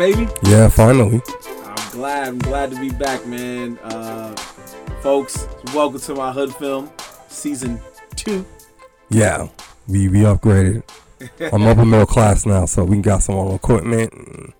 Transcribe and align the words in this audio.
Baby. 0.00 0.28
Yeah, 0.44 0.70
finally. 0.70 1.20
I'm 1.62 1.90
glad. 1.90 2.28
I'm 2.28 2.38
glad 2.38 2.70
to 2.70 2.80
be 2.80 2.88
back, 2.88 3.26
man. 3.26 3.78
Uh, 3.80 4.34
folks, 5.02 5.46
welcome 5.74 6.00
to 6.00 6.14
my 6.14 6.32
hood 6.32 6.54
film, 6.54 6.90
season 7.28 7.78
two. 8.16 8.46
Yeah, 9.10 9.48
we 9.86 10.08
we 10.08 10.20
upgraded. 10.20 10.84
I'm 11.52 11.66
upper 11.66 11.84
middle 11.84 12.06
class 12.06 12.46
now, 12.46 12.64
so 12.64 12.82
we 12.82 13.02
got 13.02 13.22
some 13.22 13.34
own 13.34 13.54
equipment. 13.54 14.54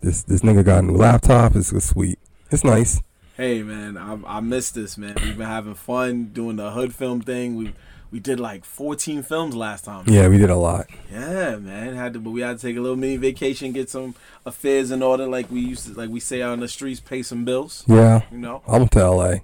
This 0.00 0.24
this 0.24 0.40
nigga 0.40 0.64
got 0.64 0.82
a 0.82 0.86
new 0.88 0.96
laptop. 0.96 1.54
It's, 1.54 1.70
it's 1.70 1.86
sweet. 1.86 2.18
It's 2.50 2.64
nice. 2.64 3.00
Hey, 3.36 3.62
man, 3.62 3.96
I, 3.96 4.18
I 4.26 4.40
missed 4.40 4.74
this, 4.74 4.98
man. 4.98 5.14
We've 5.22 5.38
been 5.38 5.46
having 5.46 5.74
fun 5.74 6.30
doing 6.32 6.56
the 6.56 6.72
hood 6.72 6.96
film 6.96 7.20
thing. 7.20 7.54
We 7.54 7.74
we 8.10 8.20
did 8.20 8.40
like 8.40 8.64
14 8.64 9.22
films 9.22 9.54
last 9.54 9.84
time. 9.84 10.04
Yeah, 10.08 10.28
we 10.28 10.38
did 10.38 10.50
a 10.50 10.56
lot. 10.56 10.86
Yeah, 11.12 11.56
man. 11.56 11.94
Had 11.94 12.14
to, 12.14 12.18
but 12.18 12.30
we 12.30 12.40
had 12.40 12.58
to 12.58 12.66
take 12.66 12.76
a 12.76 12.80
little 12.80 12.96
mini 12.96 13.16
vacation, 13.16 13.72
get 13.72 13.88
some 13.90 14.14
affairs 14.44 14.90
in 14.90 15.02
order, 15.02 15.26
like 15.26 15.50
we 15.50 15.60
used 15.60 15.86
to, 15.86 15.92
like 15.94 16.10
we 16.10 16.20
say 16.20 16.42
out 16.42 16.52
on 16.52 16.60
the 16.60 16.68
streets, 16.68 17.00
pay 17.00 17.22
some 17.22 17.44
bills. 17.44 17.84
Yeah, 17.86 18.22
You 18.30 18.38
know. 18.38 18.62
I 18.66 18.78
went 18.78 18.90
to 18.92 19.08
LA, 19.10 19.34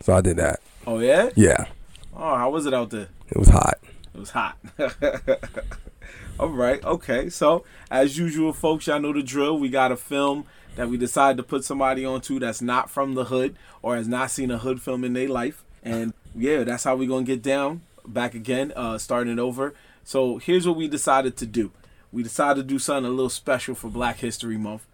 so 0.00 0.14
I 0.14 0.20
did 0.20 0.36
that. 0.36 0.60
Oh 0.86 0.98
yeah. 0.98 1.30
Yeah, 1.36 1.66
Oh, 2.14 2.36
how 2.36 2.50
was 2.50 2.66
it 2.66 2.74
out 2.74 2.90
there? 2.90 3.08
it 3.28 3.38
was 3.38 3.48
hot. 3.48 3.78
It 4.14 4.18
was 4.20 4.30
hot. 4.30 4.58
All 6.40 6.48
right, 6.48 6.82
okay. 6.84 7.28
So, 7.28 7.64
as 7.90 8.18
usual, 8.18 8.52
folks, 8.52 8.86
y'all 8.86 9.00
know 9.00 9.12
the 9.12 9.22
drill. 9.22 9.58
We 9.58 9.68
got 9.68 9.92
a 9.92 9.96
film 9.96 10.44
that 10.76 10.88
we 10.88 10.96
decided 10.96 11.36
to 11.36 11.42
put 11.42 11.64
somebody 11.64 12.04
onto 12.04 12.38
that's 12.40 12.62
not 12.62 12.90
from 12.90 13.14
the 13.14 13.24
hood 13.24 13.56
or 13.82 13.96
has 13.96 14.08
not 14.08 14.30
seen 14.30 14.50
a 14.50 14.58
hood 14.58 14.80
film 14.80 15.04
in 15.04 15.12
their 15.12 15.28
life. 15.28 15.62
And 15.82 16.14
yeah, 16.34 16.64
that's 16.64 16.84
how 16.84 16.96
we 16.96 17.06
going 17.06 17.24
to 17.26 17.32
get 17.32 17.42
down. 17.42 17.82
Back 18.06 18.34
again, 18.34 18.72
uh, 18.74 18.98
starting 18.98 19.38
over. 19.38 19.74
So, 20.04 20.38
here's 20.38 20.66
what 20.66 20.76
we 20.76 20.88
decided 20.88 21.36
to 21.38 21.46
do 21.46 21.70
we 22.12 22.22
decided 22.22 22.62
to 22.62 22.66
do 22.66 22.78
something 22.78 23.06
a 23.06 23.14
little 23.14 23.30
special 23.30 23.74
for 23.74 23.88
Black 23.88 24.18
History 24.18 24.58
Month. 24.58 24.86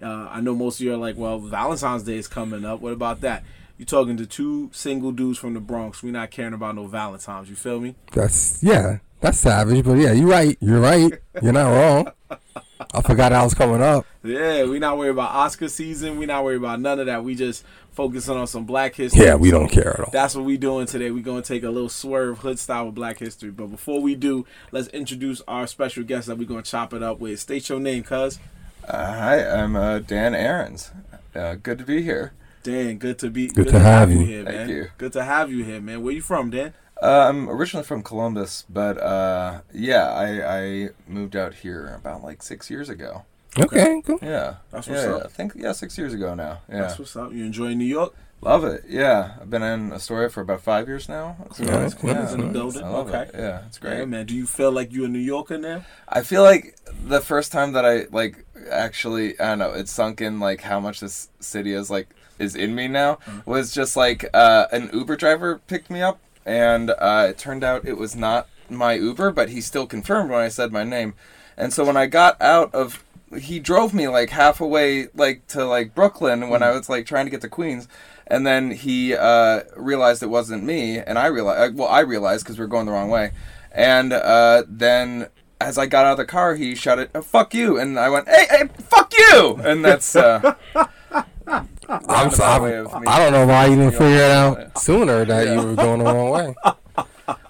Uh, 0.00 0.28
I 0.30 0.42
know 0.42 0.54
most 0.54 0.78
of 0.78 0.84
you 0.84 0.92
are 0.92 0.98
like, 0.98 1.16
well, 1.16 1.38
Valentine's 1.38 2.02
Day 2.02 2.18
is 2.18 2.28
coming 2.28 2.66
up. 2.66 2.80
What 2.80 2.92
about 2.92 3.22
that? 3.22 3.42
You're 3.78 3.86
talking 3.86 4.16
to 4.18 4.26
two 4.26 4.70
single 4.72 5.10
dudes 5.10 5.38
from 5.38 5.54
the 5.54 5.60
Bronx. 5.60 6.02
we 6.02 6.10
not 6.10 6.30
caring 6.30 6.52
about 6.52 6.74
no 6.74 6.86
Valentines. 6.86 7.48
You 7.48 7.56
feel 7.56 7.80
me? 7.80 7.94
That's 8.12 8.62
yeah, 8.62 8.98
that's 9.20 9.38
savage. 9.38 9.84
But 9.84 9.94
yeah, 9.94 10.12
you're 10.12 10.28
right. 10.28 10.56
You're 10.60 10.80
right. 10.80 11.12
You're 11.42 11.52
not 11.52 11.70
wrong. 11.70 12.12
I 12.92 13.00
forgot 13.02 13.32
I 13.32 13.42
was 13.42 13.54
coming 13.54 13.80
up. 13.82 14.06
Yeah, 14.22 14.64
we 14.64 14.78
not 14.78 14.98
worried 14.98 15.10
about 15.10 15.30
Oscar 15.30 15.68
season. 15.68 16.18
We 16.18 16.26
not 16.26 16.44
worried 16.44 16.56
about 16.56 16.80
none 16.80 16.98
of 17.00 17.06
that. 17.06 17.24
We 17.24 17.34
just 17.34 17.64
focusing 17.92 18.36
on 18.36 18.46
some 18.46 18.64
Black 18.64 18.94
history. 18.94 19.24
Yeah, 19.24 19.36
we 19.36 19.50
don't 19.50 19.68
care 19.68 19.94
at 19.94 20.00
all. 20.00 20.10
That's 20.12 20.34
what 20.34 20.44
we 20.44 20.56
doing 20.58 20.86
today. 20.86 21.10
we 21.10 21.22
gonna 21.22 21.42
take 21.42 21.62
a 21.62 21.70
little 21.70 21.88
swerve 21.88 22.38
hood 22.40 22.58
style 22.58 22.86
with 22.86 22.94
Black 22.94 23.18
history. 23.18 23.50
But 23.50 23.68
before 23.68 24.00
we 24.02 24.14
do, 24.14 24.44
let's 24.72 24.88
introduce 24.88 25.40
our 25.48 25.66
special 25.66 26.04
guest 26.04 26.26
that 26.26 26.36
we 26.38 26.44
gonna 26.44 26.62
chop 26.62 26.92
it 26.92 27.02
up 27.02 27.18
with. 27.18 27.40
State 27.40 27.68
your 27.68 27.80
name, 27.80 28.02
cuz. 28.02 28.38
Uh, 28.86 28.96
hi, 29.14 29.46
I'm 29.48 29.74
uh, 29.74 29.98
Dan 30.00 30.34
Aarons. 30.34 30.90
Uh, 31.34 31.54
good 31.54 31.78
to 31.78 31.84
be 31.84 32.02
here. 32.02 32.32
Dan, 32.62 32.98
good 32.98 33.18
to 33.20 33.30
be 33.30 33.46
Good 33.48 33.68
to 33.68 33.78
have 33.78 34.10
you. 34.10 34.20
here, 34.20 34.44
Thank 34.44 34.56
man. 34.56 34.68
you. 34.68 34.88
Good 34.98 35.12
to 35.14 35.22
have 35.24 35.52
you 35.52 35.64
here, 35.64 35.80
man. 35.80 36.02
Where 36.02 36.12
you 36.12 36.20
from, 36.20 36.50
Dan? 36.50 36.74
Uh, 37.02 37.26
I'm 37.28 37.48
originally 37.50 37.84
from 37.84 38.02
Columbus, 38.02 38.64
but 38.70 38.96
uh, 38.98 39.60
yeah, 39.72 40.08
I, 40.10 40.58
I 40.58 40.88
moved 41.06 41.36
out 41.36 41.54
here 41.54 41.94
about 41.94 42.22
like 42.22 42.42
six 42.42 42.70
years 42.70 42.88
ago. 42.88 43.24
Okay, 43.58 44.02
cool. 44.06 44.18
Yeah, 44.22 44.56
That's 44.70 44.86
what's 44.88 45.02
yeah, 45.02 45.10
up. 45.12 45.20
yeah. 45.20 45.24
I 45.24 45.28
think 45.28 45.52
yeah, 45.56 45.72
six 45.72 45.96
years 45.98 46.12
ago 46.14 46.34
now. 46.34 46.60
Yeah, 46.70 46.82
That's 46.82 46.98
what's 46.98 47.16
up. 47.16 47.32
You 47.32 47.44
enjoying 47.44 47.78
New 47.78 47.84
York? 47.86 48.14
love 48.42 48.64
it. 48.64 48.84
Yeah, 48.86 49.32
I've 49.40 49.48
been 49.50 49.62
in 49.62 49.92
Astoria 49.94 50.28
for 50.28 50.42
about 50.42 50.60
five 50.60 50.86
years 50.86 51.08
now. 51.08 51.36
It's 51.46 51.58
Yeah, 51.58 51.70
really- 51.70 51.80
that's 51.82 51.94
cool. 51.94 52.10
It's 52.10 52.32
in 52.32 52.40
the 52.42 52.46
building. 52.52 52.84
I 52.84 52.88
love 52.90 53.08
Okay. 53.08 53.22
it. 53.22 53.30
Yeah, 53.34 53.62
it's 53.66 53.78
great. 53.78 53.98
Yeah, 53.98 54.04
man. 54.04 54.26
Do 54.26 54.34
you 54.36 54.46
feel 54.46 54.70
like 54.70 54.92
you're 54.92 55.06
a 55.06 55.08
New 55.08 55.18
Yorker 55.18 55.56
now? 55.58 55.84
I 56.08 56.20
feel 56.22 56.42
like 56.42 56.76
the 57.04 57.20
first 57.20 57.50
time 57.50 57.72
that 57.72 57.84
I 57.86 58.04
like 58.12 58.44
actually 58.70 59.38
I 59.40 59.46
don't 59.46 59.58
know 59.58 59.72
it 59.72 59.88
sunk 59.88 60.20
in 60.20 60.38
like 60.38 60.60
how 60.60 60.80
much 60.80 61.00
this 61.00 61.28
city 61.40 61.72
is 61.72 61.88
like 61.90 62.08
is 62.38 62.54
in 62.54 62.74
me 62.74 62.88
now 62.88 63.18
was 63.46 63.72
just 63.72 63.96
like 63.96 64.26
uh, 64.34 64.66
an 64.70 64.90
Uber 64.92 65.16
driver 65.16 65.60
picked 65.66 65.88
me 65.90 66.02
up 66.02 66.18
and 66.46 66.90
uh, 66.90 67.26
it 67.30 67.38
turned 67.38 67.62
out 67.62 67.86
it 67.86 67.98
was 67.98 68.16
not 68.16 68.48
my 68.70 68.94
Uber 68.94 69.30
but 69.32 69.50
he 69.50 69.60
still 69.60 69.86
confirmed 69.86 70.30
when 70.30 70.40
I 70.40 70.48
said 70.48 70.72
my 70.72 70.84
name. 70.84 71.14
And 71.56 71.72
so 71.72 71.84
when 71.84 71.96
I 71.96 72.06
got 72.06 72.40
out 72.40 72.74
of 72.74 73.04
he 73.36 73.58
drove 73.58 73.92
me 73.92 74.06
like 74.08 74.30
half 74.30 74.60
away 74.60 75.08
like 75.14 75.46
to 75.48 75.64
like 75.64 75.94
Brooklyn 75.94 76.48
when 76.48 76.62
I 76.62 76.70
was 76.70 76.88
like 76.88 77.04
trying 77.04 77.26
to 77.26 77.30
get 77.30 77.40
to 77.42 77.48
Queens. 77.48 77.88
And 78.28 78.46
then 78.46 78.70
he 78.70 79.14
uh, 79.14 79.62
realized 79.76 80.22
it 80.22 80.26
wasn't 80.26 80.64
me. 80.64 80.98
And 80.98 81.18
I 81.18 81.26
realized 81.26 81.76
well 81.76 81.88
I 81.88 82.00
realized 82.00 82.44
because 82.44 82.58
we 82.58 82.64
were 82.64 82.68
going 82.68 82.86
the 82.86 82.92
wrong 82.92 83.10
way. 83.10 83.32
And 83.72 84.12
uh, 84.12 84.62
then 84.68 85.28
as 85.60 85.78
I 85.78 85.86
got 85.86 86.06
out 86.06 86.12
of 86.12 86.18
the 86.18 86.24
car, 86.24 86.54
he 86.54 86.74
shouted, 86.74 87.10
"Oh, 87.14 87.22
"Fuck 87.22 87.54
you!" 87.54 87.78
And 87.78 87.98
I 87.98 88.08
went, 88.08 88.28
"Hey, 88.28 88.46
hey, 88.50 88.68
fuck 88.78 89.12
you!" 89.16 89.58
And 89.62 89.84
that's 89.84 90.14
uh, 90.14 90.54
I'm 91.88 92.00
roundabout 92.06 92.62
way 92.62 92.70
sorry. 92.70 92.76
of 92.78 92.94
I 92.94 93.18
don't 93.18 93.32
know 93.32 93.46
why 93.46 93.66
you 93.66 93.76
didn't 93.76 93.92
figure 93.92 94.16
it 94.16 94.30
out 94.30 94.58
Yeah. 94.58 94.68
sooner 94.78 95.24
that 95.24 95.46
you 95.48 95.66
were 95.66 95.74
going 95.74 95.98
the 95.98 96.04
wrong 96.04 96.30
way. 96.30 96.54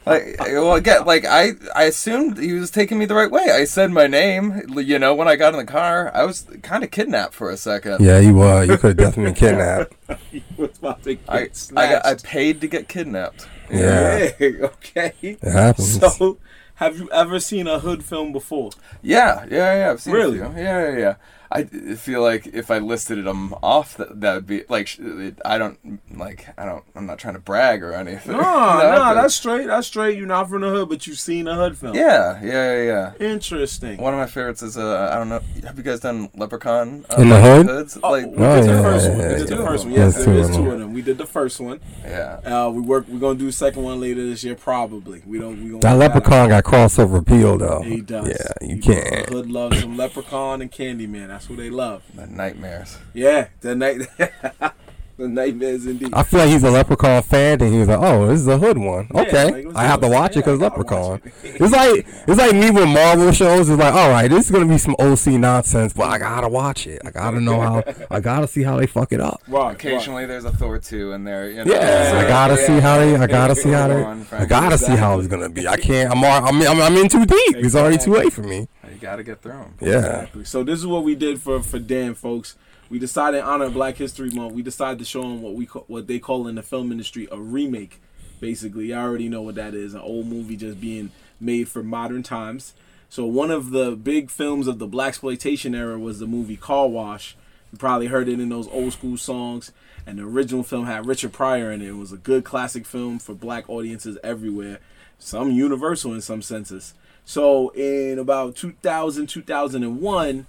like, 0.07 0.37
eh, 0.41 0.53
well, 0.59 0.75
again, 0.75 1.05
like 1.05 1.25
I, 1.25 1.53
I 1.75 1.85
assumed 1.85 2.39
he 2.39 2.53
was 2.53 2.71
taking 2.71 2.99
me 2.99 3.05
the 3.07 3.15
right 3.15 3.31
way. 3.31 3.45
I 3.51 3.65
said 3.65 3.91
my 3.91 4.07
name, 4.07 4.63
you 4.77 4.99
know, 4.99 5.15
when 5.15 5.29
I 5.29 5.37
got 5.37 5.53
in 5.55 5.59
the 5.59 5.71
car. 5.71 6.11
I 6.15 6.25
was 6.25 6.47
kind 6.63 6.83
of 6.85 6.91
kidnapped 6.91 7.35
for 7.35 7.51
a 7.51 7.57
second. 7.57 8.01
Yeah, 8.01 8.19
you 8.19 8.35
were. 8.35 8.65
You 8.65 8.77
could 8.79 8.89
have 8.89 8.97
definitely 8.97 9.25
been 9.33 9.35
kidnapped. 9.35 9.95
You 10.33 10.43
was 10.57 10.79
about 10.79 11.03
to 11.05 11.15
get 11.15 11.25
I, 11.29 11.49
I, 11.77 11.93
got, 11.93 12.07
I 12.07 12.15
paid 12.15 12.61
to 12.61 12.69
get 12.69 12.89
kidnapped. 12.89 13.47
Yeah. 13.71 14.31
Yeah, 14.39 14.49
okay. 14.67 15.13
It 15.23 15.43
happens. 15.43 15.99
So, 15.99 16.39
have 16.77 16.99
you 16.99 17.11
ever 17.11 17.41
seen 17.41 17.67
a 17.67 17.79
hood 17.81 18.05
film 18.05 18.33
before? 18.33 18.71
Yeah, 19.03 19.45
yeah, 19.51 19.77
yeah. 19.79 19.91
I've 19.91 20.01
seen 20.01 20.15
Really? 20.15 20.39
a 20.41 20.51
few. 20.51 20.63
Yeah, 20.63 20.91
yeah, 20.93 20.99
yeah. 20.99 21.15
I 21.51 21.63
d- 21.63 21.95
feel 21.95 22.23
like 22.23 22.47
if 22.49 22.71
I 22.71 22.79
listed 22.79 23.25
them 23.25 23.55
off, 23.63 23.97
that 23.97 24.21
that 24.21 24.35
would 24.35 24.47
be 24.47 24.65
like 24.69 24.99
I 25.45 25.59
don't 25.59 26.01
like 26.17 26.49
I 26.59 26.65
don't 26.65 26.85
I'm 26.95 27.07
not 27.07 27.19
trying 27.19 27.35
to 27.35 27.41
brag 27.41 27.83
or 27.83 27.93
anything. 27.93 28.33
No, 28.37 28.41
no, 28.43 28.99
but- 28.99 29.15
that's 29.15 29.35
straight. 29.35 29.67
That's 29.67 29.87
straight. 29.87 30.17
You're 30.19 30.27
not 30.27 30.49
from 30.49 30.63
the 30.63 30.71
hood, 30.71 30.89
but 30.89 31.07
you've 31.07 31.19
seen 31.19 31.47
a 31.49 31.55
hood 31.55 31.77
film. 31.79 31.95
yeah, 31.95 32.41
yeah, 32.43 32.83
yeah. 32.83 33.13
yeah. 33.21 33.27
Interesting. 33.33 33.99
One 33.99 34.13
of 34.15 34.19
my 34.21 34.27
favorites 34.27 34.63
is 34.63 34.77
uh, 34.77 35.11
I 35.13 35.17
don't 35.17 35.29
know. 35.29 35.41
Have 35.65 35.77
you 35.77 35.83
guys 35.85 36.01
done 36.01 36.29
Leprechaun 36.37 37.05
uh, 37.11 37.21
In 37.21 37.29
the 37.29 37.41
Hood? 37.41 37.67
Hoods? 37.67 37.99
Oh, 38.03 38.11
Like, 38.11 38.27
we 38.27 38.37
Oh, 38.39 38.57
did 38.57 38.65
the 38.65 38.73
yeah, 38.73 38.83
first 38.83 39.05
yeah, 39.05 39.11
one. 39.11 39.19
We 39.19 39.25
yeah, 39.25 39.39
did 39.39 39.49
the 39.49 39.57
yeah. 39.57 39.65
first 39.67 39.85
one. 39.85 39.95
There's 39.95 40.17
Yes, 40.17 40.25
there 40.25 40.35
is 40.35 40.57
two 40.57 40.71
of 40.71 40.79
them. 40.81 40.93
We 40.93 41.03
did 41.03 41.19
the 41.19 41.27
first 41.27 41.61
one. 41.61 41.81
yeah. 42.05 42.41
Uh, 42.45 42.71
we 42.71 42.81
work. 42.81 43.07
We're 43.09 43.19
gonna 43.19 43.39
do 43.39 43.47
the 43.47 43.53
second 43.53 43.83
one 43.83 44.01
later 44.01 44.25
this 44.27 44.43
year, 44.45 44.55
probably. 44.55 45.23
We 45.27 45.39
don't. 45.39 45.63
We 45.63 45.71
gonna 45.71 45.81
That 45.81 45.95
leprechaun 45.99 46.49
got 46.49 46.65
crossover 46.65 47.19
appeal 47.19 47.59
though. 47.59 47.83
He 47.83 48.01
does. 48.01 48.29
Yeah, 48.29 48.69
you 48.69 48.77
He 48.77 48.81
can't. 48.83 49.27
The 49.29 49.33
hood 49.33 49.51
loves 49.51 49.81
some 49.81 49.97
leprechaun 49.97 50.61
and 50.63 50.71
Candyman. 50.73 51.29
That's 51.29 51.46
who 51.47 51.57
they 51.57 51.71
love. 51.71 52.03
The 52.15 52.27
nightmares. 52.27 52.99
Yeah, 53.15 53.49
the 53.61 53.75
night. 53.75 54.03
the 55.19 55.29
nightmares 55.29 55.87
indeed. 55.87 56.11
I 56.13 56.23
feel 56.23 56.41
like 56.41 56.49
he's 56.51 56.63
a 56.65 56.71
leprechaun 56.71 57.23
fan, 57.23 57.61
and 57.63 57.73
he 57.73 57.79
was 57.79 57.89
like, 57.89 57.99
"Oh, 58.01 58.27
this 58.27 58.41
is 58.41 58.47
a 58.47 58.59
hood 58.59 58.79
one. 58.79 59.09
Yeah, 59.15 59.21
Okay, 59.23 59.65
like, 59.65 59.77
I 59.77 59.85
have 59.85 60.01
to 60.01 60.07
it. 60.07 60.11
watch 60.11 60.33
it 60.33 60.41
because 60.45 60.61
leprechaun." 60.61 61.21
it. 61.25 61.33
It's 61.43 61.73
like 61.73 62.07
it's 62.29 62.39
like 62.39 62.55
me 62.55 62.71
with 62.71 62.89
Marvel 62.89 63.33
shows. 63.33 63.69
It's 63.69 63.79
like, 63.81 63.95
all 63.95 64.11
right, 64.11 64.29
this 64.29 64.45
is 64.47 64.51
gonna 64.51 64.67
be 64.67 64.79
some 64.79 64.95
OC 64.99 65.27
nonsense, 65.39 65.93
but 65.93 66.05
I 66.11 66.19
gotta 66.19 66.49
watch 66.49 66.87
it. 66.87 67.01
I 67.05 67.11
gotta 67.11 67.41
know 67.41 67.61
how. 67.61 67.83
I 68.11 68.21
gotta 68.21 68.47
see 68.47 68.63
how 68.63 68.77
they 68.79 68.87
fuck 68.87 69.13
it 69.13 69.21
up. 69.21 69.41
Well, 69.49 69.65
right. 69.65 69.75
Occasionally, 69.75 70.27
there's 70.27 70.45
a 70.45 70.53
Thor 70.53 70.79
two 70.79 71.13
in 71.13 71.25
there. 71.25 71.49
You 71.51 71.65
know? 71.65 71.73
Yeah, 71.73 72.11
So, 72.11 72.19
I 72.19 72.29
gotta 72.29 72.55
yeah. 72.61 72.67
see 72.67 72.81
how 72.81 72.99
they. 72.99 73.17
I 73.17 73.27
gotta 73.27 73.55
see 73.57 73.71
how 73.71 73.89
they. 73.89 74.03
One, 74.03 74.27
I 74.33 74.45
gotta 74.45 74.79
see 74.79 74.97
how 74.97 75.19
it's 75.19 75.29
gonna 75.29 75.49
be. 75.49 75.67
I 75.67 75.77
can't. 75.77 76.11
I'm. 76.13 76.23
I'm. 76.25 76.63
I'm, 76.63 76.81
I'm 76.81 76.97
in 76.97 77.09
too 77.09 77.25
deep. 77.27 77.57
It's 77.57 77.75
already 77.75 77.99
too 77.99 78.13
late 78.15 78.33
for 78.33 78.43
me. 78.43 78.69
You 78.93 79.01
gotta 79.01 79.23
get 79.23 79.43
through 79.43 79.53
them. 79.53 79.75
Yeah. 79.81 79.97
Exactly. 79.99 80.45
So 80.45 80.63
this 80.65 80.79
is 80.79 80.87
what 80.87 81.05
we 81.05 81.15
did 81.15 81.41
for 81.41 81.63
for 81.63 81.79
Dan, 81.79 82.15
folks. 82.15 82.57
We 82.89 83.01
decided 83.01 83.39
in 83.39 83.45
honor 83.45 83.65
of 83.65 83.75
Black 83.75 83.97
History 83.97 84.31
Month. 84.31 84.55
We 84.55 84.63
decided 84.63 85.01
to 85.01 85.05
show 85.05 85.23
them 85.23 85.43
what 85.43 85.55
we 85.55 85.67
call, 85.67 85.85
what 85.89 86.07
they 86.07 86.21
call 86.21 86.47
in 86.47 86.55
the 86.55 86.63
film 86.63 86.93
industry 86.93 87.27
a 87.33 87.39
remake. 87.39 88.01
Basically, 88.39 88.95
I 88.95 89.03
already 89.03 89.29
know 89.29 89.43
what 89.43 89.57
that 89.57 89.75
is. 89.75 89.95
An 89.95 90.01
old 90.01 90.27
movie 90.27 90.57
just 90.57 90.81
being 90.81 91.11
made 91.41 91.69
for 91.69 91.83
modern 91.83 92.23
times. 92.23 92.75
So 93.09 93.25
one 93.25 93.51
of 93.51 93.71
the 93.71 93.97
big 93.97 94.31
films 94.31 94.69
of 94.69 94.79
the 94.79 94.87
blaxploitation 94.87 95.75
era 95.75 95.99
was 95.99 96.21
the 96.21 96.27
movie 96.27 96.57
Car 96.57 96.87
Wash. 96.87 97.37
You 97.73 97.79
probably 97.79 98.07
heard 98.07 98.29
it 98.29 98.39
in 98.39 98.49
those 98.49 98.69
old 98.69 98.93
school 98.93 99.17
songs. 99.17 99.73
And 100.07 100.19
the 100.19 100.23
original 100.23 100.63
film 100.63 100.87
had 100.87 101.07
Richard 101.07 101.33
Pryor 101.33 101.73
in 101.73 101.83
it. 101.83 101.89
It 101.89 101.97
was 101.97 102.13
a 102.13 102.17
good 102.17 102.45
classic 102.45 102.87
film 102.87 103.19
for 103.19 103.35
black 103.35 103.69
audiences 103.69 104.17
everywhere. 104.23 104.79
Some 105.19 105.51
universal 105.51 106.15
in 106.15 106.21
some 106.21 106.43
senses. 106.43 106.95
So 107.25 107.71
in 107.71 108.21
about 108.21 108.55
2000, 108.55 109.27
2001, 109.27 110.47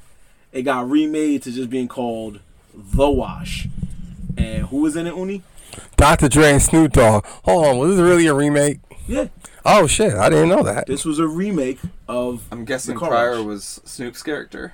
it 0.57 0.63
got 0.63 0.89
remade 0.89 1.44
to 1.44 1.51
just 1.51 1.69
being 1.69 1.88
called 1.88 2.39
The 2.74 3.09
Wash. 3.09 3.68
And 4.38 4.65
who 4.68 4.77
was 4.81 4.95
in 4.95 5.07
it, 5.07 5.15
Uni? 5.15 5.44
Dr. 5.95 6.27
Dre 6.30 6.51
and 6.54 6.62
Snoop 6.62 6.94
Dogg. 6.94 7.25
Hold 7.44 7.65
on, 7.65 7.77
was 7.77 7.95
this 7.95 8.04
really 8.04 8.27
a 8.27 8.33
remake? 8.33 8.80
Yeah, 9.07 9.27
Oh 9.65 9.86
shit, 9.88 10.13
I 10.13 10.30
didn't 10.30 10.50
know 10.50 10.63
that. 10.63 10.88
this 10.88 11.06
was 11.06 11.19
a 11.19 11.27
remake 11.27 11.80
of. 12.07 12.44
I'm 12.51 12.65
guessing 12.65 12.94
The 12.95 13.00
Car 13.00 13.09
Pryor 13.09 13.38
Wash. 13.38 13.45
was 13.45 13.81
Snoop's 13.86 14.24
character, 14.24 14.74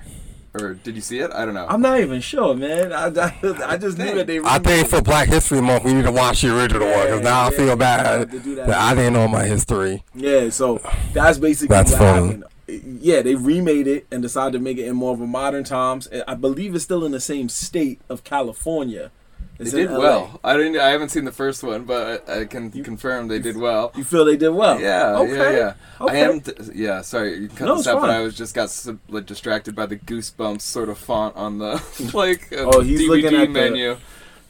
or 0.54 0.74
did 0.74 0.94
you 0.94 1.00
see 1.00 1.18
it? 1.18 1.30
I 1.32 1.44
don't 1.44 1.54
know. 1.54 1.66
I'm 1.68 1.80
not 1.80 2.00
even 2.00 2.20
sure, 2.20 2.54
man. 2.54 2.92
I, 2.92 3.06
I, 3.08 3.34
I 3.72 3.76
just 3.76 3.98
knew 3.98 4.14
that 4.14 4.26
they. 4.26 4.38
I 4.40 4.58
think 4.58 4.88
for 4.88 5.02
Black 5.02 5.28
History 5.28 5.60
Month 5.60 5.84
we 5.84 5.94
need 5.94 6.04
to 6.04 6.12
watch 6.12 6.42
the 6.42 6.56
original 6.56 6.88
one 6.90 7.06
because 7.06 7.20
now 7.22 7.46
I 7.46 7.50
feel 7.50 7.76
bad 7.76 8.30
that. 8.30 8.44
that 8.66 8.70
I 8.76 8.94
didn't 8.94 9.12
know 9.14 9.28
my 9.28 9.44
history. 9.44 10.02
Yeah, 10.14 10.48
so 10.50 10.80
that's 11.12 11.38
basically 11.38 11.74
That's 11.74 11.90
what 11.92 11.98
funny. 12.00 12.26
happened. 12.26 12.44
Yeah, 12.68 13.22
they 13.22 13.34
remade 13.34 13.86
it 13.86 14.06
and 14.10 14.22
decided 14.22 14.52
to 14.52 14.58
make 14.58 14.78
it 14.78 14.86
in 14.86 14.96
more 14.96 15.12
of 15.14 15.20
a 15.20 15.26
modern 15.26 15.64
times. 15.64 16.08
I 16.26 16.34
believe 16.34 16.74
it's 16.74 16.84
still 16.84 17.04
in 17.04 17.12
the 17.12 17.20
same 17.20 17.48
state 17.48 18.00
of 18.08 18.24
California. 18.24 19.10
They 19.58 19.70
did 19.70 19.90
LA. 19.90 19.98
well. 20.00 20.40
I 20.42 20.56
didn't. 20.56 20.78
I 20.80 20.88
haven't 20.88 21.10
seen 21.10 21.24
the 21.26 21.30
first 21.32 21.62
one, 21.62 21.84
but 21.84 22.28
I, 22.28 22.40
I 22.40 22.44
can 22.46 22.72
confirm 22.72 23.28
they 23.28 23.38
did 23.38 23.56
well. 23.56 23.92
You 23.94 24.02
feel 24.02 24.24
they 24.24 24.36
did 24.36 24.48
well? 24.48 24.80
Yeah, 24.80 25.16
Okay. 25.18 25.36
yeah, 25.36 25.50
yeah. 25.52 25.74
I 26.00 26.16
am. 26.16 26.42
Yeah, 26.74 27.02
sorry, 27.02 27.36
you 27.36 27.48
cut 27.48 27.66
No, 27.66 27.76
this 27.76 27.82
it's 27.86 27.88
out, 27.88 28.00
but. 28.00 28.10
I 28.10 28.20
was 28.20 28.34
just 28.34 28.52
got 28.52 28.74
like 29.08 29.26
distracted 29.26 29.76
by 29.76 29.86
the 29.86 29.94
goosebumps 29.96 30.62
sort 30.62 30.88
of 30.88 30.98
font 30.98 31.36
on 31.36 31.58
the 31.58 31.80
like 32.14 32.48
Oh, 32.56 32.80
he's 32.80 33.00
DVD 33.02 33.08
looking 33.08 33.36
at 33.36 33.52
the- 33.52 33.98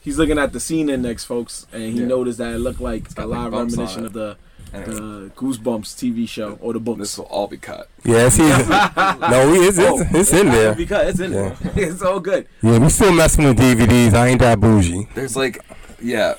He's 0.00 0.19
looking 0.19 0.38
at 0.38 0.52
the 0.52 0.60
scene 0.60 0.88
index, 0.90 1.25
folks, 1.25 1.67
and 1.72 1.82
he 1.82 2.00
Yeah. 2.00 2.06
noticed 2.06 2.38
that 2.38 2.55
it 2.55 2.58
looked 2.58 2.81
like 2.81 3.06
a 3.19 3.26
lot 3.26 3.50
like, 3.52 3.60
reminiscent 3.60 4.06
of 4.06 4.12
the, 4.14 4.37
the 4.75 5.31
Goosebumps 5.37 5.94
TV 5.94 6.29
show 6.29 6.59
or 6.61 6.73
the 6.73 6.81
books. 6.81 6.99
this 7.00 7.19
will 7.19 7.26
all 7.26 7.47
be 7.47 7.56
cut. 7.56 7.88
Yeah, 8.05 8.26
it's 8.26 8.38
easy. 8.38 8.69
no, 8.69 9.50
we 9.50 9.59
it's, 9.67 9.79
Oh, 9.79 10.00
it's, 10.00 10.15
it's 10.15 10.32
in 10.32 10.49
there. 10.49 10.75
because 10.75 11.09
it's 11.11 11.21
in 11.21 11.32
there. 11.32 11.56
it's 11.76 12.03
all 12.03 12.21
good. 12.21 12.47
Yeah, 12.62 12.79
we 12.79 12.88
still 12.88 13.12
messing 13.12 13.44
with 13.44 13.59
DVDs. 13.59 14.15
I 14.15 14.29
ain't 14.29 14.41
that 14.41 14.61
bougie. 14.61 15.09
There's 15.15 15.37
like, 15.37 15.59
yeah, 16.03 16.35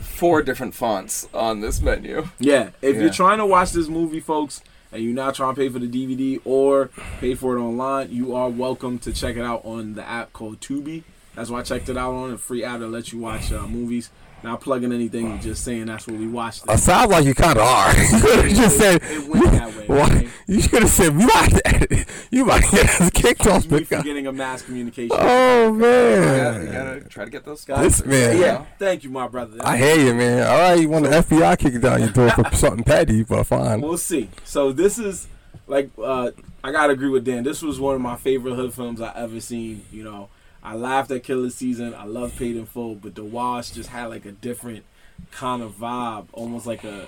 four 0.00 0.42
different 0.42 0.74
fonts 0.74 1.28
on 1.32 1.60
this 1.60 1.80
menu. 1.80 2.28
Yeah, 2.38 2.70
if 2.82 2.96
Yeah. 2.96 3.02
you're 3.02 3.10
trying 3.12 3.38
to 3.38 3.46
watch 3.46 3.72
this 3.72 3.88
movie, 3.88 4.20
folks, 4.20 4.62
and 4.92 5.02
you're 5.02 5.14
not 5.14 5.34
trying 5.36 5.54
to 5.54 5.60
pay 5.60 5.68
for 5.68 5.78
the 5.78 5.86
DVD 5.86 6.40
or 6.44 6.90
pay 7.20 7.34
for 7.34 7.56
it 7.56 7.60
online, 7.60 8.10
you 8.10 8.34
are 8.34 8.48
welcome 8.48 8.98
to 9.00 9.12
check 9.12 9.36
it 9.36 9.42
out 9.42 9.64
on 9.64 9.94
the 9.94 10.06
app 10.06 10.32
called 10.32 10.60
Tubi. 10.60 11.04
That's 11.34 11.50
why 11.50 11.60
I 11.60 11.62
checked 11.62 11.88
it 11.88 11.96
out 11.96 12.12
on 12.12 12.32
a 12.32 12.38
free 12.38 12.64
app 12.64 12.80
that 12.80 12.88
lets 12.88 13.12
you 13.12 13.18
watch 13.20 13.52
uh, 13.52 13.66
movies. 13.66 14.10
Not 14.42 14.62
plugging 14.62 14.90
anything, 14.90 15.38
just 15.40 15.62
saying 15.64 15.84
that's 15.84 16.06
what 16.06 16.16
we 16.16 16.26
watched. 16.26 16.64
I 16.66 16.76
sound 16.76 17.10
like 17.10 17.26
you 17.26 17.34
kind 17.34 17.58
of 17.58 17.62
are. 17.64 17.92
you 17.98 18.20
could 18.20 18.44
have 18.46 18.54
just 18.56 18.78
said. 18.78 19.02
it 19.04 19.28
went 19.28 19.44
that 19.52 19.76
way, 19.76 19.84
Why- 19.86 20.04
okay? 20.06 20.28
You 20.46 20.62
should 20.62 20.80
have 20.82 20.90
said 20.90 21.14
we 21.16 21.26
might. 21.26 22.06
You 22.32 22.44
might 22.44 22.62
get 22.70 22.88
us 23.00 23.10
kicked 23.10 23.46
off 23.48 23.68
Me 23.68 23.80
the. 23.80 23.84
forgetting 23.96 24.28
a 24.28 24.32
mass 24.32 24.62
communication. 24.62 25.14
Oh 25.18 25.76
Yeah, 25.78 26.58
you 26.58 26.64
man. 26.64 26.72
gotta 26.72 27.00
try 27.08 27.24
to 27.24 27.30
get 27.30 27.44
those 27.44 27.64
Guys, 27.64 27.98
This 27.98 28.06
man. 28.06 28.36
you 28.36 28.42
yeah, 28.44 28.64
thank 28.78 29.02
you, 29.04 29.10
my 29.10 29.26
brother. 29.26 29.56
I 29.60 29.76
hear 29.76 29.96
you, 29.98 30.14
man. 30.14 30.46
All 30.46 30.58
right, 30.58 30.80
you 30.80 30.88
want 30.88 31.04
the 31.06 31.10
FBI 31.10 31.58
kicking 31.58 31.80
down 31.80 32.00
your 32.00 32.10
door 32.10 32.30
for 32.30 32.44
something 32.54 32.84
petty, 32.84 33.24
but 33.24 33.44
fine. 33.44 33.80
We'll 33.80 33.98
see. 33.98 34.30
So 34.44 34.70
this 34.72 34.96
is 34.98 35.26
like 35.66 35.90
uh, 36.02 36.30
I 36.62 36.70
gotta 36.72 36.92
agree 36.92 37.08
with 37.10 37.24
Dan. 37.24 37.42
This 37.42 37.62
was 37.62 37.80
one 37.80 37.96
of 37.96 38.00
my 38.00 38.14
favorite 38.16 38.54
hood 38.54 38.72
films 38.72 39.00
I 39.00 39.12
ever 39.16 39.40
seen. 39.40 39.84
You 39.90 40.04
know, 40.04 40.28
I 40.62 40.74
laughed 40.74 41.10
at 41.10 41.22
Killa 41.22 41.50
Season. 41.50 41.94
I 41.94 42.04
love 42.04 42.36
Paid 42.36 42.56
in 42.56 42.66
Full, 42.66 42.94
but 42.94 43.14
The 43.14 43.24
Wash 43.24 43.70
just 43.70 43.88
had 43.90 44.06
like 44.06 44.24
a 44.26 44.32
different 44.32 44.84
kind 45.30 45.62
of 45.62 45.72
vibe, 45.76 46.26
almost 46.32 46.66
like 46.66 46.84
a 46.84 47.06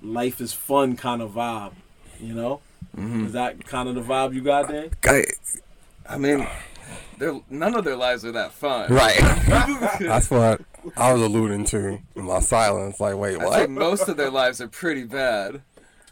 life 0.00 0.40
is 0.40 0.52
fun 0.52 0.96
kind 0.96 1.20
of 1.22 1.30
vibe. 1.32 1.72
You 2.20 2.34
know, 2.34 2.60
Mhm. 2.96 3.26
is 3.26 3.32
that 3.32 3.64
kind 3.66 3.88
of 3.88 3.94
the 3.96 4.02
vibe 4.02 4.34
you 4.34 4.40
got, 4.42 4.68
Dan? 4.68 4.90
Okay, 5.04 5.24
I 6.08 6.18
mean, 6.18 6.46
they're, 7.18 7.40
none 7.50 7.74
of 7.74 7.84
their 7.84 7.96
lives 7.96 8.24
are 8.24 8.32
that 8.32 8.52
fun. 8.52 8.92
Right. 8.92 9.18
That's 10.00 10.30
what 10.30 10.60
I 10.96 11.12
was 11.12 11.22
alluding 11.22 11.64
to 11.66 11.98
in 12.14 12.24
my 12.24 12.38
silence. 12.40 13.00
Like, 13.00 13.16
wait, 13.16 13.36
I 13.36 13.38
think 13.38 13.52
what? 13.52 13.70
most 13.70 14.08
of 14.08 14.16
their 14.16 14.30
lives 14.30 14.60
are 14.60 14.68
pretty 14.68 15.04
bad. 15.04 15.62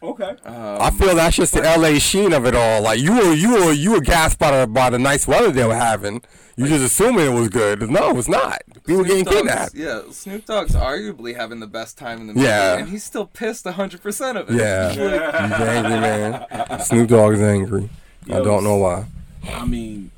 Okay. 0.03 0.31
Um, 0.45 0.79
I 0.81 0.91
feel 0.91 1.15
that's 1.15 1.37
just 1.37 1.53
the 1.53 1.61
LA 1.61 1.99
sheen 1.99 2.33
of 2.33 2.47
it 2.47 2.55
all. 2.55 2.81
Like 2.83 3.01
you 3.01 3.13
were, 3.15 3.33
you 3.35 3.53
were, 3.53 3.73
you 3.73 3.93
were 3.93 4.01
gassed 4.01 4.39
by 4.39 4.61
the 4.61 4.67
by 4.67 4.89
the 4.91 4.99
nice 4.99 5.27
weather 5.29 5.51
they 5.51 5.67
were 5.67 5.75
having. 5.75 6.23
You 6.57 6.67
just 6.69 6.85
assuming 6.85 7.27
it 7.27 7.39
was 7.39 7.49
good. 7.49 7.89
No, 7.91 8.17
it's 8.19 8.29
not. 8.29 8.61
People 8.87 9.05
getting 9.05 9.25
Dogg's- 9.25 9.37
kidnapped. 9.37 9.75
Yeah, 9.75 10.03
Snoop 10.11 10.45
Dogg's 10.47 10.75
arguably 10.75 11.35
having 11.37 11.61
the 11.61 11.67
best 11.67 11.97
time 11.97 12.21
in 12.21 12.27
the 12.29 12.33
movie, 12.35 12.47
Yeah. 12.47 12.77
and 12.79 12.89
he's 12.89 13.05
still 13.05 13.25
pissed 13.27 13.65
100% 13.65 14.37
of 14.37 14.51
it. 14.51 14.57
Yeah, 14.57 14.89
He's 14.89 14.97
he's 14.99 15.69
angry, 15.69 16.01
man. 16.01 16.81
Snoop 16.81 17.09
Dogg 17.09 17.35
is 17.35 17.41
angry. 17.41 17.89
I 18.27 18.41
don't 18.41 18.63
know 18.65 18.77
why. 18.77 19.07
I 19.51 19.65
mean, 19.65 20.11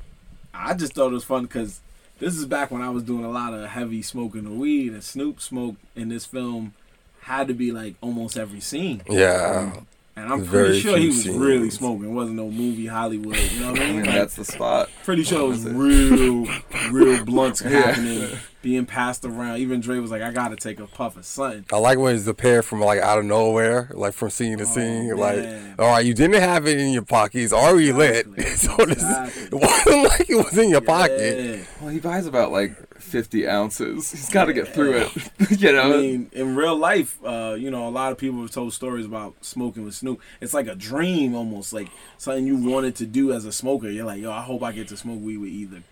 I 0.53 0.73
just 0.73 0.93
thought 0.93 1.07
it 1.11 1.13
was 1.13 1.23
fun 1.23 1.43
because 1.43 1.79
this 2.19 2.35
is 2.35 2.45
back 2.45 2.71
when 2.71 2.81
I 2.81 2.89
was 2.89 3.03
doing 3.03 3.23
a 3.23 3.29
lot 3.31 3.53
of 3.53 3.69
heavy 3.69 4.01
smoking 4.01 4.45
of 4.45 4.51
weed, 4.53 4.91
and 4.93 5.03
Snoop 5.03 5.39
smoked 5.39 5.79
in 5.95 6.09
this 6.09 6.25
film 6.25 6.73
had 7.23 7.47
to 7.47 7.53
be 7.53 7.71
like 7.71 7.95
almost 8.01 8.37
every 8.37 8.59
scene. 8.59 9.01
Yeah, 9.09 9.71
um, 9.75 9.87
And 10.15 10.31
I'm 10.31 10.39
There's 10.45 10.49
pretty 10.49 10.79
sure 10.81 10.97
he 10.97 11.07
was 11.07 11.23
scenes. 11.23 11.35
really 11.37 11.69
smoking. 11.71 12.05
It 12.09 12.13
wasn't 12.13 12.35
no 12.37 12.49
movie 12.51 12.85
Hollywood. 12.85 13.35
You 13.37 13.59
know 13.61 13.71
what 13.71 13.81
I 13.81 13.83
I 13.83 13.87
mean? 13.87 13.95
mean, 13.97 14.05
Like, 14.05 14.15
that's 14.15 14.35
the 14.35 14.45
spot. 14.45 14.89
pretty 15.03 15.23
sure 15.23 15.41
it 15.45 15.47
was 15.47 15.65
real, 15.65 16.45
real 16.91 17.25
blunts 17.25 17.61
Yeah. 17.63 17.69
happening, 17.69 18.29
being 18.61 18.85
passed 18.85 19.25
around. 19.25 19.57
Even 19.57 19.79
Dre 19.81 19.97
was 19.99 20.11
like, 20.11 20.21
"I 20.21 20.31
gotta 20.31 20.55
take 20.55 20.79
a 20.79 20.85
puff 20.87 21.17
of 21.17 21.25
something." 21.25 21.65
I 21.73 21.77
like 21.77 21.97
when 21.97 22.15
it's 22.15 22.27
appeared 22.27 22.63
from 22.63 22.79
like 22.81 22.99
out 22.99 23.17
of 23.17 23.25
nowhere, 23.25 23.89
like 23.93 24.13
from 24.13 24.29
scene 24.29 24.57
to 24.59 24.63
Oh, 24.65 24.67
scene. 24.67 25.15
Like, 25.17 25.39
all 25.79 25.87
right, 25.87 26.05
you 26.05 26.13
didn't 26.13 26.39
have 26.41 26.67
it 26.67 26.79
in 26.79 26.91
your 26.93 27.01
pocket. 27.01 27.39
It's 27.41 27.51
already 27.53 27.91
lit, 27.91 28.27
Exactly. 28.37 28.55
so 28.55 28.85
this 28.85 28.97
Exactly. 28.97 29.43
it 29.45 29.53
wasn't 29.53 30.03
like 30.03 30.29
it 30.29 30.35
was 30.35 30.57
in 30.57 30.69
your 30.69 30.81
pocket. 30.81 31.39
Yeah. 31.59 31.63
Well, 31.81 31.89
he 31.89 31.99
buys 31.99 32.27
about 32.27 32.51
like 32.51 32.73
50 33.13 33.47
ounces. 33.47 34.09
He's 34.09 34.31
got 34.31 34.45
to 34.45 34.53
get 34.53 34.69
through 34.69 34.93
it. 34.93 35.11
you 35.61 35.71
know? 35.71 35.93
I 35.93 35.97
mean, 35.97 36.31
in 36.31 36.55
real 36.55 36.75
life, 36.75 37.23
uh, 37.23 37.55
you 37.55 37.69
know, 37.69 37.87
a 37.87 37.91
lot 37.91 38.11
of 38.11 38.17
people 38.17 38.41
have 38.41 38.49
told 38.49 38.73
stories 38.73 39.05
about 39.05 39.35
smoking 39.45 39.85
with 39.85 39.93
Snoop. 39.93 40.19
It's 40.41 40.51
like 40.51 40.65
a 40.65 40.73
dream, 40.73 41.35
almost 41.35 41.73
like 41.73 41.89
something 42.17 42.47
you 42.47 42.57
wanted 42.57 42.95
to 42.95 43.05
do 43.05 43.31
as 43.31 43.45
a 43.45 43.51
smoker. 43.51 43.87
You're 43.87 44.07
like, 44.07 44.19
yo, 44.19 44.31
I 44.31 44.41
hope 44.41 44.63
I 44.63 44.71
get 44.71 44.87
to 44.87 44.97
smoke 44.97 45.21
weed 45.21 45.37
with 45.37 45.49
either 45.49 45.83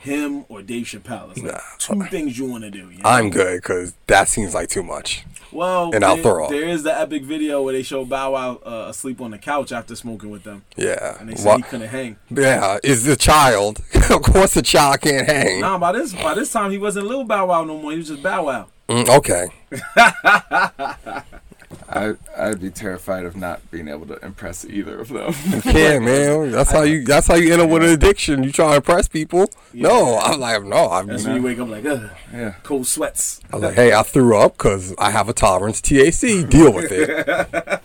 him 0.00 0.44
or 0.48 0.62
Dave 0.62 0.86
Chappelle. 0.86 1.30
It's 1.32 1.42
like 1.42 1.52
Nah. 1.52 1.60
two 1.78 2.02
things 2.10 2.38
you 2.38 2.46
want 2.46 2.64
to 2.64 2.70
do. 2.70 2.90
You 2.90 2.98
know? 2.98 3.02
I'm 3.04 3.28
good 3.30 3.56
because 3.62 3.92
that 4.06 4.28
seems 4.28 4.54
like 4.54 4.68
too 4.70 4.82
much. 4.82 5.24
well, 5.52 5.90
and 5.94 6.02
I'll 6.04 6.14
there- 6.14 6.22
throw 6.24 6.44
up. 6.44 6.50
There 6.50 6.68
is 6.68 6.82
the 6.84 6.98
epic 6.98 7.22
video 7.24 7.60
where 7.62 7.74
they 7.74 7.82
show 7.82 8.04
Bow 8.06 8.32
Wow 8.32 8.60
uh, 8.64 8.86
asleep 8.88 9.20
on 9.20 9.30
the 9.32 9.38
couch 9.38 9.72
after 9.72 9.94
smoking 9.94 10.30
with 10.30 10.42
them, 10.44 10.64
Yeah, 10.76 11.18
and 11.20 11.28
they 11.28 11.34
said 11.34 11.46
Wha- 11.46 11.56
he 11.58 11.62
couldn't 11.64 11.88
hang. 11.88 12.16
yeah, 12.30 12.78
is 12.82 13.04
the 13.04 13.16
child. 13.16 13.80
of 14.10 14.22
course, 14.22 14.54
the 14.54 14.62
child 14.62 15.00
can't 15.02 15.26
hang. 15.28 15.60
Nah, 15.60 15.76
by 15.78 15.92
this 15.92 16.14
by 16.14 16.32
this 16.34 16.50
time 16.50 16.70
he 16.70 16.78
wasn't 16.78 17.06
little 17.06 17.24
Bow 17.24 17.46
Wow 17.46 17.64
no 17.64 17.76
more. 17.78 17.92
He 17.92 17.98
was 17.98 18.08
just 18.08 18.22
Bow 18.22 18.46
Wow. 18.46 18.68
Mm, 18.88 19.08
okay, 19.18 19.46
I, 21.92 22.14
I'd 22.36 22.60
be 22.60 22.70
terrified 22.70 23.24
of 23.24 23.34
not 23.36 23.68
being 23.72 23.88
able 23.88 24.06
to 24.06 24.24
impress 24.24 24.64
either 24.64 25.00
of 25.00 25.08
them. 25.08 25.34
you 25.48 25.60
can't, 25.60 26.04
man. 26.04 26.50
That's 26.52 26.70
how 26.70 26.82
you. 26.82 27.04
That's 27.04 27.26
how 27.26 27.34
you 27.34 27.52
end 27.52 27.60
up 27.60 27.68
with 27.68 27.82
an 27.82 27.90
addiction. 27.90 28.44
You 28.44 28.52
try 28.52 28.70
to 28.70 28.76
impress 28.76 29.08
people. 29.08 29.50
No, 29.72 30.16
I'm 30.18 30.38
like, 30.38 30.62
no. 30.62 30.88
I'm. 30.88 31.08
That's 31.08 31.24
when 31.24 31.36
you 31.36 31.42
wake 31.42 31.58
up 31.58 31.68
like, 31.68 31.84
ugh, 31.84 32.08
yeah. 32.32 32.54
cold 32.62 32.86
sweats. 32.86 33.40
I 33.52 33.56
was 33.56 33.64
like, 33.64 33.74
hey, 33.74 33.92
I 33.92 34.04
threw 34.04 34.36
up 34.36 34.56
because 34.56 34.94
I 34.98 35.10
have 35.10 35.28
a 35.28 35.32
tolerance. 35.32 35.80
TAC, 35.80 36.48
deal 36.48 36.72
with 36.72 36.92
it. 36.92 37.26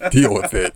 deal 0.12 0.34
with 0.36 0.54
it. 0.54 0.76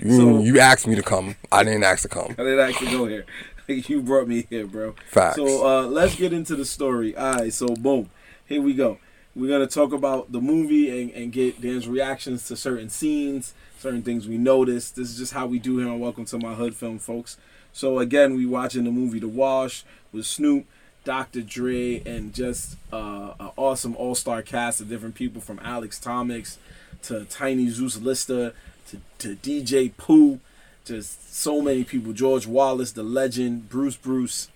You, 0.00 0.16
So- 0.16 0.42
you 0.42 0.58
asked 0.58 0.88
me 0.88 0.96
to 0.96 1.02
come. 1.02 1.36
I 1.52 1.62
didn't 1.62 1.84
ask 1.84 2.02
to 2.02 2.08
come. 2.08 2.32
I 2.32 2.42
didn't 2.42 2.58
ask 2.58 2.78
to 2.80 2.86
go 2.86 3.06
here. 3.06 3.24
you 3.68 4.02
brought 4.02 4.26
me 4.26 4.46
here, 4.50 4.66
bro. 4.66 4.94
Facts. 5.10 5.36
So 5.36 5.66
uh, 5.66 5.86
let's 5.86 6.16
get 6.16 6.32
into 6.32 6.56
the 6.56 6.64
story. 6.64 7.14
All 7.16 7.34
right, 7.34 7.52
so 7.52 7.68
boom, 7.68 8.10
here 8.46 8.62
we 8.62 8.74
go. 8.74 8.98
We're 9.38 9.48
gonna 9.48 9.68
talk 9.68 9.92
about 9.92 10.32
the 10.32 10.40
movie 10.40 11.00
and, 11.00 11.12
and 11.12 11.30
get 11.30 11.60
Dan's 11.60 11.86
reactions 11.86 12.48
to 12.48 12.56
certain 12.56 12.88
scenes, 12.88 13.54
certain 13.78 14.02
things 14.02 14.26
we 14.26 14.36
noticed. 14.36 14.96
This 14.96 15.10
is 15.10 15.16
just 15.16 15.32
how 15.32 15.46
we 15.46 15.60
do 15.60 15.78
here 15.78 15.86
on 15.86 16.00
Welcome 16.00 16.24
to 16.24 16.38
My 16.38 16.54
Hood 16.54 16.74
Film, 16.74 16.98
folks. 16.98 17.36
So 17.72 18.00
again, 18.00 18.34
we 18.34 18.46
watching 18.46 18.82
the 18.82 18.90
movie 18.90 19.20
The 19.20 19.28
Wash 19.28 19.84
with 20.10 20.26
Snoop, 20.26 20.66
Dr. 21.04 21.42
Dre, 21.42 22.02
and 22.04 22.34
just 22.34 22.74
uh, 22.92 23.34
an 23.38 23.50
awesome 23.56 23.94
all-star 23.94 24.42
cast 24.42 24.80
of 24.80 24.88
different 24.88 25.14
people 25.14 25.40
from 25.40 25.60
Alex 25.62 26.00
Thomas 26.00 26.58
to 27.02 27.24
Tiny 27.26 27.68
Zeus 27.68 27.96
Lister 27.96 28.54
to, 28.88 29.00
to 29.18 29.36
DJ 29.36 29.96
Pooh 29.96 30.40
just 30.84 31.32
so 31.32 31.62
many 31.62 31.84
people. 31.84 32.12
George 32.12 32.48
Wallace, 32.48 32.90
the 32.90 33.04
legend, 33.04 33.68
Bruce 33.68 33.94
Bruce. 33.94 34.48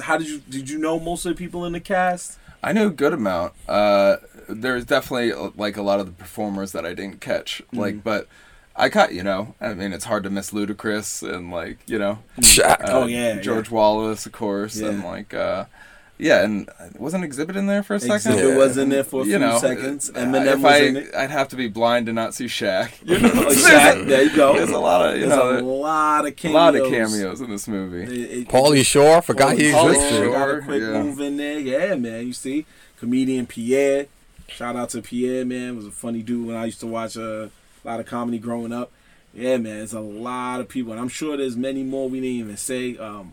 How 0.00 0.18
did 0.18 0.28
you 0.28 0.38
did 0.38 0.68
you 0.68 0.78
know 0.78 0.98
most 0.98 1.24
of 1.24 1.36
the 1.36 1.38
people 1.38 1.64
in 1.64 1.72
the 1.72 1.80
cast? 1.80 2.38
I 2.62 2.72
knew 2.72 2.86
a 2.86 2.90
good 2.90 3.12
amount. 3.12 3.54
Uh, 3.68 4.16
there's 4.48 4.84
definitely 4.84 5.32
like 5.56 5.76
a 5.76 5.82
lot 5.82 6.00
of 6.00 6.06
the 6.06 6.12
performers 6.12 6.72
that 6.72 6.86
I 6.86 6.94
didn't 6.94 7.20
catch. 7.20 7.62
Mm. 7.72 7.78
Like, 7.78 8.04
but 8.04 8.28
I 8.76 8.88
caught, 8.88 9.12
you 9.12 9.22
know, 9.22 9.54
I 9.60 9.74
mean, 9.74 9.92
it's 9.92 10.04
hard 10.04 10.22
to 10.24 10.30
miss 10.30 10.50
Ludacris 10.52 11.28
and 11.28 11.50
like, 11.50 11.78
you 11.86 11.98
know, 11.98 12.18
uh, 12.62 12.76
Oh, 12.84 13.06
yeah, 13.06 13.40
George 13.40 13.70
Wallace, 13.70 14.26
of 14.26 14.32
course, 14.32 14.80
and 14.80 15.04
like, 15.04 15.34
uh, 15.34 15.64
yeah, 16.18 16.44
and 16.44 16.68
wasn't 16.98 17.24
Xzibit 17.24 17.56
in 17.56 17.66
there 17.66 17.82
for 17.82 17.94
a 17.94 18.00
second? 18.00 18.32
Xzibit 18.32 18.50
Yeah. 18.50 18.56
was 18.56 18.76
in 18.76 18.88
there 18.90 19.02
for 19.04 19.22
a 19.22 19.24
you 19.24 19.30
few 19.32 19.38
know, 19.40 19.58
seconds. 19.58 20.10
uh, 20.10 20.12
Eminem 20.14 20.46
if 20.54 20.60
was 20.60 20.64
I, 20.72 20.76
in 20.78 20.96
it. 20.96 21.14
I'd 21.14 21.30
have 21.30 21.48
to 21.48 21.56
be 21.56 21.68
blind 21.68 22.06
to 22.06 22.12
not 22.12 22.34
see 22.34 22.44
Shaq. 22.46 22.92
Oh, 23.08 23.14
Shaq, 23.50 24.06
there 24.06 24.22
you 24.24 24.36
go. 24.36 24.54
There's 24.56 24.70
a 24.70 24.78
lot 24.78 25.08
of, 25.08 25.16
you 25.20 25.26
There's 25.26 25.38
a 25.38 25.62
lot 25.64 26.20
of 26.20 26.26
a 26.26 26.32
cameos. 26.32 26.54
lot 26.54 26.76
of 26.76 26.88
cameos 26.90 27.40
in 27.40 27.50
this 27.50 27.66
movie. 27.66 28.02
It- 28.04 28.30
it- 28.40 28.48
Pauly 28.48 28.84
Shore, 28.86 29.20
forgot 29.22 29.56
he 29.58 29.70
Pauly 29.72 29.94
existed. 29.94 30.16
Shore 30.16 30.30
got 30.32 30.50
a 30.50 30.60
quick 30.62 30.82
yeah. 30.82 31.02
move 31.02 31.20
in 31.20 31.36
there. 31.38 31.58
Yeah, 31.58 31.94
man. 31.96 32.26
You 32.26 32.32
see, 32.32 32.66
comedian 32.98 33.46
Pierre. 33.46 34.06
Shout 34.48 34.76
out 34.76 34.90
to 34.90 35.00
Pierre, 35.02 35.44
man. 35.46 35.76
Was 35.76 35.86
a 35.86 35.90
funny 35.90 36.22
dude 36.22 36.46
when 36.46 36.56
I 36.56 36.66
used 36.66 36.80
to 36.80 36.86
watch 36.86 37.16
uh, 37.16 37.48
a 37.48 37.50
lot 37.84 38.00
of 38.00 38.06
comedy 38.06 38.38
growing 38.38 38.72
up. 38.72 38.92
Yeah, 39.34 39.56
man. 39.56 39.80
It's 39.82 39.94
a 39.94 40.00
lot 40.00 40.60
of 40.60 40.68
people, 40.68 40.92
and 40.92 41.00
I'm 41.00 41.08
sure 41.08 41.38
there's 41.38 41.56
many 41.56 41.82
more 41.82 42.08
we 42.10 42.20
didn't 42.20 42.36
even 42.36 42.56
say. 42.58 42.98
Um, 42.98 43.32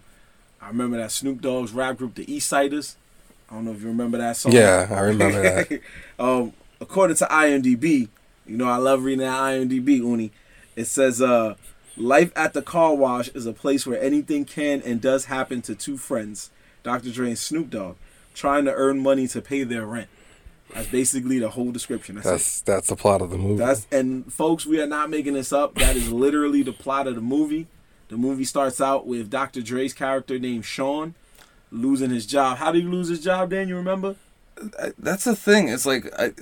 I 0.61 0.67
remember 0.67 0.97
that 0.97 1.11
Snoop 1.11 1.41
Dogg's 1.41 1.71
rap 1.71 1.97
group, 1.97 2.15
the 2.15 2.25
Eastsidaz. 2.25 2.95
I 3.49 3.55
don't 3.55 3.65
know 3.65 3.71
if 3.71 3.81
you 3.81 3.87
remember 3.87 4.17
that 4.17 4.37
song. 4.37 4.51
Yeah, 4.51 4.87
I 4.91 4.99
remember 4.99 5.41
that. 5.41 5.81
um, 6.19 6.53
according 6.79 7.17
to 7.17 7.25
IMDb, 7.25 8.09
you 8.45 8.57
know 8.57 8.67
I 8.67 8.77
love 8.77 9.03
reading 9.03 9.19
that 9.19 9.39
IMDb, 9.39 9.97
Uni. 9.97 10.31
It 10.75 10.85
says 10.85 11.21
uh, 11.21 11.55
Life 11.99 12.31
at 12.35 12.53
the 12.53 12.61
car 12.61 12.95
wash 12.95 13.27
is 13.29 13.45
a 13.45 13.51
place 13.51 13.85
where 13.85 14.01
anything 14.01 14.45
can 14.45 14.81
and 14.83 15.01
does 15.01 15.25
happen 15.25 15.61
to 15.63 15.75
two 15.75 15.97
friends, 15.97 16.49
Dr. 16.81 17.11
Dre 17.11 17.27
and 17.27 17.37
Snoop 17.37 17.69
Dogg, 17.69 17.97
trying 18.33 18.63
to 18.65 18.73
earn 18.73 18.99
money 18.99 19.27
to 19.27 19.41
pay 19.41 19.63
their 19.63 19.85
rent. 19.85 20.07
That's 20.73 20.87
basically 20.87 21.39
the 21.39 21.49
whole 21.49 21.71
description. 21.71 22.15
That's. 22.15 22.27
That's 22.27 22.61
that's 22.61 22.87
the 22.87 22.95
plot 22.95 23.21
of 23.21 23.31
the 23.31 23.37
movie. 23.37 23.57
That's 23.57 23.85
and 23.91 24.31
folks, 24.31 24.65
we 24.65 24.79
are 24.79 24.87
not 24.87 25.09
making 25.09 25.33
this 25.33 25.51
up. 25.51 25.75
That 25.75 25.97
is 25.97 26.09
literally 26.09 26.63
the 26.63 26.71
plot 26.71 27.07
of 27.07 27.15
the 27.15 27.21
movie. 27.21 27.67
The 28.09 28.17
movie 28.17 28.43
starts 28.45 28.81
out 28.81 29.07
with 29.07 29.29
Dr. 29.29 29.61
Dre's 29.61 29.93
character 29.93 30.37
named 30.39 30.65
Sean 30.65 31.13
losing 31.71 32.09
his 32.09 32.25
job. 32.25 32.57
How 32.57 32.71
did 32.71 32.81
he 32.83 32.87
lose 32.89 33.07
his 33.07 33.23
job, 33.23 33.51
Dan? 33.51 33.67
You 33.69 33.75
remember? 33.77 34.15
I- 34.79 34.93
that's 34.99 35.23
the 35.23 35.35
thing. 35.35 35.69
It's 35.69 35.85
like 35.85 36.11
I, 36.17 36.33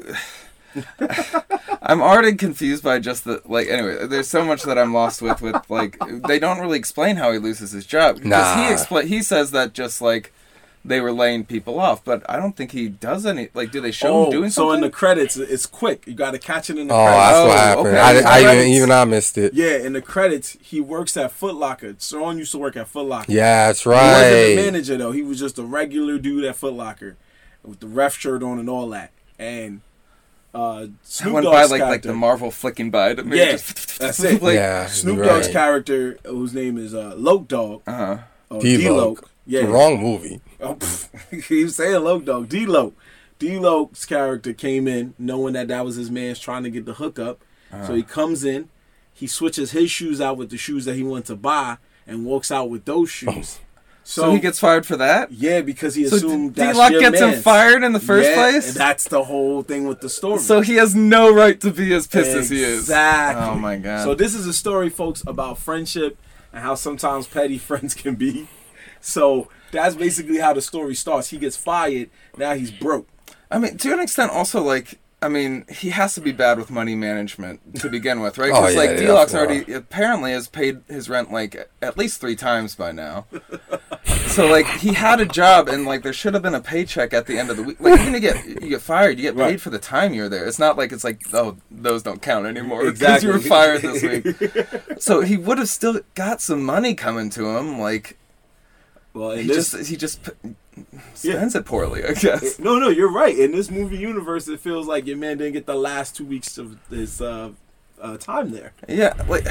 I'm 1.82 2.02
already 2.02 2.36
confused 2.36 2.84
by 2.84 3.00
just 3.00 3.24
the 3.26 3.42
like. 3.46 3.68
Anyway, 3.68 4.08
there's 4.08 4.28
so 4.28 4.44
much 4.46 4.64
that 4.64 4.78
I'm 4.78 4.94
lost 4.94 5.22
with. 5.22 5.42
With 5.42 5.56
like, 5.70 5.98
they 6.28 6.40
don't 6.40 6.60
really 6.60 6.78
explain 6.80 7.16
how 7.18 7.32
he 7.32 7.38
loses 7.40 7.72
his 7.72 7.86
job. 7.86 8.18
'Cause 8.18 8.26
Nah. 8.26 8.56
he 8.68 8.74
expla- 8.74 9.06
He 9.06 9.22
says 9.22 9.52
that 9.52 9.74
just 9.74 10.02
like 10.02 10.34
they 10.88 11.02
were 11.02 11.12
laying 11.12 11.46
people 11.46 11.80
off, 11.80 12.04
but 12.04 12.24
I 12.30 12.38
don't 12.38 12.56
think 12.56 12.72
he 12.72 12.88
does 12.90 13.26
any. 13.26 13.50
Like, 13.54 13.72
do 13.72 13.82
they 13.82 13.92
show 13.92 14.26
him 14.26 14.32
doing 14.32 14.46
Oh, 14.46 14.50
so 14.50 14.72
in 14.72 14.82
the 14.82 14.90
credits, 14.90 15.36
it's 15.38 15.66
quick. 15.66 16.08
You 16.08 16.14
got 16.14 16.32
to 16.32 16.40
catch 16.40 16.70
it 16.70 16.78
in 16.78 16.88
the 16.88 16.94
oh, 16.94 17.06
credits. 17.06 17.22
that's 17.22 17.48
what 17.48 17.58
Oh, 17.58 17.60
happened. 17.60 17.88
okay. 17.88 18.00
I, 18.00 18.10
I 18.10 18.40
even 18.40 18.46
credits. 18.56 18.68
even 18.78 18.92
I 18.92 19.06
missed 19.06 19.38
it. 19.38 19.54
Yeah, 19.54 19.78
in 19.78 19.94
the 19.94 20.02
credits, 20.02 20.58
he 20.62 20.82
works 20.82 21.16
at 21.18 21.32
Foot 21.32 21.56
Locker. 21.56 21.96
Sean 22.00 22.38
used 22.38 22.52
to 22.54 22.58
work 22.58 22.76
at 22.78 22.88
Foot 22.88 23.06
Locker. 23.08 23.32
Yeah, 23.32 23.68
that's 23.68 23.86
right. 23.86 24.00
He 24.02 24.08
wasn't 24.12 24.32
the 24.32 24.56
right. 24.56 24.66
manager 24.66 24.98
though. 24.98 25.12
He 25.12 25.22
was 25.22 25.40
just 25.40 25.60
a 25.60 25.64
regular 25.64 26.18
dude 26.18 26.44
at 26.46 26.56
Foot 26.56 26.74
Locker 26.74 27.18
with 27.64 27.80
the 27.80 27.88
ref 27.88 28.16
shirt 28.18 28.42
on 28.44 28.60
and 28.60 28.70
all 28.70 28.90
that. 28.90 29.12
And 29.38 29.82
uh, 30.56 30.60
I 30.86 30.90
Snoop 31.04 31.34
went 31.34 31.44
Dogg's 31.46 31.70
by 31.70 31.78
like 31.78 31.82
like 31.90 32.02
the 32.04 32.14
Marvel 32.14 32.50
flicking 32.52 32.90
by 32.90 33.14
to 33.14 33.24
me. 33.24 33.38
Yeah, 33.38 33.52
just, 33.52 34.00
that's 34.00 34.24
it. 34.24 34.42
Like, 34.42 34.56
yeah, 34.56 34.88
Snoop 34.88 35.18
you're 35.18 35.26
Dogg's 35.26 35.48
right. 35.48 35.54
character, 35.54 36.18
whose 36.26 36.54
name 36.54 36.78
is 36.78 36.94
uh, 36.96 37.14
Loke 37.18 37.48
Dog, 37.48 37.82
Uh-huh. 37.86 38.18
or 38.50 38.62
D-Loke. 38.62 38.82
D-Loke. 38.82 39.30
Yeah, 39.46 39.62
Wrong 39.66 40.02
movie. 40.02 40.42
Oh, 40.60 40.76
pff, 40.76 41.44
he 41.46 41.64
was 41.64 41.76
saying 41.76 42.04
Loke 42.04 42.26
Dog. 42.26 42.50
D 42.50 42.66
Loke. 42.66 42.98
D 43.40 43.60
Loke's 43.60 44.06
character 44.06 44.54
came 44.54 44.88
in 44.88 45.14
knowing 45.20 45.54
that 45.54 45.68
that 45.68 45.86
was 45.86 45.96
his 45.96 46.10
man's 46.10 46.40
trying 46.40 46.64
to 46.64 46.70
get 46.70 46.86
the 46.86 46.96
hookup. 46.96 47.44
So 47.86 47.94
he 47.94 48.02
uh-huh. 48.02 48.14
comes 48.14 48.44
in, 48.44 48.70
he 49.14 49.28
switches 49.28 49.72
his 49.72 49.92
shoes 49.92 50.22
out 50.22 50.38
with 50.38 50.50
the 50.50 50.58
shoes 50.58 50.86
that 50.86 50.96
he 50.96 51.04
wants 51.04 51.28
to 51.28 51.36
buy, 51.36 51.78
and 52.08 52.26
walks 52.26 52.52
out 52.52 52.70
with 52.70 52.86
those 52.86 53.10
oh. 53.28 53.32
shoes. 53.32 53.60
So, 54.04 54.32
he 54.32 54.40
gets 54.40 54.58
fired 54.58 54.86
for 54.86 54.96
that. 54.96 55.34
yeah 55.34 55.60
because 55.60 55.94
he 55.96 56.08
So 56.08 56.16
assumed 56.16 56.56
D 56.56 56.62
that's 56.62 56.92
your 56.92 57.02
gets 57.02 57.20
him 57.20 57.42
fired 57.42 57.84
in 57.84 57.92
the 57.92 58.00
first 58.00 58.30
Yeah, 58.30 58.36
place. 58.36 58.68
and 58.70 58.78
that's 58.78 59.10
the 59.10 59.26
whole 59.26 59.64
thing 59.64 59.86
with 59.86 60.00
the 60.00 60.08
story. 60.08 60.40
So 60.40 60.62
he 60.62 60.76
has 60.76 60.96
no 60.96 61.30
right 61.34 61.60
to 61.60 61.72
be 61.72 61.94
as 61.94 62.08
pissed 62.08 62.32
as 62.32 62.50
he 62.50 62.64
is. 62.64 62.80
Exactly. 62.84 63.46
Oh 63.46 63.56
my 63.56 63.76
god. 63.76 64.06
So 64.06 64.16
this 64.16 64.34
is 64.34 64.48
a 64.48 64.54
story, 64.54 64.90
folks, 64.90 65.24
about 65.28 65.58
friendship 65.58 66.18
and 66.54 66.64
how 66.64 66.76
sometimes 66.76 67.28
petty 67.28 67.58
friends 67.70 67.94
can 67.94 68.16
be. 68.16 68.48
So 69.02 69.50
that's 69.72 69.96
basically 69.96 70.38
how 70.40 70.54
the 70.54 70.62
story 70.62 70.96
starts. 70.96 71.30
He 71.30 71.38
gets 71.38 71.56
fired. 71.58 72.10
Now 72.38 72.54
he's 72.54 72.72
broke. 72.72 73.08
I 73.52 73.60
mean, 73.60 73.78
to 73.78 73.94
an 73.94 74.00
extent, 74.00 74.32
also 74.32 74.62
like, 74.62 75.00
I 75.22 75.30
mean, 75.30 75.66
he 75.70 75.90
has 75.90 76.14
to 76.16 76.22
be 76.22 76.32
bad 76.32 76.58
with 76.60 76.70
money 76.70 76.94
management 76.96 77.80
to 77.80 77.90
begin 77.98 78.20
with, 78.22 78.38
right? 78.38 78.52
Oh, 78.52 78.62
Because 78.62 78.74
yeah, 78.76 78.80
like 78.82 78.90
yeah, 78.92 78.98
D-Lock's 79.08 79.32
for 79.32 79.40
already 79.40 79.74
apparently 79.74 80.32
has 80.32 80.48
paid 80.48 80.82
his 80.88 81.10
rent 81.10 81.32
like 81.32 81.70
at 81.82 81.98
least 81.98 82.22
three 82.22 82.36
times 82.36 82.76
by 82.76 82.92
now. 82.92 83.26
so 84.28 84.46
like 84.48 84.68
he 84.68 84.94
had 84.94 85.20
a 85.20 85.26
job 85.26 85.68
and 85.70 85.86
like 85.86 86.04
there 86.04 86.14
should 86.14 86.34
have 86.34 86.44
been 86.44 86.54
a 86.56 86.62
paycheck 86.62 87.14
at 87.14 87.26
the 87.26 87.40
end 87.40 87.50
of 87.50 87.58
the 87.58 87.64
week. 87.64 87.80
Like 87.80 88.00
even 88.00 88.14
you 88.14 88.20
get 88.20 88.46
you 88.46 88.70
get 88.70 88.82
fired, 88.82 89.18
you 89.18 89.24
get 89.24 89.36
paid 89.36 89.42
Right. 89.42 89.62
for 89.62 89.70
the 89.70 89.80
time 89.80 90.14
you're 90.14 90.30
there. 90.30 90.46
It's 90.46 90.60
not 90.60 90.78
like 90.78 90.92
it's 90.92 91.04
like 91.04 91.22
oh 91.34 91.58
those 91.72 92.04
don't 92.04 92.22
count 92.22 92.46
anymore 92.46 92.84
because 92.86 93.00
Exactly. 93.02 93.28
you 93.30 93.34
were 93.34 93.40
fired 93.40 93.82
this 93.82 94.04
week. 94.04 94.68
so 95.02 95.22
he 95.22 95.36
would 95.38 95.58
have 95.58 95.70
still 95.70 96.00
got 96.16 96.42
some 96.42 96.62
money 96.64 96.94
coming 96.94 97.30
to 97.32 97.58
him. 97.58 97.80
Like 97.80 98.18
Well, 99.18 99.32
in 99.32 99.40
he 99.42 99.48
this, 99.48 99.72
just 99.72 99.90
he 99.90 99.96
just 99.98 100.24
p- 100.24 100.56
spends 101.16 101.56
it 101.56 101.66
poorly, 101.66 102.04
I 102.06 102.14
guess. 102.14 102.60
no, 102.60 102.78
no, 102.78 102.90
you're 102.90 103.12
right. 103.12 103.38
In 103.38 103.52
this 103.52 103.72
movie 103.72 103.98
universe, 103.98 104.48
it 104.48 104.60
feels 104.60 104.86
like 104.88 105.08
your 105.08 105.18
man 105.18 105.38
didn't 105.38 105.54
get 105.54 105.66
the 105.66 105.76
last 105.76 106.16
two 106.16 106.26
weeks 106.26 106.58
of 106.58 106.78
his 106.90 107.22
uh, 107.22 107.50
uh, 108.02 108.18
time 108.18 108.52
there. 108.52 108.74
Yeah, 108.88 109.14
like 109.28 109.46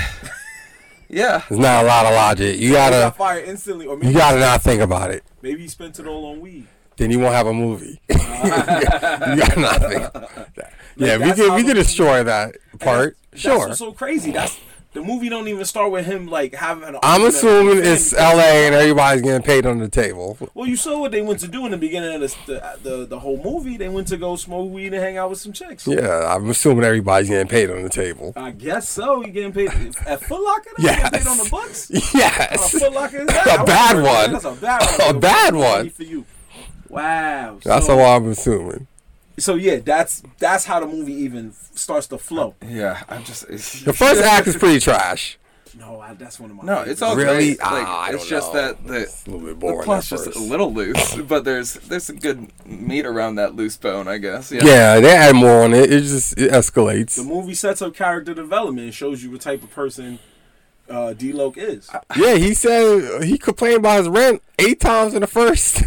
yeah. 1.08 1.42
There's 1.48 1.58
not 1.60 1.84
a 1.84 1.86
lot 1.88 2.06
of 2.06 2.12
logic. 2.14 2.58
You 2.60 2.68
he 2.68 2.72
got 2.74 2.90
gotta 2.92 3.10
fired 3.16 3.48
instantly, 3.48 3.86
or 3.86 3.98
you 4.02 4.12
gotta 4.12 4.38
not 4.38 4.62
think 4.62 4.80
about 4.80 5.10
it. 5.10 5.24
maybe 5.42 5.62
he 5.62 5.68
spent 5.68 5.98
it 5.98 6.06
all 6.06 6.26
on 6.26 6.40
weed. 6.40 6.66
Then 6.96 7.10
you 7.10 7.18
won't 7.18 7.34
have 7.34 7.46
a 7.46 7.52
movie. 7.52 8.00
you 8.08 8.16
gotta 8.16 9.60
not 9.60 9.80
think. 9.82 10.02
About 10.14 10.54
that. 10.54 10.72
Yeah, 10.96 11.18
we 11.18 11.24
that's 11.24 11.40
could 11.40 11.50
how 11.50 11.56
we 11.56 11.62
the- 11.62 11.68
could 11.68 11.74
destroy 11.74 12.22
that 12.24 12.56
part. 12.78 13.16
That's 13.32 13.42
Sure. 13.42 13.58
what's 13.68 13.78
so 13.78 13.92
crazy. 13.92 14.30
That's 14.30 14.58
the 14.96 15.02
movie. 15.02 15.28
Don't 15.28 15.46
even 15.48 15.64
start 15.64 15.90
with 15.92 16.04
him 16.06 16.26
like 16.26 16.54
having. 16.54 16.84
An 16.84 16.98
I'm 17.02 17.22
assuming 17.24 17.78
it's. 17.84 18.12
LA 18.12 18.66
and 18.66 18.74
everybody's 18.74 19.22
getting 19.22 19.42
paid 19.42 19.64
on 19.66 19.78
the 19.78 19.88
table. 19.88 20.36
Well, 20.54 20.66
you 20.66 20.76
saw 20.76 20.98
what 21.00 21.12
they 21.12 21.22
went 21.22 21.40
to 21.40 21.48
do 21.48 21.64
in 21.64 21.70
the 21.70 21.76
beginning 21.78 22.14
of 22.14 22.20
this, 22.20 22.34
the, 22.46 22.78
the 22.82 23.06
the 23.06 23.18
whole 23.20 23.40
movie. 23.42 23.76
They 23.76 23.88
went 23.88 24.08
to 24.08 24.16
go 24.16 24.36
smoke 24.36 24.70
weed 24.72 24.92
and 24.92 24.96
hang 24.96 25.16
out 25.16 25.30
with 25.30 25.38
some 25.38 25.52
chicks. 25.52 25.86
Yeah, 25.86 26.34
I'm 26.34 26.50
assuming 26.50 26.84
everybody's 26.84 27.28
getting 27.28 27.48
paid 27.48 27.70
on 27.70 27.82
the 27.82 27.88
table. 27.88 28.32
I 28.36 28.50
guess 28.50 28.88
so. 28.88 29.24
You 29.24 29.30
getting 29.32 29.52
paid 29.52 29.70
at 30.06 30.20
Foot 30.22 30.42
Locker? 30.42 30.70
Yes. 30.78 31.10
paid 31.10 31.26
on 31.26 31.36
the 31.38 31.48
books? 31.50 31.90
Oh, 31.94 32.10
Yes. 32.14 32.70
Foot 32.72 32.92
Locker 32.92 33.18
is 33.18 33.26
that? 33.26 33.60
A 33.60 33.64
bad 33.64 33.94
one. 33.96 34.32
That's 34.32 34.44
a 34.44 34.52
bad 34.52 34.98
one. 34.98 35.16
A 35.16 35.18
bad 35.18 35.54
one. 35.54 35.90
for 35.90 36.02
you. 36.02 36.24
Wow. 36.88 37.58
That's 37.62 37.86
so, 37.86 37.98
all 37.98 38.16
I'm 38.16 38.28
assuming. 38.30 38.86
So 39.38 39.54
yeah, 39.54 39.76
that's 39.76 40.22
that's 40.38 40.64
how 40.64 40.80
the 40.80 40.86
movie 40.86 41.12
even 41.12 41.52
starts 41.74 42.06
to 42.08 42.18
flow. 42.18 42.54
Yeah, 42.66 43.02
I'm 43.08 43.22
just. 43.24 43.46
The 43.48 43.92
first 43.92 44.22
act 44.22 44.46
is 44.46 44.56
pretty 44.56 44.80
trash. 44.80 45.38
No, 45.78 46.00
I, 46.00 46.14
that's 46.14 46.40
one 46.40 46.50
of 46.50 46.56
my. 46.56 46.62
No, 46.62 46.72
favorites. 46.76 46.92
it's 46.92 47.02
all 47.02 47.16
Really? 47.16 47.54
great. 47.56 47.58
Like, 47.60 47.86
Ah, 47.86 48.04
I 48.04 48.08
it's 48.14 48.18
don't 48.20 48.28
just 48.30 48.54
know. 48.54 48.60
that 48.62 48.86
the, 48.86 49.00
It's 49.02 49.26
a 49.26 49.30
little 49.30 49.40
bit 49.46 49.48
the 49.48 49.54
boring. 49.60 49.84
plot's 49.84 50.10
at 50.10 50.24
just 50.24 50.36
a 50.36 50.40
little 50.40 50.72
loose, 50.72 51.16
but 51.16 51.44
there's 51.44 51.74
there's 51.74 52.04
some 52.04 52.16
good 52.16 52.50
meat 52.66 53.04
around 53.04 53.34
that 53.34 53.54
loose 53.56 53.76
bone, 53.76 54.08
I 54.08 54.16
guess. 54.16 54.50
Yeah. 54.50 54.64
Yeah, 54.64 55.00
they 55.00 55.14
add 55.14 55.34
more 55.36 55.64
on 55.64 55.74
it. 55.74 55.92
It 55.92 56.00
just 56.00 56.38
it 56.38 56.50
escalates. 56.50 57.16
The 57.16 57.24
movie 57.24 57.52
sets 57.52 57.82
up 57.82 57.94
character 57.94 58.32
development 58.32 58.86
and 58.86 58.94
shows 58.94 59.22
you 59.22 59.30
what 59.32 59.42
type 59.42 59.62
of 59.62 59.70
person 59.70 60.18
uh, 60.88 61.12
D 61.12 61.32
Loke 61.34 61.58
is. 61.58 61.90
Yeah, 62.16 62.36
he 62.36 62.54
said 62.54 63.22
he 63.24 63.36
complained 63.36 63.76
about 63.78 63.98
his 63.98 64.08
rent 64.08 64.42
eight 64.58 64.80
times 64.80 65.12
in 65.12 65.20
the 65.20 65.26
first. 65.26 65.82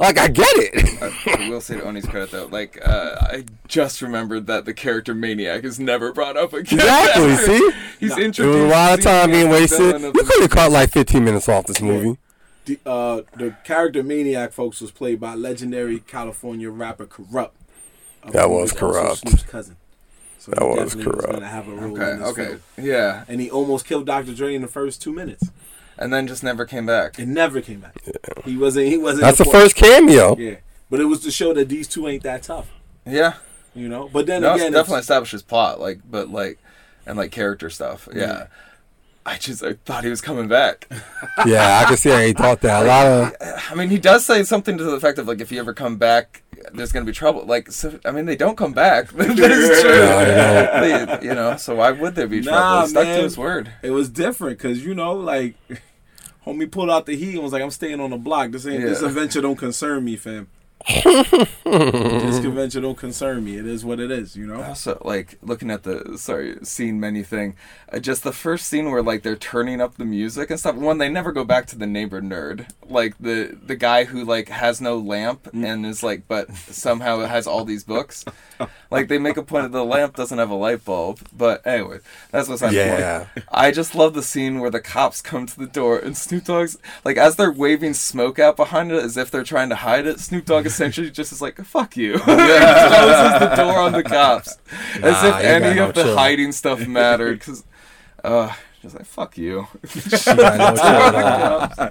Like 0.00 0.18
I 0.18 0.28
get 0.28 0.46
it. 0.56 1.38
I 1.40 1.48
will 1.48 1.60
say 1.60 1.76
to 1.76 1.86
Oni's 1.86 2.06
credit 2.06 2.30
though, 2.30 2.46
like 2.46 2.78
uh, 2.86 3.16
I 3.20 3.44
just 3.68 4.02
remembered 4.02 4.46
that 4.46 4.64
the 4.64 4.74
character 4.74 5.14
Maniac 5.14 5.64
is 5.64 5.78
never 5.80 6.12
brought 6.12 6.36
up 6.36 6.52
again. 6.52 6.78
Exactly. 6.80 7.36
See, 7.36 7.70
He's 8.00 8.16
No. 8.16 8.16
there 8.30 8.48
was 8.48 8.56
a 8.56 8.66
lot 8.68 8.98
of 8.98 9.04
time 9.04 9.30
being 9.30 9.48
wasted. 9.48 9.78
villain 9.78 10.02
You 10.14 10.24
could 10.24 10.42
have 10.42 10.50
cut 10.50 10.70
like 10.72 10.90
15 10.90 11.24
minutes 11.24 11.48
off 11.48 11.66
this 11.66 11.80
movie. 11.80 12.18
The, 12.66 12.78
uh, 12.86 13.22
the 13.36 13.56
character 13.64 14.02
Maniac, 14.02 14.52
folks, 14.52 14.80
was 14.80 14.90
played 14.90 15.20
by 15.20 15.34
legendary 15.34 16.00
California 16.00 16.70
rapper 16.70 17.06
Kurupt. 17.06 17.50
Uh, 18.22 18.30
That 18.30 18.48
was 18.50 18.72
Kurupt. 18.72 19.16
Snoop's 19.18 19.42
cousin. 19.42 19.76
So 20.38 20.50
That 20.52 20.62
he 20.62 20.66
was 20.68 20.94
definitely 20.94 21.12
Kurupt. 21.12 21.32
gonna 21.32 21.46
have 21.48 21.68
a 21.68 21.72
role 21.72 21.94
in 21.96 22.02
Okay. 22.02 22.18
this 22.18 22.28
Okay. 22.30 22.46
film. 22.46 22.60
Yeah, 22.86 23.24
And 23.28 23.40
he 23.40 23.50
almost 23.50 23.84
killed 23.86 24.06
Dr. 24.06 24.32
Dre 24.34 24.54
in 24.54 24.62
the 24.62 24.68
first 24.68 25.02
two 25.02 25.12
minutes. 25.12 25.44
And 25.98 26.12
then 26.12 26.26
just 26.26 26.42
never 26.42 26.64
came 26.64 26.86
back. 26.86 27.18
It 27.18 27.28
never 27.28 27.60
came 27.60 27.80
back. 27.80 27.96
Yeah. 28.06 28.42
He 28.44 28.56
wasn't. 28.56 28.86
He 28.88 28.98
wasn't. 28.98 29.22
That's 29.22 29.38
the 29.38 29.44
first 29.44 29.76
cameo. 29.76 30.36
Yeah, 30.36 30.56
but 30.90 31.00
it 31.00 31.04
was 31.04 31.20
to 31.20 31.30
show 31.30 31.52
that 31.54 31.68
these 31.68 31.88
two 31.88 32.08
ain't 32.08 32.22
that 32.22 32.42
tough. 32.44 32.70
Yeah. 33.06 33.34
You 33.74 33.88
know. 33.88 34.08
But 34.12 34.26
then 34.26 34.42
No, 34.42 34.54
again, 34.54 34.68
it 34.68 34.76
definitely 34.76 35.00
establishes 35.00 35.42
plot, 35.42 35.80
like, 35.80 36.00
but 36.08 36.30
like, 36.30 36.58
and 37.06 37.18
like 37.18 37.32
character 37.32 37.70
stuff. 37.70 38.08
Yeah. 38.14 38.46
I 39.26 39.38
just 39.38 39.62
I 39.64 39.72
thought 39.86 40.04
he 40.04 40.10
was 40.10 40.20
coming 40.20 40.48
back. 40.48 40.86
Yeah, 41.46 41.80
I 41.82 41.88
can 41.88 41.96
see 41.96 42.10
how 42.10 42.20
he 42.20 42.32
thought 42.32 42.60
that. 42.60 42.84
A 42.84 42.86
lot 42.86 43.06
of 43.06 43.62
I 43.70 43.74
mean, 43.74 43.88
he 43.88 43.98
does 43.98 44.24
say 44.24 44.44
something 44.44 44.78
to 44.78 44.84
the 44.84 44.92
effect 44.92 45.18
of 45.18 45.26
like, 45.26 45.40
if 45.40 45.50
you 45.50 45.58
ever 45.58 45.72
come 45.74 45.96
back, 45.96 46.42
there's 46.72 46.92
gonna 46.92 47.04
be 47.04 47.12
trouble. 47.12 47.44
Like, 47.44 47.70
so, 47.72 47.98
I 48.04 48.10
mean, 48.12 48.26
they 48.26 48.36
don't 48.36 48.56
come 48.56 48.72
back. 48.72 49.08
that 49.12 49.28
is 49.50 49.80
true. 49.82 49.90
No, 49.90 50.16
I 50.18 50.80
They- 51.16 51.26
you 51.26 51.34
know, 51.34 51.56
so 51.56 51.74
why 51.76 51.90
would 51.90 52.14
there 52.14 52.26
be 52.28 52.40
Nah, 52.40 52.50
trouble? 52.50 52.80
He 52.82 52.88
stuck 52.88 53.04
man. 53.04 53.16
to 53.18 53.22
his 53.24 53.36
word. 53.38 53.70
it 53.82 53.90
was 53.90 54.08
different 54.10 54.58
because 54.58 54.84
you 54.84 54.94
know, 54.94 55.14
like, 55.14 55.54
homie 56.46 56.70
pulled 56.70 56.90
out 56.90 57.06
the 57.06 57.16
heat 57.16 57.34
and 57.34 57.42
was 57.42 57.52
like, 57.52 57.62
"I'm 57.62 57.70
staying 57.70 58.00
on 58.00 58.10
the 58.10 58.16
block. 58.18 58.50
This 58.52 58.66
ain't 58.66 58.82
this 58.82 59.02
adventure 59.02 59.40
don't 59.40 59.56
concern 59.56 60.04
me, 60.04 60.16
fam. 60.16 60.48
This 60.86 62.40
convention 62.40 62.82
don't 62.82 62.96
concern 62.98 63.42
me. 63.44 63.56
It 63.56 63.66
is 63.66 63.84
what 63.84 64.00
it 64.00 64.10
is. 64.10 64.36
You 64.36 64.46
know." 64.46 64.62
Also, 64.62 65.00
like 65.04 65.38
looking 65.42 65.70
at 65.70 65.82
the 65.82 66.16
sorry 66.18 66.56
scene 66.62 67.00
menu 67.00 67.24
thing, 67.24 67.56
uh, 67.92 67.98
just 67.98 68.22
the 68.22 68.32
first 68.32 68.66
scene 68.68 68.90
where 68.90 69.02
like 69.02 69.22
they're 69.22 69.36
turning 69.36 69.80
up 69.80 69.96
the 69.96 70.04
music 70.04 70.50
and 70.50 70.60
stuff. 70.60 70.76
One, 70.76 70.98
they 70.98 71.08
never 71.08 71.32
go 71.32 71.44
back 71.44 71.66
to 71.68 71.78
the 71.78 71.86
neighbor 71.86 72.20
nerd, 72.20 72.68
like 72.86 73.16
the 73.18 73.56
the 73.64 73.76
guy 73.76 74.04
who 74.04 74.24
like 74.24 74.48
has 74.48 74.80
no 74.80 74.98
lamp 74.98 75.48
and 75.54 75.86
is 75.86 76.02
like, 76.02 76.28
but 76.28 76.54
somehow 76.54 77.20
has 77.20 77.46
all 77.46 77.64
these 77.64 77.84
books. 77.84 78.24
Like 78.90 79.08
they 79.08 79.18
make 79.18 79.36
a 79.36 79.42
point 79.42 79.64
of 79.66 79.72
the 79.72 79.84
lamp 79.84 80.14
doesn't 80.16 80.38
have 80.38 80.50
a 80.50 80.54
light 80.54 80.84
bulb. 80.84 81.20
But 81.36 81.66
anyway, 81.66 81.98
that's 82.30 82.48
what's 82.48 82.62
on 82.62 82.72
Yeah. 82.72 83.24
point. 83.34 83.46
I 83.50 83.70
just 83.70 83.94
love 83.94 84.14
the 84.14 84.22
scene 84.22 84.60
where 84.60 84.70
the 84.70 84.80
cops 84.80 85.20
come 85.20 85.46
to 85.46 85.58
the 85.58 85.66
door 85.66 85.98
and 85.98 86.16
Snoop 86.16 86.44
Dogg's 86.44 86.76
like 87.04 87.16
as 87.16 87.36
they're 87.36 87.50
waving 87.50 87.94
smoke 87.94 88.38
out 88.38 88.56
behind 88.56 88.92
it 88.92 89.02
as 89.02 89.16
if 89.16 89.30
they're 89.30 89.42
trying 89.42 89.70
to 89.70 89.76
hide 89.76 90.06
it. 90.06 90.20
Snoop 90.20 90.44
Dogg 90.44 90.63
essentially 90.66 91.10
just 91.10 91.32
is 91.32 91.40
like, 91.42 91.56
"Fuck 91.64 91.96
you," 91.96 92.12
Yeah. 92.26 92.88
closes 93.38 93.48
the 93.50 93.54
door 93.56 93.78
on 93.78 93.92
the 93.92 94.02
cops 94.02 94.58
as 95.02 95.24
if 95.24 95.34
any 95.36 95.74
got 95.74 95.76
no 95.76 95.88
of 95.88 95.94
the 95.94 96.02
chill. 96.04 96.16
hiding 96.16 96.52
stuff 96.52 96.86
mattered. 96.86 97.38
Because, 97.40 97.64
uh, 98.22 98.52
Just 98.82 98.96
like 98.96 99.06
fuck 99.06 99.36
you. 99.38 99.66
She 99.88 100.32
no 100.34 100.74
chill. 100.76 101.90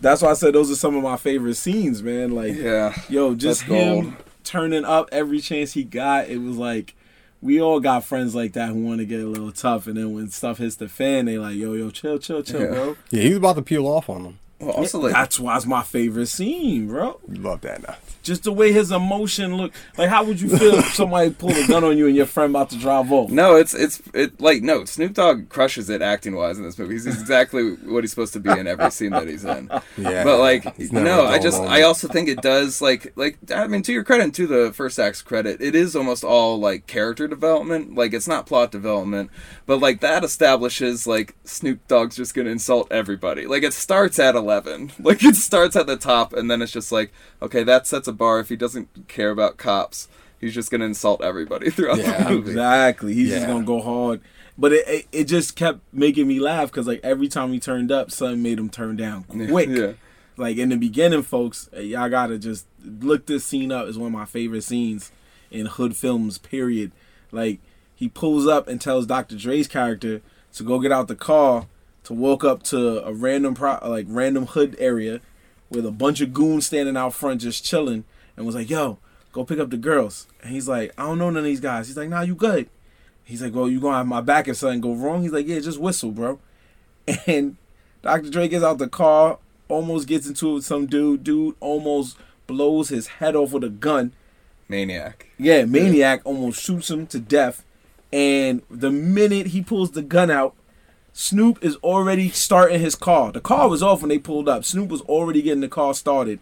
That's 0.00 0.20
why 0.20 0.30
I 0.30 0.34
said 0.34 0.52
those 0.54 0.70
are 0.70 0.74
some 0.76 0.96
of 0.96 1.02
my 1.02 1.16
favorite 1.16 1.54
scenes, 1.54 2.02
man. 2.02 2.32
Like, 2.34 2.54
yeah. 2.56 2.92
yo, 3.08 3.34
just 3.34 3.60
That's 3.60 3.68
gold. 3.68 4.04
him 4.04 4.16
turning 4.42 4.84
up 4.84 5.08
every 5.12 5.40
chance 5.40 5.74
he 5.74 5.84
got. 5.84 6.28
It 6.28 6.38
was 6.38 6.56
like 6.56 6.94
we 7.40 7.60
all 7.60 7.78
got 7.80 8.04
friends 8.04 8.34
like 8.34 8.52
that 8.54 8.68
who 8.70 8.82
want 8.84 8.98
to 9.00 9.04
get 9.04 9.20
a 9.20 9.26
little 9.26 9.52
tough, 9.52 9.86
and 9.86 9.96
then 9.96 10.12
when 10.14 10.28
stuff 10.30 10.58
hits 10.58 10.76
the 10.76 10.88
fan, 10.88 11.26
they 11.26 11.38
like, 11.38 11.56
yo, 11.56 11.74
yo, 11.74 11.90
chill, 11.90 12.18
chill, 12.18 12.42
chill, 12.42 12.60
Yeah. 12.62 12.66
bro. 12.68 12.96
Yeah, 13.10 13.22
he 13.22 13.28
was 13.30 13.38
about 13.38 13.56
to 13.56 13.62
peel 13.62 13.86
off 13.86 14.08
on 14.08 14.24
him. 14.24 14.38
Well, 14.62 14.70
also 14.72 15.00
like 15.00 15.12
That's 15.12 15.40
why 15.40 15.56
it's 15.56 15.66
my 15.66 15.82
favorite 15.82 16.26
scene, 16.26 16.86
bro. 16.88 17.18
You 17.28 17.40
love 17.42 17.62
that 17.62 17.82
now. 17.82 17.96
Just 18.22 18.44
the 18.44 18.52
way 18.52 18.72
his 18.72 18.92
emotion 18.92 19.56
look. 19.56 19.72
Like, 19.98 20.08
how 20.08 20.22
would 20.22 20.40
you 20.40 20.56
feel 20.56 20.74
if 20.76 20.94
somebody 20.94 21.30
pulled 21.30 21.56
a 21.56 21.66
gun 21.66 21.82
on 21.82 21.98
you 21.98 22.06
and 22.06 22.14
your 22.14 22.26
friend 22.26 22.50
about 22.50 22.70
to 22.70 22.78
drive 22.78 23.10
off? 23.10 23.30
No, 23.30 23.56
it's 23.56 23.74
it's 23.74 24.00
it 24.14 24.40
like 24.40 24.62
no. 24.62 24.84
Snoop 24.84 25.14
Dogg 25.14 25.48
crushes 25.48 25.90
it 25.90 26.00
acting 26.02 26.36
wise 26.36 26.56
in 26.56 26.62
this 26.64 26.78
movie. 26.78 26.94
He's 26.94 27.06
exactly 27.06 27.72
what 27.74 28.04
he's 28.04 28.10
supposed 28.10 28.32
to 28.34 28.40
be 28.40 28.50
in 28.50 28.68
every 28.68 28.92
scene 28.92 29.10
that 29.10 29.26
he's 29.26 29.44
in. 29.44 29.68
Yeah, 29.98 30.22
But 30.22 30.38
like 30.38 30.78
no, 30.92 31.24
I 31.26 31.38
dull 31.38 31.42
just 31.42 31.60
I 31.62 31.82
also 31.82 32.06
think 32.06 32.28
it 32.28 32.40
does 32.42 32.80
like 32.80 33.12
like 33.16 33.38
I 33.52 33.66
mean 33.66 33.82
to 33.82 33.92
your 33.92 34.04
credit 34.04 34.22
and 34.22 34.34
to 34.34 34.46
the 34.46 34.72
first 34.72 35.00
act's 35.00 35.20
credit, 35.22 35.60
it 35.60 35.74
is 35.74 35.96
almost 35.96 36.22
all 36.22 36.60
like 36.60 36.86
character 36.86 37.26
development. 37.26 37.96
Like 37.96 38.12
it's 38.12 38.28
not 38.28 38.46
plot 38.46 38.70
development, 38.70 39.30
but 39.66 39.80
like 39.80 40.00
that 40.00 40.22
establishes 40.22 41.08
like 41.08 41.34
Snoop 41.42 41.88
Dogg's 41.88 42.14
just 42.14 42.34
gonna 42.34 42.50
insult 42.50 42.86
everybody. 42.92 43.46
Like 43.48 43.64
it 43.64 43.72
starts 43.72 44.20
at 44.20 44.36
eleven. 44.52 44.92
Like 44.98 45.24
it 45.24 45.36
starts 45.36 45.76
at 45.76 45.86
the 45.86 45.96
top 45.96 46.32
and 46.32 46.50
then 46.50 46.62
it's 46.62 46.72
just 46.72 46.92
like 46.92 47.12
okay 47.40 47.62
that 47.64 47.86
sets 47.86 48.08
a 48.08 48.12
bar. 48.12 48.40
If 48.40 48.48
he 48.48 48.56
doesn't 48.56 49.08
care 49.08 49.30
about 49.30 49.56
cops, 49.56 50.08
he's 50.40 50.54
just 50.54 50.70
gonna 50.70 50.84
insult 50.84 51.22
everybody 51.22 51.70
throughout 51.74 51.98
Yeah. 51.98 52.24
the 52.24 52.30
movie. 52.30 52.50
Exactly. 52.50 53.14
He's 53.14 53.30
just 53.30 53.46
gonna 53.46 53.64
go 53.64 53.80
hard. 53.80 54.20
But 54.58 54.72
it, 54.72 54.86
it 54.88 55.06
it 55.12 55.24
just 55.24 55.56
kept 55.56 55.80
making 55.92 56.28
me 56.28 56.38
laugh 56.38 56.70
because 56.70 56.86
like 56.86 57.00
every 57.02 57.28
time 57.28 57.52
he 57.52 57.58
turned 57.60 57.90
up, 57.90 58.10
something 58.10 58.42
made 58.42 58.58
him 58.58 58.68
turn 58.70 58.96
down 58.96 59.24
quick. 59.48 59.68
Yeah. 59.70 59.92
Like 60.36 60.56
in 60.56 60.68
the 60.70 60.76
beginning, 60.76 61.22
folks, 61.22 61.68
eh, 61.72 61.80
y'all 61.80 62.08
gotta 62.10 62.38
just 62.38 62.66
look 62.84 63.26
this 63.26 63.44
scene 63.44 63.72
up. 63.72 63.86
Is 63.88 63.98
one 63.98 64.08
of 64.08 64.12
my 64.12 64.24
favorite 64.26 64.62
scenes 64.62 65.10
in 65.50 65.66
hood 65.66 65.96
films. 65.96 66.38
Period. 66.38 66.92
Like 67.30 67.60
he 67.94 68.08
pulls 68.08 68.46
up 68.46 68.68
and 68.68 68.80
tells 68.80 69.06
Dr. 69.06 69.36
Dre's 69.36 69.68
character 69.68 70.20
to 70.54 70.62
go 70.64 70.78
get 70.80 70.92
out 70.92 71.08
the 71.08 71.14
car 71.16 71.66
to 72.04 72.12
walk 72.12 72.44
up 72.44 72.62
to 72.64 73.04
a 73.06 73.12
random 73.12 73.54
pro- 73.54 73.78
like 73.82 74.06
random 74.08 74.46
hood 74.46 74.76
area 74.78 75.20
with 75.70 75.86
a 75.86 75.90
bunch 75.90 76.20
of 76.20 76.32
goons 76.32 76.66
standing 76.66 76.96
out 76.96 77.14
front 77.14 77.40
just 77.40 77.64
chilling 77.64 78.04
and 78.36 78.44
was 78.46 78.54
like, 78.54 78.70
"Yo, 78.70 78.98
go 79.32 79.44
pick 79.44 79.58
up 79.58 79.70
the 79.70 79.76
girls." 79.76 80.26
And 80.42 80.52
he's 80.52 80.68
like, 80.68 80.92
"I 80.98 81.04
don't 81.04 81.18
know 81.18 81.30
none 81.30 81.38
of 81.38 81.44
these 81.44 81.60
guys." 81.60 81.86
He's 81.86 81.96
like, 81.96 82.08
"Nah, 82.08 82.22
you 82.22 82.34
good." 82.34 82.68
He's 83.24 83.42
like, 83.42 83.54
"Well, 83.54 83.68
you 83.68 83.80
gonna 83.80 83.98
have 83.98 84.06
my 84.06 84.20
back 84.20 84.48
if 84.48 84.56
something 84.56 84.80
go 84.80 84.94
wrong?" 84.94 85.22
He's 85.22 85.32
like, 85.32 85.46
"Yeah, 85.46 85.60
just 85.60 85.80
whistle, 85.80 86.10
bro." 86.10 86.38
And 87.26 87.56
Dr. 88.02 88.30
Dre 88.30 88.48
gets 88.48 88.64
out 88.64 88.78
the 88.78 88.88
car, 88.88 89.38
almost 89.68 90.06
gets 90.08 90.26
into 90.26 90.50
it 90.50 90.54
with 90.54 90.64
some 90.64 90.86
dude. 90.86 91.24
Dude 91.24 91.54
almost 91.60 92.16
blows 92.46 92.88
his 92.88 93.06
head 93.06 93.36
off 93.36 93.52
with 93.52 93.64
a 93.64 93.68
gun. 93.68 94.12
Maniac. 94.68 95.28
Yeah, 95.38 95.64
maniac 95.64 96.22
almost 96.24 96.60
shoots 96.60 96.90
him 96.90 97.06
to 97.08 97.18
death. 97.18 97.64
And 98.12 98.62
the 98.70 98.90
minute 98.90 99.48
he 99.48 99.62
pulls 99.62 99.92
the 99.92 100.02
gun 100.02 100.30
out, 100.30 100.54
Snoop 101.12 101.62
is 101.62 101.76
already 101.76 102.30
starting 102.30 102.80
his 102.80 102.94
car. 102.94 103.32
The 103.32 103.40
car 103.40 103.68
was 103.68 103.82
off 103.82 104.00
when 104.00 104.08
they 104.08 104.18
pulled 104.18 104.48
up. 104.48 104.64
Snoop 104.64 104.88
was 104.88 105.02
already 105.02 105.42
getting 105.42 105.60
the 105.60 105.68
car 105.68 105.94
started. 105.94 106.40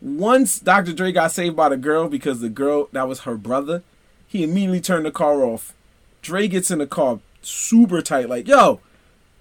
Once 0.00 0.58
Dr. 0.58 0.92
Dre 0.92 1.12
got 1.12 1.30
saved 1.30 1.54
by 1.54 1.68
the 1.68 1.76
girl 1.76 2.08
because 2.08 2.40
the 2.40 2.48
girl 2.48 2.88
that 2.92 3.06
was 3.06 3.20
her 3.20 3.36
brother, 3.36 3.82
he 4.26 4.42
immediately 4.42 4.80
turned 4.80 5.06
the 5.06 5.10
car 5.10 5.44
off. 5.44 5.74
Dre 6.22 6.48
gets 6.48 6.70
in 6.70 6.78
the 6.78 6.86
car 6.86 7.20
super 7.42 8.02
tight, 8.02 8.28
like, 8.28 8.48
yo, 8.48 8.80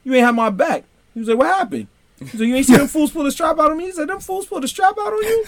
you 0.03 0.13
ain't 0.13 0.25
have 0.25 0.35
my 0.35 0.49
back. 0.49 0.83
He 1.13 1.19
was 1.19 1.29
like, 1.29 1.37
what 1.37 1.47
happened? 1.47 1.87
Like, 2.21 2.33
you 2.33 2.55
ain't 2.55 2.65
see 2.65 2.75
them 2.75 2.87
fools 2.89 3.11
pull 3.11 3.23
the 3.23 3.31
strap 3.31 3.57
out 3.59 3.71
on 3.71 3.77
me? 3.77 3.85
He 3.85 3.91
said, 3.91 4.09
them 4.09 4.19
fools 4.19 4.45
pull 4.45 4.59
the 4.59 4.67
strap 4.67 4.97
out 4.99 5.13
on 5.13 5.23
you? 5.23 5.45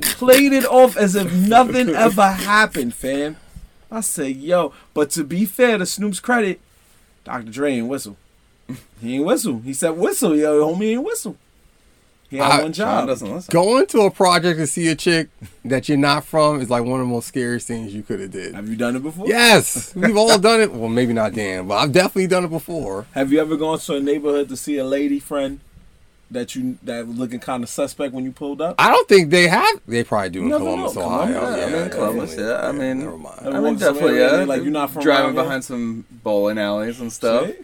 Played 0.00 0.52
it 0.52 0.64
off 0.64 0.96
as 0.96 1.14
if 1.14 1.32
nothing 1.32 1.90
ever 1.90 2.30
happened, 2.30 2.94
fam. 2.94 3.36
I 3.90 4.00
said, 4.00 4.36
yo, 4.36 4.72
but 4.94 5.10
to 5.10 5.24
be 5.24 5.44
fair 5.44 5.78
to 5.78 5.86
Snoop's 5.86 6.20
credit, 6.20 6.60
Dr. 7.24 7.50
Dre 7.50 7.74
ain't 7.74 7.88
whistle. 7.88 8.16
He 9.00 9.16
ain't 9.16 9.24
whistle. 9.26 9.60
He 9.64 9.72
said 9.72 9.90
whistle, 9.90 10.34
yo, 10.36 10.66
homie 10.74 10.92
ain't 10.92 11.04
whistle. 11.04 11.36
He 12.28 12.38
had 12.38 12.50
I- 12.50 12.62
one 12.62 12.72
John 12.72 13.02
job. 13.02 13.06
doesn't 13.08 13.32
listen. 13.32 13.52
Going 13.52 13.86
to 13.86 14.00
a 14.00 14.10
project 14.10 14.58
to 14.58 14.66
see 14.66 14.88
a 14.88 14.96
chick 14.96 15.28
that 15.64 15.88
you're 15.88 15.96
not 15.98 16.24
from 16.24 16.60
is 16.60 16.68
like 16.68 16.82
one 16.82 17.00
of 17.00 17.06
the 17.06 17.12
most 17.12 17.28
scariest 17.28 17.68
things 17.68 17.94
you 17.94 18.02
could 18.02 18.18
have 18.18 18.32
did. 18.32 18.54
Have 18.54 18.68
you 18.68 18.74
done 18.74 18.96
it 18.96 19.02
before? 19.02 19.28
Yes, 19.28 19.94
we've 19.96 20.16
all 20.16 20.36
done 20.38 20.60
it. 20.60 20.72
Well, 20.72 20.88
maybe 20.88 21.12
not 21.12 21.34
Dan, 21.34 21.68
but 21.68 21.74
I've 21.76 21.92
definitely 21.92 22.26
done 22.26 22.44
it 22.44 22.50
before. 22.50 23.06
Have 23.12 23.32
you 23.32 23.40
ever 23.40 23.56
gone 23.56 23.78
to 23.78 23.94
a 23.94 24.00
neighborhood 24.00 24.48
to 24.48 24.56
see 24.56 24.76
a 24.78 24.84
lady 24.84 25.20
friend 25.20 25.60
that 26.28 26.56
you 26.56 26.76
that 26.82 27.06
was 27.06 27.16
looking 27.16 27.38
kind 27.38 27.62
of 27.62 27.68
suspect 27.68 28.12
when 28.12 28.24
you 28.24 28.32
pulled 28.32 28.60
up? 28.60 28.74
I 28.80 28.90
don't 28.90 29.06
think 29.08 29.30
they 29.30 29.46
have. 29.46 29.80
They 29.86 30.02
probably 30.02 30.30
do 30.30 30.42
in 30.42 30.48
never 30.48 30.64
Columbus, 30.64 30.96
know. 30.96 31.02
Ohio. 31.02 31.38
Columbus, 31.38 31.56
Yeah, 31.60 31.64
I 31.64 31.80
mean, 31.82 31.90
Columbus, 31.90 32.30
definitely. 32.34 32.48
yeah, 32.48 32.68
I 32.68 32.72
mean- 32.72 32.98
never 33.04 33.18
mind. 33.18 33.48
I 33.56 33.60
mean, 33.60 33.76
definitely, 33.76 34.18
yeah. 34.18 34.30
like, 34.44 34.62
you're 34.64 34.72
not 34.72 34.90
from 34.90 35.02
driving 35.02 35.26
around 35.26 35.34
here? 35.34 35.42
behind 35.44 35.64
some 35.64 36.04
bowling 36.24 36.58
alleys 36.58 37.00
and 37.00 37.12
stuff. 37.12 37.46
See? 37.46 37.54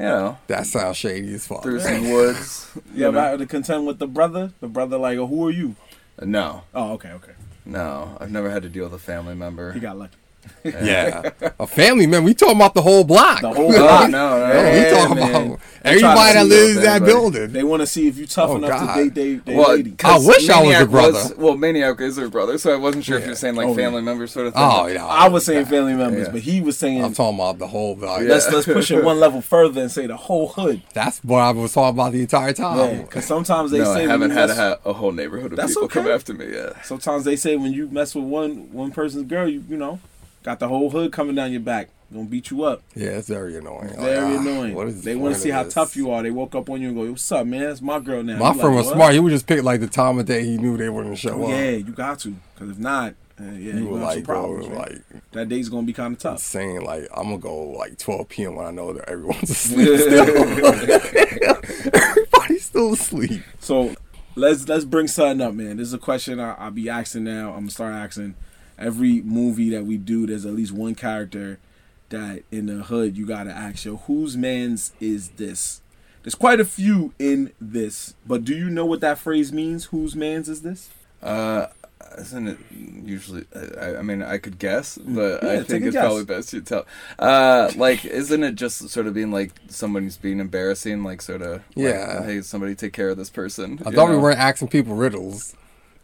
You 0.00 0.06
know, 0.06 0.38
That 0.46 0.66
sounds 0.66 0.96
shady 0.96 1.34
as 1.34 1.46
fuck. 1.46 1.62
through 1.62 1.80
some 1.80 2.10
woods. 2.16 2.70
You 2.94 3.06
ever 3.06 3.20
had 3.20 3.38
to 3.40 3.46
contend 3.46 3.86
with 3.86 3.98
the 3.98 4.06
brother? 4.06 4.50
The 4.60 4.66
brother 4.68 4.96
like, 4.96 5.18
oh, 5.18 5.26
who 5.26 5.46
are 5.46 5.50
you? 5.50 5.76
No, 6.22 6.62
Oh, 6.74 6.92
okay, 6.92 7.10
okay. 7.12 7.32
no, 7.66 8.16
I've 8.18 8.30
never 8.30 8.50
had 8.50 8.62
to 8.62 8.70
deal 8.70 8.84
with 8.84 8.94
a 8.94 8.98
family 8.98 9.34
member. 9.34 9.72
He 9.72 9.80
got 9.80 9.98
lucky. 9.98 10.16
Yeah, 10.64 11.30
a 11.58 11.66
family 11.66 12.06
man. 12.06 12.22
We 12.24 12.34
talking 12.34 12.56
about 12.56 12.74
the 12.74 12.82
whole 12.82 13.02
block. 13.04 13.40
The 13.40 13.50
whole 13.52 13.72
Oh, 13.74 13.78
block. 13.78 14.10
no, 14.10 14.38
no, 14.38 14.46
No, 14.48 14.62
no. 14.62 14.72
we 14.84 14.90
talking 14.90 15.16
man. 15.16 15.46
about 15.46 15.60
everybody 15.84 16.32
that 16.34 16.46
lives 16.46 16.70
in 16.72 16.76
up 16.78 16.84
that 16.84 17.04
building. 17.06 17.52
They 17.52 17.62
want 17.64 17.80
to 17.80 17.86
see 17.86 18.08
if 18.08 18.18
you 18.18 18.26
tough 18.26 18.50
Oh, 18.50 18.56
enough 18.56 18.70
God. 18.70 18.94
to 18.96 19.04
date 19.10 19.14
they, 19.14 19.34
they 19.52 19.56
Well, 19.56 19.70
lady. 19.70 19.92
'cause 19.92 20.24
I 20.24 20.28
wish 20.28 20.48
I 20.50 20.58
was 20.60 20.64
Maniac 20.66 20.80
the 20.80 20.86
brother. 20.90 21.34
well, 21.38 21.56
Maniac 21.56 22.00
is 22.02 22.16
her 22.18 22.28
brother, 22.28 22.58
so 22.58 22.72
I 22.74 22.76
wasn't 22.76 23.04
sure 23.04 23.18
if 23.18 23.24
you're 23.26 23.34
saying 23.36 23.54
like 23.54 23.68
Oh, 23.68 23.74
family 23.74 24.00
yeah. 24.00 24.04
members 24.04 24.32
sort 24.32 24.48
of 24.48 24.54
thing. 24.54 24.62
Oh, 24.62 24.86
yeah. 24.86 25.06
I 25.06 25.28
was 25.28 25.46
saying 25.46 25.64
family 25.66 25.94
members, 25.94 26.26
Yeah. 26.26 26.32
but 26.32 26.42
he 26.42 26.60
was 26.60 26.76
saying 26.76 27.02
I'm 27.02 27.14
talking 27.14 27.38
about 27.38 27.58
the 27.58 27.66
whole. 27.68 27.96
Like, 27.96 28.22
Yeah. 28.22 28.28
let's 28.28 28.50
let's 28.52 28.66
push 28.66 28.90
it 28.90 29.02
one 29.02 29.18
level 29.26 29.40
further 29.40 29.80
and 29.80 29.90
say 29.90 30.06
the 30.06 30.16
whole 30.18 30.48
hood. 30.48 30.82
That's 30.92 31.24
what 31.24 31.38
I 31.40 31.52
was 31.52 31.72
talking 31.72 31.96
about 31.96 32.12
the 32.12 32.20
entire 32.20 32.52
time. 32.52 33.02
because 33.02 33.24
sometimes 33.24 33.70
they 33.70 33.78
no, 33.78 33.94
say 33.94 34.04
I 34.04 34.08
haven't 34.08 34.32
had 34.32 34.48
mess- 34.50 34.58
a, 34.58 34.78
a 34.84 34.92
whole 34.92 35.12
neighborhood 35.12 35.52
of 35.52 35.56
That's 35.56 35.72
people 35.74 35.88
come 35.88 36.06
after 36.08 36.34
me. 36.34 36.52
Yeah. 36.52 36.82
Sometimes 36.82 37.24
they 37.24 37.36
say 37.36 37.56
when 37.56 37.72
you 37.72 37.88
mess 37.88 38.14
with 38.14 38.24
one 38.24 38.70
one 38.72 38.90
person's 38.90 39.26
girl, 39.26 39.48
you 39.48 39.64
you 39.68 39.76
know, 39.78 39.98
got 40.42 40.58
the 40.58 40.68
whole 40.68 40.90
hood 40.90 41.12
coming 41.12 41.34
down 41.34 41.52
your 41.52 41.60
back, 41.60 41.90
gonna 42.12 42.24
beat 42.24 42.50
you 42.50 42.64
up. 42.64 42.82
Yeah, 42.94 43.10
it's 43.10 43.28
very 43.28 43.56
annoying. 43.56 43.94
Very 43.98 44.36
ah, 44.36 44.40
annoying. 44.40 44.74
What 44.74 44.88
is 44.88 45.02
they 45.02 45.16
want 45.16 45.34
to 45.34 45.40
see 45.40 45.50
how 45.50 45.64
tough 45.64 45.96
you 45.96 46.10
are. 46.10 46.22
They 46.22 46.30
woke 46.30 46.54
up 46.54 46.68
on 46.70 46.80
you 46.80 46.88
and 46.88 46.96
go, 46.96 47.10
"What's 47.10 47.30
up, 47.32 47.46
man? 47.46 47.62
It's 47.62 47.80
my 47.80 48.00
girl 48.00 48.22
now." 48.22 48.38
My 48.38 48.52
friend 48.52 48.74
like, 48.74 48.84
was 48.84 48.92
smart. 48.92 49.12
He 49.14 49.20
would 49.20 49.30
just 49.30 49.46
pick 49.46 49.62
like 49.62 49.80
the 49.80 49.86
time 49.86 50.18
of 50.18 50.26
day 50.26 50.44
he 50.44 50.56
knew 50.58 50.76
they 50.76 50.88
wouldn't 50.88 51.18
show 51.18 51.40
Oh, 51.40 51.44
up. 51.44 51.50
yeah, 51.50 51.70
you 51.70 51.92
got 51.92 52.18
to, 52.20 52.36
because 52.54 52.70
if 52.70 52.78
not, 52.78 53.14
uh, 53.40 53.44
yeah, 53.44 53.74
you 53.74 53.78
you 53.78 53.86
were 53.88 53.98
like, 53.98 54.24
problems. 54.24 54.66
go, 54.66 54.70
man. 54.74 54.78
like 54.78 55.02
that 55.32 55.48
day's 55.48 55.68
gonna 55.68 55.86
be 55.86 55.92
kind 55.92 56.14
of 56.14 56.20
tough. 56.20 56.40
saying 56.40 56.84
like 56.84 57.08
I'm 57.16 57.24
gonna 57.24 57.38
go 57.38 57.70
like 57.70 57.96
12 57.98 58.28
p.m. 58.28 58.56
when 58.56 58.66
I 58.66 58.70
know 58.70 58.92
that 58.92 59.08
everyone's 59.08 59.50
asleep. 59.50 59.88
Still. 60.00 60.26
Everybody's 61.94 62.64
still 62.64 62.92
asleep. 62.92 63.42
So 63.60 63.94
let's 64.34 64.68
let's 64.68 64.84
bring 64.84 65.06
something 65.06 65.40
up, 65.46 65.54
man. 65.54 65.76
This 65.76 65.88
is 65.88 65.94
a 65.94 65.98
question 65.98 66.40
I'll 66.40 66.70
be 66.70 66.88
asking 66.88 67.24
now. 67.24 67.50
I'm 67.50 67.60
gonna 67.60 67.70
start 67.70 67.94
asking 67.94 68.34
every 68.80 69.20
movie 69.22 69.70
that 69.70 69.84
we 69.84 69.96
do. 69.96 70.26
There's 70.26 70.46
at 70.46 70.54
least 70.54 70.72
one 70.72 70.94
character 70.94 71.58
that 72.08 72.42
in 72.50 72.66
the 72.66 72.82
hood 72.84 73.16
you 73.16 73.26
gotta 73.26 73.50
ask 73.52 73.84
yo, 73.84 73.96
whose 73.96 74.36
man's 74.36 74.92
is 75.00 75.30
this? 75.30 75.80
There's 76.22 76.34
quite 76.34 76.60
a 76.60 76.64
few 76.64 77.14
in 77.18 77.52
this, 77.60 78.14
but 78.26 78.44
do 78.44 78.54
you 78.54 78.68
know 78.68 78.84
what 78.84 79.00
that 79.00 79.18
phrase 79.18 79.52
means? 79.52 79.86
Whose 79.86 80.14
man's 80.16 80.48
is 80.48 80.62
this? 80.62 80.90
Uh, 81.22 81.66
isn't 82.18 82.48
it 82.48 82.58
usually? 83.04 83.44
I, 83.80 83.96
I 83.96 84.02
mean, 84.02 84.22
I 84.22 84.38
could 84.38 84.58
guess, 84.58 84.98
but 84.98 85.42
Yeah, 85.42 85.50
I 85.52 85.62
think 85.62 85.84
it's 85.84 85.94
guess. 85.94 86.04
probably 86.04 86.24
best 86.24 86.52
you 86.52 86.60
tell. 86.60 86.84
Uh, 87.18 87.70
like, 87.76 88.04
isn't 88.04 88.42
it 88.42 88.54
just 88.56 88.88
sort 88.90 89.06
of 89.06 89.14
being 89.14 89.30
like 89.30 89.52
somebody's 89.68 90.16
being 90.16 90.40
embarrassing, 90.40 91.04
like 91.04 91.22
sort 91.22 91.42
of? 91.42 91.62
Yeah. 91.74 92.22
hey, 92.24 92.42
somebody 92.42 92.74
take 92.74 92.92
care 92.92 93.10
of 93.10 93.16
this 93.16 93.30
person. 93.30 93.80
I 93.86 93.90
you 93.90 93.96
thought 93.96 94.10
we 94.10 94.16
weren't 94.18 94.38
asking 94.38 94.68
people 94.68 94.96
riddles. 94.96 95.54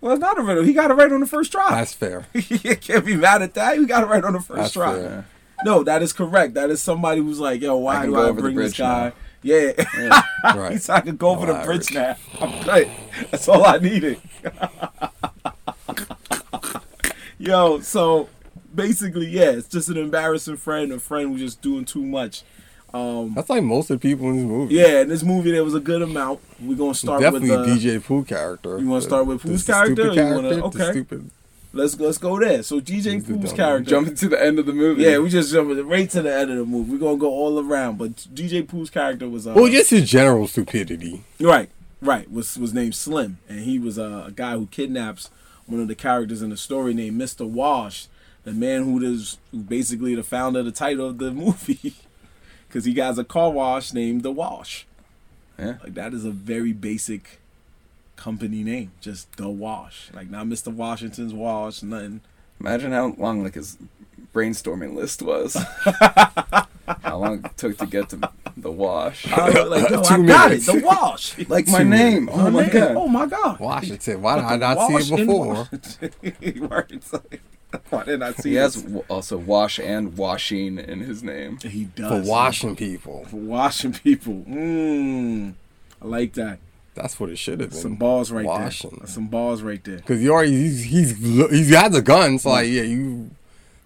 Well, 0.01 0.13
it's 0.13 0.21
not 0.21 0.39
a 0.39 0.43
riddle. 0.43 0.65
He 0.65 0.73
got 0.73 0.91
it 0.91 0.95
right 0.95 1.11
on 1.11 1.21
the 1.21 1.27
first 1.27 1.53
try. 1.53 1.71
That's 1.71 1.95
fair. 1.95 2.27
you 2.35 2.77
can't 2.77 3.05
be 3.05 3.17
mad 3.17 3.43
at 3.43 3.55
that. 3.55 3.77
You 3.77 3.87
got 3.87 4.03
it 4.03 4.07
right 4.07 4.23
on 4.23 4.35
the 4.35 4.41
first 4.41 4.61
That's 4.61 4.73
try. 4.75 4.95
fair. 4.95 5.27
No, 5.65 5.83
that 5.85 6.03
is 6.03 6.13
correct. 6.13 6.55
That 6.55 6.71
is 6.71 6.83
somebody 6.83 7.23
who's 7.23 7.41
like, 7.41 7.63
yo, 7.63 7.77
why 7.77 8.03
can 8.03 8.11
do 8.11 8.21
I 8.21 8.31
bring 8.33 8.57
this 8.57 8.77
guy? 8.77 9.09
now. 9.09 9.13
Yeah. 9.43 9.73
Yeah. 9.99 10.23
Right. 10.55 10.73
He's 10.73 10.89
I 10.89 11.01
could 11.01 11.19
go 11.19 11.31
over 11.31 11.47
the 11.47 11.55
bridge 11.65 11.93
now. 11.93 12.17
I'm 12.41 12.63
good. 12.63 12.89
That's 13.31 13.49
all 13.49 13.65
I 13.65 13.79
needed. 13.79 14.21
Yo, 17.39 17.81
so 17.81 18.29
basically, 18.75 19.27
yeah, 19.27 19.51
it's 19.51 19.69
just 19.69 19.89
an 19.89 19.97
embarrassing 19.97 20.57
friend, 20.57 20.93
a 20.93 21.01
friend 21.01 21.31
who's 21.31 21.41
just 21.41 21.63
doing 21.63 21.85
too 21.85 22.03
much. 22.03 22.43
Um, 22.97 23.35
That's 23.35 23.51
like 23.51 23.63
most 23.63 23.91
of 23.91 24.01
the 24.01 24.09
people 24.09 24.29
in 24.31 24.37
this 24.37 24.45
movie. 24.47 24.75
yeah, 24.75 25.01
in 25.03 25.09
this 25.09 25.23
movie 25.23 25.51
there 25.53 25.65
was 25.65 25.75
a 25.75 25.81
good 25.81 26.03
amount. 26.03 26.41
We're 26.61 26.77
gonna 26.77 26.95
start 26.95 27.21
Definitely 27.21 27.51
with 27.51 27.61
uh, 27.61 27.67
DJ 27.77 28.03
Pooh 28.05 28.25
character. 28.25 28.79
You 28.79 28.89
wanna 28.89 29.03
start 29.03 29.27
with 29.27 29.43
Pooh's 29.43 29.65
character 29.65 30.13
you 30.13 30.35
wanna- 30.35 30.65
okay. 30.67 30.91
stupid. 30.93 31.31
let's 31.73 31.99
let's 32.01 32.19
go 32.19 32.39
there. 32.41 32.63
So 32.63 32.81
DJ 32.81 33.21
Pooh's 33.27 33.53
character. 33.53 33.91
Jumping 33.91 34.15
to 34.15 34.29
the 34.29 34.43
end 34.43 34.59
of 34.59 34.67
the 34.67 34.73
movie. 34.73 35.03
yeah, 35.03 35.19
we 35.19 35.29
just 35.29 35.53
jumped 35.53 35.79
right 35.85 36.09
to 36.11 36.23
the 36.23 36.35
end 36.35 36.51
of 36.51 36.57
the 36.57 36.65
movie. 36.65 36.93
We're 36.93 36.99
gonna 36.99 37.19
go 37.19 37.29
all 37.31 37.59
around, 37.59 37.99
but 37.99 38.17
DJ 38.35 38.63
Pooh's 38.67 38.91
character 38.91 39.29
was 39.29 39.47
uh, 39.47 39.53
Well, 39.55 39.69
just 39.71 39.91
his 39.91 40.09
general 40.09 40.47
stupidity. 40.49 41.25
right, 41.41 41.69
right 42.01 42.31
was 42.31 42.57
was 42.59 42.73
named 42.73 42.95
Slim, 42.95 43.39
and 43.49 43.61
he 43.61 43.79
was 43.79 43.99
uh, 43.99 44.25
a 44.29 44.31
guy 44.31 44.53
who 44.53 44.67
kidnaps 44.67 45.29
one 45.67 45.81
of 45.81 45.89
the 45.89 45.95
characters 45.97 46.41
in 46.43 46.51
the 46.51 46.57
story 46.57 46.95
named 46.95 47.17
Mister 47.19 47.45
Wash, 47.45 48.07
the 48.45 48.53
man 48.53 48.85
who 48.85 49.03
is 49.05 49.37
who 49.51 49.59
basically 49.59 50.15
the 50.15 50.23
founder 50.23 50.61
of 50.61 50.65
the 50.65 50.73
title 50.73 51.09
of 51.09 51.19
the 51.19 51.31
movie, 51.45 51.95
because 52.69 52.85
he 52.85 52.95
has 52.95 53.19
a 53.19 53.25
car 53.25 53.51
wash 53.51 53.93
named 53.93 54.23
the 54.23 54.33
Wash. 54.33 54.87
Yeah. 55.59 55.79
Like 55.83 55.95
that 55.95 56.13
is 56.13 56.25
a 56.25 56.31
very 56.31 56.73
basic 56.73 57.41
company 58.17 58.63
name, 58.63 58.93
just 59.01 59.35
the 59.37 59.49
Wash. 59.49 60.11
Like 60.13 60.31
not 60.31 60.47
Mr. 60.47 60.73
Washington's 60.73 61.33
Wash, 61.33 61.83
nothing. 61.83 62.21
Imagine 62.61 62.93
how 62.93 63.15
long 63.19 63.43
like 63.43 63.55
his 63.55 63.77
brainstorming 64.35 64.95
list 64.95 65.23
was. 65.23 65.55
how 67.03 67.19
long 67.19 67.45
it 67.45 67.57
took 67.57 67.79
to 67.79 67.87
get 67.87 68.09
to 68.11 68.31
the 68.57 68.71
wash. 68.71 69.31
I 69.33 69.51
was 69.51 69.69
like, 69.71 69.91
yo, 69.91 70.01
I 70.01 70.03
Two 70.17 70.27
got 70.27 70.49
minutes. 70.51 70.69
it, 70.69 70.81
the 70.81 70.87
Wash. 70.87 71.39
Like 71.49 71.69
my 71.69 71.79
Two 71.79 71.85
name. 71.85 72.29
Oh 72.33 72.51
my 72.51 72.63
name. 72.63 72.71
god. 72.73 72.97
Oh 72.97 73.09
my 73.09 73.27
god. 73.27 73.61
Washington. 73.61 74.23
Why 74.23 74.37
did 74.37 74.45
I 74.45 74.57
not 74.75 74.89
see 74.89 74.95
it 75.15 75.17
before? 75.17 75.69
Washington. 75.69 76.69
Like, 77.13 77.41
Why 77.91 78.05
did 78.05 78.23
I 78.23 78.27
not 78.29 78.37
see 78.37 78.51
it? 78.51 78.53
He 78.53 78.57
has 78.57 78.83
w- 78.83 79.05
also 79.11 79.37
wash 79.37 79.79
and 79.79 80.17
washing 80.17 80.79
in 80.79 81.01
his 81.01 81.23
name. 81.23 81.59
He 81.59 81.85
does 81.85 82.09
For 82.09 82.19
does 82.21 82.29
washing 82.29 82.77
people. 82.77 83.25
for 83.29 83.37
washing 83.37 83.93
people. 83.93 84.45
Mmm. 84.49 85.55
I 86.01 86.07
like 86.07 86.33
that. 86.35 86.59
That's 86.95 87.21
what 87.21 87.29
it 87.29 87.37
should 87.37 87.61
have 87.61 87.71
been. 87.71 87.79
Some 87.79 87.97
balls 87.97 88.31
right 88.33 88.47
Washing. 88.47 88.97
there. 89.01 89.07
Some 89.07 89.27
balls 89.27 89.61
right 89.61 89.83
there. 89.85 89.97
Because 89.97 90.21
he 90.21 90.31
already 90.31 90.53
he's 90.53 90.85
he's 90.85 91.19
he's 91.19 91.71
got 91.71 91.93
the 91.93 92.01
gun. 92.01 92.39
So 92.39 92.49
like 92.51 92.69
yeah, 92.69 92.83
you 92.83 93.31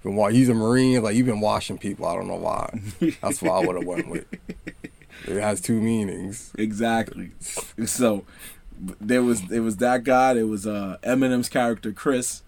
been 0.02 0.16
wa- 0.16 0.28
he's 0.30 0.48
a 0.48 0.54
marine. 0.54 1.02
Like 1.02 1.14
you've 1.16 1.26
been 1.26 1.40
washing 1.40 1.78
people. 1.78 2.06
I 2.06 2.14
don't 2.14 2.28
know 2.28 2.36
why. 2.36 2.80
That's 3.20 3.42
what 3.42 3.52
I 3.52 3.66
would 3.66 3.76
have 3.76 3.86
went 3.86 4.08
with. 4.08 4.26
It 5.26 5.40
has 5.40 5.60
two 5.60 5.80
meanings. 5.80 6.52
Exactly. 6.56 7.32
So 7.84 8.24
there 9.00 9.22
was 9.22 9.42
there 9.42 9.62
was 9.62 9.76
that 9.76 10.04
guy. 10.04 10.34
There 10.34 10.46
was 10.46 10.66
uh, 10.66 10.96
Eminem's 11.02 11.48
character 11.48 11.92
Chris, 11.92 12.42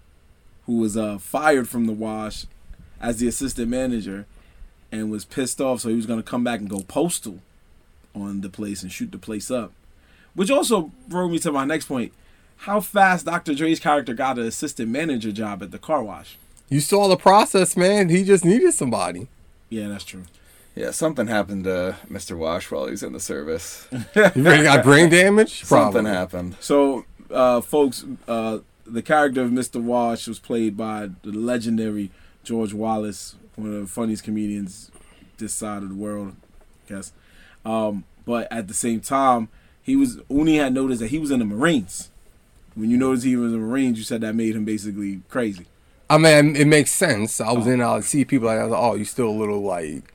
who 0.65 0.77
was 0.77 0.97
uh, 0.97 1.17
fired 1.19 1.69
from 1.69 1.85
the 1.85 1.93
Wash 1.93 2.45
as 2.99 3.17
the 3.17 3.27
assistant 3.27 3.69
manager, 3.69 4.25
and 4.91 5.11
was 5.11 5.25
pissed 5.25 5.61
off. 5.61 5.81
So 5.81 5.89
he 5.89 5.95
was 5.95 6.05
gonna 6.05 6.23
come 6.23 6.43
back 6.43 6.59
and 6.59 6.69
go 6.69 6.79
postal 6.87 7.39
on 8.15 8.41
the 8.41 8.49
place 8.49 8.81
and 8.83 8.91
shoot 8.91 9.11
the 9.11 9.17
place 9.17 9.51
up. 9.51 9.71
Which 10.33 10.49
also 10.49 10.91
brought 11.07 11.29
me 11.29 11.37
to 11.39 11.51
my 11.51 11.65
next 11.65 11.85
point: 11.85 12.11
how 12.57 12.79
fast 12.79 13.25
Dr. 13.25 13.53
Dre's 13.53 13.79
character 13.79 14.13
got 14.15 14.39
an 14.39 14.45
assistant 14.45 14.89
manager 14.89 15.31
job 15.31 15.61
at 15.61 15.69
the 15.71 15.79
car 15.79 16.01
wash. 16.03 16.37
You 16.69 16.79
saw 16.79 17.07
the 17.07 17.17
process, 17.17 17.77
man. 17.77 18.09
He 18.09 18.23
just 18.23 18.45
needed 18.45 18.73
somebody. 18.73 19.27
Yeah, 19.69 19.89
that's 19.89 20.03
true. 20.03 20.23
Yeah, 20.75 20.91
something 20.91 21.27
happened 21.27 21.65
to 21.65 21.97
Mr. 22.09 22.35
Wash 22.35 22.71
while 22.71 22.85
he 22.85 22.91
was 22.91 23.03
in 23.03 23.13
the 23.13 23.19
service. 23.19 23.87
You 23.91 24.31
really 24.35 24.63
got 24.63 24.83
brain 24.83 25.09
damage? 25.09 25.63
Something 25.65 26.05
happened. 26.05 26.55
So, 26.59 27.05
uh, 27.29 27.61
folks, 27.61 28.03
uh, 28.27 28.59
the 28.85 29.03
character 29.03 29.41
of 29.41 29.51
Mr. 29.51 29.81
Wash 29.81 30.27
was 30.27 30.39
played 30.39 30.75
by 30.75 31.09
the 31.21 31.31
legendary 31.31 32.09
George 32.43 32.73
Wallace, 32.73 33.35
one 33.55 33.73
of 33.73 33.81
the 33.81 33.87
funniest 33.87 34.23
comedians 34.23 34.89
this 35.37 35.53
side 35.53 35.83
of 35.83 35.89
the 35.89 35.95
world, 35.95 36.35
I 36.87 36.93
guess. 36.93 37.13
Um, 37.65 38.03
but 38.25 38.51
at 38.51 38.67
the 38.67 38.73
same 38.73 38.99
time, 38.99 39.49
he 39.81 39.95
was 39.95 40.19
Uni 40.29 40.57
had 40.57 40.73
noticed 40.73 41.01
that 41.01 41.09
he 41.09 41.19
was 41.19 41.31
in 41.31 41.39
the 41.39 41.45
Marines. 41.45 42.09
When 42.75 42.89
you 42.89 42.97
noticed 42.97 43.25
he 43.25 43.35
was 43.35 43.53
in 43.53 43.59
the 43.59 43.65
Marines, 43.65 43.97
you 43.97 44.03
said 44.03 44.21
that 44.21 44.33
made 44.33 44.55
him 44.55 44.65
basically 44.65 45.21
crazy. 45.29 45.67
I 46.13 46.17
mean, 46.19 46.55
it 46.55 46.67
makes 46.67 46.91
sense. 46.91 47.41
I 47.41 47.51
was 47.53 47.65
in, 47.65 47.81
I 47.81 47.95
would 47.95 48.03
see 48.03 48.23
people 48.23 48.47
like, 48.47 48.59
I 48.59 48.63
was 48.65 48.71
like, 48.71 48.81
oh, 48.81 48.93
you 48.93 49.03
still 49.03 49.29
a 49.29 49.31
little 49.31 49.63
like, 49.63 50.13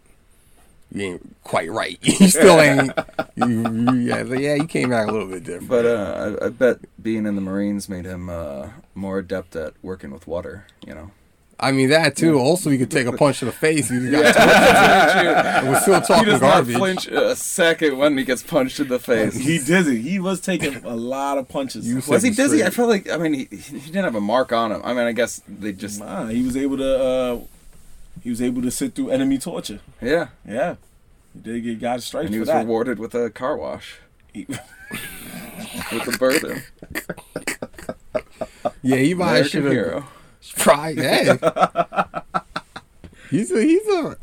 you 0.92 1.02
ain't 1.02 1.36
quite 1.42 1.68
right. 1.72 1.98
you 2.02 2.28
still 2.28 2.60
ain't. 2.60 2.92
You, 3.34 3.68
you, 3.68 3.94
yeah, 3.94 4.22
like, 4.22 4.38
yeah, 4.38 4.54
you 4.54 4.68
came 4.68 4.92
out 4.92 5.08
a 5.08 5.12
little 5.12 5.26
bit 5.26 5.42
different. 5.42 5.68
But 5.68 5.86
uh, 5.86 6.36
I, 6.40 6.46
I 6.46 6.48
bet 6.50 6.78
being 7.02 7.26
in 7.26 7.34
the 7.34 7.40
Marines 7.40 7.88
made 7.88 8.04
him 8.04 8.28
uh, 8.28 8.68
more 8.94 9.18
adept 9.18 9.56
at 9.56 9.74
working 9.82 10.12
with 10.12 10.28
water, 10.28 10.66
you 10.86 10.94
know? 10.94 11.10
I 11.60 11.72
mean 11.72 11.88
that 11.90 12.14
too. 12.16 12.38
Also, 12.38 12.70
you 12.70 12.78
could 12.78 12.90
take 12.90 13.06
a 13.08 13.12
punch 13.12 13.40
to 13.40 13.44
the 13.46 13.52
face. 13.52 13.90
You 13.90 14.10
got 14.12 14.36
and 14.36 15.68
we're 15.68 15.80
still 15.80 16.00
talking 16.00 16.24
he 16.26 16.30
does 16.30 16.40
garbage. 16.40 16.72
not 16.74 16.78
flinch 16.78 17.06
a 17.08 17.34
second 17.34 17.98
when 17.98 18.16
he 18.16 18.22
gets 18.24 18.44
punched 18.44 18.78
in 18.78 18.86
the 18.88 19.00
face. 19.00 19.34
He 19.36 19.58
dizzy. 19.58 20.00
He 20.00 20.20
was 20.20 20.40
taking 20.40 20.76
a 20.84 20.94
lot 20.94 21.36
of 21.36 21.48
punches. 21.48 21.86
You 21.88 21.96
Was 22.06 22.22
he 22.22 22.30
dizzy? 22.30 22.58
straight. 22.58 22.62
I 22.66 22.70
felt 22.70 22.88
like 22.88 23.10
I 23.10 23.16
mean 23.16 23.34
he, 23.34 23.44
he 23.56 23.80
didn't 23.90 24.04
have 24.04 24.14
a 24.14 24.20
mark 24.20 24.52
on 24.52 24.70
him. 24.70 24.80
I 24.84 24.90
mean 24.94 25.04
I 25.06 25.12
guess 25.12 25.40
they 25.48 25.72
just 25.72 25.98
Nah, 25.98 26.26
he 26.28 26.42
was 26.44 26.56
able 26.56 26.76
to. 26.76 26.98
Uh, 27.04 27.40
he 28.22 28.30
was 28.30 28.40
able 28.42 28.62
to 28.62 28.70
sit 28.70 28.94
through 28.94 29.10
enemy 29.10 29.38
torture. 29.38 29.80
yeah. 30.00 30.28
Yeah, 30.46 30.76
he 31.34 31.40
did 31.40 31.60
get 31.64 31.80
got 31.80 31.98
a 31.98 32.02
strike 32.02 32.26
And 32.26 32.34
he 32.34 32.38
was 32.40 32.48
that. 32.48 32.58
rewarded 32.64 32.98
with 33.00 33.14
a 33.16 33.30
car 33.30 33.56
wash 33.56 33.96
He- 34.32 34.46
with 35.92 36.14
a 36.14 36.16
burden. 36.18 36.62
Yeah, 38.82 38.96
he 38.96 39.14
might 39.14 39.30
American 39.30 39.48
should 39.50 39.64
have 39.64 40.04
hero. 40.58 40.74
tried. 40.76 40.98
Hey, 40.98 41.38
he's 43.30 43.50
a 43.50 43.62
he's 43.62 43.86
a. 43.88 44.16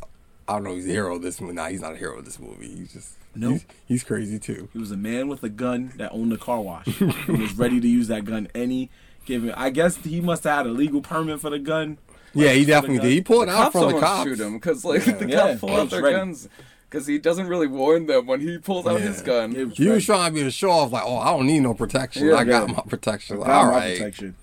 I 0.47 0.53
don't 0.53 0.63
know. 0.63 0.75
He's 0.75 0.87
a 0.87 0.91
hero 0.91 1.15
of 1.15 1.21
this 1.21 1.41
movie. 1.41 1.53
Nah, 1.53 1.67
he's 1.69 1.81
not 1.81 1.93
a 1.93 1.97
hero 1.97 2.19
of 2.19 2.25
this 2.25 2.39
movie. 2.39 2.67
He's 2.67 2.93
just 2.93 3.13
Nope. 3.35 3.53
He's, 3.53 3.65
he's 3.87 4.03
crazy 4.03 4.39
too. 4.39 4.69
He 4.73 4.79
was 4.79 4.91
a 4.91 4.97
man 4.97 5.27
with 5.27 5.43
a 5.43 5.49
gun 5.49 5.91
that 5.97 6.11
owned 6.13 6.31
a 6.33 6.37
car 6.37 6.61
wash. 6.61 6.85
he 6.85 7.03
was 7.31 7.53
ready 7.53 7.79
to 7.81 7.87
use 7.87 8.07
that 8.09 8.25
gun 8.25 8.47
any 8.55 8.89
given. 9.25 9.51
I 9.51 9.71
guess 9.71 9.97
he 9.97 10.21
must 10.21 10.43
have 10.43 10.57
had 10.57 10.65
a 10.67 10.69
legal 10.69 11.01
permit 11.01 11.39
for 11.41 11.49
the 11.49 11.59
gun. 11.59 11.97
Yeah, 12.33 12.51
he 12.51 12.65
definitely 12.65 12.99
did. 12.99 13.11
He 13.13 13.21
pulled 13.21 13.47
The 13.47 13.51
out 13.53 13.55
cops 13.55 13.71
from 13.71 13.81
the 13.81 13.85
almost 13.87 14.03
cops. 14.03 14.23
shoot 14.29 14.39
him 14.39 14.53
because 14.53 14.85
like 14.85 15.03
the 15.05 15.27
Yeah, 15.27 15.39
cops 15.47 15.59
pull 15.61 15.69
he 15.69 15.75
out 15.75 15.89
their 15.89 16.01
ready. 16.03 16.15
guns 16.17 16.49
because 16.89 17.07
he 17.07 17.17
doesn't 17.17 17.47
really 17.47 17.67
warn 17.67 18.05
them 18.05 18.25
when 18.27 18.39
he 18.41 18.57
pulls 18.57 18.85
out 18.85 19.01
his 19.01 19.21
gun. 19.21 19.51
He 19.55 19.63
was 19.65 19.77
He 19.77 19.87
was 19.87 20.05
trying 20.05 20.33
to 20.33 20.39
be 20.41 20.45
a 20.47 20.51
show 20.51 20.69
off, 20.69 20.91
like, 20.91 21.03
oh, 21.05 21.17
I 21.17 21.31
don't 21.31 21.47
need 21.47 21.61
no 21.61 21.73
protection. 21.73 22.27
Yeah, 22.27 22.35
I 22.35 22.43
got 22.43 22.69
my 22.69 22.83
protection. 22.87 23.39
Like, 23.39 23.47
Got 23.47 23.65
all 23.65 23.71
my 23.71 23.77
right. 23.77 23.97
protection. 23.97 24.35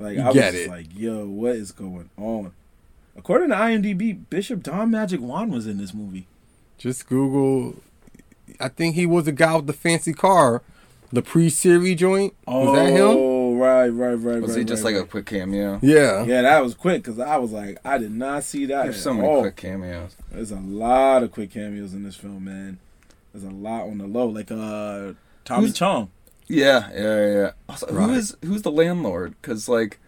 Like 0.00 0.16
You 0.16 0.22
I 0.22 0.26
was 0.26 0.34
get 0.34 0.52
just 0.52 0.64
it. 0.66 0.70
like, 0.70 0.86
yo, 0.96 1.26
what 1.26 1.56
is 1.56 1.72
going 1.72 2.10
on? 2.16 2.52
According 3.16 3.50
to 3.50 3.54
IMDb, 3.56 4.18
Bishop 4.30 4.62
Don 4.62 4.90
Magic 4.90 5.20
Juan 5.20 5.50
was 5.50 5.66
in 5.66 5.78
this 5.78 5.92
movie. 5.92 6.26
Just 6.78 7.06
Google. 7.08 7.76
I 8.58 8.68
think 8.68 8.94
he 8.94 9.04
was 9.06 9.24
the 9.26 9.32
guy 9.32 9.54
with 9.56 9.66
the 9.66 9.72
fancy 9.72 10.12
car, 10.12 10.62
the 11.12 11.22
pre-series 11.22 11.98
joint. 11.98 12.34
Was 12.46 12.74
that 12.76 12.90
him? 12.90 13.06
Oh, 13.08 13.54
right, 13.56 13.88
right, 13.88 14.14
right. 14.14 14.40
Was 14.40 14.52
right, 14.52 14.58
he 14.58 14.64
just 14.64 14.82
right, 14.84 14.94
like 14.94 15.04
a 15.04 15.06
quick 15.06 15.26
cameo? 15.26 15.78
Yeah. 15.82 16.24
Yeah, 16.24 16.42
that 16.42 16.62
was 16.62 16.74
quick 16.74 17.02
because 17.02 17.18
I 17.18 17.36
was 17.36 17.52
like, 17.52 17.78
I 17.84 17.98
did 17.98 18.12
not 18.12 18.44
see 18.44 18.64
that. 18.66 18.84
There's 18.84 19.02
so 19.02 19.10
at 19.10 19.16
many 19.16 19.28
all. 19.28 19.40
quick 19.42 19.56
cameos. 19.56 20.16
There's 20.30 20.50
a 20.52 20.56
lot 20.60 21.22
of 21.22 21.32
quick 21.32 21.50
cameos 21.52 21.92
in 21.94 22.04
this 22.04 22.16
film, 22.16 22.44
man. 22.44 22.78
There's 23.32 23.44
a 23.44 23.50
lot 23.50 23.82
on 23.82 23.98
the 23.98 24.06
low, 24.06 24.26
like 24.28 24.50
uh 24.50 25.12
Tommy 25.44 25.66
Who's- 25.66 25.78
Chong. 25.78 26.10
Yeah, 26.50 26.90
yeah, 26.92 27.00
yeah. 27.00 27.32
yeah. 27.32 27.50
Also, 27.68 27.86
Right. 27.86 28.08
who 28.08 28.14
is 28.14 28.36
who's 28.44 28.62
the 28.62 28.70
landlord? 28.72 29.34
Because 29.40 29.68
like 29.68 29.98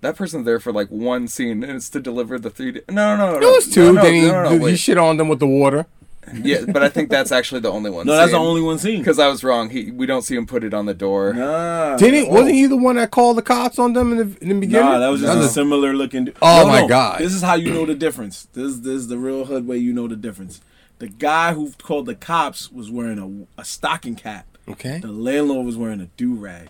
that 0.00 0.16
person's 0.16 0.44
there 0.46 0.58
for 0.60 0.72
like 0.72 0.88
one 0.88 1.28
scene, 1.28 1.62
and 1.62 1.72
it's 1.76 1.88
to 1.90 2.00
deliver 2.00 2.38
the 2.38 2.50
three. 2.50 2.72
D- 2.72 2.80
no, 2.90 3.16
no, 3.16 3.38
no, 3.38 3.48
It 3.48 3.54
was 3.54 3.68
two. 3.68 3.84
No, 3.86 3.92
no, 3.92 4.02
then 4.02 4.14
he, 4.14 4.22
no, 4.22 4.42
no, 4.42 4.56
no, 4.58 4.64
he 4.66 4.76
shit 4.76 4.98
on 4.98 5.16
them 5.16 5.28
with 5.28 5.38
the 5.40 5.46
water. 5.46 5.86
Yeah, 6.32 6.64
but 6.68 6.84
I 6.84 6.88
think 6.88 7.10
that's 7.10 7.32
actually 7.32 7.62
the 7.62 7.72
only 7.72 7.90
one. 7.90 8.06
No, 8.06 8.14
that's 8.16 8.30
the 8.30 8.38
only 8.38 8.60
one 8.62 8.78
scene. 8.78 9.00
Because 9.00 9.18
I 9.18 9.26
was 9.26 9.42
wrong. 9.42 9.70
He 9.70 9.90
we 9.90 10.06
don't 10.06 10.22
see 10.22 10.36
him 10.36 10.46
put 10.46 10.62
it 10.62 10.72
on 10.72 10.86
the 10.86 10.94
door. 10.94 11.34
Nah, 11.34 11.96
Didn't 11.96 12.28
oh. 12.28 12.34
wasn't 12.34 12.54
he 12.54 12.66
the 12.66 12.76
one 12.76 12.94
that 12.94 13.10
called 13.10 13.38
the 13.38 13.42
cops 13.42 13.76
on 13.76 13.92
them 13.92 14.12
in 14.12 14.18
the, 14.18 14.38
in 14.40 14.48
the 14.50 14.54
beginning? 14.60 14.86
Nah, 14.88 14.98
that 15.00 15.08
was 15.08 15.20
just 15.20 15.36
That 15.36 15.44
a 15.44 15.48
similar 15.48 15.92
looking. 15.94 16.26
du- 16.26 16.34
Oh 16.40 16.64
my 16.68 16.86
God. 16.86 17.18
This 17.18 17.32
is 17.34 17.42
how 17.42 17.54
you 17.56 17.72
know 17.74 17.84
the 17.86 17.96
difference. 17.96 18.46
This 18.52 18.76
this 18.76 18.94
is 18.94 19.08
the 19.08 19.18
real 19.18 19.46
hood 19.46 19.66
way 19.66 19.78
you 19.78 19.92
know 19.92 20.06
the 20.06 20.14
difference. 20.14 20.60
The 21.00 21.08
guy 21.08 21.54
who 21.54 21.72
called 21.82 22.06
the 22.06 22.14
cops 22.14 22.70
was 22.70 22.88
wearing 22.88 23.18
a, 23.58 23.60
a 23.60 23.64
stocking 23.64 24.14
cap. 24.14 24.46
Okay. 24.68 24.98
The 25.00 25.12
landlord 25.12 25.66
was 25.66 25.76
wearing 25.76 26.00
a 26.00 26.06
do 26.16 26.34
rag. 26.34 26.68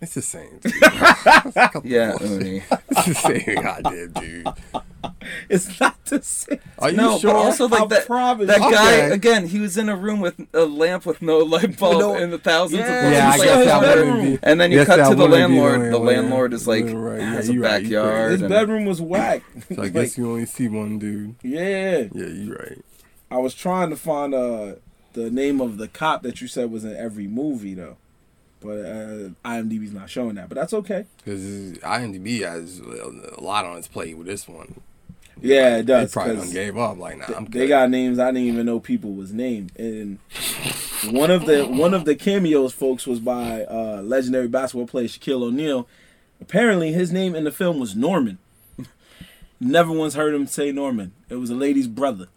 It's 0.00 0.14
the 0.14 0.22
same. 0.22 0.60
Yeah, 1.84 2.16
Uni. 2.20 2.62
It's 2.90 3.06
the 3.06 3.14
same 3.14 3.62
goddamn 3.62 4.12
dude. 4.12 4.46
It's 5.48 5.78
not 5.80 6.04
the 6.06 6.22
same. 6.22 6.58
Are 6.78 6.90
you 6.90 6.96
No, 6.96 7.18
sure? 7.18 7.32
but 7.32 7.36
also 7.38 7.68
like 7.68 7.82
I 7.82 7.86
that. 7.86 8.06
promise 8.06 8.46
That 8.48 8.60
you. 8.60 8.70
guy 8.72 8.96
Okay. 9.06 9.10
again. 9.14 9.46
He 9.46 9.60
was 9.60 9.76
in 9.76 9.88
a 9.88 9.96
room 9.96 10.20
with 10.20 10.40
a 10.52 10.64
lamp 10.64 11.06
with 11.06 11.20
no 11.22 11.38
light 11.38 11.78
bulb 11.78 12.00
No. 12.00 12.14
and 12.16 12.32
the 12.32 12.38
thousands 12.38 12.80
Yeah. 12.80 13.06
of 13.06 13.12
yeah, 13.12 13.28
I 13.28 13.30
bulbs. 13.36 13.44
guess 13.44 13.64
that 13.66 13.96
wouldn't 13.96 14.22
be. 14.22 14.38
And 14.42 14.60
then 14.60 14.70
you 14.72 14.78
Yes, 14.78 14.86
cut 14.88 15.08
to 15.08 15.14
the 15.14 15.28
landlord. 15.28 15.80
way- 15.82 15.90
The 15.90 15.98
landlord 15.98 16.52
is 16.52 16.66
like 16.66 16.84
right, 16.88 17.20
has 17.20 17.46
yeah, 17.48 17.52
a 17.52 17.54
you 17.54 17.62
right, 17.62 17.82
you 17.82 17.88
backyard. 17.90 18.32
His 18.32 18.42
bedroom 18.42 18.84
was 18.86 19.00
whack. 19.00 19.42
So 19.68 19.74
I 19.78 19.84
Like, 19.84 19.92
guess 19.92 20.18
you 20.18 20.28
only 20.30 20.46
see 20.46 20.68
one 20.68 20.98
dude. 20.98 21.36
yeah. 21.42 22.08
Yeah, 22.12 22.26
you're 22.26 22.56
right. 22.56 22.84
I 23.30 23.38
was 23.38 23.54
trying 23.54 23.90
to 23.90 23.96
find 23.96 24.34
uh 24.34 24.74
the 25.12 25.30
name 25.30 25.60
of 25.60 25.78
the 25.78 25.88
cop 25.88 26.22
that 26.22 26.40
you 26.40 26.48
said 26.48 26.70
was 26.70 26.84
in 26.84 26.96
every 26.96 27.26
movie 27.26 27.74
though, 27.74 27.96
but 28.60 28.78
uh, 28.78 29.28
IMDb's 29.44 29.92
not 29.92 30.10
showing 30.10 30.34
that. 30.36 30.48
But 30.48 30.56
that's 30.56 30.72
okay. 30.74 31.06
Because 31.18 31.72
IMDb 31.78 32.40
has 32.40 32.80
a 32.80 33.40
lot 33.40 33.64
on 33.64 33.78
its 33.78 33.88
plate 33.88 34.16
with 34.16 34.26
this 34.26 34.48
one. 34.48 34.80
Yeah, 35.40 35.76
it 35.76 35.86
does. 35.86 36.10
They 36.10 36.12
probably 36.12 36.36
done 36.36 36.50
gave 36.50 36.76
up. 36.76 36.98
Like, 36.98 37.18
nah, 37.18 37.26
I'm 37.36 37.44
they 37.44 37.60
good. 37.60 37.68
got 37.68 37.90
names 37.90 38.18
I 38.18 38.32
didn't 38.32 38.48
even 38.48 38.66
know 38.66 38.80
people 38.80 39.12
was 39.12 39.32
named, 39.32 39.70
and 39.78 40.18
one 41.10 41.30
of 41.30 41.46
the 41.46 41.64
one 41.64 41.94
of 41.94 42.04
the 42.04 42.16
cameos, 42.16 42.72
folks, 42.72 43.06
was 43.06 43.20
by 43.20 43.64
uh, 43.64 44.02
legendary 44.02 44.48
basketball 44.48 44.88
player 44.88 45.06
Shaquille 45.06 45.44
O'Neal, 45.44 45.86
Apparently, 46.40 46.92
his 46.92 47.12
name 47.12 47.34
in 47.34 47.44
the 47.44 47.50
film 47.50 47.78
was 47.78 47.96
Norman. 47.96 48.38
Never 49.60 49.92
once 49.92 50.14
heard 50.14 50.34
him 50.34 50.46
say 50.46 50.70
Norman. 50.72 51.12
It 51.28 51.36
was 51.36 51.50
a 51.50 51.54
lady's 51.54 51.88
brother. 51.88 52.28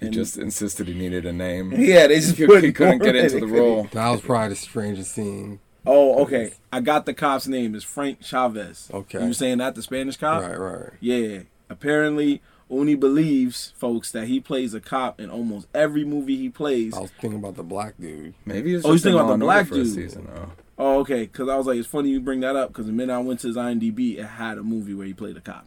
He 0.00 0.10
just 0.10 0.36
insisted 0.36 0.88
he 0.88 0.94
needed 0.94 1.24
a 1.26 1.32
name. 1.32 1.72
Yeah, 1.76 2.06
they 2.08 2.16
just 2.20 2.36
He, 2.36 2.46
put 2.46 2.62
he 2.64 2.72
couldn't 2.72 2.98
get 3.02 3.16
into 3.16 3.40
the 3.40 3.46
role. 3.46 3.84
That 3.92 4.10
was 4.10 4.20
probably 4.20 4.50
the 4.50 4.56
strangest 4.56 5.12
scene. 5.12 5.60
Oh, 5.86 6.22
okay. 6.24 6.52
I 6.72 6.80
got 6.80 7.04
the 7.06 7.14
cop's 7.14 7.46
name. 7.46 7.74
It's 7.74 7.84
Frank 7.84 8.22
Chavez. 8.22 8.90
Okay. 8.92 9.20
You 9.20 9.28
were 9.28 9.34
saying 9.34 9.58
that 9.58 9.74
the 9.74 9.82
Spanish 9.82 10.16
cop? 10.16 10.42
Right, 10.42 10.58
right. 10.58 10.90
Yeah. 11.00 11.40
Apparently, 11.68 12.40
Uni 12.70 12.94
believes, 12.94 13.72
folks, 13.76 14.10
that 14.12 14.26
he 14.26 14.40
plays 14.40 14.72
a 14.74 14.80
cop 14.80 15.20
in 15.20 15.28
almost 15.30 15.66
every 15.74 16.04
movie 16.04 16.36
he 16.36 16.48
plays. 16.48 16.94
I 16.94 17.00
was 17.00 17.10
thinking 17.20 17.38
about 17.38 17.56
the 17.56 17.62
black 17.62 17.94
dude. 18.00 18.34
Maybe 18.46 18.70
he 18.70 18.76
was 18.76 18.84
Oh, 18.86 18.92
he's 18.92 19.02
just 19.02 19.06
in 19.06 19.12
thinking 19.12 19.26
about 19.26 19.38
the 19.38 19.44
black 19.44 19.68
dude. 19.68 19.86
season. 19.88 20.28
Oh. 20.34 20.50
Oh, 20.76 20.98
okay. 21.00 21.22
Because 21.22 21.48
I 21.48 21.56
was 21.56 21.66
like, 21.66 21.76
it's 21.78 21.86
funny 21.88 22.08
you 22.10 22.20
bring 22.20 22.40
that 22.40 22.56
up 22.56 22.68
because 22.70 22.86
the 22.86 22.92
minute 22.92 23.12
I 23.14 23.18
went 23.18 23.40
to 23.40 23.48
his 23.48 23.56
IMDb, 23.56 24.18
it 24.18 24.24
had 24.24 24.56
a 24.58 24.62
movie 24.62 24.94
where 24.94 25.06
he 25.06 25.12
played 25.14 25.36
a 25.36 25.40
cop. 25.40 25.66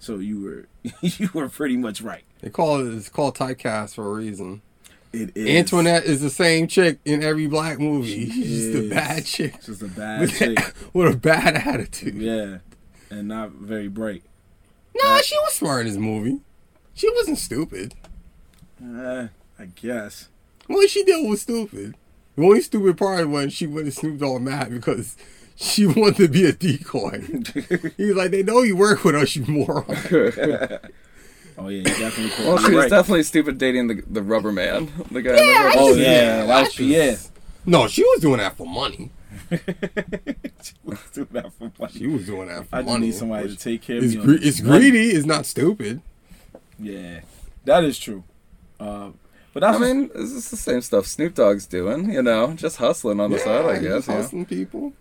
So 0.00 0.18
you 0.18 0.40
were 0.42 0.90
you 1.02 1.30
were 1.34 1.48
pretty 1.48 1.76
much 1.76 2.00
right. 2.00 2.24
They 2.40 2.50
call 2.50 2.80
it 2.80 2.94
it's 2.94 3.08
called 3.08 3.36
typecast 3.36 3.94
for 3.94 4.06
a 4.06 4.14
reason. 4.14 4.62
It 5.12 5.34
is 5.34 5.48
Antoinette 5.56 6.04
is 6.04 6.20
the 6.20 6.30
same 6.30 6.66
chick 6.66 6.98
in 7.04 7.22
every 7.22 7.46
black 7.46 7.78
movie. 7.78 8.26
She 8.26 8.30
She's 8.30 8.72
just 8.72 8.84
a 8.84 8.88
bad 8.90 9.24
chick 9.24 9.62
Just 9.62 9.82
a 9.82 9.88
bad 9.88 10.20
with, 10.20 10.38
chick. 10.38 10.58
with 10.92 11.14
a 11.14 11.16
bad 11.16 11.56
attitude. 11.56 12.14
Yeah, 12.16 12.58
and 13.10 13.28
not 13.28 13.52
very 13.52 13.88
bright. 13.88 14.22
Nah, 14.94 15.18
she 15.18 15.36
was 15.38 15.52
smart 15.54 15.82
in 15.82 15.86
this 15.86 15.96
movie. 15.96 16.40
She 16.94 17.10
wasn't 17.14 17.38
stupid. 17.38 17.94
Uh, 18.84 19.28
I 19.58 19.64
guess. 19.66 20.28
What 20.66 20.90
she 20.90 21.04
did 21.04 21.26
was 21.28 21.42
stupid. 21.42 21.94
The 22.36 22.44
only 22.44 22.60
stupid 22.60 22.96
part 22.98 23.26
was 23.26 23.32
when 23.32 23.50
she 23.50 23.66
went 23.66 23.86
to 23.86 23.92
Snoop 23.92 24.18
Dogg 24.18 24.42
mad 24.42 24.70
because 24.70 25.16
she 25.60 25.86
wanted 25.86 26.16
to 26.16 26.28
be 26.28 26.44
a 26.46 26.52
decoy. 26.52 27.20
He's 27.96 28.14
like, 28.14 28.30
they 28.30 28.42
know 28.42 28.62
you 28.62 28.76
work 28.76 29.02
with 29.04 29.14
us, 29.16 29.34
you 29.36 29.44
moron. 29.46 29.84
Oh 31.60 31.66
yeah, 31.70 31.82
definitely. 31.82 32.30
caught 32.30 32.46
Well, 32.46 32.58
she 32.58 32.70
was 32.72 32.82
right. 32.84 32.88
definitely 32.90 33.24
stupid 33.24 33.58
dating 33.58 33.88
the 33.88 34.02
the 34.08 34.22
rubber 34.22 34.52
man, 34.52 34.92
the 35.10 35.20
guy. 35.20 35.34
Yeah, 35.34 35.62
the 35.62 35.68
rubber 35.70 35.78
Oh 35.80 35.92
suit. 35.94 36.02
yeah, 36.02 36.46
that 36.46 36.60
was 36.62 36.74
Pierre. 36.76 37.16
No, 37.66 37.88
she 37.88 38.04
was 38.04 38.20
doing 38.20 38.36
that 38.38 38.56
for 38.56 38.64
money. 38.64 39.10
she 39.50 40.74
was 40.84 41.00
doing 41.12 41.26
that 41.32 41.52
for 41.54 41.72
money. 41.80 41.92
She 41.92 42.06
was 42.06 42.26
doing 42.26 42.46
that 42.46 42.68
for 42.68 42.76
I 42.76 42.82
just 42.82 42.86
money. 42.92 43.06
need 43.06 43.14
somebody 43.16 43.48
to 43.48 43.56
take 43.56 43.82
care 43.82 43.98
of 43.98 44.04
It's, 44.04 44.14
me. 44.14 44.22
gre- 44.22 44.36
it's 44.40 44.60
money. 44.62 44.90
greedy. 44.90 45.08
It's 45.10 45.26
not 45.26 45.46
stupid. 45.46 46.00
Yeah, 46.78 47.22
that 47.64 47.82
is 47.82 47.98
true. 47.98 48.22
Uh, 48.78 49.10
but 49.52 49.60
that's 49.60 49.78
I 49.78 49.80
mean, 49.80 50.10
this 50.14 50.30
is 50.30 50.50
the 50.50 50.56
same 50.56 50.80
stuff 50.80 51.06
Snoop 51.08 51.34
Dogg's 51.34 51.66
doing, 51.66 52.12
you 52.12 52.22
know, 52.22 52.52
just 52.52 52.76
hustling 52.76 53.18
on 53.18 53.32
the 53.32 53.38
side, 53.40 53.64
I 53.64 53.78
guess. 53.80 54.06
just 54.06 54.08
Yeah. 54.08 54.14
hustling 54.14 54.46
people. 54.46 54.92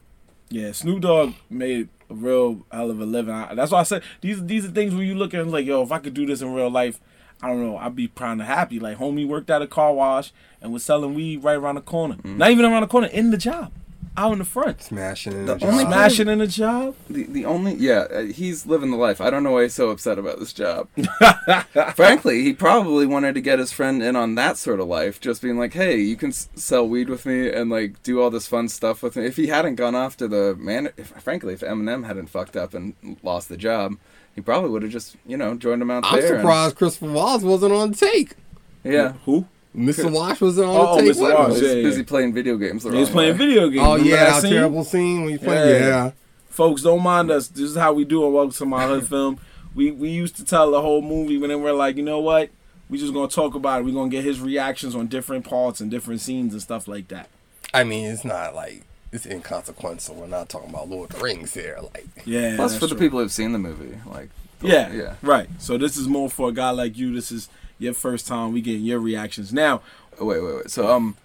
Yeah. 0.49 0.71
Snoop 0.71 1.01
Dogg 1.01 1.33
made 1.49 1.89
a 2.09 2.13
real 2.13 2.65
hell 2.71 2.89
of 2.89 2.99
a 2.99 3.05
living. 3.05 3.33
I, 3.33 3.53
that's 3.53 3.71
why 3.71 3.79
I 3.79 3.83
said 3.83 4.03
these 4.21 4.43
these 4.45 4.65
are 4.65 4.69
things 4.69 4.93
where 4.93 5.03
you 5.03 5.15
look 5.15 5.33
at 5.33 5.41
and 5.41 5.51
like, 5.51 5.65
yo, 5.65 5.83
if 5.83 5.91
I 5.91 5.99
could 5.99 6.13
do 6.13 6.25
this 6.25 6.41
in 6.41 6.53
real 6.53 6.69
life, 6.69 6.99
I 7.41 7.47
don't 7.47 7.61
know, 7.61 7.77
I'd 7.77 7.95
be 7.95 8.07
proud 8.07 8.39
of 8.39 8.45
happy. 8.45 8.79
Like 8.79 8.97
homie 8.97 9.27
worked 9.27 9.49
at 9.49 9.61
a 9.61 9.67
car 9.67 9.93
wash 9.93 10.31
and 10.61 10.73
was 10.73 10.83
selling 10.83 11.13
weed 11.13 11.43
right 11.43 11.57
around 11.57 11.75
the 11.75 11.81
corner. 11.81 12.15
Mm. 12.15 12.37
Not 12.37 12.51
even 12.51 12.65
around 12.65 12.81
the 12.81 12.87
corner, 12.87 13.07
in 13.07 13.31
the 13.31 13.37
job, 13.37 13.71
out 14.17 14.33
in 14.33 14.39
the 14.39 14.45
front, 14.45 14.81
Smashing 14.81 15.33
in 15.33 15.45
The 15.45 15.55
the, 15.55 15.65
only 15.67 15.83
job. 15.83 15.93
smashing 15.93 16.27
in 16.27 16.39
the 16.39 16.47
job. 16.47 16.95
The, 17.09 17.23
the 17.25 17.45
only 17.45 17.75
yeah 17.75 18.07
uh, 18.11 18.21
he's 18.23 18.65
living 18.65 18.89
the 18.91 18.97
life. 18.97 19.21
I 19.21 19.29
don't 19.29 19.43
know 19.43 19.51
why 19.51 19.63
he's 19.63 19.73
so 19.75 19.89
upset 19.91 20.17
about 20.17 20.39
this 20.39 20.51
job. 20.53 20.87
Frankly, 21.95 22.43
he 22.43 22.53
probably 22.53 23.05
wanted 23.05 23.35
to 23.35 23.41
get 23.41 23.59
his 23.59 23.71
friend 23.71 24.01
in 24.01 24.15
on 24.15 24.35
that 24.35 24.57
sort 24.57 24.79
of 24.79 24.87
life, 24.87 25.19
just 25.21 25.41
being 25.41 25.57
like, 25.57 25.73
"Hey, 25.73 25.97
you 25.99 26.15
can 26.15 26.29
s- 26.29 26.49
sell 26.55 26.87
weed 26.87 27.09
with 27.09 27.25
me 27.25 27.49
and 27.51 27.69
like 27.69 28.01
do 28.03 28.21
all 28.21 28.29
this 28.29 28.47
fun 28.47 28.67
stuff 28.69 29.03
with 29.03 29.15
me." 29.15 29.25
If 29.25 29.35
he 29.37 29.47
hadn't 29.47 29.75
gone 29.75 29.95
off 29.95 30.17
to 30.17 30.27
the 30.27 30.55
man, 30.55 30.89
if, 30.97 31.07
frankly, 31.21 31.53
if 31.53 31.61
Eminem 31.61 32.05
hadn't 32.05 32.27
fucked 32.27 32.55
up 32.57 32.73
and 32.73 32.95
lost 33.23 33.49
the 33.49 33.57
job, 33.57 33.95
he 34.33 34.41
probably 34.41 34.69
would 34.69 34.83
have 34.83 34.91
just 34.91 35.15
you 35.25 35.37
know 35.37 35.55
joined 35.55 35.81
him 35.81 35.91
out 35.91 36.03
I'm 36.05 36.19
there. 36.19 36.33
and- 36.33 36.41
surprised 36.41 36.75
Christopher 36.75 37.11
Waltz 37.11 37.43
wasn't 37.43 37.73
on 37.73 37.93
take. 37.93 38.35
yeah, 38.83 39.13
Who? 39.25 39.45
Mr. 39.77 40.11
Wash 40.13 40.41
wasn't 40.41 40.67
on 40.69 40.75
Oh, 40.75 40.95
the 40.95 41.01
take. 41.03 41.11
Mr. 41.17 41.21
Wash, 41.21 41.49
us. 41.51 41.59
he's 41.59 41.75
yeah, 41.75 41.81
busy 41.83 41.97
yeah. 42.01 42.05
playing 42.07 42.33
video 42.33 42.57
games. 42.57 42.83
The 42.83 42.91
He 42.91 42.97
was 42.97 43.09
playing 43.09 43.33
way. 43.33 43.37
video 43.37 43.69
games. 43.69 43.85
Oh 43.85 43.91
Remember 43.93 44.09
yeah, 44.09 44.15
that 44.25 44.29
that 44.33 44.41
scene? 44.41 44.51
terrible 44.53 44.83
scene 44.83 45.23
when 45.23 45.31
you 45.33 45.39
play. 45.39 45.79
Yeah. 45.79 45.87
Yeah. 45.87 46.11
Folks, 46.49 46.81
don't 46.81 47.03
mind 47.03 47.29
us. 47.31 47.47
This 47.47 47.69
is 47.69 47.75
how 47.77 47.93
we 47.93 48.03
do 48.03 48.25
it. 48.25 48.29
Welcome 48.31 48.51
to 48.53 48.65
my 48.65 48.87
hood 48.87 49.07
film. 49.07 49.39
We 49.75 49.91
we 49.91 50.09
used 50.09 50.35
to 50.37 50.45
tell 50.45 50.71
the 50.71 50.81
whole 50.81 51.01
movie, 51.03 51.37
but 51.37 51.47
then 51.49 51.61
we're 51.61 51.73
like, 51.73 51.97
you 51.97 52.03
know 52.03 52.19
what? 52.19 52.49
We 52.89 52.97
just 52.97 53.13
gonna 53.13 53.27
talk 53.27 53.53
about 53.53 53.81
it. 53.81 53.85
We're 53.85 53.93
gonna 53.93 54.09
get 54.09 54.23
his 54.23 54.39
reactions 54.41 54.95
on 54.95 55.07
different 55.07 55.45
parts 55.45 55.79
and 55.81 55.91
different 55.91 56.21
scenes 56.21 56.53
and 56.53 56.61
stuff 56.61 56.87
like 56.87 57.09
that. 57.09 57.29
I 57.73 57.83
mean, 57.83 58.07
it's 58.09 58.25
not 58.25 58.55
like 58.55 58.81
it's 59.11 59.25
inconsequential. 59.27 60.15
We're 60.15 60.25
not 60.27 60.49
talking 60.49 60.69
about 60.71 60.89
Lord 60.89 61.11
of 61.11 61.17
the 61.19 61.23
Rings 61.23 61.53
here. 61.53 61.77
Like, 61.81 62.07
Yeah. 62.25 62.55
Plus, 62.55 62.71
that's 62.71 62.79
for 62.83 62.87
the 62.87 62.99
people 62.99 63.19
who've 63.19 63.31
seen 63.31 63.51
the 63.51 63.59
movie, 63.59 63.97
like 64.07 64.29
Yeah, 64.61 64.91
yeah. 64.91 65.15
Right. 65.21 65.49
So 65.59 65.77
this 65.77 65.95
is 65.97 66.07
more 66.07 66.29
for 66.29 66.49
a 66.49 66.51
guy 66.51 66.71
like 66.71 66.97
you. 66.97 67.13
This 67.13 67.31
is 67.31 67.49
your 67.79 67.93
first 67.93 68.27
time. 68.27 68.53
We 68.53 68.61
getting 68.61 68.83
your 68.83 68.99
reactions 68.99 69.53
now. 69.53 69.81
Wait, 70.19 70.41
wait, 70.41 70.55
wait. 70.55 70.69
So, 70.71 70.89
um, 70.91 71.15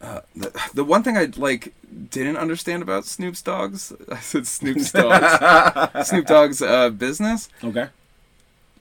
uh, 0.00 0.20
the, 0.34 0.52
the 0.74 0.84
one 0.84 1.02
thing 1.02 1.16
I 1.16 1.28
like 1.36 1.72
didn't 2.10 2.36
understand 2.36 2.82
about 2.82 3.04
Snoop's 3.04 3.40
dogs, 3.42 3.92
I 4.10 4.18
said 4.20 4.46
Snoop's 4.46 4.92
dogs, 4.92 6.06
Snoop 6.08 6.26
Dogg's 6.26 6.60
uh, 6.62 6.90
business. 6.90 7.48
Okay. 7.62 7.88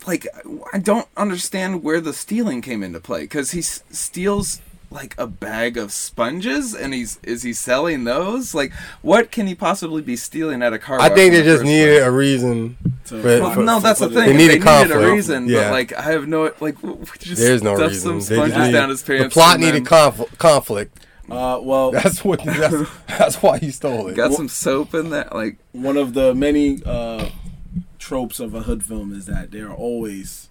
Like, 0.08 0.26
I 0.74 0.80
don't 0.80 1.08
understand 1.16 1.84
where 1.84 2.02
the 2.02 2.12
stealing 2.14 2.62
came 2.64 2.82
into 2.82 3.00
play 3.00 3.22
because 3.22 3.52
he 3.52 3.60
s- 3.60 3.84
steals 3.92 4.60
like 4.92 5.16
a 5.18 5.26
bag 5.26 5.78
of 5.78 5.92
sponges 5.94 6.76
and 6.76 6.94
he's 6.94 7.18
is 7.24 7.44
he 7.44 7.54
selling 7.54 8.04
those? 8.04 8.54
Like, 8.54 8.74
what 9.02 9.32
can 9.32 9.48
he 9.48 9.56
possibly 9.56 10.02
be 10.02 10.16
stealing 10.18 10.62
at 10.62 10.74
a 10.74 10.80
car? 10.80 11.00
I 11.00 11.08
think 11.10 11.32
they 11.32 11.40
the 11.40 11.44
just 11.46 11.64
needed 11.64 12.00
place? 12.00 12.08
a 12.08 12.12
reason. 12.12 12.78
So, 13.06 13.22
For- 13.22 13.40
Well, 13.42 13.54
for- 13.54 13.64
no, 13.64 13.80
that's 13.80 14.00
the 14.02 14.08
thing. 14.08 14.16
They 14.16 14.26
They 14.28 14.34
needed 14.38 14.64
needed 14.66 14.92
a 14.92 15.12
reason, 15.12 15.48
Yeah. 15.48 15.64
but 15.64 15.72
like 15.72 15.94
I 15.94 16.02
have 16.04 16.28
no 16.28 16.44
like. 16.60 16.76
w- 16.82 16.98
w- 17.00 17.06
Just 17.20 17.42
There's 17.42 17.64
no 17.64 17.76
reason. 17.76 18.22
Some 18.22 18.36
They 18.36 18.36
sponges 18.36 18.58
just 18.58 18.72
down 18.74 18.90
his 18.90 19.02
pants. 19.04 19.24
the 19.24 19.30
plot 19.30 19.60
needed 19.60 19.76
then 19.76 19.86
conf- 19.86 20.38
conflict. 20.38 20.98
Uh, 21.30 21.60
well, 21.64 21.92
That's 21.94 22.26
what. 22.26 22.44
That's, 22.44 22.76
that's 23.08 23.36
why 23.42 23.60
he 23.60 23.72
stole 23.72 24.10
it. 24.10 24.16
Got 24.18 24.34
some 24.34 24.50
soap 24.50 24.94
in 24.94 25.12
that, 25.12 25.34
like. 25.34 25.56
one 25.72 25.96
of 25.96 26.14
the 26.14 26.36
many 26.36 26.82
uh, 26.86 27.30
tropes 27.98 28.42
of 28.42 28.54
a 28.54 28.64
hood 28.64 28.84
film 28.84 29.14
is 29.14 29.28
that 29.28 29.52
there 29.52 29.70
are 29.70 29.74
always 29.74 30.50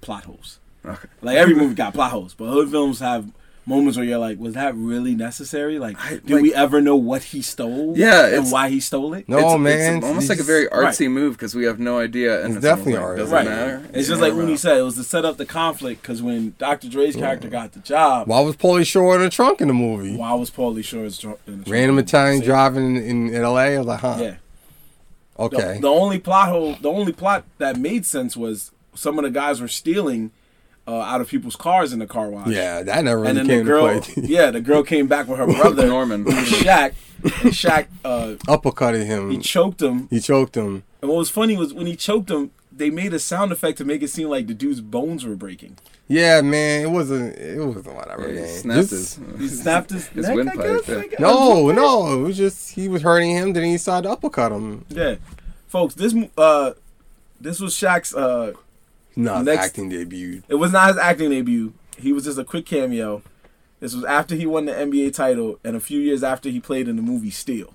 plot 0.00 0.24
holes. 0.24 0.60
Okay. 0.84 1.08
Like 1.20 1.36
every 1.36 1.54
movie 1.54 1.74
got 1.74 1.94
plot 1.94 2.10
holes, 2.10 2.34
but 2.34 2.46
hood 2.46 2.70
films 2.70 2.98
have 3.00 3.30
moments 3.64 3.96
where 3.96 4.04
you're 4.04 4.18
like, 4.18 4.40
was 4.40 4.54
that 4.54 4.74
really 4.74 5.14
necessary? 5.14 5.78
Like, 5.78 5.96
I- 6.00 6.14
did 6.14 6.28
like- 6.30 6.42
we 6.42 6.52
ever 6.52 6.80
know 6.80 6.96
what 6.96 7.22
he 7.22 7.40
stole? 7.42 7.94
Yeah, 7.96 8.26
and 8.26 8.50
why 8.50 8.68
he 8.70 8.80
stole 8.80 9.14
it? 9.14 9.28
No, 9.28 9.38
it's, 9.54 9.58
man. 9.60 9.96
It's 9.98 10.04
almost 10.06 10.22
you 10.24 10.28
like 10.30 10.36
a 10.38 10.40
just- 10.40 10.46
very 10.48 10.64
Right. 10.66 10.92
artsy 10.92 11.08
move 11.08 11.34
because 11.34 11.54
we 11.54 11.64
have 11.66 11.78
no 11.78 12.00
idea. 12.00 12.40
And 12.40 12.48
It's 12.48 12.56
it's 12.56 12.64
definitely 12.64 12.94
like, 12.94 13.02
art. 13.02 13.18
Doesn't 13.18 13.32
Right. 13.36 13.44
matter. 13.46 13.82
It's 13.94 14.08
just 14.08 14.20
Yeah. 14.20 14.26
like 14.28 14.34
Uni 14.34 14.56
said, 14.56 14.78
it 14.78 14.82
was 14.82 14.96
to 14.96 15.04
set 15.04 15.24
up 15.24 15.36
the 15.36 15.46
conflict 15.46 16.02
because 16.02 16.20
when 16.20 16.54
Dr. 16.58 16.88
Dre's 16.88 17.14
character 17.14 17.48
got 17.48 17.70
the 17.70 17.78
job, 17.78 18.26
Why 18.26 18.40
was 18.40 18.56
Pauly 18.56 18.84
Shore 18.84 19.14
in 19.14 19.22
a 19.22 19.30
trunk 19.30 19.60
in 19.60 19.68
the 19.68 19.74
movie? 19.74 20.16
why 20.16 20.34
was 20.34 20.50
Pauly 20.50 20.82
Shore's 20.82 21.18
dr- 21.18 21.38
in 21.46 21.62
the 21.62 21.70
Random? 21.70 22.00
Italian 22.00 22.40
See? 22.40 22.46
driving 22.46 22.96
in, 22.96 23.28
in 23.28 23.34
L.A. 23.42 23.76
I 23.76 23.78
was 23.78 23.86
like, 23.86 24.00
huh? 24.00 24.16
Yeah. 24.18 24.34
The, 25.36 25.42
Okay. 25.44 25.78
the 25.80 25.88
only 25.88 26.18
plot 26.18 26.48
hole, 26.48 26.76
the 26.80 26.90
only 26.90 27.12
plot 27.12 27.44
that 27.58 27.76
made 27.76 28.04
sense 28.06 28.36
was 28.36 28.70
some 28.94 29.18
of 29.18 29.24
the 29.24 29.30
guys 29.30 29.60
were 29.60 29.68
stealing 29.68 30.30
uh, 30.86 30.98
out 31.00 31.20
of 31.20 31.28
people's 31.28 31.56
cars 31.56 31.92
in 31.92 31.98
the 31.98 32.06
car 32.06 32.28
wash. 32.28 32.48
yeah, 32.48 32.82
that 32.82 33.04
never 33.04 33.20
really 33.20 33.30
And 33.40 33.48
really 33.48 33.48
then 33.48 33.58
the 33.64 33.70
girl, 33.70 34.00
to 34.00 34.12
play. 34.12 34.22
yeah, 34.26 34.50
the 34.50 34.60
girl 34.60 34.82
came 34.82 35.06
back 35.06 35.28
with 35.28 35.38
her 35.38 35.46
brother 35.60 35.86
Norman. 35.86 36.24
Shaq, 36.24 36.94
and 37.22 37.52
Shaq, 37.52 37.86
uh, 38.04 38.34
Uppercutted 38.48 39.06
him. 39.06 39.30
he 39.30 39.38
choked 39.38 39.80
him. 39.80 40.08
he 40.08 40.18
choked 40.20 40.56
him. 40.56 40.82
And 41.00 41.10
what 41.10 41.18
was 41.18 41.30
funny 41.30 41.56
was 41.56 41.72
when 41.72 41.86
he 41.86 41.94
choked 41.96 42.30
him, 42.30 42.50
they 42.74 42.90
made 42.90 43.12
a 43.14 43.18
sound 43.18 43.52
effect 43.52 43.78
to 43.78 43.84
make 43.84 44.02
it 44.02 44.08
seem 44.08 44.28
like 44.28 44.46
the 44.46 44.54
dude's 44.54 44.80
bones 44.80 45.24
were 45.24 45.36
breaking. 45.36 45.76
Yeah, 46.08 46.40
man, 46.40 46.82
it 46.82 46.90
wasn't. 46.90 47.36
It 47.38 47.64
wasn't 47.64 47.94
whatever. 47.94 48.32
Yeah, 48.32 48.40
he 48.42 48.46
snapped 48.48 48.88
Just- 48.90 49.18
his. 49.20 49.38
He 49.40 49.48
snapped 49.48 49.90
his, 49.90 50.06
His 50.08 50.26
neck, 50.26 50.36
windpipe, 50.36 50.58
I 50.58 50.62
guess. 50.78 50.88
yeah. 50.88 50.96
I 50.98 51.06
guess. 51.06 51.20
No, 51.20 51.70
no, 51.70 52.12
it 52.12 52.22
was 52.22 52.36
just 52.36 52.72
he 52.74 52.88
was 52.88 53.02
hurting 53.02 53.30
him. 53.30 53.52
Then 53.52 53.64
he 53.64 53.72
decided 53.72 54.08
to 54.08 54.10
uppercut 54.12 54.52
him. 54.52 54.84
Yeah, 54.88 55.14
folks, 55.68 55.94
this 55.94 56.14
uh, 56.36 56.72
this 57.40 57.60
was 57.60 57.74
Shaq's 57.74 58.14
uh, 58.14 58.52
Not 59.16 59.38
his 59.38 59.46
Next- 59.46 59.64
acting 59.66 59.88
debut. 59.88 60.42
It 60.48 60.54
was 60.56 60.72
not 60.72 60.88
his 60.88 60.96
acting 60.98 61.30
debut. 61.30 61.74
He 61.98 62.12
was 62.12 62.24
just 62.24 62.38
a 62.38 62.44
quick 62.44 62.66
cameo. 62.66 63.22
This 63.80 63.94
was 63.94 64.04
after 64.04 64.34
he 64.36 64.46
won 64.46 64.64
the 64.66 64.72
NBA 64.72 65.12
title 65.14 65.58
and 65.64 65.76
a 65.76 65.80
few 65.80 66.00
years 66.00 66.22
after 66.22 66.48
he 66.48 66.60
played 66.60 66.88
in 66.88 66.96
the 66.96 67.02
movie 67.02 67.30
Steel. 67.30 67.74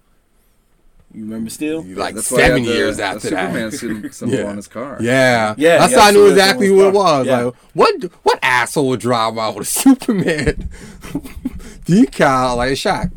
You 1.13 1.23
remember 1.23 1.49
Steel? 1.49 1.83
Like 1.83 2.15
That's 2.15 2.27
seven 2.27 2.63
the- 2.63 2.69
years 2.71 2.97
the 2.97 3.03
after 3.03 3.19
Superman 3.29 3.69
that. 3.69 3.77
suit 3.77 4.13
symbol 4.13 4.35
Yeah. 4.39 4.45
on 4.45 4.55
his 4.57 4.67
car. 4.67 4.97
Yeah, 5.01 5.53
Yeah, 5.57 5.77
That's 5.79 5.93
yeah, 5.93 5.99
how 6.01 6.07
I 6.07 6.11
knew 6.11 6.27
so 6.27 6.31
exactly 6.31 6.67
that's 6.67 6.79
who 6.81 6.87
it 6.87 6.93
was. 6.93 7.27
it's 7.27 7.45
Like, 7.45 7.53
what 7.73 8.03
what 8.23 8.39
asshole 8.41 8.89
would 8.89 8.99
drive 8.99 9.37
out 9.37 9.55
with 9.55 9.67
a 9.67 9.69
Superman 9.79 10.69
decal 11.85 12.57
like 12.57 12.71
Shaq? 12.73 13.11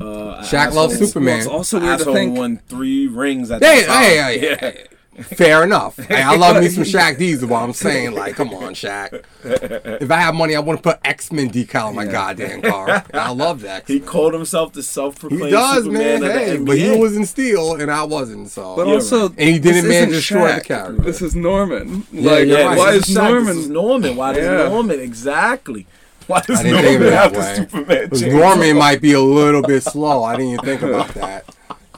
Uh, 0.00 0.42
Shaq 0.42 0.72
loves 0.72 0.96
Superman. 0.98 1.38
Well, 1.38 1.38
it's 1.38 1.46
also 1.46 1.80
weird 1.80 1.98
to 1.98 2.02
Asshole 2.02 2.14
think. 2.14 2.36
won 2.38 2.60
three 2.68 3.06
rings 3.08 3.50
at 3.50 3.62
Hey, 3.62 3.80
the 3.82 3.86
time. 3.86 4.02
hey, 4.02 4.16
hey, 4.38 4.48
yeah. 4.50 4.56
hey. 4.60 4.84
Fair 5.22 5.64
enough. 5.64 5.96
Hey, 5.96 6.22
I 6.22 6.34
love 6.36 6.62
me 6.62 6.68
some 6.68 6.82
Shaq 6.84 7.18
Diesel, 7.18 7.48
but 7.48 7.56
I'm 7.56 7.72
saying, 7.72 8.12
like, 8.12 8.34
come 8.36 8.50
on, 8.54 8.74
Shaq. 8.74 9.22
If 9.44 10.10
I 10.10 10.16
have 10.20 10.34
money, 10.34 10.54
I 10.56 10.60
want 10.60 10.78
to 10.78 10.82
put 10.82 10.98
X 11.04 11.30
Men 11.32 11.50
decal 11.50 11.86
on 11.88 11.94
my 11.94 12.06
goddamn 12.06 12.62
car. 12.62 12.88
And 13.10 13.20
I 13.20 13.30
love 13.30 13.60
that. 13.62 13.86
He 13.88 14.00
called 14.00 14.34
himself 14.34 14.72
the 14.72 14.82
self-proclaimed 14.82 15.44
He 15.46 15.50
does, 15.50 15.84
Superman 15.84 16.20
man. 16.22 16.30
Hey, 16.30 16.56
but 16.58 16.78
he 16.78 16.96
was 16.96 17.16
in 17.16 17.26
steel, 17.26 17.74
and 17.74 17.90
I 17.90 18.02
wasn't. 18.04 18.48
So, 18.50 18.76
But 18.76 18.86
Yeah, 18.86 18.94
also, 18.94 19.28
And 19.28 19.38
he 19.40 19.58
didn't 19.58 19.84
this 19.84 19.84
manage 19.84 19.94
isn't 19.94 20.08
to 20.10 20.14
destroy 20.16 20.48
the 20.54 20.60
Shaq. 20.60 20.64
character. 20.64 21.02
This 21.02 21.22
is 21.22 21.34
Norman. 21.34 22.06
Yeah, 22.12 22.30
like, 22.30 22.46
yeah, 22.48 22.76
why 22.76 22.92
this 22.92 23.08
is 23.08 23.16
Shaq, 23.16 23.22
Norman? 23.30 23.46
This 23.46 23.56
is 23.64 23.68
Norman. 23.70 24.16
Why 24.16 24.32
does 24.32 24.44
Yeah. 24.44 24.68
Norman 24.68 25.00
exactly? 25.00 25.86
Why 26.26 26.40
does 26.42 26.60
I 26.60 26.62
didn't 26.64 26.82
Norman 26.84 27.12
have 27.12 27.32
that 27.32 27.70
the. 27.70 28.16
Superman? 28.16 28.38
Norman 28.40 28.76
might 28.76 29.00
be 29.00 29.12
a 29.12 29.20
little 29.20 29.62
bit 29.62 29.82
slow. 29.82 30.22
I 30.24 30.36
didn't 30.36 30.52
even 30.52 30.64
think 30.64 30.82
about 30.82 31.08
that. 31.14 31.44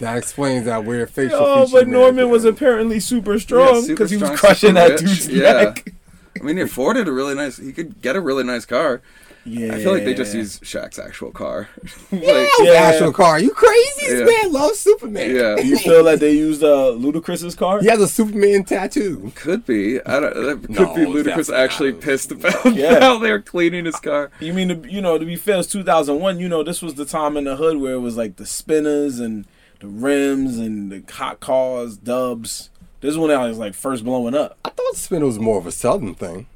That 0.01 0.17
explains 0.17 0.65
that 0.65 0.85
weird 0.85 1.11
facial 1.11 1.39
Oh, 1.39 1.69
but. 1.71 1.87
Norman 1.89 2.29
was 2.31 2.45
apparently 2.45 3.01
super 3.01 3.39
strong 3.39 3.83
super 3.83 3.95
because 3.95 4.11
he 4.11 4.17
was 4.17 4.31
crushing 4.39 4.75
that 4.75 4.91
rich. 4.93 5.01
dude's 5.01 5.29
Yeah. 5.29 5.53
neck. 5.53 5.93
I 6.41 6.43
mean, 6.43 6.57
he 6.57 6.63
afforded 6.63 7.07
a 7.09 7.13
really 7.13 7.35
nice. 7.35 7.59
He 7.59 7.73
could 7.73 8.01
get 8.03 8.17
a 8.17 8.21
really 8.21 8.45
nice 8.45 8.65
car. 8.65 9.03
Yeah, 9.45 9.75
I 9.75 9.79
feel 9.83 9.93
like 9.95 10.05
they 10.05 10.13
just 10.13 10.35
use 10.35 10.59
Shaq's 10.61 10.99
actual 10.99 11.31
car. 11.33 11.69
like, 12.13 12.23
Yeah, 12.23 12.47
Yeah. 12.61 12.73
actual 12.73 13.11
car. 13.13 13.41
You 13.41 13.51
crazy? 13.51 14.07
This 14.07 14.19
Yeah. 14.21 14.25
man 14.45 14.53
loves 14.53 14.79
Superman. 14.79 15.35
yeah, 15.35 15.59
You 15.59 15.79
feel 15.79 16.05
like 16.05 16.21
they 16.21 16.33
used 16.33 16.63
uh, 16.63 16.93
Ludacris's 16.95 17.55
car? 17.55 17.81
He 17.81 17.89
has 17.89 18.01
a 18.01 18.07
Superman 18.09 18.65
tattoo. 18.65 19.33
could 19.35 19.65
be. 19.67 19.99
I 20.05 20.21
don't. 20.21 20.35
That 20.35 20.61
could 20.63 20.71
No, 20.71 20.95
be 20.95 21.05
Ludacris 21.07 21.55
actually 21.55 21.93
not. 21.93 22.01
pissed 22.03 22.33
about 22.33 22.67
Yeah. 22.75 23.01
how 23.01 23.19
they 23.19 23.31
were 23.31 23.41
cleaning 23.41 23.87
his 23.87 23.97
car. 23.97 24.31
You 24.41 24.53
mean 24.53 24.69
to, 24.83 24.91
you 24.91 25.01
know 25.01 25.17
to 25.19 25.25
be 25.25 25.37
fair, 25.37 25.59
it's 25.61 25.69
2001. 25.69 26.39
You 26.39 26.49
know 26.49 26.63
this 26.63 26.81
was 26.83 26.95
the 26.95 27.05
time 27.07 27.37
in 27.39 27.45
the 27.45 27.57
hood 27.57 27.79
where 27.79 27.95
it 27.95 28.01
was 28.01 28.17
like 28.19 28.37
the 28.37 28.47
spinners 28.47 29.21
and 29.21 29.47
the 29.81 29.89
rims 29.89 30.59
and 30.59 30.93
the 30.93 31.13
hot 31.13 31.41
cars, 31.41 31.97
dubs. 31.97 32.71
This 33.01 33.17
one 33.17 33.31
out 33.31 33.51
is 33.51 33.59
like 33.59 33.75
first 33.75 34.05
blowing 34.05 34.35
up. 34.35 34.59
I 34.65 34.71
thought 34.71 34.97
Spin 34.97 35.25
was 35.25 35.39
more 35.39 35.59
of 35.59 35.67
a 35.67 35.73
Southern 35.73 36.15
thing. 36.15 36.47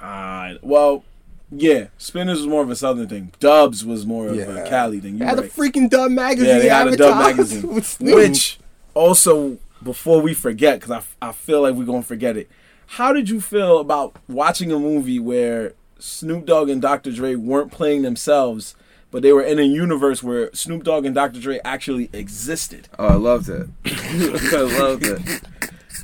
Nah, 0.00 0.54
well, 0.60 1.04
yeah, 1.50 1.86
spinners 1.98 2.38
was 2.38 2.46
more 2.46 2.62
of 2.62 2.70
a 2.70 2.76
southern 2.76 3.08
thing. 3.08 3.32
Dubs 3.40 3.84
was 3.84 4.04
more 4.04 4.28
of 4.28 4.38
a 4.38 4.68
Cali 4.68 5.00
thing. 5.00 5.18
You 5.18 5.24
had 5.24 5.38
right. 5.38 5.46
a 5.46 5.50
freaking 5.50 5.88
Dub 5.88 6.10
magazine. 6.10 6.48
Yeah, 6.48 6.58
they 6.58 6.68
had 6.68 6.88
a 6.88 6.96
Dub 6.96 7.18
magazine. 7.18 7.82
Which 8.00 8.58
also, 8.92 9.58
before 9.82 10.20
we 10.20 10.34
forget, 10.34 10.80
because 10.80 11.04
I, 11.22 11.28
I 11.28 11.32
feel 11.32 11.62
like 11.62 11.74
we're 11.74 11.84
gonna 11.84 12.02
forget 12.02 12.36
it. 12.36 12.50
How 12.86 13.12
did 13.12 13.30
you 13.30 13.40
feel 13.40 13.78
about 13.78 14.16
watching 14.28 14.72
a 14.72 14.78
movie 14.78 15.18
where 15.18 15.72
Snoop 15.98 16.44
Dogg 16.44 16.68
and 16.68 16.82
Dr. 16.82 17.12
Dre 17.12 17.34
weren't 17.34 17.72
playing 17.72 18.02
themselves, 18.02 18.74
but 19.14 19.22
they 19.22 19.32
were 19.32 19.44
in 19.44 19.60
a 19.60 19.62
universe 19.62 20.24
where 20.24 20.52
Snoop 20.52 20.82
Dogg 20.82 21.06
and 21.06 21.14
Dr. 21.14 21.38
Dre 21.38 21.60
actually 21.64 22.10
existed? 22.12 22.88
Oh, 22.98 23.06
I 23.06 23.14
loved 23.14 23.48
it. 23.48 23.68
I 23.86 24.80
loved 24.80 25.04
it. 25.04 25.20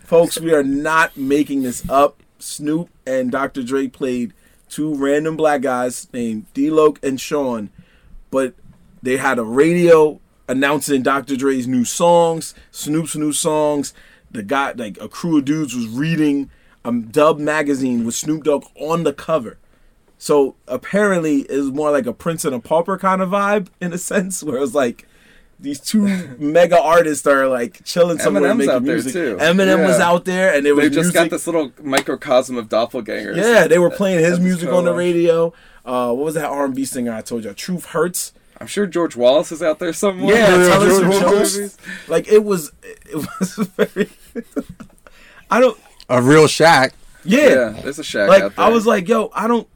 Folks, 0.04 0.38
we 0.38 0.54
are 0.54 0.62
not 0.62 1.16
making 1.16 1.64
this 1.64 1.82
up. 1.90 2.22
Snoop 2.38 2.88
and 3.04 3.32
Dr. 3.32 3.64
Dre 3.64 3.88
played 3.88 4.32
two 4.68 4.94
random 4.94 5.36
black 5.36 5.62
guys 5.62 6.06
named 6.12 6.46
D-Loc 6.54 7.00
and 7.02 7.20
Sean, 7.20 7.70
but 8.30 8.54
they 9.02 9.16
had 9.16 9.40
a 9.40 9.44
radio 9.44 10.20
announcing 10.48 11.02
Dr. 11.02 11.34
Dre's 11.34 11.66
new 11.66 11.84
songs, 11.84 12.54
Snoop's 12.70 13.16
new 13.16 13.32
songs. 13.32 13.92
The 14.30 14.44
guy, 14.44 14.70
like 14.70 15.00
a 15.00 15.08
crew 15.08 15.38
of 15.38 15.46
dudes, 15.46 15.74
was 15.74 15.88
reading 15.88 16.48
a 16.84 16.92
Dub 16.92 17.40
magazine 17.40 18.04
with 18.04 18.14
Snoop 18.14 18.44
Dogg 18.44 18.66
on 18.76 19.02
the 19.02 19.12
cover. 19.12 19.58
So 20.22 20.54
apparently, 20.68 21.38
it's 21.40 21.74
more 21.74 21.90
like 21.90 22.04
a 22.04 22.12
Prince 22.12 22.44
and 22.44 22.54
a 22.54 22.60
Pauper 22.60 22.98
kind 22.98 23.22
of 23.22 23.30
vibe 23.30 23.68
in 23.80 23.94
a 23.94 23.98
sense, 23.98 24.42
where 24.42 24.62
it's 24.62 24.74
like 24.74 25.06
these 25.58 25.80
two 25.80 26.06
mega 26.38 26.78
artists 26.78 27.26
are 27.26 27.48
like 27.48 27.82
chilling 27.84 28.18
somewhere 28.18 28.42
Eminem's 28.42 28.58
making 28.58 28.74
out 28.74 28.84
there, 28.84 28.94
music. 28.96 29.12
too. 29.14 29.36
Eminem 29.40 29.86
was 29.86 29.98
Yeah. 29.98 30.08
out 30.10 30.26
there, 30.26 30.54
and 30.54 30.66
it 30.66 30.72
was 30.72 30.90
They 30.90 30.94
just 30.94 31.14
got 31.14 31.30
this 31.30 31.46
little 31.46 31.72
microcosm 31.82 32.58
of 32.58 32.68
doppelgangers. 32.68 33.36
Yeah, 33.36 33.66
they 33.66 33.78
were 33.78 33.88
playing 33.88 34.18
his 34.18 34.32
That's 34.32 34.42
music 34.42 34.70
on 34.70 34.84
the 34.84 34.92
radio. 34.92 35.54
Uh, 35.86 36.12
what 36.12 36.26
was 36.26 36.34
that 36.34 36.44
R 36.50 36.66
and 36.66 36.74
B 36.74 36.84
singer 36.84 37.14
I 37.14 37.22
told 37.22 37.44
you? 37.44 37.54
Truth 37.54 37.86
Hurts. 37.86 38.34
I'm 38.60 38.66
sure 38.66 38.86
George 38.86 39.16
Wallace 39.16 39.50
is 39.52 39.62
out 39.62 39.78
there 39.78 39.94
somewhere. 39.94 40.36
Yeah, 40.36 40.54
Yeah, 40.58 40.68
telling 40.68 40.90
some 40.90 41.10
George 41.12 41.20
jokes. 41.22 41.56
Movies. 41.56 41.78
Like 42.08 42.28
it 42.28 42.44
was, 42.44 42.72
it 42.82 43.14
was 43.16 43.54
very. 43.76 44.10
I 45.50 45.60
don't. 45.60 45.78
a 46.10 46.20
real 46.20 46.44
Shaq. 46.44 46.90
Yeah, 47.24 47.48
Yeah, 47.48 47.68
there's 47.82 47.98
a 47.98 48.02
Shaq 48.02 48.28
like 48.28 48.42
out 48.42 48.56
there. 48.56 48.66
I 48.66 48.68
was 48.68 48.86
like, 48.86 49.08
yo, 49.08 49.30
I 49.34 49.48
don't 49.48 49.66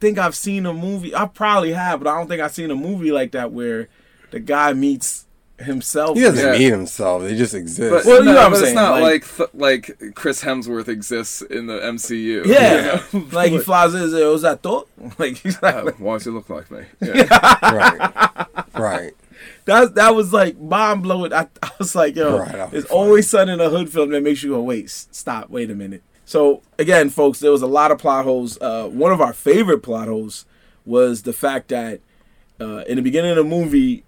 think 0.00 0.18
I've 0.18 0.34
seen 0.34 0.66
a 0.66 0.72
movie. 0.72 1.14
I 1.14 1.26
probably 1.26 1.72
have, 1.72 2.00
but 2.02 2.08
I 2.10 2.16
don't 2.18 2.28
think 2.28 2.40
I've 2.40 2.52
seen 2.52 2.70
a 2.70 2.74
movie 2.76 3.12
like 3.12 3.32
that 3.32 3.52
where 3.52 3.88
the 4.30 4.40
guy 4.40 4.72
meets 4.72 5.26
himself. 5.58 6.16
He 6.16 6.22
doesn't 6.22 6.42
Yeah. 6.54 6.58
meet 6.58 6.70
himself. 6.70 7.22
They 7.22 7.36
just 7.36 7.52
exist. 7.54 7.90
But, 7.90 8.04
Well, 8.06 8.20
you 8.20 8.24
no, 8.24 8.32
know 8.32 8.36
what 8.38 8.44
I'm 8.46 8.50
but 8.52 8.56
saying, 8.60 8.68
it's 8.68 8.74
not 8.74 9.00
like- 9.02 9.38
like 9.54 9.90
like, 9.98 10.14
Chris 10.14 10.42
Hemsworth 10.42 10.88
exists 10.88 11.42
in 11.42 11.66
the 11.66 11.78
MCU. 11.84 12.46
Yeah, 12.46 13.00
you 13.12 13.20
know? 13.20 13.26
like 13.32 13.52
he 13.52 13.58
flies 13.58 13.92
in. 13.94 14.00
and 14.02 14.10
says, 14.10 14.24
Was 14.24 14.42
that 14.42 14.62
thought? 14.62 14.88
Like 15.18 15.36
he's 15.36 15.62
uh, 15.62 15.82
like, 15.84 16.00
Oh, 16.00 16.04
why 16.04 16.14
does 16.14 16.24
he 16.24 16.30
look 16.30 16.48
like 16.48 16.70
me? 16.70 16.84
Yeah. 17.02 17.74
right. 17.74 18.46
Right. 18.74 19.12
That 19.66 19.94
that 19.96 20.14
was 20.14 20.32
like 20.32 20.58
mind 20.58 21.02
blowing. 21.02 21.32
I, 21.34 21.48
I 21.62 21.70
was 21.78 21.94
like, 21.94 22.16
yo, 22.16 22.38
Right, 22.38 22.52
that 22.52 22.58
was 22.64 22.70
there's 22.72 22.84
funny. 22.86 23.00
always 23.00 23.28
something 23.30 23.54
in 23.54 23.60
a 23.60 23.68
hood 23.68 23.90
film 23.90 24.10
that 24.10 24.22
makes 24.22 24.42
you 24.42 24.50
go, 24.50 24.62
wait, 24.62 24.88
stop, 24.90 25.50
wait 25.50 25.70
a 25.70 25.74
minute. 25.74 26.02
So 26.30 26.62
again, 26.78 27.10
folks, 27.10 27.40
there 27.40 27.50
was 27.50 27.60
a 27.60 27.66
lot 27.66 27.90
of 27.90 27.98
plot 27.98 28.24
holes. 28.24 28.56
Uh, 28.60 28.86
one 28.86 29.10
of 29.10 29.20
our 29.20 29.32
favorite 29.32 29.80
plot 29.80 30.06
holes 30.06 30.44
was 30.86 31.22
the 31.22 31.32
fact 31.32 31.70
that 31.70 31.98
uh, 32.60 32.84
in 32.86 32.94
the 32.94 33.02
beginning 33.02 33.32
of 33.32 33.36
the 33.36 33.42
movie, 33.42 34.04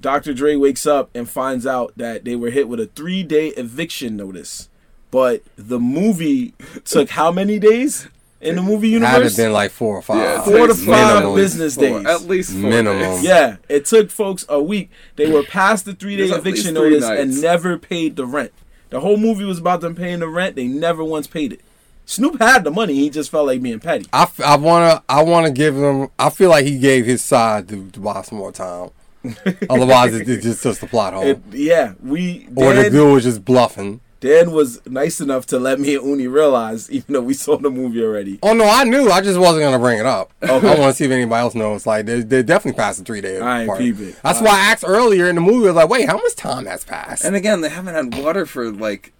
Dr. 0.00 0.32
Dre 0.32 0.56
wakes 0.56 0.86
up 0.86 1.10
and 1.14 1.28
finds 1.28 1.66
out 1.66 1.92
that 1.96 2.24
they 2.24 2.34
were 2.34 2.48
hit 2.48 2.66
with 2.66 2.80
a 2.80 2.86
three 2.86 3.22
day 3.22 3.48
eviction 3.48 4.16
notice. 4.16 4.70
But 5.10 5.42
the 5.56 5.78
movie 5.78 6.54
took 6.86 7.10
how 7.10 7.30
many 7.30 7.58
days 7.58 8.08
in 8.40 8.56
the 8.56 8.62
movie 8.62 8.88
universe. 8.88 9.10
Had 9.10 9.16
it 9.16 9.24
universe? 9.24 9.36
been 9.36 9.52
like 9.52 9.70
four 9.70 9.96
or 9.98 10.02
five. 10.02 10.16
Yeah, 10.22 10.44
Four 10.44 10.68
to 10.68 10.74
five 10.74 11.16
minimum 11.16 11.34
business 11.36 11.74
four- 11.74 11.84
days. 11.98 12.06
At 12.06 12.22
least 12.22 12.52
four 12.52 12.70
Minimum. 12.70 13.00
days. 13.02 13.22
Yeah, 13.22 13.56
it 13.68 13.84
took 13.84 14.10
folks 14.10 14.46
a 14.48 14.62
week. 14.62 14.90
They 15.16 15.30
were 15.30 15.42
past 15.42 15.84
the 15.84 15.92
three 15.92 16.16
day 16.16 16.22
There's 16.28 16.38
at 16.38 16.42
least 16.42 16.60
eviction 16.64 16.74
three 16.74 16.88
notice 16.88 17.06
nights. 17.06 17.20
and 17.20 17.42
never 17.42 17.76
paid 17.76 18.16
the 18.16 18.24
rent. 18.24 18.52
The 18.88 19.00
whole 19.00 19.18
movie 19.18 19.44
was 19.44 19.58
about 19.58 19.82
them 19.82 19.94
paying 19.94 20.20
the 20.20 20.28
rent. 20.28 20.56
They 20.56 20.66
never 20.68 21.04
once 21.04 21.26
paid 21.26 21.52
it. 21.52 21.60
Snoop 22.06 22.38
had 22.40 22.64
the 22.64 22.70
money. 22.70 22.94
He 22.94 23.10
just 23.10 23.30
felt 23.30 23.46
like 23.46 23.60
being 23.60 23.80
petty. 23.80 24.06
I, 24.12 24.22
f- 24.22 24.40
I 24.40 24.56
wanna 24.56 25.02
I 25.08 25.22
wanna 25.24 25.50
give 25.50 25.76
him. 25.76 26.08
I 26.18 26.30
feel 26.30 26.50
like 26.50 26.64
he 26.64 26.78
gave 26.78 27.04
his 27.04 27.22
side 27.22 27.68
to, 27.68 27.90
to 27.90 28.00
buy 28.00 28.22
some 28.22 28.38
more 28.38 28.52
time. 28.52 28.90
Otherwise, 29.68 30.14
it, 30.14 30.28
it's 30.28 30.44
just 30.44 30.62
just 30.62 30.82
a 30.82 30.86
plot 30.86 31.14
hole. 31.14 31.24
It, 31.24 31.40
yeah, 31.50 31.94
we 32.02 32.48
or 32.54 32.74
the 32.74 32.90
dude 32.90 33.12
was 33.12 33.24
just 33.24 33.44
bluffing. 33.44 34.00
Dan 34.20 34.50
was 34.52 34.80
nice 34.86 35.20
enough 35.20 35.44
to 35.46 35.58
let 35.58 35.78
me 35.78 35.94
and 35.94 36.06
Uni 36.06 36.26
realize, 36.26 36.90
even 36.90 37.12
though 37.12 37.20
we 37.20 37.34
saw 37.34 37.58
the 37.58 37.70
movie 37.70 38.02
already. 38.02 38.38
Oh 38.42 38.54
no, 38.54 38.64
I 38.64 38.84
knew. 38.84 39.10
I 39.10 39.20
just 39.20 39.38
wasn't 39.38 39.64
gonna 39.64 39.78
bring 39.78 39.98
it 39.98 40.06
up. 40.06 40.32
Okay. 40.42 40.52
I 40.54 40.78
want 40.78 40.90
to 40.90 40.92
see 40.94 41.04
if 41.04 41.10
anybody 41.10 41.40
else 41.40 41.54
knows. 41.54 41.86
Like 41.86 42.06
they 42.06 42.22
they 42.22 42.42
definitely 42.42 42.78
passed 42.78 42.98
the 42.98 43.04
three 43.04 43.20
days. 43.20 43.42
I 43.42 43.60
ain't 43.62 43.68
part. 43.68 43.80
peep 43.80 43.98
it. 44.00 44.18
That's 44.22 44.38
I- 44.40 44.44
why 44.44 44.50
I 44.52 44.58
asked 44.72 44.84
earlier 44.86 45.28
in 45.28 45.34
the 45.34 45.40
movie. 45.42 45.66
I 45.66 45.72
was 45.72 45.74
like, 45.74 45.88
wait, 45.90 46.06
how 46.08 46.16
much 46.16 46.34
time 46.36 46.66
has 46.66 46.84
passed? 46.84 47.24
And 47.24 47.36
again, 47.36 47.60
they 47.60 47.68
haven't 47.68 47.94
had 47.94 48.22
water 48.22 48.46
for 48.46 48.70
like. 48.70 49.12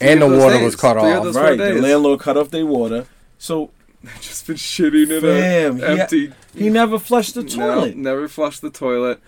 And 0.00 0.20
the 0.22 0.26
water 0.28 0.56
days. 0.56 0.64
was 0.64 0.76
cut 0.76 0.94
Three 1.00 1.12
off. 1.12 1.24
those 1.24 1.36
Right, 1.36 1.56
the 1.56 1.74
landlord 1.80 2.20
cut 2.20 2.36
off 2.36 2.50
their 2.50 2.66
water. 2.66 3.06
So 3.38 3.70
just 4.20 4.46
been 4.46 4.56
shitting 4.56 5.10
in 5.10 5.20
Fam, 5.20 5.82
a 5.82 5.94
he- 5.94 6.00
empty. 6.00 6.32
he 6.54 6.68
never 6.70 6.98
flushed 6.98 7.34
the 7.34 7.42
No, 7.42 7.48
toilet. 7.48 7.96
never 7.96 8.28
flushed 8.28 8.62
the 8.62 8.70
toilet. 8.70 9.20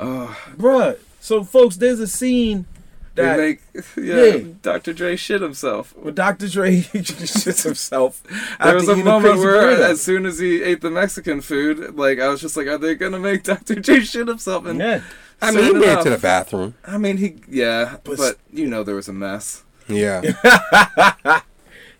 Oh, 0.00 0.36
Bruh. 0.56 0.98
So 1.20 1.44
folks, 1.44 1.76
there's 1.76 2.00
a 2.00 2.06
scene 2.08 2.66
they 3.14 3.22
that 3.22 3.38
make 3.38 3.60
yeah, 3.96 4.24
Yeah. 4.24 4.38
Dr. 4.62 4.92
Dre 4.92 5.14
shit 5.16 5.42
himself. 5.42 5.94
Well, 5.96 6.12
Dr. 6.14 6.48
Dre 6.48 6.76
shits 6.80 7.64
himself. 7.64 8.22
There 8.62 8.74
was 8.74 8.88
a 8.88 8.96
moment 8.96 9.34
crazy 9.34 9.46
where, 9.46 9.76
burrito. 9.76 9.90
as 9.90 10.00
soon 10.00 10.26
as 10.26 10.38
he 10.38 10.62
ate 10.62 10.80
the 10.80 10.90
Mexican 10.90 11.40
food, 11.40 11.94
like 11.96 12.18
I 12.18 12.28
was 12.28 12.40
just 12.40 12.56
like, 12.56 12.66
"Are 12.68 12.78
they 12.78 12.94
gonna 12.94 13.18
make 13.18 13.42
Dr. 13.44 13.74
Dre 13.76 14.00
shit 14.00 14.26
himself?" 14.28 14.64
And 14.66 14.80
yeah, 14.80 15.02
I 15.40 15.50
mean, 15.50 15.62
he 15.64 15.70
soon 15.70 15.80
made 15.80 15.98
it 15.98 16.02
to 16.04 16.10
the 16.10 16.18
bathroom. 16.18 16.74
I 16.86 16.98
mean, 16.98 17.18
he 17.18 17.36
yeah, 17.48 17.98
But- 18.02 18.16
but, 18.16 18.38
you 18.52 18.66
know 18.66 18.82
there 18.82 18.94
was 18.96 19.08
a 19.08 19.12
mess. 19.12 19.62
Yeah. 19.88 20.22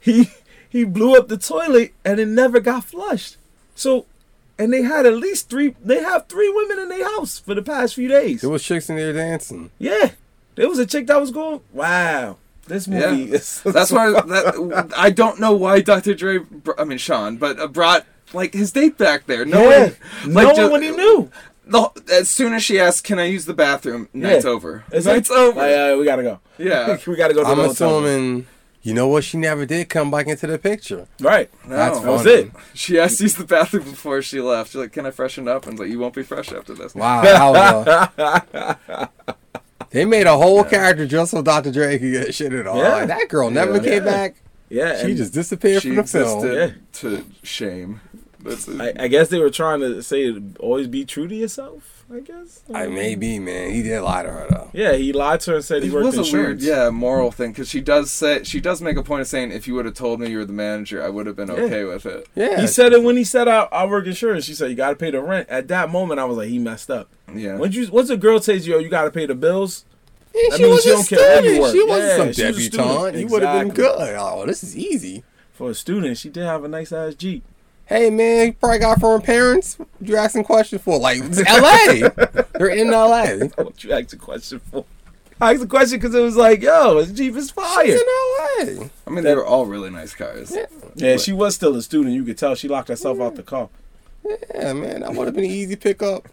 he 0.01 0.31
he 0.69 0.85
blew 0.85 1.17
up 1.17 1.29
the 1.29 1.37
toilet 1.37 1.93
and 2.05 2.19
it 2.19 2.29
never 2.29 2.61
got 2.61 2.85
flushed. 2.85 3.37
So, 3.75 4.07
and 4.59 4.73
they 4.73 4.83
had 4.83 5.07
at 5.07 5.15
least 5.17 5.49
three. 5.51 5.75
They 5.85 6.03
have 6.03 6.27
three 6.29 6.49
women 6.49 6.79
in 6.79 6.89
their 6.89 7.05
house 7.05 7.39
for 7.39 7.55
the 7.55 7.63
past 7.63 7.95
few 7.95 8.09
days. 8.09 8.41
there 8.43 8.51
was 8.51 8.63
chicks 8.63 8.89
in 8.91 8.97
there 8.97 9.13
dancing. 9.13 9.71
Yeah, 9.79 10.11
there 10.55 10.69
was 10.69 10.79
a 10.79 10.87
chick 10.87 11.07
that 11.09 11.21
was 11.21 11.31
going. 11.31 11.61
Wow, 11.73 12.37
this 12.67 12.87
movie 12.89 13.25
Yeah. 13.25 13.35
is. 13.37 13.63
That's 13.65 13.91
why 13.93 14.11
that 14.11 14.93
I 14.97 15.11
don't 15.11 15.41
know 15.41 15.53
why 15.53 15.81
Dr. 15.81 16.15
Dre, 16.15 16.39
br- 16.39 16.73
I 16.79 16.85
mean 16.85 16.99
Sean, 16.99 17.37
but 17.37 17.59
uh, 17.59 17.67
brought 17.67 18.07
like 18.33 18.55
his 18.55 18.73
date 18.73 18.97
back 18.99 19.27
there. 19.27 19.45
No 19.45 19.69
yeah, 19.69 19.83
one, 20.25 20.33
no 20.33 20.43
like, 20.45 20.57
one 20.57 20.73
when 20.73 20.83
he 20.83 20.91
knew. 20.91 21.31
The, 21.65 21.91
as 22.13 22.29
soon 22.29 22.53
as 22.55 22.65
she 22.65 22.81
asked, 22.81 23.05
"Can 23.05 23.19
I 23.19 23.25
use 23.27 23.45
the 23.45 23.55
bathroom?" 23.55 24.09
Night's 24.13 24.45
Yeah. 24.45 24.51
over. 24.51 24.85
It's 24.91 25.07
Night's 25.07 25.31
like, 25.31 25.39
over. 25.39 25.61
Like, 25.61 25.71
uh, 25.77 25.97
we 25.99 26.05
gotta 26.05 26.23
go. 26.23 26.41
yeah. 26.59 26.99
we 27.07 27.15
gotta 27.17 27.35
go. 27.35 27.43
To 27.45 27.49
I'm 27.51 27.57
the 27.59 27.69
hotel 27.69 27.99
assuming. 28.05 28.47
You 28.85 28.95
know 28.95 29.07
what? 29.07 29.23
She 29.23 29.37
never 29.39 29.65
did 29.65 29.89
come 29.89 30.11
back 30.11 30.27
into 30.27 30.49
the 30.49 30.59
picture. 30.59 31.07
Right. 31.21 31.49
No. 31.69 31.77
That's 31.77 32.01
That 32.01 32.11
was 32.11 32.27
it. 32.27 32.51
She 32.75 32.99
asked 32.99 33.19
to 33.19 33.23
use 33.23 33.37
the 33.37 33.45
bathroom 33.45 33.85
before 33.85 34.21
she 34.23 34.41
left. 34.41 34.73
She's 34.73 34.81
like, 34.81 34.93
"Can 34.93 35.07
I 35.07 35.13
freshen 35.13 35.47
up?" 35.47 35.67
And 35.67 35.71
I 35.71 35.73
was 35.75 35.81
like, 35.83 35.91
"You 35.91 36.01
won't 36.01 36.15
be 36.15 36.25
fresh 36.25 36.51
after 36.53 36.75
this." 36.75 36.95
Wow, 36.97 37.23
that 37.23 38.09
was 38.17 38.49
a, 38.53 39.09
They 39.91 40.05
made 40.05 40.27
a 40.27 40.37
whole 40.37 40.65
character 40.65 41.07
just 41.07 41.31
so 41.31 41.43
Dr. 41.43 41.71
Dre 41.71 41.99
could 41.99 42.11
get 42.13 42.35
shit 42.35 42.53
it 42.53 42.67
all. 42.67 42.79
Yeah. 42.79 42.89
Like, 42.95 43.09
that 43.09 43.29
girl 43.29 43.51
never 43.51 43.75
Yeah. 43.77 43.83
came 43.83 43.93
Yeah. 43.93 44.11
back. 44.11 44.35
Yeah, 44.69 45.03
She 45.07 45.15
just 45.15 45.35
disappeared 45.35 45.83
She 45.83 45.89
from 45.89 45.97
the 45.97 46.05
film. 46.05 46.75
to 46.95 47.25
shame. 47.43 48.01
That's 48.43 48.69
I, 48.69 48.93
I 48.99 49.09
guess 49.09 49.29
they 49.29 49.39
were 49.39 49.51
trying 49.51 49.81
to 49.81 50.03
say 50.03 50.35
always 50.59 50.87
be 50.89 51.05
true 51.05 51.29
to 51.29 51.35
yourself. 51.35 52.05
I 52.13 52.21
guess. 52.21 52.61
I 52.75 52.89
may 52.89 53.15
be, 53.15 53.39
man. 53.39 53.71
He 53.73 53.83
did 53.83 54.01
lie 54.03 54.23
to 54.23 54.29
her 54.31 54.47
though. 54.51 54.71
Yeah, 54.75 54.93
he 54.95 55.13
lied 55.15 55.41
to 55.41 55.53
her 55.53 55.57
and 55.57 55.65
said 55.65 55.83
he 55.83 55.89
It 55.89 55.93
worked 55.95 56.05
was 56.17 56.17
a 56.19 56.37
weird, 56.37 56.61
insurance. 56.61 56.65
yeah, 56.65 56.91
moral 56.91 57.31
thing 57.31 57.53
because 57.53 57.69
she 57.71 57.81
does 57.81 58.11
say 58.11 58.43
she 58.45 58.61
does 58.61 58.83
make 58.83 58.97
a 58.99 59.03
point 59.03 59.23
of 59.23 59.29
saying 59.29 59.51
if 59.53 59.67
you 59.67 59.75
would 59.75 59.87
have 59.87 59.95
told 59.95 60.21
me 60.21 60.29
you 60.29 60.39
were 60.39 60.45
the 60.45 60.53
manager, 60.53 61.03
I 61.03 61.09
would 61.09 61.27
have 61.27 61.37
been 61.37 61.51
okay 61.51 61.85
with 61.85 62.05
it. 62.05 62.29
Yeah. 62.35 62.61
He 62.61 62.67
said 62.67 62.93
it 62.93 63.03
when 63.03 63.17
he 63.17 63.25
said 63.25 63.49
I, 63.49 63.63
I 63.73 63.87
work 63.87 64.07
insurance. 64.07 64.45
She 64.45 64.53
said 64.55 64.69
you 64.69 64.77
got 64.77 64.91
to 64.91 64.97
pay 64.97 65.11
the 65.11 65.23
rent. 65.23 65.49
At 65.49 65.69
that 65.69 65.89
moment, 65.89 66.21
I 66.21 66.25
was 66.25 66.37
like, 66.37 66.49
he 66.49 66.59
messed 66.59 66.91
up. 66.91 67.09
Yeah, 67.35 67.57
Once 67.57 67.75
you 67.75 67.89
once 67.91 68.11
a 68.11 68.17
girl 68.19 68.41
tells 68.41 68.67
you, 68.67 68.75
yo, 68.75 68.81
you 68.81 68.89
got 68.91 69.05
to 69.05 69.11
pay 69.11 69.25
the 69.25 69.35
bills. 69.35 69.87
Yeah, 70.35 70.43
That 70.51 70.57
she 70.57 70.63
means 70.65 70.75
was 70.75 70.83
she 70.85 70.91
a 70.91 70.93
don't 70.95 71.09
care 71.09 71.19
where 71.19 71.45
you 71.45 71.51
student. 71.55 71.63
work. 71.63 71.73
She 71.73 71.85
wasn't 71.85 72.09
Yeah, 72.09 72.17
some 72.17 72.33
she 72.33 72.45
was 72.45 72.57
a 72.57 72.71
debutante. 72.71 72.93
student. 72.99 73.17
You 73.19 73.27
would 73.29 73.43
have 73.43 73.61
been 73.61 73.75
good. 73.75 74.17
Oh, 74.19 74.45
this 74.47 74.63
is 74.65 74.77
easy. 74.77 75.25
For 75.53 75.71
a 75.71 75.75
student, 75.75 76.19
she 76.19 76.29
did 76.29 76.45
have 76.45 76.65
a 76.65 76.69
nice 76.69 76.93
ass 76.93 77.15
Jeep. 77.15 77.45
Hey 77.93 78.09
man, 78.09 78.47
you 78.47 78.53
probably 78.55 78.79
got 78.79 79.01
from 79.01 79.21
parents. 79.21 79.79
What 79.79 79.87
you 80.01 80.17
asking 80.17 80.45
questions 80.45 80.81
for? 80.81 80.99
Like 80.99 81.19
it's 81.21 81.39
L.A. 81.47 82.47
They're 82.57 82.69
in 82.69 82.91
L.A. 82.91 83.49
What 83.63 83.85
you 83.85 83.93
asked 83.93 84.15
a 84.15 84.17
question 84.17 84.61
for? 84.61 84.87
I 85.39 85.53
asked 85.53 85.65
a 85.65 85.67
question 85.67 85.99
because 85.99 86.15
it 86.15 86.23
was 86.23 86.35
like, 86.35 86.63
yo, 86.63 86.97
his 86.97 87.13
Jeep 87.13 87.37
is 87.37 87.51
fire. 87.51 87.85
She's 87.85 88.01
fire. 88.01 88.71
in 88.71 88.79
L.A. 88.79 88.91
I 89.07 89.11
mean 89.11 89.25
they 89.25 89.35
were 89.35 89.45
all 89.45 89.67
really 89.67 89.91
nice 89.91 90.15
cars. 90.15 90.57
Yeah. 90.57 90.65
Yeah, 90.95 91.17
she 91.19 91.35
was 91.35 91.55
still 91.55 91.77
a 91.77 91.83
student. 91.83 92.15
You 92.15 92.25
could 92.25 92.39
tell 92.39 92.55
she 92.55 92.67
locked 92.67 92.89
herself 92.89 93.21
out 93.21 93.35
the 93.35 93.43
car. 93.43 93.69
Yeah, 94.25 94.73
man, 94.73 95.01
that 95.01 95.13
would 95.15 95.27
have 95.27 95.35
been 95.35 95.45
an 95.45 95.51
easy 95.51 95.77
pickup. 95.77 96.27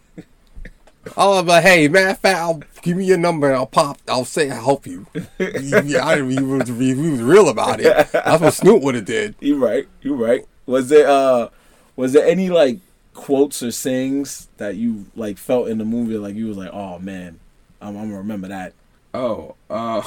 I 1.14 1.26
was 1.26 1.44
like, 1.44 1.62
hey, 1.62 1.88
matter 1.88 2.08
of 2.08 2.20
fact, 2.20 2.38
I'll 2.38 2.62
give 2.80 2.96
me 2.96 3.04
your 3.04 3.18
number 3.18 3.48
and 3.48 3.56
I'll 3.56 3.66
pop. 3.66 3.98
I'll 4.08 4.24
say 4.24 4.50
I'll 4.50 4.64
help 4.64 4.86
you. 4.86 5.06
yeah, 5.38 6.06
I, 6.06 6.16
he, 6.16 6.40
was, 6.40 6.68
he 6.68 6.94
was 6.94 7.20
real 7.20 7.50
about 7.50 7.80
it. 7.80 8.10
That's 8.12 8.40
what 8.40 8.54
Snoop 8.54 8.82
would 8.82 8.94
have 8.94 9.04
did. 9.04 9.34
You 9.40 9.62
right. 9.62 9.86
You 10.00 10.14
right. 10.14 10.46
Was 10.66 10.88
there 10.88 11.08
uh 11.08 11.48
was 11.96 12.12
there 12.12 12.26
any 12.26 12.50
like 12.50 12.78
quotes 13.14 13.62
or 13.62 13.70
sayings 13.70 14.48
that 14.56 14.76
you 14.76 15.06
like 15.14 15.36
felt 15.36 15.68
in 15.68 15.78
the 15.78 15.84
movie 15.84 16.16
like 16.16 16.34
you 16.34 16.46
was 16.46 16.56
like, 16.56 16.70
oh 16.72 16.98
man, 16.98 17.38
I'm, 17.80 17.96
I'm 17.96 18.04
gonna 18.08 18.18
remember 18.18 18.48
that. 18.48 18.72
Oh, 19.12 19.56
uh, 19.68 20.02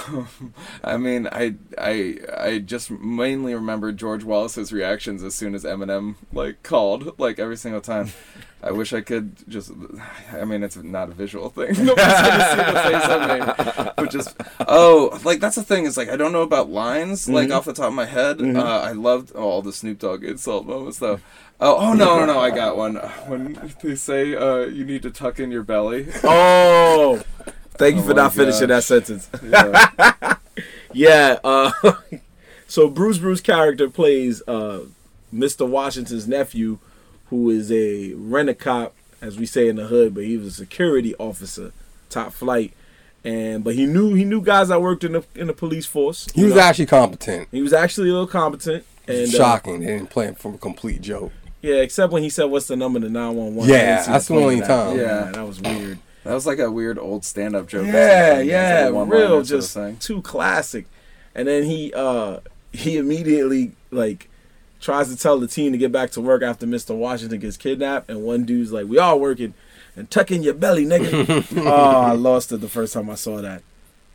I 0.84 0.96
mean, 0.98 1.28
I, 1.30 1.56
I, 1.78 2.20
I 2.38 2.60
just 2.60 2.90
mainly 2.90 3.54
remember 3.54 3.92
George 3.92 4.24
Wallace's 4.24 4.72
reactions 4.72 5.24
as 5.24 5.36
soon 5.36 5.56
as 5.56 5.66
Eminem 5.66 6.16
like 6.32 6.64
called, 6.64 7.20
like 7.20 7.38
every 7.38 7.58
single 7.58 7.82
time. 7.82 8.12
I 8.64 8.72
wish 8.72 8.94
I 8.94 9.02
could 9.02 9.36
just. 9.50 9.72
I 10.32 10.46
mean, 10.46 10.64
it's 10.64 10.78
not 10.78 11.10
a 11.10 11.14
visual 11.14 11.50
thing. 11.50 11.68
Nobody's 11.86 11.96
gonna 11.96 12.50
see 12.50 12.56
the 12.56 12.80
face 12.84 13.04
I 13.04 13.28
made. 13.28 13.92
But 13.98 14.10
just, 14.10 14.36
oh, 14.68 15.20
like 15.26 15.42
that's 15.42 15.56
the 15.56 15.64
thing 15.64 15.84
is 15.86 15.98
like 15.98 16.10
I 16.10 16.16
don't 16.16 16.32
know 16.32 16.44
about 16.44 16.70
lines 16.70 17.28
like 17.28 17.52
off 17.52 17.66
the 17.66 17.74
top 17.74 17.88
of 17.88 17.94
my 17.94 18.06
head. 18.06 18.42
Uh, 18.42 18.82
I 18.82 18.94
loved 18.94 19.32
all 19.32 19.62
the 19.62 19.74
Snoop 19.74 20.00
Dogg 20.00 20.24
insult 20.24 20.66
moments 20.66 21.00
though. 21.00 21.20
Oh, 21.60 21.78
oh 21.78 21.94
no, 21.94 22.20
no, 22.20 22.26
no! 22.26 22.40
I 22.40 22.50
got 22.52 22.78
one. 22.78 22.96
When 23.28 23.74
they 23.82 23.96
say 23.96 24.36
uh, 24.36 24.66
you 24.66 24.86
need 24.86 25.02
to 25.04 25.12
tuck 25.12 25.40
in 25.40 25.52
your 25.52 25.64
belly. 25.64 26.08
Oh, 26.24 27.22
thank 27.76 27.96
you 27.96 28.02
Oh 28.02 28.06
for 28.08 28.14
not 28.14 28.34
finishing 28.34 28.70
that 28.70 28.84
sentence. 28.84 29.30
Yeah. 29.44 30.36
Yeah. 30.96 31.40
Uh, 31.44 31.72
so 32.68 32.88
Bruce 32.88 33.18
Bruce 33.18 33.42
character 33.42 33.90
plays 33.90 34.44
uh, 34.48 34.86
Mr. 35.34 35.68
Washington's 35.68 36.28
nephew, 36.28 36.78
who 37.34 37.50
is 37.50 37.72
a 37.72 38.14
rent 38.14 38.48
a 38.48 38.54
cop, 38.54 38.94
as 39.20 39.40
we 39.40 39.48
say 39.48 39.68
in 39.68 39.78
the 39.78 39.88
hood, 39.88 40.14
but 40.14 40.24
he 40.24 40.38
was 40.38 40.46
a 40.46 40.52
security 40.52 41.16
officer, 41.16 41.72
top 42.08 42.32
flight, 42.32 42.74
and 43.24 43.64
but 43.64 43.74
he 43.74 43.88
knew 43.88 44.14
he 44.14 44.24
knew 44.24 44.40
guys 44.40 44.68
that 44.68 44.84
worked 44.84 45.04
in 45.04 45.14
the 45.14 45.24
in 45.34 45.48
the 45.48 45.54
police 45.54 45.88
force. 45.88 46.28
He 46.36 46.44
was 46.44 46.54
know. 46.54 46.60
actually 46.62 46.86
competent. 46.86 47.48
he 47.50 47.64
was 47.64 47.74
actually 47.74 48.10
a 48.10 48.12
little 48.12 48.28
competent. 48.28 48.86
And 49.08 49.28
uh, 49.28 49.32
Shocking. 49.32 49.80
They 49.80 49.88
didn't 49.88 50.12
play 50.12 50.28
him 50.28 50.36
for 50.36 50.54
a 50.54 50.58
complete 50.60 51.02
joke. 51.02 51.32
yeah, 51.64 51.78
except 51.78 52.14
when 52.14 52.22
he 52.22 52.30
said, 52.30 52.46
"What's 52.46 52.68
the 52.68 52.76
number 52.76 53.00
to 53.00 53.10
nine 53.10 53.36
one 53.36 53.56
one?" 53.56 53.68
Yeah, 53.68 54.04
that's 54.04 54.28
the 54.28 54.36
only 54.36 54.62
time. 54.62 54.96
Yeah. 55.00 55.32
that 55.34 55.48
was 55.48 55.60
weird. 55.60 55.98
That 56.24 56.36
was 56.36 56.46
like 56.46 56.60
a 56.60 56.72
weird 56.72 57.00
old 57.00 57.26
stand-up 57.26 57.68
joke. 57.68 57.88
Yeah, 57.88 58.42
yeah, 58.42 58.82
like 58.84 58.90
a 58.90 58.94
one-liner 58.94 59.22
real, 59.22 59.30
sort 59.30 59.42
of 59.42 59.48
just 59.48 59.74
thing. 59.74 59.98
too 59.98 60.22
classic. 60.22 60.86
And 61.34 61.48
then 61.48 61.64
he 61.64 61.92
uh 61.96 62.42
he 62.72 62.98
immediately 62.98 63.72
like 63.90 64.30
tries 64.84 65.10
to 65.10 65.16
tell 65.18 65.40
the 65.40 65.48
team 65.48 65.72
to 65.72 65.78
get 65.78 65.92
back 65.92 66.12
to 66.12 66.22
work 66.22 66.44
after 66.44 66.68
Mr. 66.68 66.96
Washington 66.96 67.40
gets 67.40 67.58
kidnapped, 67.58 68.10
and 68.10 68.24
one 68.24 68.44
dude's 68.44 68.72
like, 68.72 68.86
"We 68.88 68.98
all 69.00 69.20
working." 69.20 69.54
And 69.96 70.10
tuck 70.12 70.32
in 70.32 70.44
your 70.44 70.54
belly, 70.56 70.86
nigga. 70.86 71.58
oh, 71.66 71.68
I 71.70 72.12
lost 72.14 72.52
it 72.52 72.62
the 72.62 72.68
first 72.70 72.94
time 72.94 73.10
I 73.10 73.16
saw 73.16 73.42
that. 73.42 73.62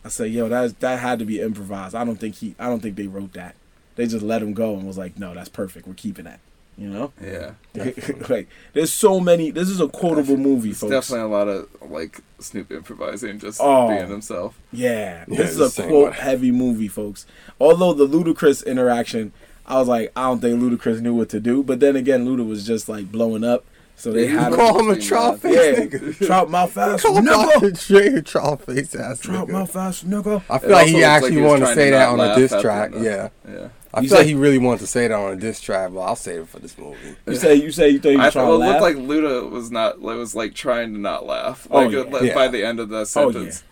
I 0.04 0.08
said, 0.08 0.30
"Yo, 0.30 0.48
that 0.48 0.78
that 0.80 0.98
had 1.00 1.18
to 1.20 1.24
be 1.24 1.40
improvised. 1.40 1.94
I 1.94 2.04
don't 2.04 2.16
think 2.20 2.36
he. 2.36 2.54
I 2.58 2.66
don't 2.68 2.80
think 2.80 2.96
they 2.96 3.06
wrote 3.06 3.32
that. 3.32 3.54
They 3.96 4.06
just 4.06 4.22
let 4.24 4.42
him 4.42 4.54
go 4.54 4.76
and 4.76 4.86
was 4.86 4.96
like, 4.96 5.18
no, 5.18 5.34
that's 5.34 5.48
perfect. 5.48 5.88
We're 5.88 5.94
keeping 5.94 6.24
that. 6.26 6.38
You 6.76 6.88
know, 6.88 7.12
Yeah, 7.20 7.54
like 8.28 8.48
there's 8.72 8.92
so 8.92 9.18
many. 9.18 9.50
This 9.50 9.68
is 9.68 9.80
a 9.80 9.88
quotable 9.88 10.36
movie, 10.36 10.72
folks. 10.72 10.92
definitely 10.92 11.24
a 11.24 11.26
lot 11.36 11.48
of 11.48 11.68
like 11.90 12.20
Snoop 12.38 12.70
improvising, 12.70 13.40
just 13.40 13.60
Oh. 13.60 13.88
being 13.88 14.08
himself. 14.08 14.56
Yeah, 14.70 15.24
Yeah, 15.26 15.36
this 15.38 15.58
is 15.58 15.76
a 15.80 15.82
quote 15.88 16.14
heavy 16.14 16.52
movie, 16.52 16.86
folks. 16.86 17.26
Although 17.60 17.94
the 17.94 18.06
Ludacris 18.06 18.64
interaction, 18.64 19.32
I 19.68 19.78
was 19.78 19.86
like, 19.86 20.10
I 20.16 20.22
don't 20.28 20.40
think 20.40 20.60
Ludacris 20.60 21.00
knew 21.00 21.14
what 21.14 21.28
to 21.28 21.40
do. 21.40 21.62
But 21.62 21.78
then 21.80 21.94
again, 21.94 22.26
Luda 22.26 22.46
was 22.46 22.66
just 22.66 22.88
like 22.88 23.12
blowing 23.12 23.44
up, 23.44 23.64
so 23.96 24.10
they 24.12 24.26
had 24.26 24.50
you. 24.50 24.56
Call 24.56 24.80
him 24.80 24.88
a 24.90 24.94
Yeah. 24.94 25.00
trout 25.08 25.40
face 25.40 25.54
Yeah, 25.54 25.84
nigga. 25.84 26.26
trout 26.26 26.50
mouth 26.50 26.76
ass 26.78 27.02
Call 27.02 27.18
him 27.18 27.26
nigga. 27.26 27.88
Dr. 27.88 28.18
A 28.18 28.22
trout 28.22 28.62
face 28.62 28.94
ass 28.94 29.20
Trout 29.20 29.46
nigga. 29.48 29.52
mouth 29.52 29.76
ass 29.76 30.02
nigga. 30.04 30.42
I 30.48 30.56
It 30.56 30.60
feel 30.62 30.70
like 30.70 30.86
he 30.86 30.92
looks 30.94 31.04
actually 31.04 31.32
he 31.32 31.40
wanted 31.42 31.58
to 31.58 31.64
trying 31.66 31.74
say 31.76 31.90
that 31.90 32.08
on 32.08 32.14
a 32.20 32.22
laugh 32.22 32.36
diss 32.38 32.54
track. 32.62 32.92
Yeah. 32.96 33.28
Yeah. 33.48 33.68
I 33.92 34.00
You 34.00 34.08
feel 34.08 34.18
like 34.18 34.26
he 34.26 34.34
really 34.34 34.58
wanted 34.58 34.80
to 34.80 34.86
say 34.86 35.08
that 35.08 35.14
on 35.14 35.32
a 35.32 35.36
diss 35.36 35.60
track, 35.60 35.90
but 35.92 36.00
I'll 36.00 36.14
save 36.16 36.42
it 36.42 36.48
for 36.48 36.58
this 36.60 36.76
movie. 36.78 36.96
You 37.26 37.34
say 37.36 37.54
you 37.54 37.70
say 37.72 37.88
you 37.90 37.98
thought 37.98 38.10
you 38.10 38.20
I 38.20 38.30
trying 38.30 38.46
well, 38.48 38.58
to 38.58 38.64
it 38.64 38.68
laugh. 38.68 38.82
looked 38.82 38.96
like 38.98 39.06
Luda 39.06 39.50
was 39.50 39.70
not 39.70 40.00
like 40.02 40.16
was 40.16 40.34
like 40.34 40.54
trying 40.54 40.92
to 40.94 40.98
not 41.00 41.26
laugh. 41.26 41.66
Oh, 41.70 41.80
Like 41.82 41.92
yeah. 41.92 42.00
uh, 42.00 42.20
Yeah. 42.22 42.34
by 42.34 42.48
the 42.48 42.64
end 42.64 42.80
of 42.80 42.88
the 42.90 43.04
sentence. 43.04 43.34
oh 43.36 43.38
sentence. 43.38 43.64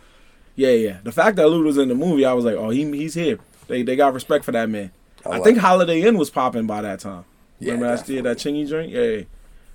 yeah, 0.57 0.69
yeah, 0.71 0.89
yeah. 0.89 0.97
The 1.05 1.13
fact 1.13 1.37
that 1.37 1.47
Luda 1.47 1.65
was 1.65 1.79
in 1.79 1.89
the 1.89 1.95
movie, 1.95 2.25
I 2.25 2.33
was 2.33 2.45
like, 2.47 2.57
oh, 2.57 2.71
he 2.71 2.85
he's 2.97 3.15
here. 3.15 3.39
They 3.69 3.83
they 3.83 3.95
got 3.97 4.15
respect 4.15 4.45
for 4.45 4.53
that 4.53 4.69
man. 4.71 4.91
I, 5.27 5.29
like 5.37 5.45
think 5.45 5.57
it. 5.59 5.61
Holiday 5.61 6.03
Inn 6.03 6.17
was 6.19 6.31
popping 6.31 6.67
by 6.67 6.83
that 6.83 7.01
time. 7.01 7.25
Yeah, 7.59 7.73
Remember 7.73 7.95
last 7.97 8.09
year 8.09 8.23
that 8.23 8.37
Chingy 8.39 8.69
drink? 8.69 8.93
Yeah, 8.93 9.03
yeah. 9.03 9.23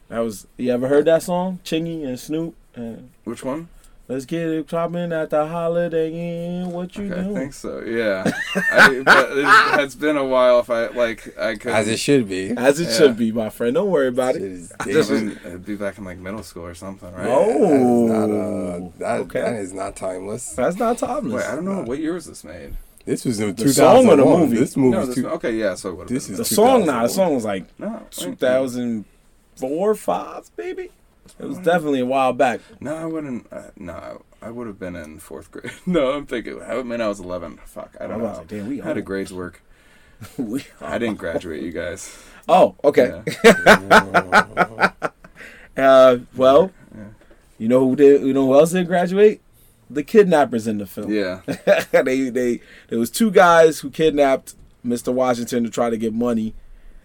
That 0.10 0.20
was. 0.20 0.47
You 0.58 0.72
ever 0.72 0.88
heard 0.88 1.06
that 1.06 1.24
song? 1.24 1.60
Chingy 1.64 2.06
and 2.06 2.20
Snoop 2.20 2.56
and 2.76 3.10
Which 3.24 3.43
one? 3.43 3.70
Let's 4.08 4.26
get 4.26 4.41
it 4.49 4.68
popping 4.68 5.14
at 5.14 5.30
the 5.30 5.47
Holiday 5.47 6.12
Inn. 6.12 6.72
What 6.72 6.97
you 6.97 7.06
Okay, 7.06 7.18
I 7.18 7.24
doing? 7.24 7.36
think 7.36 7.54
so. 7.54 7.80
Yeah, 7.80 8.30
I, 8.56 9.02
but 9.06 9.38
it 9.38 9.45
has 9.45 9.95
been 9.95 10.18
a 10.18 10.26
while. 10.26 10.60
If 10.60 10.70
I 10.70 10.88
like, 10.88 11.38
I 11.39 11.56
could. 11.56 11.72
As 11.72 11.88
it 11.88 11.97
should 11.97 12.28
be. 12.28 12.49
As 12.52 12.82
it 12.82 12.89
Yeah. 12.89 12.97
should 12.97 13.16
be, 13.18 13.32
my 13.32 13.49
friend. 13.49 13.74
Don't 13.76 13.89
worry 13.89 14.10
about 14.10 14.34
Shit 14.34 14.41
it. 14.43 14.52
is 14.52 14.74
This 14.86 15.10
it'd 15.10 15.66
be 15.66 15.76
back 15.76 15.97
in 15.97 16.04
like 16.04 16.18
middle 16.18 16.43
school 16.43 16.66
or 16.66 16.74
something, 16.76 17.10
right? 17.14 17.26
Oh. 17.26 18.08
That 18.10 18.30
is 18.30 18.30
not, 18.30 18.30
uh, 18.34 18.89
that, 18.97 19.20
Okay. 19.22 19.41
that 19.41 19.56
is 19.56 19.72
not 19.72 19.95
timeless. 19.95 20.49
That's 20.54 20.76
not 20.78 20.97
timeless. 20.97 21.34
Wait, 21.45 21.49
I 21.49 21.56
don't 21.56 21.64
know 21.66 21.82
what 21.84 21.99
year 21.99 22.14
was 22.14 22.26
this 22.26 22.43
made. 22.43 22.76
This 23.06 23.26
was 23.26 23.39
in 23.39 23.56
The 23.56 23.74
song 23.74 24.06
or 24.08 24.16
the 24.16 24.24
2001. 24.24 24.39
movie? 24.41 24.58
This 24.58 24.78
movie 24.78 24.91
No, 24.91 24.99
was 24.99 25.08
this, 25.08 25.16
two, 25.18 25.30
okay, 25.30 25.56
yeah. 25.56 25.76
So 25.76 25.93
what? 25.93 26.08
this 26.08 26.30
is 26.30 26.38
The 26.38 26.45
song, 26.45 26.86
Now 26.86 27.04
The 27.04 27.10
song 27.10 27.36
was 27.36 27.45
like 27.45 27.66
no, 27.80 27.88
wait, 27.89 28.12
2004, 28.12 29.95
five, 29.95 30.56
baby. 30.56 30.89
It 31.39 31.45
was 31.45 31.58
definitely 31.60 31.99
a 32.02 32.06
while 32.06 32.34
back. 32.34 32.60
No, 32.80 32.95
I 32.95 33.06
wouldn't. 33.06 33.47
Uh, 33.52 33.70
no, 33.78 34.24
I 34.41 34.49
would 34.49 34.68
have 34.68 34.80
been 34.80 34.95
in 34.95 35.20
fourth 35.20 35.49
grade. 35.52 35.72
no, 35.86 36.12
I'm 36.12 36.26
thinking. 36.26 36.62
I 36.62 36.82
mean, 36.84 36.99
I 37.02 37.08
was 37.08 37.20
11. 37.20 37.60
Fuck, 37.66 37.95
I 37.99 38.04
I 38.04 38.08
don't 38.08 38.22
was 38.22 38.32
know. 38.34 38.38
like, 38.39 38.47
damn, 38.47 38.68
we 38.70 38.80
How 38.80 38.93
did 38.93 39.06
grades 39.06 39.32
work? 39.34 39.62
We- 40.38 40.66
I 40.80 40.97
didn't 40.97 41.18
graduate, 41.18 41.64
you 41.64 41.72
guys. 41.72 42.16
Oh, 42.49 42.76
okay. 42.84 43.22
Yeah. 43.43 44.91
Uh, 45.78 46.18
well, 46.36 46.70
Yeah. 46.93 47.04
you 47.58 47.68
know 47.70 47.80
who 47.88 47.95
did? 47.95 48.22
You 48.24 48.34
know 48.34 48.45
who 48.45 48.56
else 48.56 48.72
didn't 48.72 48.88
graduate? 48.88 49.41
The 49.94 50.04
kidnappers 50.04 50.68
in 50.68 50.78
the 50.78 50.86
film. 50.86 51.12
Yeah. 51.12 51.42
they 51.92 52.30
they 52.30 52.62
there 52.89 53.00
was 53.00 53.10
two 53.10 53.32
guys 53.32 53.80
who 53.80 53.89
kidnapped 53.89 54.56
Mr. 54.86 55.14
Washington 55.14 55.64
to 55.64 55.70
try 55.70 55.89
to 55.89 55.98
get 55.98 56.14
money, 56.14 56.54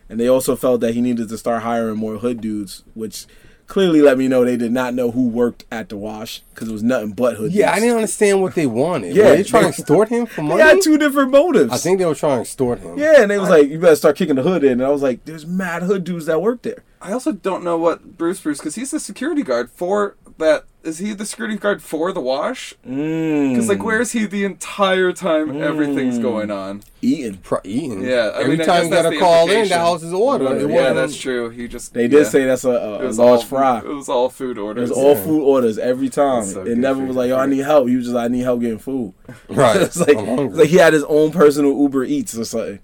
and 0.09 0.19
they 0.21 0.29
also 0.29 0.57
felt 0.57 0.81
that 0.83 0.95
he 0.95 1.01
needed 1.01 1.29
to 1.29 1.39
start 1.39 1.63
hiring 1.63 1.97
more 1.99 2.19
hood 2.19 2.41
dudes, 2.41 2.85
which 2.95 3.27
clearly 3.67 4.01
let 4.01 4.17
me 4.17 4.29
know 4.29 4.45
they 4.45 4.57
did 4.57 4.71
not 4.71 4.95
know 4.95 5.11
who 5.11 5.27
worked 5.29 5.65
at 5.73 5.89
the 5.89 5.97
wash 5.97 6.41
because 6.55 6.69
it 6.69 6.73
was 6.73 6.85
nothing 6.85 7.11
but 7.13 7.35
hood. 7.37 7.51
Yeah, 7.53 7.73
I 7.73 7.81
didn't 7.81 7.97
understand 7.97 8.41
what 8.41 8.55
they 8.55 8.67
wanted. 8.67 9.17
Yeah, 9.17 9.31
Were 9.31 9.37
they 9.37 9.43
trying 9.43 9.65
to 9.65 9.69
extort 9.81 10.09
him 10.09 10.25
for 10.27 10.43
They 10.43 10.47
money? 10.49 10.63
had 10.63 10.81
two 10.81 10.97
different 10.97 11.33
motives. 11.33 11.73
I 11.73 11.77
think 11.79 11.99
they 11.99 12.07
were 12.07 12.15
trying 12.15 12.37
to 12.37 12.43
extort 12.43 12.79
him. 12.79 12.97
Yeah, 12.97 13.23
and 13.23 13.31
they 13.31 13.39
was 13.39 13.51
like, 13.51 13.69
"You 13.69 13.81
better 13.81 13.97
start 13.97 14.17
kicking 14.17 14.37
the 14.37 14.43
hood 14.43 14.63
in." 14.63 14.73
And 14.75 14.85
I 14.85 14.91
was 14.91 15.03
like, 15.03 15.25
"There's 15.25 15.45
mad 15.45 15.83
hood 15.83 16.05
dudes 16.05 16.27
that 16.27 16.41
work 16.41 16.63
there." 16.63 16.85
I 17.07 17.13
also 17.13 17.31
don't 17.31 17.63
know 17.63 17.79
what 17.79 18.17
Bruce 18.19 18.41
Bruce 18.41 18.59
because 18.59 18.75
he's 18.75 18.91
the 18.91 18.99
security 18.99 19.45
guard 19.45 19.71
for 19.71 20.17
that 20.39 20.65
is 20.83 20.99
he 20.99 21.13
the 21.15 21.25
security 21.25 21.57
guard 21.57 21.81
for 21.83 22.13
the 22.13 22.21
wash? 22.21 22.75
Mm. 22.87 23.51
Because 23.51 23.69
like, 23.69 23.83
where 23.83 24.01
is 24.01 24.11
he 24.13 24.27
the 24.27 24.45
entire 24.45 25.13
time 25.13 25.63
everything's 25.63 26.19
going 26.19 26.51
on? 26.51 26.83
eating? 27.03 27.37
Pro- 27.39 27.61
eating. 27.63 28.03
Yeah, 28.03 28.33
I 28.35 28.41
Every 28.41 28.57
mean, 28.57 28.67
time 28.67 28.89
guess 28.91 29.05
you 29.05 29.11
gotta 29.11 29.19
call 29.21 29.49
in, 29.51 29.69
the 29.69 29.79
house 29.79 30.03
is 30.03 30.13
order. 30.13 30.47
Right, 30.47 30.57
It 30.57 30.63
yeah, 30.63 30.67
Yeah, 30.67 30.75
wasn't- 30.75 30.97
that's 30.97 31.17
true. 31.17 31.49
He 31.51 31.69
just 31.69 31.95
They 31.95 32.09
did 32.09 32.25
yeah. 32.25 32.29
say 32.29 32.45
that's 32.45 32.65
a, 32.65 32.71
a, 32.71 32.95
it 32.97 33.05
a 33.05 33.07
was 33.07 33.19
large 33.21 33.41
all, 33.41 33.45
fry. 33.47 33.79
It 33.79 33.85
was 33.87 34.09
all 34.09 34.29
food 34.29 34.59
orders. 34.59 34.91
It 34.91 34.95
was 34.97 34.99
all 34.99 35.15
food 35.15 35.43
orders 35.43 35.79
every 35.79 36.09
time. 36.09 36.45
So 36.45 36.63
it 36.65 36.77
never 36.77 37.05
was 37.05 37.15
like, 37.15 37.29
yo, 37.29 37.37
I 37.39 37.47
need 37.47 37.59
help. 37.65 37.89
He 37.89 37.95
was 37.95 38.07
just, 38.07 38.15
like, 38.17 38.25
I 38.25 38.29
need 38.29 38.43
help 38.43 38.61
getting 38.61 38.79
food. 38.79 39.15
Right. 39.49 39.77
it's 39.81 39.97
like, 39.97 40.17
I'm 40.19 40.39
it's 40.49 40.57
like 40.57 40.69
he 40.69 40.77
had 40.77 40.93
his 40.93 41.05
own 41.05 41.31
personal 41.31 41.73
Uber 41.81 42.05
Eats 42.05 42.37
or 42.37 42.45
something. 42.45 42.81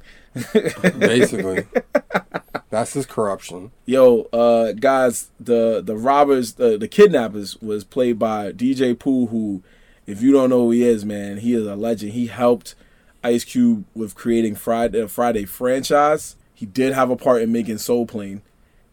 Basically. 0.99 1.67
That's 2.73 2.95
his 2.95 3.05
corruption. 3.05 3.71
Yo, 3.85 4.23
uh, 4.33 4.73
guys, 4.73 5.29
the 5.39 5.83
the 5.85 5.95
robbers, 5.95 6.55
the 6.55 6.79
the 6.79 6.89
kidnappers 6.89 7.61
was 7.61 7.85
played 7.85 8.19
by 8.19 8.51
DJ 8.53 8.99
Pooh, 8.99 9.27
who, 9.27 9.63
if 10.07 10.23
you 10.23 10.33
don't 10.33 10.49
know 10.49 10.63
who 10.63 10.71
he 10.71 10.83
is, 10.83 11.05
man, 11.05 11.37
he 11.37 11.53
is 11.53 11.67
a 11.67 11.77
legend. 11.77 12.13
He 12.13 12.29
helped 12.29 12.75
Ice 13.23 13.45
Cube 13.45 13.85
with 13.95 14.15
creating 14.15 14.55
Friday 14.55 15.07
Friday 15.07 15.45
franchise. 15.45 16.37
He 16.55 16.65
did 16.65 16.95
have 16.95 17.11
a 17.11 17.17
part 17.17 17.43
in 17.43 17.53
making 17.53 17.77
Soul 17.77 18.07
Plane, 18.07 18.41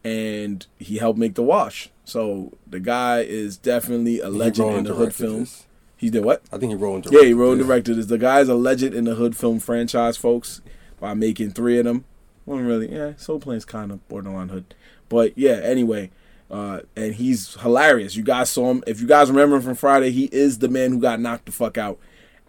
and 0.03 0.67
he 0.77 0.97
helped 0.97 1.17
make 1.17 1.35
The 1.35 1.43
Wash. 1.43 1.89
So 2.03 2.57
the 2.67 2.81
guy 2.81 3.21
is 3.21 3.55
definitely 3.55 4.19
a 4.19 4.27
legend 4.27 4.75
in 4.75 4.83
the 4.83 4.89
hood 4.89 4.97
directed 4.97 5.23
films. 5.23 5.51
this. 5.51 5.67
He 5.95 6.09
did 6.09 6.25
what? 6.25 6.41
I 6.51 6.57
think 6.57 6.71
he 6.71 6.75
wrote 6.75 7.05
and 7.05 7.13
Yeah, 7.13 7.23
he 7.23 7.33
wrote 7.33 7.59
and 7.59 7.65
directed 7.65 7.95
this. 7.95 8.07
The 8.07 8.17
guy's 8.17 8.49
a 8.49 8.55
legend 8.55 8.93
in 8.93 9.05
the 9.05 9.15
hood 9.15 9.37
film 9.37 9.59
franchise, 9.59 10.17
folks, 10.17 10.59
by 10.99 11.13
making 11.13 11.51
three 11.51 11.79
of 11.79 11.85
them. 11.85 12.03
Wasn't 12.49 12.67
really, 12.67 12.91
yeah, 12.91 13.13
Soul 13.15 13.39
Plane's 13.39 13.63
kind 13.63 13.91
of 13.91 14.07
borderline 14.07 14.49
hood. 14.49 14.73
But 15.07 15.37
yeah, 15.37 15.59
anyway, 15.61 16.09
uh, 16.49 16.79
and 16.95 17.13
he's 17.13 17.53
hilarious. 17.61 18.15
You 18.15 18.23
guys 18.23 18.49
saw 18.49 18.71
him. 18.71 18.83
If 18.87 18.99
you 18.99 19.05
guys 19.05 19.29
remember 19.29 19.57
him 19.57 19.61
from 19.61 19.75
Friday, 19.75 20.09
he 20.09 20.25
is 20.31 20.57
the 20.57 20.67
man 20.67 20.89
who 20.91 20.99
got 20.99 21.19
knocked 21.19 21.45
the 21.45 21.51
fuck 21.51 21.77
out. 21.77 21.99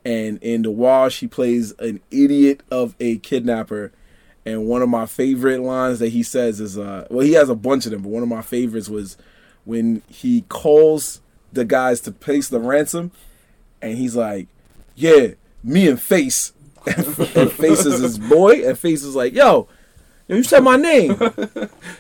And 0.03 0.43
in 0.43 0.63
The 0.63 0.71
Wash, 0.71 1.21
he 1.21 1.27
plays 1.27 1.73
an 1.73 2.01
idiot 2.11 2.63
of 2.71 2.95
a 2.99 3.19
kidnapper. 3.19 3.93
And 4.47 4.65
one 4.65 4.81
of 4.81 4.89
my 4.89 5.05
favorite 5.05 5.61
lines 5.61 5.99
that 5.99 6.09
he 6.09 6.23
says 6.23 6.61
is, 6.63 6.79
uh, 6.79 7.07
well, 7.11 7.27
he 7.27 7.35
has 7.35 7.51
a 7.51 7.55
bunch 7.55 7.85
of 7.85 7.93
them, 7.93 8.01
but 8.01 8.09
one 8.09 8.23
of 8.23 8.29
my 8.31 8.41
favorites 8.41 8.89
was 8.89 9.19
when 9.67 10.01
he 10.09 10.47
calls 10.49 11.21
the 11.53 11.67
guys 11.67 12.01
to 12.01 12.11
place 12.11 12.49
the 12.49 12.59
ransom 12.59 13.11
and 13.83 13.99
he's 13.99 14.17
like, 14.17 14.49
"Yeah, 14.95 15.33
me 15.63 15.89
and 15.89 16.01
Face." 16.01 16.55
and 16.87 17.53
Face 17.53 17.85
is 17.85 18.01
his 18.01 18.19
boy, 18.19 18.67
and 18.67 18.79
Face 18.79 19.03
is 19.03 19.15
like, 19.15 19.35
"Yo, 19.35 19.69
yo, 20.31 20.37
you 20.37 20.43
said 20.43 20.61
my 20.61 20.77
name." 20.77 21.11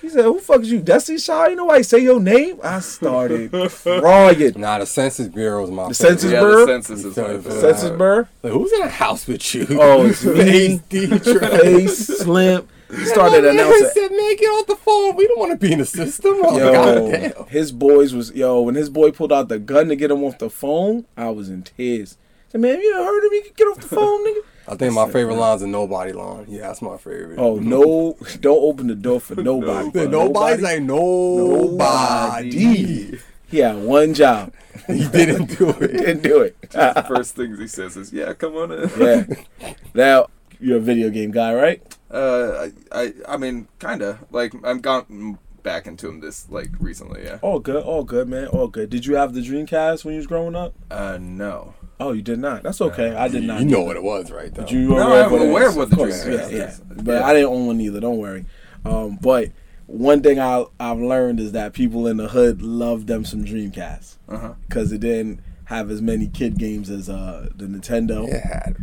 He 0.00 0.08
said, 0.08 0.24
"Who 0.24 0.38
fuck 0.40 0.62
is 0.62 0.70
you, 0.72 0.80
Destiny 0.80 1.18
Child? 1.18 1.50
You 1.50 1.56
know 1.56 1.64
why 1.66 1.76
I 1.76 1.82
say 1.82 1.98
your 1.98 2.20
name?" 2.20 2.58
I 2.62 2.80
started 2.80 3.50
crying. 3.82 4.54
Nah, 4.56 4.78
the 4.78 4.86
Census 4.86 5.28
Bureau 5.28 5.64
is 5.64 5.70
my 5.70 5.88
The 5.88 5.94
favorite. 5.94 6.08
Census 6.20 6.32
Yeah, 6.32 6.40
Bureau? 6.40 6.60
the 6.60 6.66
census 6.66 6.98
is 7.00 7.04
my 7.04 7.12
census 7.12 7.44
favorite. 7.44 7.60
Census 7.60 7.90
Burr, 7.98 8.28
Like, 8.42 8.52
who's 8.52 8.72
in 8.72 8.82
a 8.82 8.88
house 8.88 9.26
with 9.26 9.54
you? 9.54 9.66
Oh, 9.70 10.06
it's 10.06 10.24
me. 10.24 10.34
Face, 10.78 10.80
Deidre. 10.88 11.88
Slim. 11.88 12.68
He 12.90 13.04
started 13.04 13.44
My 13.44 13.52
man 13.52 13.66
announcing. 13.66 13.88
said, 13.94 14.08
man, 14.10 14.36
get 14.36 14.46
off 14.48 14.66
the 14.66 14.74
phone. 14.74 15.14
We 15.14 15.28
don't 15.28 15.38
want 15.38 15.52
to 15.52 15.56
be 15.56 15.72
in 15.72 15.78
the 15.78 15.84
system. 15.86 16.34
Oh, 16.42 16.58
Yo, 16.58 16.72
goddamn. 16.72 17.46
his 17.46 17.70
boys 17.70 18.12
was 18.12 18.32
yo 18.32 18.62
when 18.62 18.74
his 18.74 18.90
boy 18.90 19.12
pulled 19.12 19.32
out 19.32 19.48
the 19.48 19.60
gun 19.60 19.86
to 19.90 19.94
get 19.96 20.10
him 20.10 20.24
off 20.24 20.38
the 20.38 20.50
phone. 20.50 21.04
I 21.16 21.30
was 21.30 21.48
in 21.48 21.62
tears. 21.62 22.16
I 22.48 22.52
said, 22.52 22.60
man, 22.62 22.80
you 22.80 22.92
ever 22.96 23.04
heard 23.04 23.24
of 23.26 23.30
me? 23.30 23.42
Get 23.56 23.64
off 23.68 23.78
the 23.80 23.86
phone, 23.86 24.26
nigga. 24.26 24.40
I 24.70 24.76
think 24.76 24.94
my 24.94 25.10
favorite 25.10 25.34
line's 25.34 25.62
a 25.62 25.66
nobody 25.66 26.12
line. 26.12 26.46
Yeah, 26.48 26.68
that's 26.68 26.80
my 26.80 26.96
favorite. 26.96 27.38
Oh 27.38 27.56
no! 27.56 28.16
Don't 28.40 28.62
open 28.62 28.86
the 28.86 28.94
door 28.94 29.20
for 29.20 29.34
nobody. 29.34 29.90
The 29.92 30.04
For 30.04 30.08
nobody's 30.08 30.62
like 30.62 30.82
nobody. 30.82 32.50
Nobody. 32.50 33.18
He 33.48 33.58
had 33.58 33.76
one 33.82 34.14
job. 34.14 34.52
He 34.86 35.06
didn't 35.08 35.58
do 35.58 35.68
it. 35.80 35.92
Didn't 35.92 36.22
do 36.22 36.40
it. 36.40 36.56
The 36.70 37.04
first 37.06 37.34
things 37.36 37.58
he 37.58 37.66
says 37.66 37.96
is, 37.96 38.12
"Yeah, 38.12 38.32
come 38.34 38.56
on 38.56 38.72
in." 38.72 38.90
yeah. 38.98 39.74
Now 39.94 40.28
you're 40.60 40.78
a 40.78 40.80
video 40.80 41.10
game 41.10 41.30
guy, 41.32 41.52
right? 41.54 41.82
Uh, 42.10 42.68
I, 42.92 43.02
I, 43.02 43.12
I 43.28 43.36
mean, 43.36 43.68
kinda. 43.78 44.20
Like, 44.30 44.52
I'm 44.64 44.80
gone 44.80 45.38
back 45.62 45.86
into 45.86 46.08
him 46.08 46.20
this 46.20 46.48
like 46.50 46.68
recently. 46.78 47.24
Yeah. 47.24 47.38
All 47.42 47.58
good, 47.60 47.82
all 47.82 48.04
good, 48.04 48.28
man, 48.28 48.46
all 48.48 48.68
good. 48.68 48.90
Did 48.90 49.06
you 49.06 49.16
have 49.16 49.34
the 49.34 49.40
Dreamcast 49.40 50.04
when 50.04 50.14
you 50.14 50.18
was 50.18 50.26
growing 50.26 50.54
up? 50.56 50.72
Uh, 50.90 51.18
no. 51.20 51.74
Oh, 52.00 52.12
you 52.12 52.22
did 52.22 52.38
not. 52.38 52.62
That's 52.62 52.80
okay. 52.80 53.14
I 53.14 53.28
did 53.28 53.44
not. 53.44 53.60
You 53.60 53.66
know 53.66 53.82
what 53.82 53.96
it 53.96 54.02
was, 54.02 54.30
right? 54.32 54.52
Though. 54.52 54.62
But 54.62 54.72
you 54.72 54.88
No, 54.88 54.94
were 54.94 55.02
I'm 55.02 55.32
aware 55.48 55.68
of 55.68 55.76
what 55.76 55.90
the 55.90 55.96
course, 55.96 56.24
Dreamcast 56.24 56.50
yeah, 56.50 56.58
yeah. 56.58 56.76
But 57.02 57.12
Yeah. 57.12 57.24
I 57.26 57.34
didn't 57.34 57.50
own 57.50 57.66
one 57.66 57.80
either. 57.80 58.00
Don't 58.00 58.16
worry. 58.18 58.46
Um, 58.84 59.18
but 59.20 59.50
one 59.86 60.22
thing 60.22 60.40
I 60.40 60.64
I've 60.80 60.98
learned 60.98 61.38
is 61.40 61.52
that 61.52 61.72
people 61.74 62.06
in 62.06 62.16
the 62.16 62.28
hood 62.28 62.62
love 62.62 63.06
them 63.06 63.24
some 63.24 63.44
Dreamcast 63.44 64.16
huh. 64.28 64.54
because 64.66 64.92
it 64.92 64.98
didn't 65.00 65.40
have 65.64 65.90
as 65.90 66.00
many 66.00 66.26
kid 66.26 66.58
games 66.58 66.88
as 66.90 67.08
uh 67.10 67.48
the 67.54 67.66
Nintendo. 67.66 68.26
It 68.28 68.40
had 68.44 68.76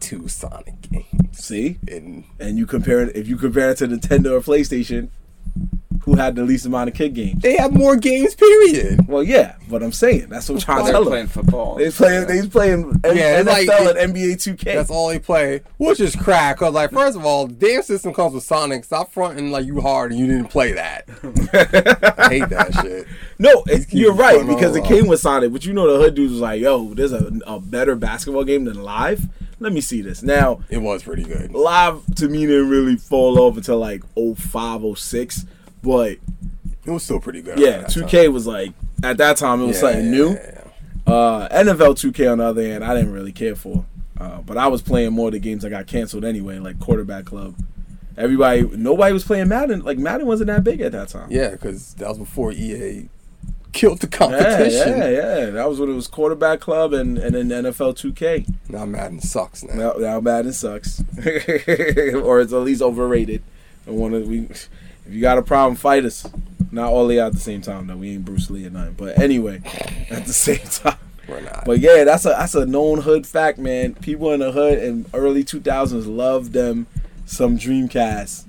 two 0.00 0.26
Sonic 0.28 0.80
games. 0.82 1.06
See, 1.32 1.78
And 1.88 2.24
and 2.40 2.56
you 2.58 2.66
compare 2.66 3.00
it 3.02 3.14
if 3.14 3.28
you 3.28 3.36
compare 3.36 3.70
it 3.70 3.78
to 3.78 3.86
Nintendo 3.86 4.32
or 4.32 4.40
PlayStation, 4.40 5.10
who 6.02 6.14
had 6.16 6.34
the 6.36 6.42
least 6.44 6.66
amount 6.66 6.88
of 6.90 6.94
kid 6.94 7.14
games? 7.14 7.40
they 7.42 7.56
have 7.56 7.72
more 7.72 7.96
games, 7.96 8.34
period. 8.34 9.06
Well, 9.08 9.22
yeah, 9.22 9.56
but 9.70 9.82
I'm 9.82 9.92
saying 9.92 10.28
that's 10.28 10.48
what 10.48 10.56
I'm 10.56 10.60
trying 10.60 10.78
to 10.78 10.84
They're 10.84 10.92
tell 10.92 11.04
playing 11.04 11.26
them. 11.26 11.28
football. 11.44 11.74
They 11.76 11.90
playing, 11.90 12.26
they 12.26 12.46
playing 12.48 13.00
N- 13.04 13.16
Yeah, 13.16 13.40
it's 13.40 13.48
NFL 13.50 13.84
like- 13.86 13.96
and 13.96 14.14
NBA 14.14 14.36
2K. 14.36 14.64
That's 14.74 14.90
all 14.90 15.08
they 15.08 15.18
play, 15.18 15.60
which 15.78 16.00
is 16.00 16.14
crack. 16.16 16.58
Cause 16.58 16.72
like, 16.74 16.90
first 16.90 17.16
of 17.16 17.24
all, 17.24 17.46
the 17.46 17.54
damn 17.54 17.82
system 17.82 18.12
comes 18.14 18.34
with 18.34 18.44
Sonic. 18.44 18.84
Stop 18.84 19.12
fronting 19.12 19.50
like 19.50 19.66
you 19.66 19.80
hard 19.80 20.10
and 20.12 20.20
you 20.20 20.26
didn't 20.26 20.48
play 20.48 20.72
that. 20.72 21.08
I 22.18 22.28
hate 22.28 22.48
that 22.48 22.74
shit. 22.82 23.06
No, 23.38 23.62
it, 23.66 23.92
you're 23.92 24.14
right 24.14 24.46
because 24.46 24.76
on. 24.76 24.82
it 24.82 24.86
came 24.86 25.06
with 25.06 25.20
Sonic, 25.20 25.52
but 25.52 25.64
you 25.64 25.72
know 25.72 25.90
the 25.92 25.98
hood 26.02 26.14
dudes 26.14 26.32
was 26.32 26.40
like, 26.40 26.60
"Yo, 26.60 26.94
there's 26.94 27.12
a, 27.12 27.32
a 27.46 27.58
better 27.60 27.94
basketball 27.96 28.44
game 28.44 28.64
than 28.64 28.82
Live. 28.82 29.22
Let 29.58 29.72
me 29.72 29.80
see 29.80 30.00
this." 30.02 30.22
Now, 30.22 30.60
It 30.68 30.78
was 30.78 31.02
pretty 31.02 31.24
good. 31.24 31.52
Live 31.52 32.02
to 32.16 32.28
me 32.28 32.46
didn't 32.46 32.68
really 32.68 32.96
fall 32.96 33.38
off 33.40 33.56
until 33.56 33.78
like 33.78 34.02
05, 34.16 34.96
06, 34.98 35.46
but 35.82 36.12
It 36.84 36.90
was 36.90 37.02
still 37.02 37.20
pretty 37.20 37.42
good. 37.42 37.58
yeah, 37.58 37.82
2K 37.84 38.32
was 38.32 38.46
like 38.46 38.72
at 39.02 39.16
that 39.18 39.36
time 39.36 39.60
it 39.62 39.66
was 39.66 39.80
time. 39.80 39.92
something 39.94 40.04
Yeah, 40.06 40.10
new. 40.10 40.28
yeah, 40.30 40.60
yeah. 41.06 41.12
Uh, 41.12 41.48
NFL 41.64 41.94
2K 41.96 42.30
on 42.32 42.38
the 42.38 42.44
other 42.44 42.62
hand, 42.62 42.84
I 42.84 42.94
didn't 42.94 43.12
really 43.12 43.32
care 43.32 43.56
for, 43.56 43.84
uh, 44.20 44.40
but 44.42 44.56
I 44.56 44.68
was 44.68 44.82
playing 44.82 45.12
more 45.12 45.28
of 45.28 45.32
the 45.32 45.40
games 45.40 45.62
that 45.62 45.70
got 45.70 45.86
canceled 45.86 46.24
anyway, 46.24 46.58
like 46.58 46.78
Quarterback 46.78 47.24
Club. 47.24 47.54
Everybody, 48.16 48.62
nobody 48.76 49.12
was 49.12 49.24
playing 49.24 49.48
Madden. 49.48 49.82
Like 49.82 49.98
Madden 49.98 50.26
wasn't 50.26 50.48
that 50.48 50.62
big 50.62 50.80
at 50.80 50.92
that 50.92 51.08
time. 51.08 51.28
Yeah, 51.30 51.50
because 51.50 51.94
that 51.94 52.08
was 52.08 52.18
before 52.18 52.52
EA 52.52 53.08
killed 53.72 54.00
the 54.00 54.06
Yeah, 54.06 54.18
competition. 54.18 54.88
yeah, 54.98 55.08
yeah. 55.08 55.46
That 55.50 55.66
was 55.68 55.80
when 55.80 55.88
it 55.90 55.94
was 55.94 56.06
quarterback 56.08 56.60
club 56.60 56.92
and 56.92 57.16
and 57.18 57.34
then 57.34 57.48
NFL 57.64 57.94
2K. 57.96 58.46
Now 58.68 58.84
Madden 58.84 59.20
sucks 59.20 59.64
now. 59.64 59.74
Now, 59.74 59.92
now 59.98 60.20
Madden 60.20 60.52
sucks, 60.52 61.00
or 61.18 62.40
it's 62.40 62.52
at 62.52 62.58
least 62.58 62.82
overrated. 62.82 63.42
And 63.86 63.96
one 63.96 64.12
of 64.14 64.28
we, 64.28 64.46
if 65.06 65.12
you 65.12 65.20
got 65.20 65.38
a 65.38 65.42
problem, 65.42 65.76
fight 65.76 66.04
us. 66.04 66.28
Not 66.70 66.90
all 66.90 67.06
the 67.06 67.20
at 67.20 67.32
the 67.32 67.40
same 67.40 67.60
time 67.60 67.86
though. 67.86 67.96
We 67.96 68.12
ain't 68.12 68.24
Bruce 68.24 68.48
Lee 68.50 68.66
or 68.66 68.70
nothing. 68.70 68.94
But 68.94 69.18
anyway, 69.18 69.60
at 70.10 70.24
the 70.26 70.32
same 70.32 70.58
time. 70.58 70.96
We're 71.28 71.40
not. 71.40 71.64
But 71.64 71.78
yeah, 71.80 72.04
that's 72.04 72.24
a 72.24 72.30
that's 72.30 72.54
a 72.54 72.66
known 72.66 73.02
hood 73.02 73.26
fact, 73.26 73.58
man. 73.58 73.94
People 73.94 74.32
in 74.32 74.40
the 74.40 74.52
hood 74.52 74.78
in 74.78 75.06
early 75.14 75.44
2000s 75.44 76.06
loved 76.06 76.52
them 76.52 76.86
some 77.26 77.58
Dreamcast. 77.58 78.44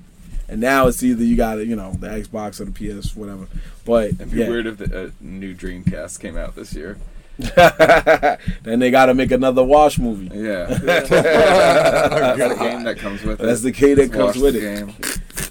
And 0.48 0.60
now 0.60 0.88
it's 0.88 1.02
either 1.02 1.24
you 1.24 1.36
got 1.36 1.58
it, 1.58 1.68
you 1.68 1.76
know, 1.76 1.92
the 1.92 2.08
Xbox 2.08 2.60
or 2.60 2.66
the 2.66 2.72
PS, 3.00 3.16
whatever. 3.16 3.46
But 3.84 4.10
It'd 4.10 4.30
be 4.30 4.38
yeah. 4.38 4.48
weird 4.48 4.66
if 4.66 4.76
the 4.78 5.04
uh, 5.04 5.10
new 5.20 5.54
Dreamcast 5.54 6.20
came 6.20 6.36
out 6.36 6.54
this 6.54 6.74
year. 6.74 6.98
then 7.38 8.78
they 8.78 8.90
got 8.90 9.06
to 9.06 9.14
make 9.14 9.30
another 9.32 9.64
Wash 9.64 9.98
movie. 9.98 10.30
Yeah. 10.32 10.66
That's 10.82 11.08
the 11.08 12.56
game 12.60 12.84
that 12.84 12.98
comes 12.98 13.22
with 13.22 13.40
it. 13.40 13.44
That's 13.44 13.62
the 13.62 13.72
game 13.72 13.96
that 13.96 14.10
Let's 14.10 14.14
comes 14.14 14.36
with 14.36 14.56
it. 14.56 14.60
game. 14.60 14.94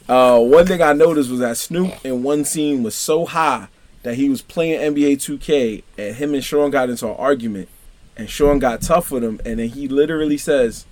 Uh, 0.07 0.39
one 0.39 0.65
thing 0.65 0.81
I 0.81 0.93
noticed 0.93 1.29
was 1.29 1.39
that 1.39 1.57
Snoop 1.57 1.93
in 2.03 2.23
one 2.23 2.43
scene 2.43 2.83
was 2.83 2.95
so 2.95 3.25
high 3.25 3.67
that 4.03 4.15
he 4.15 4.27
was 4.29 4.41
playing 4.41 4.79
NBA 4.93 5.13
2K, 5.15 5.83
and 5.97 6.15
him 6.15 6.33
and 6.33 6.43
Sean 6.43 6.69
got 6.71 6.89
into 6.89 7.07
an 7.07 7.15
argument, 7.17 7.69
and 8.17 8.29
Sean 8.29 8.59
got 8.59 8.81
tough 8.81 9.11
with 9.11 9.23
him, 9.23 9.39
and 9.45 9.59
then 9.59 9.69
he 9.69 9.87
literally 9.87 10.37
says, 10.37 10.85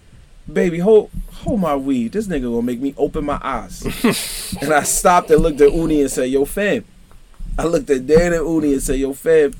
"Baby, 0.51 0.79
hold 0.79 1.11
hold 1.33 1.59
my 1.59 1.75
weed. 1.75 2.13
This 2.13 2.27
nigga 2.27 2.43
gonna 2.43 2.61
make 2.61 2.79
me 2.79 2.93
open 2.97 3.25
my 3.25 3.39
eyes." 3.43 3.83
and 4.61 4.73
I 4.73 4.83
stopped 4.83 5.29
and 5.29 5.41
looked 5.41 5.59
at 5.59 5.73
Uni 5.73 6.01
and 6.01 6.11
said, 6.11 6.29
"Yo, 6.29 6.45
fam." 6.45 6.85
I 7.59 7.65
looked 7.65 7.89
at 7.89 8.07
Dan 8.07 8.31
and 8.31 8.47
Uni 8.47 8.73
and 8.73 8.81
said, 8.81 8.97
"Yo, 8.97 9.13
fam." 9.13 9.53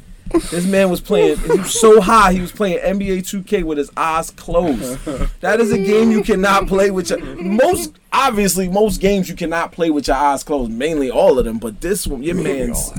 This 0.49 0.65
man 0.65 0.89
was 0.89 1.01
playing. 1.01 1.37
He 1.39 1.57
was 1.57 1.79
so 1.79 2.01
high. 2.01 2.33
He 2.33 2.41
was 2.41 2.51
playing 2.51 2.79
NBA 2.79 3.19
2K 3.19 3.63
with 3.63 3.77
his 3.77 3.91
eyes 3.95 4.31
closed. 4.31 4.99
That 5.41 5.59
is 5.59 5.71
a 5.71 5.77
game 5.77 6.11
you 6.11 6.23
cannot 6.23 6.67
play 6.67 6.91
with 6.91 7.09
your 7.09 7.19
most. 7.35 7.97
Obviously, 8.13 8.67
most 8.69 8.99
games 8.99 9.29
you 9.29 9.35
cannot 9.35 9.71
play 9.71 9.89
with 9.89 10.07
your 10.07 10.17
eyes 10.17 10.43
closed. 10.43 10.71
Mainly 10.71 11.09
all 11.09 11.39
of 11.39 11.45
them, 11.45 11.57
but 11.57 11.81
this 11.81 12.05
one, 12.05 12.23
your 12.23 12.35
man's, 12.35 12.91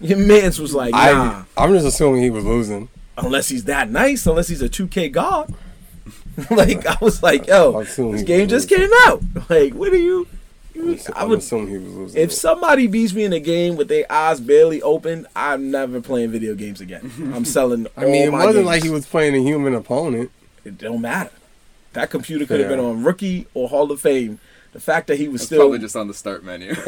your 0.00 0.18
man's 0.18 0.60
was 0.60 0.74
like, 0.74 0.92
nah. 0.92 1.44
I, 1.56 1.64
I'm 1.64 1.72
just 1.72 1.86
assuming 1.86 2.22
he 2.22 2.30
was 2.30 2.44
losing. 2.44 2.88
Unless 3.16 3.48
he's 3.48 3.64
that 3.64 3.90
nice, 3.90 4.26
unless 4.26 4.48
he's 4.48 4.62
a 4.62 4.68
2K 4.68 5.12
god. 5.12 5.54
like 6.50 6.86
I 6.86 6.96
was 7.00 7.22
like, 7.22 7.46
yo, 7.46 7.82
this 7.82 8.22
game 8.22 8.48
just 8.48 8.68
came 8.68 8.90
out. 9.04 9.22
Like, 9.50 9.74
what 9.74 9.92
are 9.92 9.96
you? 9.96 10.26
I 10.74 11.22
I'm 11.22 11.28
would. 11.28 11.38
assuming 11.40 11.68
he 11.68 11.78
was 11.78 11.94
losing. 11.94 12.20
If 12.22 12.30
it. 12.30 12.34
somebody 12.34 12.86
beats 12.86 13.12
me 13.12 13.24
in 13.24 13.32
a 13.32 13.40
game 13.40 13.76
with 13.76 13.88
their 13.88 14.10
eyes 14.10 14.40
barely 14.40 14.80
open, 14.82 15.26
I'm 15.36 15.70
never 15.70 16.00
playing 16.00 16.30
video 16.30 16.54
games 16.54 16.80
again. 16.80 17.10
I'm 17.34 17.44
selling. 17.44 17.86
I 17.96 18.04
mean, 18.06 18.22
all 18.22 18.28
it 18.28 18.30
my 18.32 18.38
wasn't 18.46 18.54
games. 18.56 18.66
like 18.66 18.82
he 18.82 18.90
was 18.90 19.06
playing 19.06 19.34
a 19.34 19.40
human 19.42 19.74
opponent. 19.74 20.30
It 20.64 20.78
don't 20.78 21.00
matter. 21.00 21.30
That 21.92 22.10
computer 22.10 22.46
could 22.46 22.60
have 22.60 22.70
Yeah. 22.70 22.76
been 22.76 22.84
on 22.84 23.04
rookie 23.04 23.46
or 23.54 23.68
Hall 23.68 23.90
of 23.92 24.00
Fame. 24.00 24.38
The 24.72 24.80
fact 24.80 25.08
that 25.08 25.16
he 25.18 25.28
was 25.28 25.42
It's 25.42 25.46
still 25.48 25.58
probably 25.60 25.78
just 25.80 25.94
on 25.96 26.08
the 26.08 26.14
start 26.14 26.42
menu. 26.44 26.74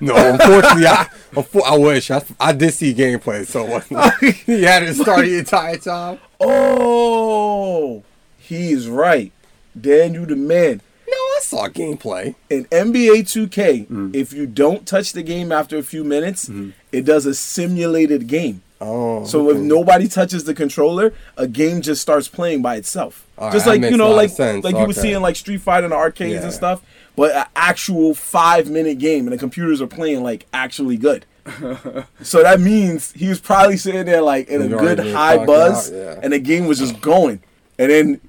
No, 0.00 0.14
unfortunately, 0.16 0.86
I, 0.86 1.08
unfo- 1.32 1.62
I 1.64 1.78
wish 1.78 2.10
I, 2.10 2.22
I 2.40 2.52
did 2.52 2.74
see 2.74 2.92
gameplay, 2.92 3.46
so 3.46 3.64
he 4.46 4.62
had 4.62 4.82
it 4.82 4.94
start 4.96 5.24
the 5.24 5.38
entire 5.38 5.76
time. 5.78 6.18
Oh, 6.40 8.02
he 8.36 8.72
is 8.72 8.88
right. 8.88 9.32
Dan, 9.80 10.14
you 10.14 10.26
the 10.26 10.36
man. 10.36 10.80
No, 11.06 11.14
I 11.16 11.40
saw 11.42 11.68
gameplay. 11.68 12.34
In 12.48 12.64
NBA 12.66 13.24
2K, 13.24 13.86
Mm. 13.88 14.14
if 14.14 14.32
you 14.32 14.46
don't 14.46 14.86
touch 14.86 15.12
the 15.12 15.22
game 15.22 15.52
after 15.52 15.76
a 15.76 15.82
few 15.82 16.02
minutes, 16.04 16.50
it 16.92 17.04
does 17.04 17.26
a 17.26 17.34
simulated 17.34 18.26
game. 18.26 18.62
Oh, 18.80 19.24
So 19.24 19.50
if 19.50 19.56
nobody 19.58 20.08
touches 20.08 20.44
the 20.44 20.54
controller, 20.54 21.12
a 21.36 21.46
game 21.46 21.80
just 21.80 22.02
starts 22.02 22.28
playing 22.28 22.60
by 22.62 22.76
itself. 22.76 23.24
All 23.38 23.46
right, 23.46 23.52
just 23.52 23.64
that 23.66 23.80
like 23.80 23.90
you 23.90 23.96
know, 23.96 24.10
like 24.12 24.38
like 24.38 24.74
you 24.74 24.80
would 24.86 24.90
Okay. 24.90 25.00
see 25.00 25.12
in 25.12 25.22
like 25.22 25.36
Street 25.36 25.60
Fighter 25.60 25.84
in 25.86 25.90
the 25.90 25.96
arcades 25.96 26.34
Yeah. 26.34 26.44
and 26.44 26.52
stuff. 26.52 26.82
But 27.16 27.34
an 27.34 27.44
actual 27.56 28.14
five 28.14 28.68
minute 28.68 28.98
game, 28.98 29.26
and 29.26 29.32
the 29.32 29.38
computers 29.38 29.80
are 29.80 29.86
playing 29.86 30.22
like 30.22 30.46
actually 30.52 30.96
good. 30.96 31.24
so 32.22 32.42
that 32.42 32.60
means 32.60 33.12
he 33.12 33.28
was 33.28 33.38
probably 33.40 33.76
sitting 33.76 34.06
there 34.06 34.22
like 34.22 34.48
in 34.48 34.62
a 34.62 34.68
good 34.68 34.98
high 34.98 35.44
buzz, 35.44 35.90
yeah. 35.90 36.18
and 36.22 36.32
the 36.32 36.38
game 36.38 36.66
was 36.66 36.78
just 36.78 37.00
going. 37.00 37.40
And 37.78 37.90
then 37.90 38.20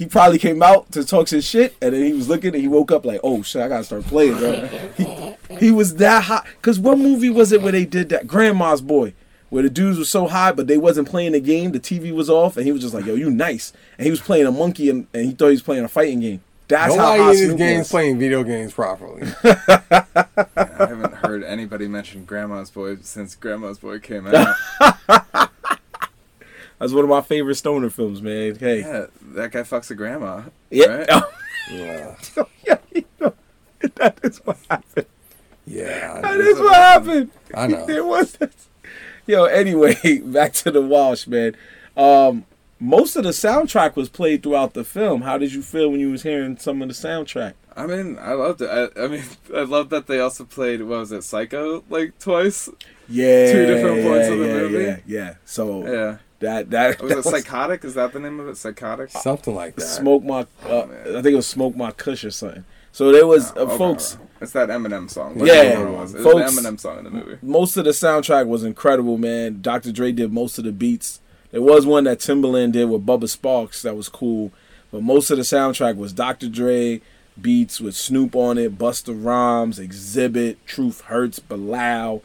he 0.00 0.06
probably 0.06 0.38
came 0.38 0.62
out 0.62 0.90
to 0.92 1.04
talk 1.04 1.28
some 1.28 1.42
shit, 1.42 1.76
and 1.82 1.92
then 1.92 2.02
he 2.02 2.14
was 2.14 2.26
looking, 2.26 2.54
and 2.54 2.62
he 2.62 2.68
woke 2.68 2.90
up 2.90 3.04
like, 3.04 3.20
"Oh 3.22 3.42
shit, 3.42 3.60
I 3.60 3.68
gotta 3.68 3.84
start 3.84 4.06
playing." 4.06 4.38
Bro. 4.38 4.66
he, 4.96 5.56
he 5.56 5.70
was 5.70 5.96
that 5.96 6.24
hot. 6.24 6.46
Cause 6.62 6.80
what 6.80 6.96
movie 6.96 7.28
was 7.28 7.52
it 7.52 7.60
where 7.60 7.70
they 7.70 7.84
did 7.84 8.08
that? 8.08 8.26
Grandma's 8.26 8.80
Boy, 8.80 9.12
where 9.50 9.62
the 9.62 9.68
dudes 9.68 9.98
were 9.98 10.06
so 10.06 10.26
high, 10.26 10.52
but 10.52 10.68
they 10.68 10.78
wasn't 10.78 11.06
playing 11.06 11.32
the 11.32 11.40
game. 11.40 11.72
The 11.72 11.80
TV 11.80 12.14
was 12.14 12.30
off, 12.30 12.56
and 12.56 12.64
he 12.64 12.72
was 12.72 12.80
just 12.80 12.94
like, 12.94 13.04
"Yo, 13.04 13.14
you 13.14 13.28
nice." 13.28 13.74
And 13.98 14.06
he 14.06 14.10
was 14.10 14.22
playing 14.22 14.46
a 14.46 14.50
monkey, 14.50 14.88
and, 14.88 15.06
and 15.12 15.26
he 15.26 15.32
thought 15.32 15.48
he 15.48 15.52
was 15.52 15.62
playing 15.62 15.84
a 15.84 15.88
fighting 15.88 16.20
game. 16.20 16.40
That's 16.66 16.96
how 16.96 17.16
Nobody 17.16 17.22
hot 17.22 17.50
in 17.50 17.56
this 17.58 17.88
Snoop 17.88 17.90
playing 17.90 18.18
video 18.18 18.42
games 18.42 18.72
properly. 18.72 19.28
I 19.44 20.46
haven't 20.56 21.14
heard 21.16 21.44
anybody 21.44 21.88
mention 21.88 22.24
Grandma's 22.24 22.70
Boy 22.70 22.96
since 23.02 23.34
Grandma's 23.34 23.78
Boy 23.78 23.98
came 23.98 24.26
out. 24.28 24.56
That's 26.80 26.92
one 26.92 27.04
of 27.04 27.10
my 27.10 27.20
favorite 27.20 27.56
stoner 27.56 27.90
films, 27.90 28.22
man. 28.22 28.56
Hey, 28.56 28.80
yeah, 28.80 29.06
that 29.34 29.52
guy 29.52 29.60
fucks 29.60 29.90
a 29.90 29.94
grandma. 29.94 30.42
yeah, 30.70 30.86
Right? 30.86 31.08
yeah, 31.70 32.16
yeah, 32.66 32.78
you 32.92 33.04
know, 33.20 33.34
that 33.96 34.18
is 34.22 34.38
what 34.38 34.56
happened. 34.70 35.06
yeah. 35.66 36.20
That 36.22 36.40
is 36.40 36.58
what 36.58 36.74
happened. 36.74 37.30
I 37.54 37.66
know. 37.66 37.86
There 37.86 38.04
was 38.04 38.32
that. 38.32 38.52
Yo, 39.26 39.44
anyway, 39.44 40.18
back 40.24 40.54
to 40.54 40.70
the 40.70 40.80
Wash, 40.80 41.26
man. 41.26 41.54
Um, 41.96 42.46
most 42.80 43.14
of 43.14 43.24
the 43.24 43.30
soundtrack 43.30 43.94
was 43.94 44.08
played 44.08 44.42
throughout 44.42 44.72
the 44.72 44.82
film. 44.82 45.20
How 45.22 45.36
did 45.36 45.52
you 45.52 45.60
feel 45.62 45.90
when 45.90 46.00
you 46.00 46.10
was 46.10 46.22
hearing 46.22 46.56
some 46.56 46.80
of 46.80 46.88
the 46.88 46.94
soundtrack? 46.94 47.52
I 47.76 47.86
mean, 47.86 48.18
I 48.18 48.32
loved 48.32 48.62
it. 48.62 48.70
I, 48.70 49.04
I 49.04 49.06
mean, 49.06 49.22
I 49.54 49.60
love 49.62 49.90
that 49.90 50.06
they 50.06 50.18
also 50.18 50.44
played 50.44 50.80
what 50.80 50.98
was 51.00 51.12
it, 51.12 51.22
Psycho, 51.24 51.84
like 51.90 52.18
twice. 52.18 52.70
Yeah, 53.06 53.52
Two 53.52 53.66
different 53.66 54.02
points 54.02 54.28
of 54.28 54.38
the 54.38 54.46
yeah, 54.46 54.52
movie? 54.54 54.84
Yeah, 54.84 54.96
yeah. 55.06 55.34
So 55.44 55.86
Yeah, 55.86 56.16
that 56.40 56.70
that, 56.70 57.00
was 57.00 57.12
that 57.12 57.18
it 57.18 57.24
Psychotic? 57.24 57.84
Is 57.84 57.94
that 57.94 58.12
the 58.12 58.20
name 58.20 58.40
of 58.40 58.48
it? 58.48 58.56
Psychotic. 58.56 59.10
Something 59.10 59.54
like 59.54 59.76
that. 59.76 59.82
smoke 59.82 60.22
my. 60.24 60.46
Uh, 60.64 60.86
man. 60.86 61.00
I 61.16 61.22
think 61.22 61.26
it 61.32 61.36
was 61.36 61.46
smoke 61.46 61.76
my 61.76 61.90
kush 61.92 62.24
or 62.24 62.30
something. 62.30 62.64
So 62.92 63.12
there 63.12 63.26
was 63.26 63.52
uh, 63.52 63.60
Oh, 63.60 63.78
folks. 63.78 64.14
okay. 64.16 64.24
It's 64.40 64.52
that 64.52 64.68
Eminem 64.70 65.08
song. 65.10 65.34
Yeah, 65.36 65.42
Whatever 65.42 65.86
it 65.86 65.90
was. 65.92 66.14
It 66.14 66.22
folks- 66.22 66.34
was 66.34 66.56
the 66.56 66.62
Eminem 66.70 66.80
song 66.80 66.98
in 66.98 67.04
the 67.04 67.10
movie. 67.10 67.38
most 67.42 67.76
of 67.76 67.84
the 67.84 67.90
soundtrack 67.90 68.46
was 68.48 68.64
incredible, 68.64 69.16
man. 69.18 69.60
Dr. 69.60 69.92
Dre 69.92 70.12
did 70.12 70.32
most 70.32 70.58
of 70.58 70.64
the 70.64 70.72
beats. 70.72 71.20
There 71.52 71.62
was 71.62 71.84
one 71.84 72.04
that 72.04 72.18
Timbaland 72.20 72.72
did 72.72 72.88
with 72.88 73.04
Bubba 73.04 73.24
Sparxxx 73.24 73.82
that 73.82 73.96
was 73.96 74.08
cool, 74.08 74.50
but 74.90 75.02
most 75.02 75.30
of 75.30 75.36
the 75.36 75.42
soundtrack 75.42 75.96
was 75.96 76.12
Dr. 76.12 76.48
Dre 76.48 77.00
beats 77.40 77.80
with 77.80 77.94
Snoop 77.96 78.34
on 78.34 78.56
it, 78.56 78.78
Busta 78.78 79.14
Rhymes, 79.16 79.78
Xzibit, 79.78 80.56
Truth 80.66 81.02
Hurts, 81.02 81.38
Bilal, 81.38 82.22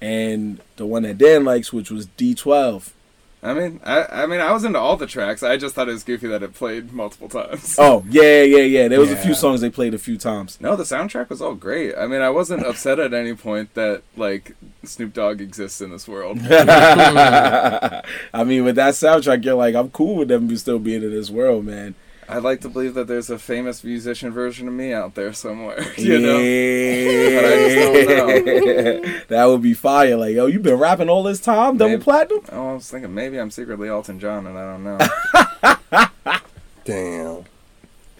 and 0.00 0.60
the 0.76 0.86
one 0.86 1.02
that 1.02 1.18
Dan 1.18 1.44
likes, 1.44 1.72
which 1.72 1.90
was 1.90 2.06
D12. 2.06 2.92
I 3.40 3.54
mean, 3.54 3.80
I, 3.84 4.22
I 4.22 4.26
mean, 4.26 4.40
I 4.40 4.50
was 4.50 4.64
into 4.64 4.80
all 4.80 4.96
the 4.96 5.06
tracks. 5.06 5.44
I 5.44 5.56
just 5.56 5.74
thought 5.74 5.88
it 5.88 5.92
was 5.92 6.02
goofy 6.02 6.26
that 6.28 6.42
it 6.42 6.54
played 6.54 6.92
multiple 6.92 7.28
times. 7.28 7.76
Oh 7.78 8.04
yeah, 8.08 8.42
yeah, 8.42 8.62
yeah. 8.62 8.88
There 8.88 8.98
was 8.98 9.12
a 9.12 9.16
few 9.16 9.34
songs 9.34 9.60
they 9.60 9.70
played 9.70 9.94
a 9.94 9.98
few 9.98 10.18
times. 10.18 10.60
No, 10.60 10.74
the 10.74 10.82
soundtrack 10.82 11.28
was 11.28 11.40
all 11.40 11.54
great. 11.54 11.94
I 11.96 12.08
mean, 12.08 12.20
I 12.20 12.30
wasn't 12.30 12.66
upset 12.66 12.98
at 12.98 13.14
any 13.14 13.34
point 13.34 13.74
that 13.74 14.02
like 14.16 14.56
Snoop 14.82 15.12
Dogg 15.12 15.40
exists 15.40 15.80
in 15.80 15.90
this 15.90 16.08
world. 16.08 16.38
I 16.50 18.02
mean, 18.44 18.64
with 18.64 18.74
that 18.76 18.94
soundtrack, 18.94 19.44
you're 19.44 19.54
like, 19.54 19.76
I'm 19.76 19.90
cool 19.90 20.16
with 20.16 20.28
them 20.28 20.54
still 20.56 20.80
being 20.80 21.02
in 21.04 21.10
this 21.10 21.30
world, 21.30 21.64
man. 21.64 21.94
I'd 22.30 22.42
like 22.42 22.60
to 22.60 22.68
believe 22.68 22.92
that 22.94 23.06
there's 23.06 23.30
a 23.30 23.38
famous 23.38 23.82
musician 23.82 24.30
version 24.32 24.68
of 24.68 24.74
me 24.74 24.92
out 24.92 25.14
there 25.14 25.32
somewhere. 25.32 25.82
You 25.96 26.18
know, 26.18 26.38
Yeah. 26.38 27.40
But 27.40 27.44
I 27.44 28.40
just 29.14 29.28
that 29.28 29.44
would 29.46 29.62
be 29.62 29.74
fire. 29.74 30.16
Like, 30.16 30.34
yo, 30.34 30.46
you've 30.46 30.62
been 30.62 30.78
rapping 30.78 31.08
all 31.08 31.22
this 31.22 31.40
time, 31.40 31.76
double 31.78 31.92
Maybe. 31.92 32.02
platinum? 32.02 32.40
oh, 32.52 32.70
I 32.70 32.74
was 32.74 32.90
thinking 32.90 33.14
maybe 33.14 33.38
I'm 33.38 33.50
secretly 33.50 33.88
Elton 33.88 34.20
John 34.20 34.46
and 34.46 34.58
I 34.58 34.72
don't 34.72 34.84
know. 34.84 34.98
Damn. 36.84 37.44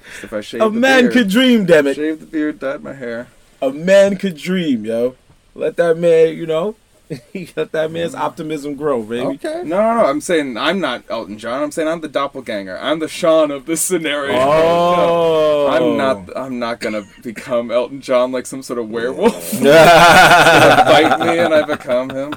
Just 0.05 0.25
if 0.25 0.33
I 0.33 0.41
shave 0.41 0.61
A 0.63 0.71
man 0.71 1.05
beard, 1.05 1.13
could 1.13 1.29
dream, 1.29 1.65
damn 1.67 1.87
it. 1.87 1.95
shave 1.97 2.21
the 2.21 2.27
beard, 2.27 2.59
dyed 2.59 2.83
my 2.83 2.95
hair. 2.95 3.29
A 3.63 3.71
man 3.71 4.17
could 4.17 4.37
dream, 4.37 4.85
yo. 4.85 5.17
Let 5.55 5.77
that 5.77 5.97
man, 5.99 6.35
you 6.37 6.47
know, 6.47 6.77
let 7.57 7.73
that 7.73 7.91
man's 7.91 8.15
mm. 8.15 8.21
optimism 8.21 8.75
grow, 8.75 9.03
baby. 9.03 9.27
Okay. 9.27 9.63
No, 9.65 9.81
no, 9.81 9.95
no. 9.95 10.07
I'm 10.07 10.21
saying 10.21 10.57
I'm 10.57 10.81
not 10.81 11.05
Elton 11.09 11.39
John. 11.39 11.63
I'm 11.63 11.71
saying 11.71 11.89
I'm 11.89 12.01
the 12.01 12.09
doppelganger. 12.09 12.79
I'm 12.79 12.99
the 12.99 13.09
Sean 13.09 13.51
of 13.51 13.67
this 13.67 13.81
scenario. 13.81 14.37
Oh. 14.37 15.69
I'm 15.71 15.97
not. 15.97 16.37
I'm 16.37 16.59
not 16.59 16.81
gonna 16.81 17.03
become 17.23 17.71
Elton 17.71 18.01
John 18.01 18.31
like 18.33 18.47
some 18.47 18.63
sort 18.63 18.79
of 18.79 18.91
werewolf. 18.91 19.55
Yo. 19.61 19.73
Bite 19.73 21.21
me 21.21 21.39
and 21.39 21.55
I 21.55 21.63
become 21.65 22.11
him. 22.11 22.35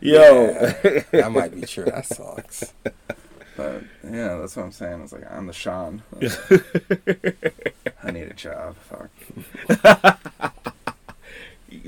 Yo. 0.00 0.52
That 1.12 1.32
might 1.32 1.54
be 1.54 1.62
true. 1.62 1.84
That 1.84 2.06
sucks. 2.06 2.72
But 3.56 3.82
yeah, 4.04 4.38
that's 4.38 4.56
what 4.56 4.64
I'm 4.64 4.72
saying. 4.72 5.02
It's 5.02 5.12
like 5.12 5.30
I'm 5.30 5.46
the 5.46 5.52
Sean. 5.52 6.02
I 8.02 8.10
need 8.10 8.24
a 8.24 8.34
job. 8.34 8.76
Fuck. 8.76 10.52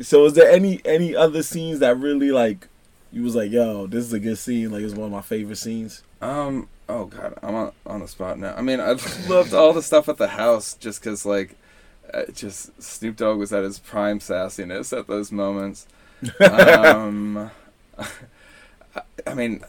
So, 0.03 0.25
is 0.27 0.35
there 0.35 0.51
any 0.51 0.81
any 0.85 1.15
other 1.15 1.43
scenes 1.43 1.79
that 1.81 1.97
really 1.99 2.31
like 2.31 2.69
you 3.13 3.23
was 3.23 3.35
like, 3.35 3.51
yo, 3.51 3.87
this 3.87 4.05
is 4.05 4.13
a 4.13 4.21
good 4.21 4.39
scene? 4.39 4.71
Like, 4.71 4.83
it's 4.83 4.95
one 4.95 5.07
of 5.07 5.13
my 5.13 5.23
favorite 5.23 5.57
scenes. 5.57 6.03
Um. 6.21 6.69
Oh 6.89 7.05
God, 7.07 7.39
I'm 7.43 7.55
on 7.55 7.73
on 7.87 8.01
the 8.01 8.09
spot 8.09 8.39
now. 8.39 8.55
I 8.57 8.63
mean, 8.63 8.81
I 8.81 8.97
loved 9.29 9.53
all 9.55 9.73
the 9.73 9.83
stuff 9.83 10.09
at 10.09 10.17
the 10.17 10.29
house 10.29 10.75
just 10.75 11.01
because 11.01 11.27
like, 11.27 11.57
uh, 12.15 12.23
just 12.33 12.83
Snoop 12.83 13.17
Dogg 13.17 13.39
was 13.39 13.53
at 13.53 13.63
his 13.65 13.79
prime 13.79 14.19
sassiness 14.21 14.97
at 14.99 15.07
those 15.07 15.31
moments. 15.31 15.87
Um. 16.41 17.51
I- 19.27 19.35
mean, 19.35 19.63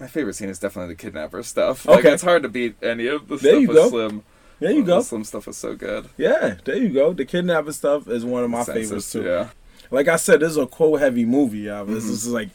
my 0.00 0.06
favorite 0.06 0.34
scene 0.34 0.48
is 0.48 0.58
definitely 0.58 0.94
the 0.94 0.98
kidnapper 1.00 1.42
stuff. 1.42 1.84
Like, 1.86 1.98
Okay. 2.00 2.12
it's 2.14 2.22
hard 2.22 2.42
to 2.42 2.48
beat 2.48 2.76
any 2.82 3.06
of 3.06 3.28
the 3.28 3.36
There 3.36 3.52
stuff 3.56 3.68
with 3.68 3.76
go. 3.76 3.88
Slim. 3.90 4.22
There 4.60 4.70
you 4.70 4.82
The 4.82 4.96
go. 4.96 5.02
Slim 5.02 5.24
stuff 5.24 5.48
is 5.48 5.56
so 5.56 5.74
good. 5.74 6.08
Yeah, 6.16 6.56
there 6.64 6.76
you 6.76 6.90
go. 6.90 7.12
The 7.12 7.24
kidnapping 7.24 7.72
stuff 7.72 8.08
is 8.08 8.24
one 8.24 8.44
of 8.44 8.50
my 8.50 8.62
Census, 8.62 8.88
favorites 8.88 9.12
too. 9.12 9.24
Yeah. 9.24 9.48
like 9.90 10.08
I 10.08 10.16
said, 10.16 10.40
this 10.40 10.50
is 10.50 10.56
a 10.56 10.66
quote 10.66 11.00
heavy 11.00 11.24
movie. 11.24 11.58
Yeah, 11.58 11.82
this 11.82 12.04
mm-hmm. 12.04 12.12
is 12.12 12.28
like 12.28 12.48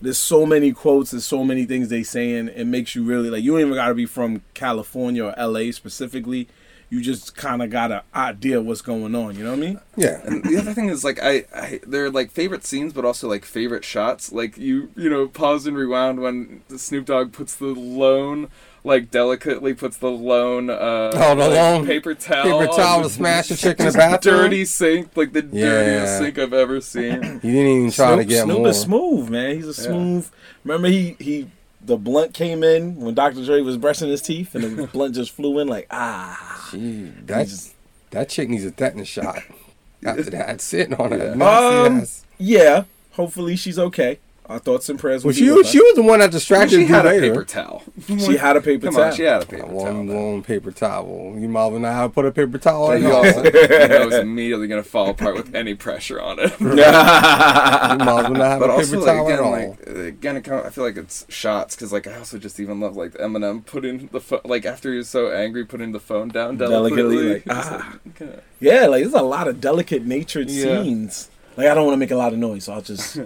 there's 0.00 0.18
so 0.18 0.44
many 0.44 0.72
quotes, 0.72 1.12
there's 1.12 1.24
so 1.24 1.44
many 1.44 1.64
things 1.64 1.88
they 1.88 2.02
saying. 2.02 2.48
It 2.48 2.66
makes 2.66 2.94
you 2.94 3.04
really 3.04 3.30
like 3.30 3.42
you 3.42 3.52
don't 3.52 3.60
even 3.60 3.74
got 3.74 3.88
to 3.88 3.94
be 3.94 4.06
from 4.06 4.42
California 4.54 5.24
or 5.24 5.38
L.A. 5.38 5.72
specifically. 5.72 6.48
You 6.88 7.02
just 7.02 7.34
kind 7.34 7.62
of 7.62 7.70
got 7.70 7.90
an 7.90 8.02
idea 8.14 8.60
what's 8.62 8.80
going 8.80 9.16
on. 9.16 9.36
You 9.36 9.42
know 9.42 9.50
what 9.50 9.58
I 9.58 9.60
mean? 9.60 9.80
Yeah. 9.96 10.20
And 10.24 10.44
the 10.44 10.56
other 10.56 10.72
thing 10.72 10.88
is 10.88 11.02
like 11.02 11.18
I, 11.20 11.44
I 11.52 11.80
they're 11.84 12.10
like 12.10 12.30
favorite 12.30 12.64
scenes, 12.64 12.92
but 12.92 13.04
also 13.04 13.28
like 13.28 13.44
favorite 13.44 13.84
shots. 13.84 14.30
Like 14.30 14.56
you 14.56 14.90
you 14.94 15.10
know 15.10 15.26
paused 15.26 15.66
and 15.66 15.76
rewound 15.76 16.20
when 16.20 16.62
Snoop 16.76 17.06
Dogg 17.06 17.32
puts 17.32 17.56
the 17.56 17.66
lone 17.66 18.50
like 18.86 19.10
delicately 19.10 19.74
puts 19.74 19.96
the 19.98 20.10
lone 20.10 20.70
uh 20.70 21.10
Oh, 21.14 21.34
the 21.34 21.48
like, 21.48 21.50
lone 21.50 21.86
paper 21.86 22.14
towel 22.14 22.60
Paper 22.60 22.72
towel 22.74 23.02
to 23.02 23.10
smash 23.10 23.48
the 23.48 23.56
chick 23.56 23.78
in 23.78 23.84
the 23.86 23.92
just 23.92 23.96
bathroom. 23.98 24.36
dirty 24.36 24.64
sink 24.64 25.16
like 25.16 25.32
the 25.32 25.42
dirtiest 25.42 26.18
sink 26.18 26.38
I've 26.38 26.52
ever 26.54 26.80
seen. 26.80 27.20
He 27.42 27.52
didn't 27.52 27.66
even 27.78 27.90
try 27.90 28.10
to 28.16 28.22
Snoop, 28.22 28.28
get 28.28 28.44
Snoop 28.44 28.58
more. 28.58 28.68
is 28.68 28.80
smooth, 28.80 29.28
man. 29.28 29.56
He's 29.56 29.66
a 29.66 29.74
smooth. 29.74 30.28
Remember 30.64 30.88
he 30.88 31.16
he 31.18 31.50
the 31.84 31.96
blunt 31.96 32.34
came 32.34 32.64
in 32.64 32.96
when 32.96 33.14
Dr. 33.14 33.44
Dre 33.44 33.60
was 33.60 33.76
brushing 33.76 34.08
his 34.08 34.20
teeth, 34.22 34.54
and 34.56 34.64
the 34.78 34.86
blunt 34.92 35.14
just 35.14 35.30
flew 35.32 35.58
in 35.60 35.68
like 35.68 35.86
ah. 35.90 36.68
Gee, 36.72 37.12
that 37.26 37.46
just- 37.48 37.74
that 38.10 38.28
chick 38.28 38.48
needs 38.48 38.64
a 38.64 38.70
tetanus 38.70 39.08
shot. 39.08 39.42
After 40.04 40.22
that, 40.30 40.60
sitting 40.60 40.94
on 40.94 41.10
Yeah. 41.10 41.16
her 41.18 41.34
nasty 41.34 42.22
Um. 42.22 42.32
Yeah, 42.38 42.84
hopefully 43.12 43.56
she's 43.56 43.78
okay. 43.78 44.18
Our 44.48 44.60
thoughts 44.60 44.88
and 44.88 44.96
prayers. 44.96 45.24
Well, 45.24 45.34
she 45.34 45.50
was 45.50 45.68
she 45.68 45.80
was 45.80 45.96
the 45.96 46.02
one 46.02 46.20
that 46.20 46.30
distracted 46.30 46.76
she 46.76 46.82
you 46.82 46.86
had 46.86 47.04
a 47.04 47.10
paper 47.10 47.44
towel. 47.44 47.82
She 48.18 48.36
had 48.36 48.56
a 48.56 48.60
paper 48.60 48.86
Come 48.86 48.94
towel. 48.94 49.04
on, 49.06 49.14
she 49.16 49.22
had 49.24 49.42
a 49.42 49.46
paper 49.46 49.66
One 49.66 49.84
towel. 49.86 49.94
then. 49.96 50.08
lone 50.08 50.42
paper 50.44 50.70
towel. 50.70 51.34
You 51.36 51.48
might 51.48 51.72
not 51.72 51.80
know 51.80 51.92
how 51.92 52.06
to 52.06 52.12
put 52.12 52.26
a 52.26 52.30
paper 52.30 52.56
towel 52.58 52.86
That 52.88 52.96
on 52.96 53.02
you 53.02 53.08
your 53.08 53.16
also 53.26 53.42
You 53.42 53.60
you 53.60 53.88
know 53.88 54.08
is 54.08 54.14
immediately 54.14 54.68
gonna 54.68 54.84
fall 54.84 55.10
apart 55.10 55.34
with 55.34 55.52
any 55.54 55.74
pressure 55.74 56.20
on 56.20 56.38
it. 56.38 56.60
might 56.60 56.78
as 56.78 58.06
well 58.06 58.30
not 58.32 58.36
have 58.46 58.60
But 58.60 58.70
a 58.70 58.72
also, 58.74 58.84
paper 58.92 58.96
like, 58.98 59.06
towel 59.16 59.28
at 59.28 59.32
again, 59.34 59.44
all. 59.44 59.50
like 59.50 60.06
again, 60.06 60.42
kind 60.42 60.60
of- 60.60 60.66
I 60.66 60.70
feel 60.70 60.84
like 60.84 60.96
it's 60.96 61.26
shots 61.28 61.74
because 61.74 61.92
like 61.92 62.06
I 62.06 62.16
also 62.16 62.38
just 62.38 62.60
even 62.60 62.78
love 62.80 62.96
like 62.96 63.12
Eminem 63.14 63.64
putting 63.66 64.06
the 64.12 64.20
phone 64.20 64.40
like 64.44 64.64
after 64.64 64.92
he 64.92 64.98
was 64.98 65.08
so 65.08 65.30
angry, 65.32 65.64
putting 65.64 65.90
the 65.92 66.00
phone 66.00 66.28
down 66.28 66.56
Delicately, 66.56 67.16
delicately. 67.16 67.32
like, 67.34 67.42
ah. 67.50 67.98
kinda- 68.14 68.42
Yeah, 68.60 68.86
like 68.86 69.02
there's 69.02 69.14
a 69.14 69.22
lot 69.22 69.48
of 69.48 69.60
delicate 69.60 70.04
natured 70.06 70.50
Yeah. 70.50 70.82
scenes. 70.84 71.30
Like 71.56 71.66
I 71.66 71.74
don't 71.74 71.84
want 71.86 71.94
to 71.94 71.98
make 71.98 72.10
a 72.10 72.16
lot 72.16 72.32
of 72.32 72.38
noise, 72.38 72.64
so 72.64 72.74
I'll 72.74 72.82
just 72.82 73.18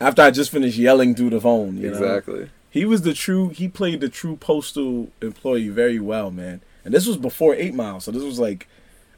after 0.00 0.22
I 0.22 0.30
just 0.30 0.50
finished 0.50 0.78
yelling 0.78 1.14
through 1.14 1.30
the 1.30 1.40
phone. 1.40 1.76
You 1.76 1.90
know? 1.90 1.96
exactly. 1.98 2.50
He 2.70 2.84
was 2.84 3.02
the 3.02 3.14
true. 3.14 3.48
He 3.48 3.68
played 3.68 4.00
the 4.00 4.08
true 4.08 4.36
postal 4.36 5.10
employee 5.22 5.68
very 5.68 5.98
well, 5.98 6.30
man. 6.30 6.60
And 6.84 6.94
this 6.94 7.06
was 7.06 7.16
before 7.16 7.54
Eight 7.54 7.74
Mile, 7.74 8.00
so 8.00 8.10
this 8.10 8.22
was 8.22 8.38
like, 8.38 8.68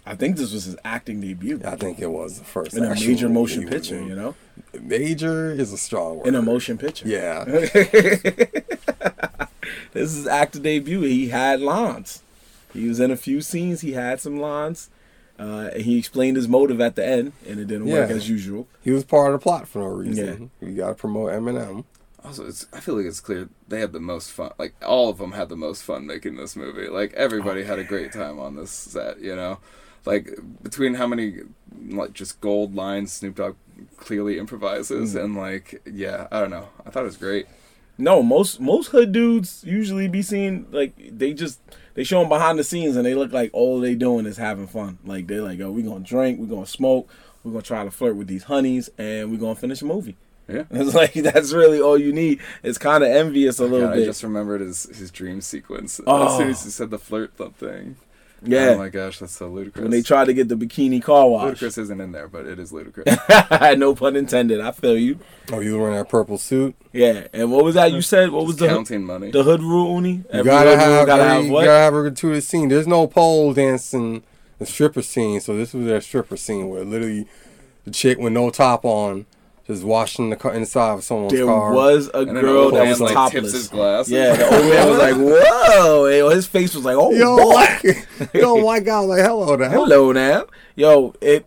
I 0.06 0.14
think 0.14 0.36
this 0.36 0.52
was 0.52 0.64
his 0.64 0.76
acting 0.84 1.20
debut 1.20 1.60
I 1.64 1.76
think 1.76 2.00
it 2.00 2.10
was 2.10 2.38
the 2.38 2.44
first 2.44 2.74
in 2.74 2.84
a 2.84 2.94
major 2.94 3.28
motion 3.28 3.68
picture. 3.68 3.96
in. 3.98 4.08
You 4.08 4.16
know, 4.16 4.34
Major 4.80 5.50
is 5.52 5.72
a 5.72 5.78
strong 5.78 6.18
word. 6.18 6.26
in 6.28 6.34
a 6.34 6.42
motion 6.42 6.78
picture. 6.78 7.06
Yeah. 7.08 7.44
This 9.92 10.14
is 10.16 10.26
actor 10.26 10.60
debut. 10.60 11.02
He 11.02 11.28
had 11.28 11.60
lines. 11.60 12.22
He 12.72 12.88
was 12.88 13.00
in 13.00 13.10
a 13.10 13.16
few 13.16 13.40
scenes. 13.40 13.80
He 13.80 13.92
had 13.92 14.20
some 14.20 14.38
lines. 14.40 14.88
Uh, 15.40 15.70
and 15.72 15.82
he 15.82 15.96
explained 15.98 16.36
his 16.36 16.46
motive 16.48 16.80
at 16.82 16.96
the 16.96 17.06
end, 17.06 17.32
and 17.48 17.58
it 17.58 17.66
didn't 17.66 17.86
work 17.86 18.10
as 18.10 18.28
usual. 18.28 18.68
He 18.82 18.90
was 18.90 19.04
part 19.04 19.32
of 19.32 19.40
the 19.40 19.42
plot 19.42 19.66
for 19.66 19.78
no 19.78 19.86
reason. 19.86 20.50
Yeah. 20.60 20.68
You 20.68 20.74
got 20.76 20.88
to 20.88 20.94
promote 20.94 21.32
Eminem. 21.32 21.84
Also, 22.22 22.46
it's, 22.46 22.66
I 22.74 22.80
feel 22.80 22.94
like 22.96 23.06
it's 23.06 23.20
clear 23.20 23.48
they 23.66 23.80
had 23.80 23.92
the 23.92 24.00
most 24.00 24.30
fun. 24.30 24.52
Like 24.58 24.74
all 24.84 25.08
of 25.08 25.16
them 25.16 25.32
had 25.32 25.48
the 25.48 25.56
most 25.56 25.82
fun 25.82 26.06
making 26.06 26.36
this 26.36 26.54
movie. 26.56 26.88
Like 26.88 27.14
everybody 27.14 27.64
had 27.64 27.78
a 27.78 27.84
great 27.84 28.12
time 28.12 28.38
on 28.38 28.56
this 28.56 28.70
set. 28.70 29.20
You 29.20 29.34
know, 29.34 29.58
like 30.04 30.28
between 30.62 30.94
how 30.94 31.06
many 31.06 31.38
like 31.88 32.12
just 32.12 32.42
gold 32.42 32.74
lines 32.74 33.10
Snoop 33.14 33.36
Dogg 33.36 33.56
clearly 33.96 34.38
improvises, 34.38 35.14
Mm. 35.14 35.24
and 35.24 35.36
like 35.36 35.80
yeah, 35.90 36.28
I 36.30 36.40
don't 36.40 36.50
know. 36.50 36.68
I 36.84 36.90
thought 36.90 37.04
it 37.04 37.06
was 37.06 37.16
great. 37.16 37.46
No, 38.00 38.22
most 38.22 38.58
most 38.60 38.88
hood 38.88 39.12
dudes 39.12 39.62
usually 39.66 40.08
be 40.08 40.22
seen 40.22 40.66
like 40.72 40.92
they 41.16 41.32
just 41.32 41.60
they 41.94 42.04
show 42.04 42.20
them 42.20 42.28
behind 42.28 42.58
the 42.58 42.64
scenes 42.64 42.96
and 42.96 43.04
they 43.04 43.14
look 43.14 43.32
like 43.32 43.50
all 43.52 43.78
they 43.80 43.94
doing 43.94 44.26
is 44.26 44.36
having 44.38 44.66
fun. 44.66 44.98
Like 45.04 45.26
they're 45.26 45.42
like, 45.42 45.60
oh, 45.60 45.70
we 45.70 45.82
gonna 45.82 46.00
drink, 46.00 46.40
we 46.40 46.46
gonna 46.46 46.66
smoke, 46.66 47.08
we 47.44 47.50
gonna 47.52 47.62
try 47.62 47.84
to 47.84 47.90
flirt 47.90 48.16
with 48.16 48.26
these 48.28 48.44
honeys, 48.44 48.90
and 48.98 49.30
we 49.30 49.36
gonna 49.36 49.54
finish 49.54 49.82
a 49.82 49.84
movie. 49.86 50.16
Yeah. 50.48 50.64
It's 50.70 50.94
like 50.94 51.12
that's 51.12 51.52
really 51.52 51.80
all 51.80 51.96
you 51.98 52.12
need. 52.12 52.40
It's 52.62 52.78
kind 52.78 53.04
of 53.04 53.10
envious 53.10 53.58
a 53.60 53.64
little 53.64 53.86
God, 53.88 53.92
I 53.92 53.96
bit. 53.96 54.06
just 54.06 54.22
remembered 54.22 54.60
his 54.62 54.84
his 54.96 55.10
dream 55.10 55.40
sequence 55.40 56.00
Oh. 56.06 56.26
as 56.32 56.36
soon 56.38 56.48
as 56.48 56.64
he 56.64 56.70
said 56.70 56.90
the 56.90 56.98
flirt 56.98 57.32
thing. 57.56 57.96
Yeah, 58.42 58.70
Oh 58.70 58.78
my 58.78 58.88
gosh, 58.88 59.18
that's 59.18 59.32
so 59.36 59.48
ludicrous. 59.48 59.82
when 59.82 59.90
they 59.90 60.02
tried 60.02 60.26
to 60.26 60.32
get 60.32 60.48
the 60.48 60.54
bikini 60.54 61.02
car 61.02 61.28
wash. 61.28 61.58
Ludacris 61.60 61.76
isn't 61.78 62.00
in 62.00 62.12
there, 62.12 62.26
but 62.28 62.46
it 62.46 62.58
is 62.58 62.72
ludicrous. 62.72 63.14
no 63.78 63.94
pun 63.94 64.16
intended. 64.16 64.60
I 64.60 64.72
feel 64.72 64.96
you. 64.96 65.18
Oh, 65.52 65.60
you 65.60 65.72
was 65.74 65.80
wearing 65.80 65.96
that 65.96 66.08
purple 66.08 66.38
suit. 66.38 66.74
Yeah. 66.92 67.26
And 67.32 67.52
what 67.52 67.64
was 67.64 67.74
that 67.74 67.92
you 67.92 68.00
said? 68.02 68.30
What 68.30 68.46
was 68.46 68.56
Just 68.56 68.68
the 68.70 68.74
counting 68.74 69.04
money? 69.04 69.30
the 69.30 69.42
hood 69.42 69.62
rule, 69.62 69.94
Uni? 69.96 70.10
You 70.12 70.24
Every 70.30 70.50
gotta 70.50 70.70
hood 70.70 70.78
rule 70.78 70.96
have, 70.96 71.06
gotta 71.06 71.22
every- 71.22 71.34
have 71.36 71.44
you 71.44 71.52
gotta 71.52 71.70
have 71.70 71.94
a 71.94 72.00
gratuitous 72.02 72.48
scene. 72.48 72.68
There's 72.68 72.86
no 72.86 73.06
pole 73.06 73.52
dancing, 73.52 74.22
the 74.58 74.66
stripper 74.66 75.02
scene. 75.02 75.40
So 75.40 75.56
this 75.56 75.74
was 75.74 75.86
their 75.86 76.00
stripper 76.00 76.36
scene 76.36 76.68
where 76.68 76.84
literally 76.84 77.26
the 77.84 77.90
chick 77.90 78.18
with 78.18 78.32
no 78.32 78.50
top 78.50 78.84
on, 78.84 79.26
just 79.70 79.84
washing 79.84 80.30
the 80.30 80.36
car 80.36 80.52
inside 80.54 80.92
of 80.94 81.04
someone's 81.04 81.32
There 81.32 81.44
car. 81.46 81.70
There 81.70 81.74
was 81.74 82.10
a 82.12 82.18
and 82.20 82.32
girl 82.32 82.70
that 82.72 82.86
was 82.88 83.00
like 83.00 83.14
topless. 83.14 83.42
tips 83.44 83.52
his 83.52 83.68
glass. 83.68 84.08
Yeah, 84.08 84.34
the 84.34 84.44
old 84.54 84.64
man 84.68 84.88
was 84.88 84.98
like, 84.98 85.14
"Whoa!" 85.16 86.06
Yo, 86.06 86.28
his 86.30 86.46
face 86.46 86.74
was 86.74 86.84
like, 86.84 86.96
"Oh, 86.96 87.12
Yo, 87.12 87.36
boy. 87.36 87.44
like, 87.54 88.08
yo, 88.34 88.54
white 88.56 88.84
guy, 88.84 88.98
was 89.00 89.08
like, 89.08 89.20
hello, 89.24 89.56
the 89.56 89.68
hell. 89.68 89.84
hello 89.84 90.12
now." 90.12 90.46
Yo, 90.76 91.14
it. 91.20 91.46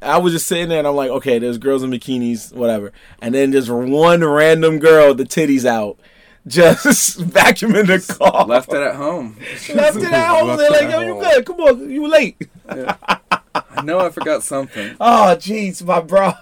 I 0.00 0.18
was 0.18 0.32
just 0.32 0.46
sitting 0.46 0.68
there 0.68 0.78
and 0.78 0.86
I'm 0.88 0.94
like, 0.96 1.10
okay, 1.10 1.38
there's 1.38 1.56
girls 1.58 1.82
in 1.82 1.90
bikinis, 1.90 2.52
whatever, 2.54 2.92
and 3.20 3.34
then 3.34 3.52
just 3.52 3.70
one 3.70 4.22
random 4.24 4.78
girl, 4.78 5.14
the 5.14 5.24
titties 5.24 5.64
out, 5.64 5.98
just 6.46 7.20
vacuuming 7.30 7.86
the 7.86 8.14
car, 8.18 8.46
Left 8.46 8.70
it 8.72 8.80
at 8.82 8.96
home. 8.96 9.36
left 9.74 9.96
it 9.96 10.04
at 10.04 10.28
home. 10.38 10.56
They're 10.58 10.70
like, 10.70 10.82
at 10.84 10.90
yo, 10.90 11.00
you 11.00 11.20
good? 11.22 11.46
Come 11.46 11.60
on, 11.60 11.90
you 11.90 12.06
late? 12.08 12.36
I 12.68 13.82
know 13.82 13.98
I 14.00 14.10
forgot 14.10 14.42
something. 14.42 14.96
Oh, 15.00 15.36
jeez, 15.38 15.82
my 15.84 16.00
bra. 16.00 16.34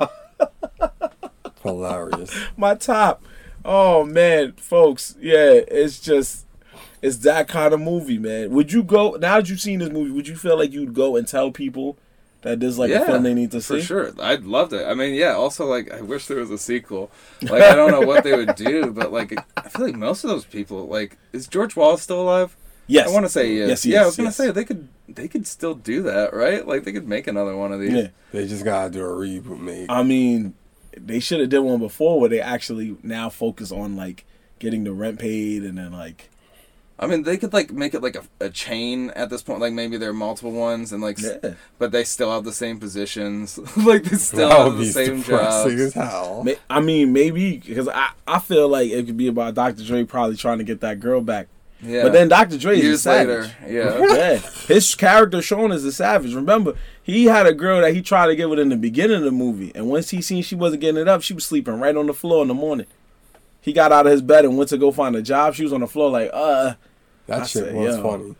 Hilarious. 1.62 2.34
my 2.56 2.74
top. 2.74 3.24
Oh 3.64 4.04
man, 4.04 4.52
folks, 4.52 5.14
yeah, 5.20 5.60
it's 5.68 6.00
just 6.00 6.46
it's 7.00 7.18
that 7.18 7.48
kind 7.48 7.74
of 7.74 7.80
movie, 7.80 8.18
man. 8.18 8.50
Would 8.50 8.72
you 8.72 8.82
go 8.82 9.12
now 9.12 9.36
that 9.36 9.48
you've 9.48 9.60
seen 9.60 9.80
this 9.80 9.90
movie? 9.90 10.10
Would 10.10 10.28
you 10.28 10.36
feel 10.36 10.56
like 10.56 10.72
you'd 10.72 10.94
go 10.94 11.16
and 11.16 11.26
tell 11.26 11.50
people 11.50 11.98
that 12.42 12.60
this 12.60 12.70
is 12.70 12.78
like 12.78 12.90
a 12.90 13.04
film 13.04 13.24
they 13.24 13.34
need 13.34 13.50
to 13.52 13.60
see? 13.60 13.76
for 13.76 13.82
sure. 13.82 14.12
I'd 14.20 14.44
love 14.44 14.72
it. 14.72 14.86
I 14.86 14.94
mean, 14.94 15.14
yeah. 15.14 15.32
Also, 15.32 15.66
like, 15.66 15.92
I 15.92 16.00
wish 16.00 16.26
there 16.26 16.38
was 16.38 16.50
a 16.50 16.58
sequel. 16.58 17.10
Like, 17.42 17.62
I 17.62 17.74
don't 17.74 17.90
know 17.90 18.00
what 18.00 18.24
they 18.24 18.36
would 18.36 18.54
do, 18.54 18.90
but 18.92 19.12
like, 19.12 19.34
I 19.56 19.68
feel 19.68 19.86
like 19.86 19.96
most 19.96 20.24
of 20.24 20.30
those 20.30 20.44
people, 20.44 20.86
like, 20.86 21.18
is 21.32 21.46
George 21.46 21.74
Wallace 21.74 22.02
still 22.02 22.22
alive? 22.22 22.56
Yes, 22.86 23.08
I 23.08 23.12
want 23.12 23.24
to 23.24 23.30
say 23.30 23.54
yes. 23.54 23.68
Yes, 23.68 23.82
he 23.84 23.92
yeah, 23.92 24.02
I 24.02 24.06
was 24.06 24.16
gonna 24.16 24.28
yes. 24.28 24.36
say 24.36 24.50
they 24.50 24.64
could, 24.64 24.88
they 25.08 25.28
could 25.28 25.46
still 25.46 25.74
do 25.74 26.02
that, 26.02 26.34
right? 26.34 26.66
Like, 26.66 26.84
they 26.84 26.92
could 26.92 27.08
make 27.08 27.26
another 27.26 27.56
one 27.56 27.72
of 27.72 27.80
these. 27.80 27.92
Yeah, 27.92 28.08
They 28.32 28.46
just 28.46 28.64
gotta 28.64 28.90
do 28.90 29.04
a 29.04 29.08
reboot, 29.08 29.60
mate. 29.60 29.86
I 29.88 30.02
mean, 30.02 30.54
they 30.97 31.20
should 31.20 31.40
have 31.40 31.49
did 31.49 31.61
one 31.61 31.78
before 31.80 32.20
where 32.20 32.28
they 32.28 32.40
actually 32.40 32.97
now 33.03 33.28
focus 33.30 33.70
on 33.72 33.97
like 33.97 34.24
getting 34.59 34.84
the 34.84 34.93
rent 34.93 35.18
paid 35.18 35.62
and 35.64 35.78
then 35.78 35.93
like 35.93 36.28
I 36.99 37.07
mean, 37.09 37.24
they 37.24 37.36
could 37.36 37.53
like 37.53 37.72
make 37.72 37.95
it 37.95 38.03
like 38.03 38.14
a, 38.14 38.22
a 38.38 38.49
chain 38.49 39.11
at 39.16 39.28
this 39.28 39.43
point. 39.43 39.59
Like 39.59 39.72
maybe 39.72 39.97
there 39.97 40.11
are 40.11 40.12
multiple 40.12 40.53
ones, 40.53 40.93
and 40.93 41.03
like, 41.03 41.18
s- 41.18 41.36
Yeah. 41.43 41.55
but 41.76 41.90
they 41.90 42.05
still 42.05 42.30
have 42.30 42.45
the 42.45 42.53
same 42.53 42.78
positions. 42.78 43.59
like 43.78 44.05
they 44.05 44.16
still 44.18 44.49
that 44.51 44.59
have 44.59 44.76
the 44.78 44.84
same 44.86 45.20
depressing 45.22 45.80
as 45.80 45.95
hell. 45.95 46.45
ma- 46.45 46.53
I 46.70 46.80
mean 46.80 47.12
maybe 47.12 47.57
because 47.57 47.88
I 47.88 48.11
I 48.28 48.38
feel 48.38 48.68
like 48.68 48.90
it 48.93 49.07
could 49.07 49.16
be 49.16 49.26
about 49.26 49.55
Dr. 49.55 49.82
Dre 49.82 50.05
probably 50.05 50.36
trying 50.36 50.59
to 50.59 50.64
get 50.64 50.80
that 50.82 51.01
girl 51.01 51.20
back, 51.22 51.49
Yeah. 51.85 52.05
but 52.05 52.12
then 52.12 52.28
Dr. 52.28 52.59
Dre 52.59 52.78
is 52.78 52.95
a 52.95 52.99
savage. 52.99 53.28
later, 53.28 53.55
yeah. 53.68 53.99
yeah, 54.14 54.37
his 54.68 54.95
character 54.95 55.43
shown 55.43 55.72
as 55.72 55.85
a 55.85 55.91
savage. 55.93 56.33
Remember, 56.35 56.74
he 57.03 57.24
had 57.24 57.47
a 57.47 57.53
girl 57.53 57.80
that 57.80 57.93
he 57.93 58.03
tried 58.03 58.28
to 58.28 58.37
get 58.37 58.49
with 58.49 58.61
in 58.61 58.68
the 58.68 58.76
beginning 58.76 59.16
of 59.16 59.24
the 59.24 59.33
movie, 59.33 59.72
and 59.74 59.89
once 59.89 60.11
he 60.11 60.22
seen 60.22 60.43
she 60.43 60.55
wasn't 60.55 60.80
getting 60.80 61.01
it 61.01 61.09
up, 61.09 61.22
she 61.22 61.35
was 61.35 61.45
sleeping 61.45 61.80
right 61.80 61.97
on 61.97 62.07
the 62.07 62.14
floor 62.14 62.43
in 62.43 62.49
the 62.49 62.55
morning. 62.55 62.87
He 63.61 63.72
got 63.72 63.91
out 63.93 64.07
of 64.07 64.12
his 64.12 64.22
bed 64.22 64.45
and 64.45 64.57
went 64.57 64.70
to 64.70 64.78
go 64.78 64.91
find 64.93 65.14
a 65.16 65.22
job. 65.22 65.55
She 65.55 65.62
was 65.64 65.72
on 65.72 65.80
the 65.80 65.87
floor 65.89 66.11
like, 66.11 66.30
uh, 66.33 66.74
That 67.26 67.43
I 67.43 67.47
shit 67.47 67.64
said, 67.64 67.74
was 67.74 67.97
yo. 67.97 68.03
funny. 68.03 68.35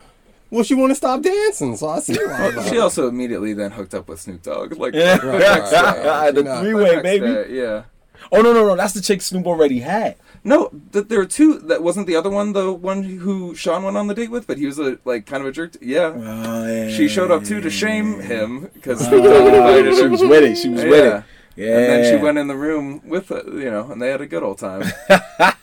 Well, 0.51 0.65
she 0.65 0.75
want 0.75 0.91
to 0.91 0.95
stop 0.97 1.23
dancing, 1.23 1.77
so 1.77 1.89
I 1.89 2.01
see 2.01 2.15
why. 2.15 2.69
She 2.69 2.79
also 2.79 3.09
immediately 3.09 3.55
then 3.55 3.71
hooked 3.71 3.95
up 3.95 4.07
with 4.09 4.21
Snoop 4.21 4.43
Dogg. 4.43 4.77
Like 4.77 4.93
yeah, 4.97 5.17
Right, 5.17 5.41
right, 5.41 6.05
right. 6.05 6.35
the 6.35 6.59
three 6.61 6.75
way 6.75 7.01
baby. 7.03 7.27
day, 7.27 7.47
yeah. 7.51 7.83
Oh 8.31 8.41
no, 8.43 8.53
no, 8.53 8.67
no, 8.67 8.77
that's 8.77 8.93
the 8.95 9.01
chick 9.01 9.23
Snoop 9.23 9.47
already 9.47 9.81
had. 9.81 10.17
No, 10.45 10.71
th- 10.93 11.07
there 11.09 11.19
were 11.19 11.27
two. 11.27 11.59
That 11.59 11.83
wasn't 11.83 12.07
the 12.07 12.17
other 12.17 12.31
one. 12.31 12.53
The 12.53 12.73
one 12.73 13.03
who 13.05 13.55
Sean 13.55 13.85
went 13.85 13.97
on 13.97 14.07
the 14.09 14.15
date 14.15 14.31
with, 14.31 14.47
but 14.47 14.59
he 14.59 14.67
was 14.67 14.79
a 14.79 14.99
like 15.05 15.27
kind 15.27 15.43
of 15.43 15.49
a 15.49 15.53
jerk. 15.53 15.77
Yeah, 15.81 16.13
Oh, 16.17 16.67
yeah. 16.67 16.91
she 16.91 17.09
showed 17.09 17.31
up 17.31 17.45
too 17.45 17.61
to 17.61 17.71
shame 17.71 18.21
him 18.21 18.71
because 18.75 19.01
Dogg 19.09 19.15
oh. 19.25 19.47
invited 19.47 19.97
she 19.97 20.07
was 20.09 20.21
with 20.23 20.43
it. 20.45 20.57
She 20.59 20.69
was 20.69 20.85
with 20.85 21.15
it. 21.15 21.25
Yeah. 21.57 21.79
And 21.79 21.87
then 22.05 22.19
she 22.19 22.23
went 22.23 22.39
in 22.39 22.49
the 22.49 22.57
room 22.57 23.01
with 23.05 23.31
it, 23.31 23.47
you 23.47 23.71
know, 23.71 23.91
and 23.93 24.01
they 24.01 24.09
had 24.09 24.21
a 24.21 24.27
good 24.27 24.43
old 24.43 24.59
time. 24.59 24.83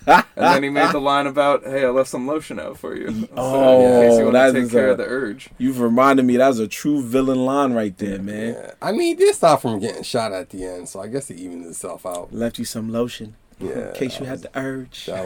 and 0.05 0.23
then 0.35 0.63
he 0.63 0.69
made 0.69 0.91
the 0.91 0.99
line 1.01 1.25
about, 1.27 1.63
"Hey, 1.63 1.83
I 1.85 1.89
left 1.89 2.09
some 2.09 2.27
lotion 2.27 2.59
out 2.59 2.77
for 2.77 2.95
you." 2.95 3.11
So, 3.11 3.27
Oh, 3.35 4.01
in 4.01 4.09
case 4.09 4.17
you 4.19 4.23
want 4.25 4.33
that 4.33 4.47
to 4.47 4.53
take 4.53 4.63
is 4.63 4.71
care 4.71 4.89
a- 4.89 4.91
of 4.91 4.97
the 4.99 5.05
urge. 5.05 5.49
You've 5.57 5.79
reminded 5.79 6.25
me 6.25 6.37
that's 6.37 6.59
a 6.59 6.67
true 6.67 7.01
villain 7.01 7.43
line 7.45 7.73
right 7.73 7.97
there, 7.97 8.19
man. 8.19 8.53
Yeah. 8.53 8.71
I 8.81 8.91
mean, 8.91 9.17
they 9.17 9.31
stopped 9.31 9.63
from 9.63 9.79
getting 9.79 10.03
shot 10.03 10.31
at 10.31 10.49
the 10.51 10.63
end, 10.65 10.89
so 10.89 11.01
I 11.01 11.07
guess 11.07 11.29
it 11.31 11.37
evens 11.39 11.65
itself 11.67 12.05
out. 12.05 12.31
Left 12.33 12.59
you 12.59 12.65
some 12.65 12.91
lotion 12.91 13.35
Yeah. 13.59 13.89
in 13.89 13.93
case 13.95 14.19
you 14.19 14.25
had 14.27 14.41
the 14.43 14.51
urge. 14.55 15.09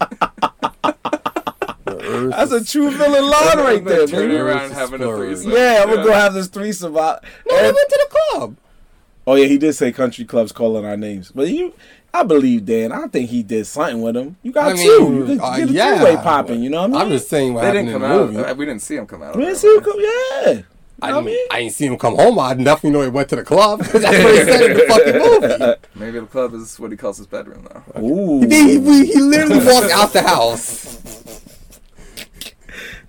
That 2.30 2.40
was 2.40 2.50
The 2.50 2.56
earth 2.56 2.60
That's 2.60 2.68
a 2.68 2.72
true 2.72 2.90
villain 2.90 3.24
line 3.30 3.58
right 3.58 3.78
And 3.78 3.86
then 3.86 3.96
there, 3.98 4.06
turning 4.06 4.36
around 4.36 4.64
and 4.66 4.72
having 4.74 5.02
a 5.02 5.06
threesome. 5.16 5.50
Yeah, 5.52 5.80
I'm 5.82 5.90
gonna 5.90 6.04
go 6.04 6.12
have 6.12 6.34
this 6.34 6.48
threesome 6.48 6.96
out. 6.96 7.24
No, 7.48 7.56
they 7.56 7.62
went 7.72 7.88
to 7.88 8.08
the 8.10 8.18
club. 8.32 8.56
Oh 9.26 9.34
yeah, 9.34 9.46
he 9.46 9.58
did 9.58 9.72
say 9.74 9.90
country 9.92 10.24
clubs 10.24 10.52
calling 10.52 10.84
our 10.84 10.96
names, 10.96 11.32
but 11.34 11.48
you, 11.48 11.74
I 12.14 12.22
believe 12.22 12.64
Dan. 12.64 12.92
I 12.92 13.08
think 13.08 13.28
he 13.30 13.42
did 13.42 13.66
something 13.66 14.00
with 14.00 14.16
him. 14.16 14.36
You 14.44 14.52
got 14.52 14.68
I 14.70 14.74
mean, 14.74 14.86
two. 14.86 15.14
You 15.16 15.26
could 15.26 15.40
uh, 15.40 15.56
get 15.56 15.68
a 15.68 15.72
yeah, 15.72 15.98
two-way 15.98 16.16
popping. 16.16 16.62
You 16.62 16.70
know 16.70 16.82
what 16.82 16.90
I 16.90 16.92
mean? 16.92 17.00
I'm 17.02 17.08
just 17.10 17.28
saying 17.28 17.52
what 17.52 17.62
They 17.62 17.66
happened 17.66 17.88
didn't 17.88 18.02
in 18.02 18.08
come 18.08 18.16
the 18.16 18.22
out. 18.22 18.30
movie. 18.32 18.44
uh, 18.50 18.54
We 18.54 18.66
didn't 18.66 18.82
see 18.82 18.94
him 18.96 19.06
come 19.06 19.22
out. 19.24 19.34
We 19.36 19.42
didn't 19.44 19.56
see 19.58 19.74
him 19.74 19.80
come. 19.82 19.96
Yeah. 19.98 20.06
I, 20.06 20.48
You 20.48 20.52
know 20.52 20.62
what 21.00 21.12
I 21.12 21.20
mean? 21.20 21.26
didn't, 21.34 21.52
I 21.52 21.58
didn't 21.60 21.72
see 21.74 21.86
him 21.86 21.98
come 21.98 22.14
home. 22.16 22.38
I 22.38 22.54
definitely 22.54 22.90
know 22.90 23.02
he 23.02 23.08
went 23.08 23.28
to 23.30 23.36
the 23.36 23.42
club. 23.44 23.80
That's 23.84 23.92
what 23.94 24.12
he 24.12 24.44
said 24.44 24.70
in 24.70 24.76
the 24.76 24.84
fucking 24.88 25.18
movie. 25.18 25.74
Maybe 26.06 26.20
the 26.20 26.26
club 26.26 26.54
is 26.54 26.78
what 26.80 26.90
he 26.92 26.96
calls 26.96 27.18
his 27.18 27.26
bedroom, 27.26 27.66
though. 27.70 28.00
Ooh. 28.00 28.40
He, 28.48 28.78
he, 28.78 29.06
he 29.12 29.20
literally 29.20 29.58
walked 29.66 29.90
out 29.90 30.12
the 30.12 30.22
house. 30.22 31.02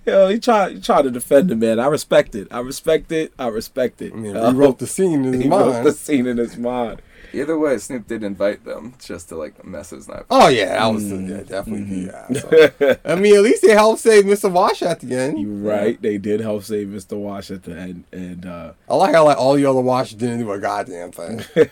Yo, 0.08 0.28
he 0.28 0.38
tried. 0.38 0.72
He 0.76 0.80
tried 0.80 1.02
to 1.02 1.10
defend 1.10 1.50
him, 1.50 1.58
man. 1.60 1.78
I 1.78 1.86
respect 1.86 2.34
it. 2.34 2.48
I 2.50 2.60
respect 2.60 3.12
it. 3.12 3.32
I 3.38 3.48
respect 3.48 4.00
it. 4.02 4.12
I 4.12 4.16
mean, 4.16 4.36
Uh, 4.36 4.50
rewrote 4.52 4.78
the 4.78 4.86
scene 4.86 5.24
in 5.24 5.32
his 5.34 5.42
he 5.42 5.48
wrote 5.48 5.82
the 5.84 5.92
scene 5.92 6.26
in 6.26 6.38
his 6.38 6.56
mind. 6.70 7.02
Either 7.32 7.58
way, 7.58 7.76
Snoop 7.78 8.06
did 8.06 8.22
invite 8.22 8.64
them 8.64 8.94
just 8.98 9.28
to 9.28 9.36
like 9.36 9.64
mess 9.64 9.90
his 9.90 10.08
knife. 10.08 10.24
Oh 10.30 10.48
yeah, 10.48 10.78
that 10.78 10.92
was 10.94 11.04
Mm. 11.04 11.28
yeah, 11.28 11.42
definitely 11.42 12.06
Mm-hmm. 12.06 12.32
the 12.32 12.90
asshole. 12.94 13.12
I 13.12 13.14
mean, 13.14 13.34
at 13.36 13.42
least 13.42 13.62
they 13.62 13.72
helped 13.72 14.00
save 14.00 14.24
Mr. 14.24 14.50
Wash 14.50 14.82
at 14.82 15.00
the 15.00 15.14
end. 15.16 15.38
You 15.38 15.52
right? 15.68 16.00
They 16.00 16.18
did 16.18 16.40
help 16.40 16.64
save 16.64 16.88
Mr. 16.88 17.18
Wash 17.18 17.50
at 17.50 17.62
the 17.64 17.78
end, 17.78 18.04
and 18.12 18.46
uh, 18.46 18.72
I 18.88 18.94
like 18.96 19.14
how 19.14 19.24
like 19.24 19.36
all 19.38 19.54
the 19.54 19.66
other 19.66 19.80
Wash 19.80 20.12
didn't 20.14 20.38
do 20.40 20.50
a 20.52 20.58
goddamn 20.58 21.12
thing. 21.12 21.42
they 21.54 21.68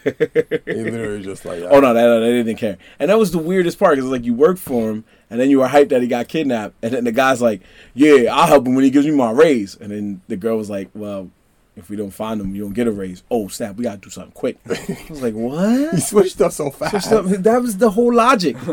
literally 0.66 1.22
just 1.22 1.44
like 1.44 1.62
oh 1.62 1.80
no, 1.80 1.94
they, 1.94 2.26
they 2.26 2.42
didn't 2.42 2.58
care. 2.58 2.78
And 2.98 3.10
that 3.10 3.18
was 3.18 3.30
the 3.30 3.38
weirdest 3.38 3.78
part 3.78 3.96
because 3.96 4.10
like 4.10 4.24
you 4.24 4.34
worked 4.34 4.60
for 4.60 4.90
him, 4.90 5.04
and 5.30 5.40
then 5.40 5.50
you 5.50 5.58
were 5.60 5.68
hyped 5.68 5.88
that 5.90 6.02
he 6.02 6.08
got 6.08 6.28
kidnapped, 6.28 6.74
and 6.82 6.92
then 6.92 7.04
the 7.04 7.12
guy's 7.12 7.40
like, 7.42 7.62
"Yeah, 7.94 8.34
I'll 8.34 8.46
help 8.46 8.66
him 8.66 8.74
when 8.74 8.84
he 8.84 8.90
gives 8.90 9.06
me 9.06 9.12
my 9.12 9.30
raise," 9.30 9.74
and 9.76 9.90
then 9.90 10.20
the 10.28 10.36
girl 10.36 10.56
was 10.56 10.70
like, 10.70 10.90
"Well." 10.94 11.30
If 11.76 11.90
we 11.90 11.96
don't 11.96 12.10
find 12.10 12.40
him, 12.40 12.54
you 12.54 12.62
don't 12.62 12.72
get 12.72 12.86
a 12.86 12.90
raise. 12.92 13.22
Oh 13.30 13.48
snap! 13.48 13.76
We 13.76 13.84
gotta 13.84 13.98
do 13.98 14.08
something 14.10 14.32
quick. 14.32 14.56
I 14.68 15.06
was 15.10 15.22
like, 15.22 15.34
"What?" 15.34 15.90
he 15.94 16.00
switched 16.00 16.40
up 16.40 16.52
so 16.52 16.70
fast. 16.70 17.10
So 17.10 17.26
stuff- 17.26 17.42
that 17.42 17.60
was 17.62 17.76
the 17.76 17.90
whole 17.90 18.12
logic. 18.14 18.56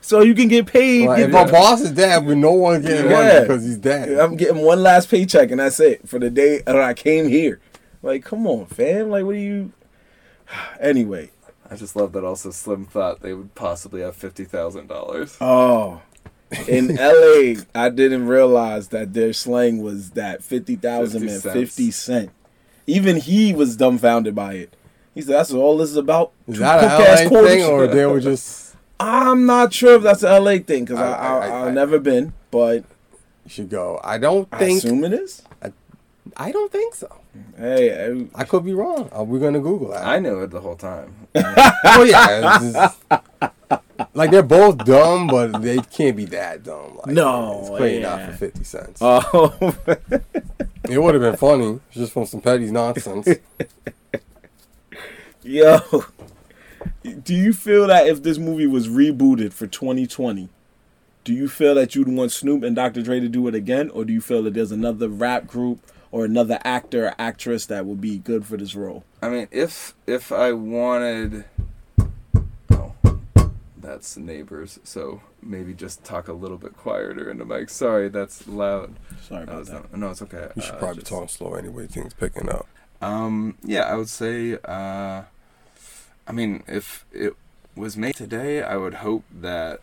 So 0.00 0.20
you 0.22 0.32
can 0.32 0.46
get 0.46 0.66
paid. 0.66 1.08
Like, 1.08 1.18
get 1.18 1.26
if 1.28 1.32
my 1.32 1.44
the- 1.44 1.52
boss 1.52 1.80
is 1.80 1.90
dead, 1.90 2.24
we 2.24 2.36
no 2.36 2.52
one 2.52 2.82
getting 2.82 3.10
Yeah. 3.10 3.16
money 3.16 3.40
because 3.40 3.64
he's 3.64 3.76
dead. 3.78 4.10
I'm 4.20 4.36
getting 4.36 4.62
one 4.64 4.80
last 4.80 5.10
paycheck 5.10 5.50
and 5.50 5.58
that's 5.58 5.80
it 5.80 6.08
for 6.08 6.20
the 6.20 6.30
day 6.30 6.62
that 6.64 6.80
I 6.80 6.94
came 6.94 7.26
here. 7.28 7.60
Like, 8.00 8.24
come 8.24 8.46
on, 8.46 8.66
fam. 8.66 9.10
Like, 9.10 9.24
what 9.24 9.32
do 9.32 9.38
you? 9.40 9.72
Anyway, 10.80 11.30
I 11.68 11.74
just 11.76 11.96
love 11.96 12.12
that. 12.12 12.24
Also, 12.24 12.52
Slim 12.52 12.86
thought 12.86 13.20
they 13.20 13.34
would 13.34 13.54
possibly 13.56 14.00
have 14.02 14.14
fifty 14.16 14.44
thousand 14.44 14.86
dollars. 14.86 15.36
oh, 15.40 16.00
in 16.68 16.96
L.A., 16.96 17.56
I 17.74 17.90
didn't 17.90 18.28
realize 18.28 18.88
that 18.88 19.12
their 19.14 19.32
slang 19.32 19.82
was 19.82 20.10
that 20.12 20.42
fifty 20.44 20.76
thousand 20.76 21.22
50 21.22 21.34
and 21.34 21.42
cents. 21.42 21.54
fifty 21.54 21.90
cent. 21.90 22.30
Even 22.88 23.16
he 23.18 23.52
was 23.52 23.76
dumbfounded 23.76 24.34
by 24.34 24.54
it. 24.54 24.74
He 25.14 25.20
said, 25.22 25.34
"That's 25.34 25.52
all 25.52 25.76
this 25.78 25.90
is 25.90 25.96
about." 25.96 26.32
Is 26.48 26.58
that 26.58 26.80
cook-ass 26.80 27.20
a 27.20 27.22
LA 27.24 27.28
quarters." 27.28 27.50
thing 27.50 27.64
or 27.64 27.86
they 27.86 28.06
were 28.06 28.20
just? 28.20 28.74
I'm 29.00 29.46
not 29.46 29.72
sure 29.72 29.94
if 29.96 30.02
that's 30.02 30.22
an 30.24 30.42
LA 30.42 30.58
thing 30.58 30.84
because 30.84 30.98
I, 30.98 31.12
I- 31.12 31.12
I, 31.12 31.46
I- 31.48 31.66
I've 31.68 31.74
never 31.74 31.98
been, 32.00 32.32
but 32.50 32.82
You 33.44 33.50
should 33.50 33.70
go. 33.70 34.00
I 34.02 34.18
don't 34.18 34.50
think. 34.50 34.62
I 34.62 34.64
think. 34.66 34.78
assume 34.84 35.04
it 35.04 35.12
is. 35.12 35.42
I 36.36 36.52
don't 36.52 36.70
think 36.70 36.94
so. 36.94 37.08
Hey, 37.56 37.84
I- 38.34 38.40
I 38.40 38.44
could 38.44 38.64
be 38.64 38.74
wrong. 38.74 39.08
Uh, 39.12 39.18
Are 39.18 39.24
we 39.24 39.38
gonna 39.40 39.60
Google 39.60 39.88
that? 39.90 40.04
I 40.06 40.18
knew 40.18 40.40
it 40.40 40.50
the 40.50 40.60
whole 40.60 40.76
time. 40.76 41.14
oh 41.34 42.04
yeah. 42.04 42.92
It's 43.98 44.06
just- 44.06 44.16
like 44.16 44.30
they're 44.30 44.42
both 44.42 44.78
dumb, 44.84 45.26
but 45.26 45.60
they 45.62 45.78
can't 45.78 46.16
be 46.16 46.24
that 46.26 46.62
dumb. 46.64 46.96
Like, 46.98 47.14
No, 47.14 47.58
it's 47.60 47.68
clearly 47.68 48.00
yeah. 48.00 48.16
not 48.16 48.30
for 48.30 48.36
fifty 48.36 48.64
cents. 48.64 48.98
oh, 49.02 49.74
it 50.88 51.02
would 51.02 51.14
have 51.14 51.22
been 51.22 51.36
funny 51.36 51.80
just 51.90 52.12
from 52.12 52.26
some 52.26 52.40
petty 52.40 52.70
nonsense. 52.70 53.28
Yo, 55.42 55.78
do 57.22 57.34
you 57.34 57.52
feel 57.52 57.86
that 57.86 58.06
if 58.06 58.22
this 58.22 58.38
movie 58.38 58.66
was 58.66 58.88
rebooted 58.88 59.52
for 59.52 59.66
2020, 59.66 60.48
do 61.24 61.32
you 61.32 61.48
feel 61.48 61.74
that 61.74 61.94
you'd 61.94 62.08
want 62.08 62.32
Snoop 62.32 62.62
and 62.62 62.74
Dr. 62.76 63.02
Dre 63.02 63.20
to 63.20 63.28
do 63.28 63.46
it 63.48 63.54
again, 63.54 63.88
or 63.90 64.04
do 64.04 64.12
you 64.12 64.20
feel 64.20 64.42
that 64.42 64.54
there's 64.54 64.72
another 64.72 65.08
rap 65.08 65.46
group 65.46 65.80
or 66.10 66.24
another 66.24 66.58
actor 66.64 67.06
or 67.08 67.14
actress 67.18 67.66
that 67.66 67.86
would 67.86 68.00
be 68.00 68.18
good 68.18 68.44
for 68.46 68.56
this 68.56 68.74
role? 68.74 69.04
I 69.22 69.28
mean, 69.30 69.48
if 69.50 69.94
if 70.06 70.32
I 70.32 70.52
wanted, 70.52 71.44
that's 73.88 74.16
neighbors. 74.16 74.78
So 74.84 75.22
maybe 75.42 75.72
just 75.72 76.04
talk 76.04 76.28
a 76.28 76.32
little 76.32 76.58
bit 76.58 76.76
quieter 76.76 77.30
in 77.30 77.38
the 77.38 77.44
mic. 77.44 77.70
Sorry, 77.70 78.08
that's 78.08 78.46
loud. 78.46 78.94
Sorry 79.26 79.44
about 79.44 79.64
that. 79.66 79.72
not- 79.72 79.96
no, 79.96 80.10
it's 80.10 80.22
okay. 80.22 80.48
You 80.56 80.62
should 80.62 80.74
Uh, 80.74 80.78
probably 80.78 80.96
just- 81.02 81.06
talk 81.12 81.30
slow 81.30 81.54
anyway. 81.54 81.86
Things 81.86 82.12
picking 82.14 82.48
up. 82.48 82.66
Um, 83.00 83.56
yeah, 83.62 83.82
I 83.82 83.94
would 83.94 84.08
say. 84.08 84.58
Uh, 84.64 85.22
I 86.26 86.32
mean, 86.32 86.62
if 86.66 87.06
it 87.12 87.34
was 87.74 87.96
made 87.96 88.16
today, 88.16 88.62
I 88.62 88.76
would 88.76 88.94
hope 88.94 89.24
that 89.40 89.80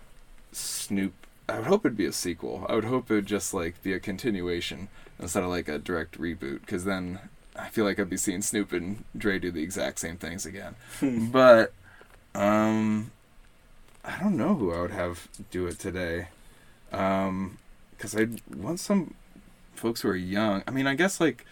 Snoop. 0.51 1.13
I 1.49 1.57
would 1.59 1.67
hope 1.67 1.85
it'd 1.85 1.97
be 1.97 2.05
a 2.05 2.11
sequel. 2.11 2.65
I 2.69 2.75
would 2.75 2.85
hope 2.85 3.09
it 3.09 3.13
would 3.15 3.25
just 3.25 3.53
like 3.53 3.81
be 3.83 3.93
a 3.93 3.99
continuation 3.99 4.87
instead 5.19 5.43
of 5.43 5.49
like 5.49 5.67
a 5.67 5.79
direct 5.79 6.19
reboot. 6.19 6.61
Because 6.61 6.83
then 6.85 7.19
I 7.55 7.69
feel 7.69 7.85
like 7.85 7.99
I'd 7.99 8.09
be 8.09 8.17
seeing 8.17 8.41
Snoop 8.41 8.71
and 8.73 9.03
Dre 9.17 9.39
do 9.39 9.49
the 9.51 9.63
exact 9.63 9.97
same 9.99 10.17
things 10.17 10.45
again. 10.45 10.75
but 11.31 11.71
um, 12.35 13.11
I 14.07 14.17
don't 14.19 14.37
know 14.37 14.55
who 14.55 14.71
I 14.73 14.81
would 14.81 14.91
have 14.91 15.27
do 15.51 15.65
it 15.67 15.79
today. 15.79 16.27
Um, 16.91 17.57
because 17.91 18.15
I 18.15 18.27
want 18.55 18.79
some 18.79 19.13
folks 19.73 20.01
who 20.01 20.09
are 20.09 20.15
young. 20.15 20.63
I 20.67 20.71
mean, 20.71 20.85
I 20.87 20.95
guess 20.95 21.19
like 21.19 21.45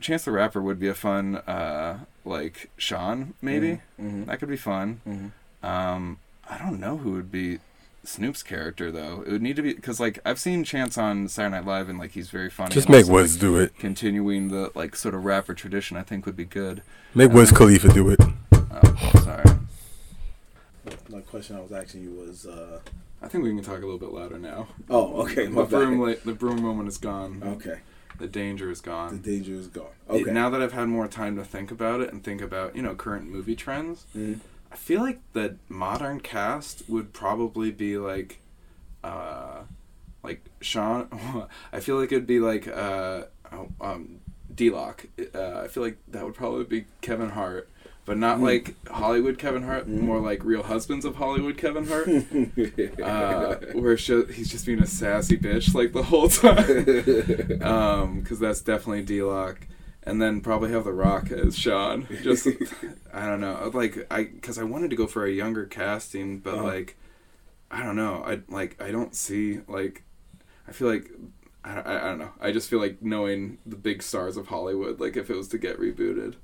Chance 0.00 0.24
the 0.24 0.30
Rapper 0.32 0.62
would 0.62 0.78
be 0.78 0.88
a 0.88 0.94
fun, 0.94 1.36
uh, 1.36 2.00
like 2.24 2.70
Sean 2.76 3.34
maybe. 3.42 3.80
Mhm. 4.00 4.26
That 4.26 4.38
could 4.38 4.48
be 4.48 4.56
fun. 4.56 5.00
Mhm. 5.06 5.66
Um, 5.68 6.18
I 6.48 6.56
don't 6.58 6.80
know 6.80 6.98
who 6.98 7.12
would 7.12 7.30
be 7.32 7.58
Snoop's 8.04 8.42
character 8.42 8.90
though. 8.90 9.22
It 9.26 9.32
would 9.32 9.42
need 9.42 9.56
to 9.56 9.62
be 9.62 9.74
because 9.74 10.00
like 10.00 10.18
I've 10.24 10.38
seen 10.38 10.64
Chance 10.64 10.96
on 10.96 11.28
Saturday 11.28 11.56
Night 11.56 11.66
Live 11.66 11.88
and 11.88 11.98
like 11.98 12.12
he's 12.12 12.30
very 12.30 12.48
funny. 12.48 12.70
Just 12.72 12.88
make 12.88 13.02
also, 13.04 13.14
Wiz 13.14 13.34
like, 13.34 13.40
do 13.40 13.56
it. 13.58 13.78
Continuing 13.78 14.48
the 14.48 14.70
like 14.74 14.96
sort 14.96 15.14
of 15.14 15.24
rapper 15.24 15.52
tradition, 15.52 15.96
I 15.96 16.02
think 16.02 16.24
would 16.26 16.36
be 16.36 16.44
good. 16.44 16.82
Make 17.14 17.32
Wiz 17.32 17.52
Khalifa 17.52 17.88
do 17.92 18.08
it. 18.10 18.20
The 21.18 21.24
question 21.30 21.56
I 21.56 21.60
was 21.60 21.72
asking 21.72 22.02
you 22.04 22.12
was, 22.12 22.46
uh, 22.46 22.78
I 23.20 23.26
think 23.28 23.42
we 23.42 23.50
can 23.50 23.62
talk 23.64 23.78
a 23.78 23.80
little 23.86 23.98
bit 23.98 24.12
louder 24.12 24.38
now. 24.38 24.68
oh, 24.88 25.22
okay, 25.22 25.46
the 25.46 25.64
broom, 25.64 26.00
li- 26.00 26.16
the 26.24 26.32
broom 26.32 26.62
moment 26.62 26.88
is 26.88 26.96
gone. 26.98 27.42
Okay, 27.44 27.80
The 28.18 28.28
danger 28.28 28.70
is 28.70 28.80
gone. 28.80 29.20
the 29.20 29.30
danger 29.32 29.54
is 29.54 29.66
gone. 29.66 29.86
It- 30.08 30.12
Okay, 30.22 30.32
now 30.32 30.48
that 30.50 30.62
I've 30.62 30.72
had 30.72 30.88
more 30.88 31.08
time 31.08 31.34
to 31.36 31.44
think 31.44 31.70
about 31.72 32.00
it 32.00 32.12
and 32.12 32.22
think 32.22 32.40
about 32.40 32.76
you 32.76 32.82
know 32.82 32.94
current 32.94 33.28
movie 33.28 33.56
trends, 33.56 34.06
Mhm. 34.16 34.38
I 34.70 34.76
feel 34.76 35.00
like 35.00 35.20
the 35.32 35.56
modern 35.68 36.20
cast 36.20 36.88
would 36.88 37.12
probably 37.12 37.72
be 37.72 37.98
like, 37.98 38.38
uh, 39.02 39.62
like 40.22 40.44
Sean. 40.60 41.08
I 41.72 41.80
feel 41.80 41.96
like 41.98 42.12
it'd 42.12 42.26
be 42.28 42.38
like 42.40 42.68
uh, 42.68 43.24
oh, 43.52 43.68
um, 43.80 44.20
D 44.54 44.70
Lock. 44.70 45.06
Uh, 45.34 45.62
I 45.64 45.68
feel 45.68 45.82
like 45.82 45.98
that 46.08 46.24
would 46.24 46.34
probably 46.34 46.64
be 46.64 46.84
Kevin 47.00 47.30
Hart, 47.30 47.68
but 48.08 48.16
not 48.18 48.38
Mm. 48.38 48.42
like 48.42 48.88
Hollywood 48.88 49.38
Kevin 49.38 49.62
Hart. 49.62 49.86
Mm. 49.86 50.00
More 50.00 50.18
like 50.20 50.42
Real 50.44 50.62
Husbands 50.64 51.04
of 51.04 51.14
Hollywood 51.16 51.56
Kevin 51.56 51.86
Hart. 51.86 52.08
uh, 53.02 53.56
where 53.78 53.94
just, 53.96 54.30
he's 54.30 54.50
just 54.50 54.66
being 54.66 54.80
a 54.80 54.86
sassy 54.86 55.36
bitch 55.36 55.74
like 55.74 55.92
the 55.92 56.02
whole 56.04 56.28
time. 56.28 57.62
um, 57.62 58.20
because 58.20 58.38
that's 58.40 58.60
definitely 58.60 59.02
D 59.02 59.22
Lock. 59.22 59.66
And 60.04 60.22
then 60.22 60.40
probably 60.40 60.70
have 60.72 60.84
The 60.84 60.92
Rock 60.92 61.30
as 61.30 61.58
Sean. 61.58 62.08
Just, 62.22 62.48
I 63.12 63.26
don't 63.26 63.40
know, 63.42 63.70
like 63.74 64.06
I, 64.10 64.24
because 64.24 64.58
I 64.58 64.62
wanted 64.64 64.88
to 64.90 64.96
go 64.96 65.06
for 65.06 65.26
a 65.26 65.30
younger 65.30 65.66
casting, 65.66 66.38
but 66.38 66.54
Uh-huh. 66.54 66.64
like, 66.64 66.96
I 67.70 67.82
don't 67.82 67.96
know, 67.96 68.22
I 68.26 68.40
like 68.48 68.80
I 68.82 68.90
don't 68.90 69.14
see 69.14 69.60
like, 69.68 70.02
I 70.66 70.72
feel 70.72 70.88
like. 70.88 71.10
I, 71.64 71.80
I, 71.80 71.96
I 71.96 72.08
don't 72.08 72.18
know. 72.20 72.30
I 72.40 72.52
just 72.52 72.70
feel 72.70 72.78
like 72.78 73.02
knowing 73.02 73.58
the 73.66 73.74
big 73.76 74.02
stars 74.02 74.36
of 74.38 74.46
Hollywood, 74.46 75.00
like 75.00 75.16
if 75.16 75.28
it 75.28 75.36
was 75.36 75.48
to 75.48 75.58
get 75.58 75.78
rebooted. 75.78 76.34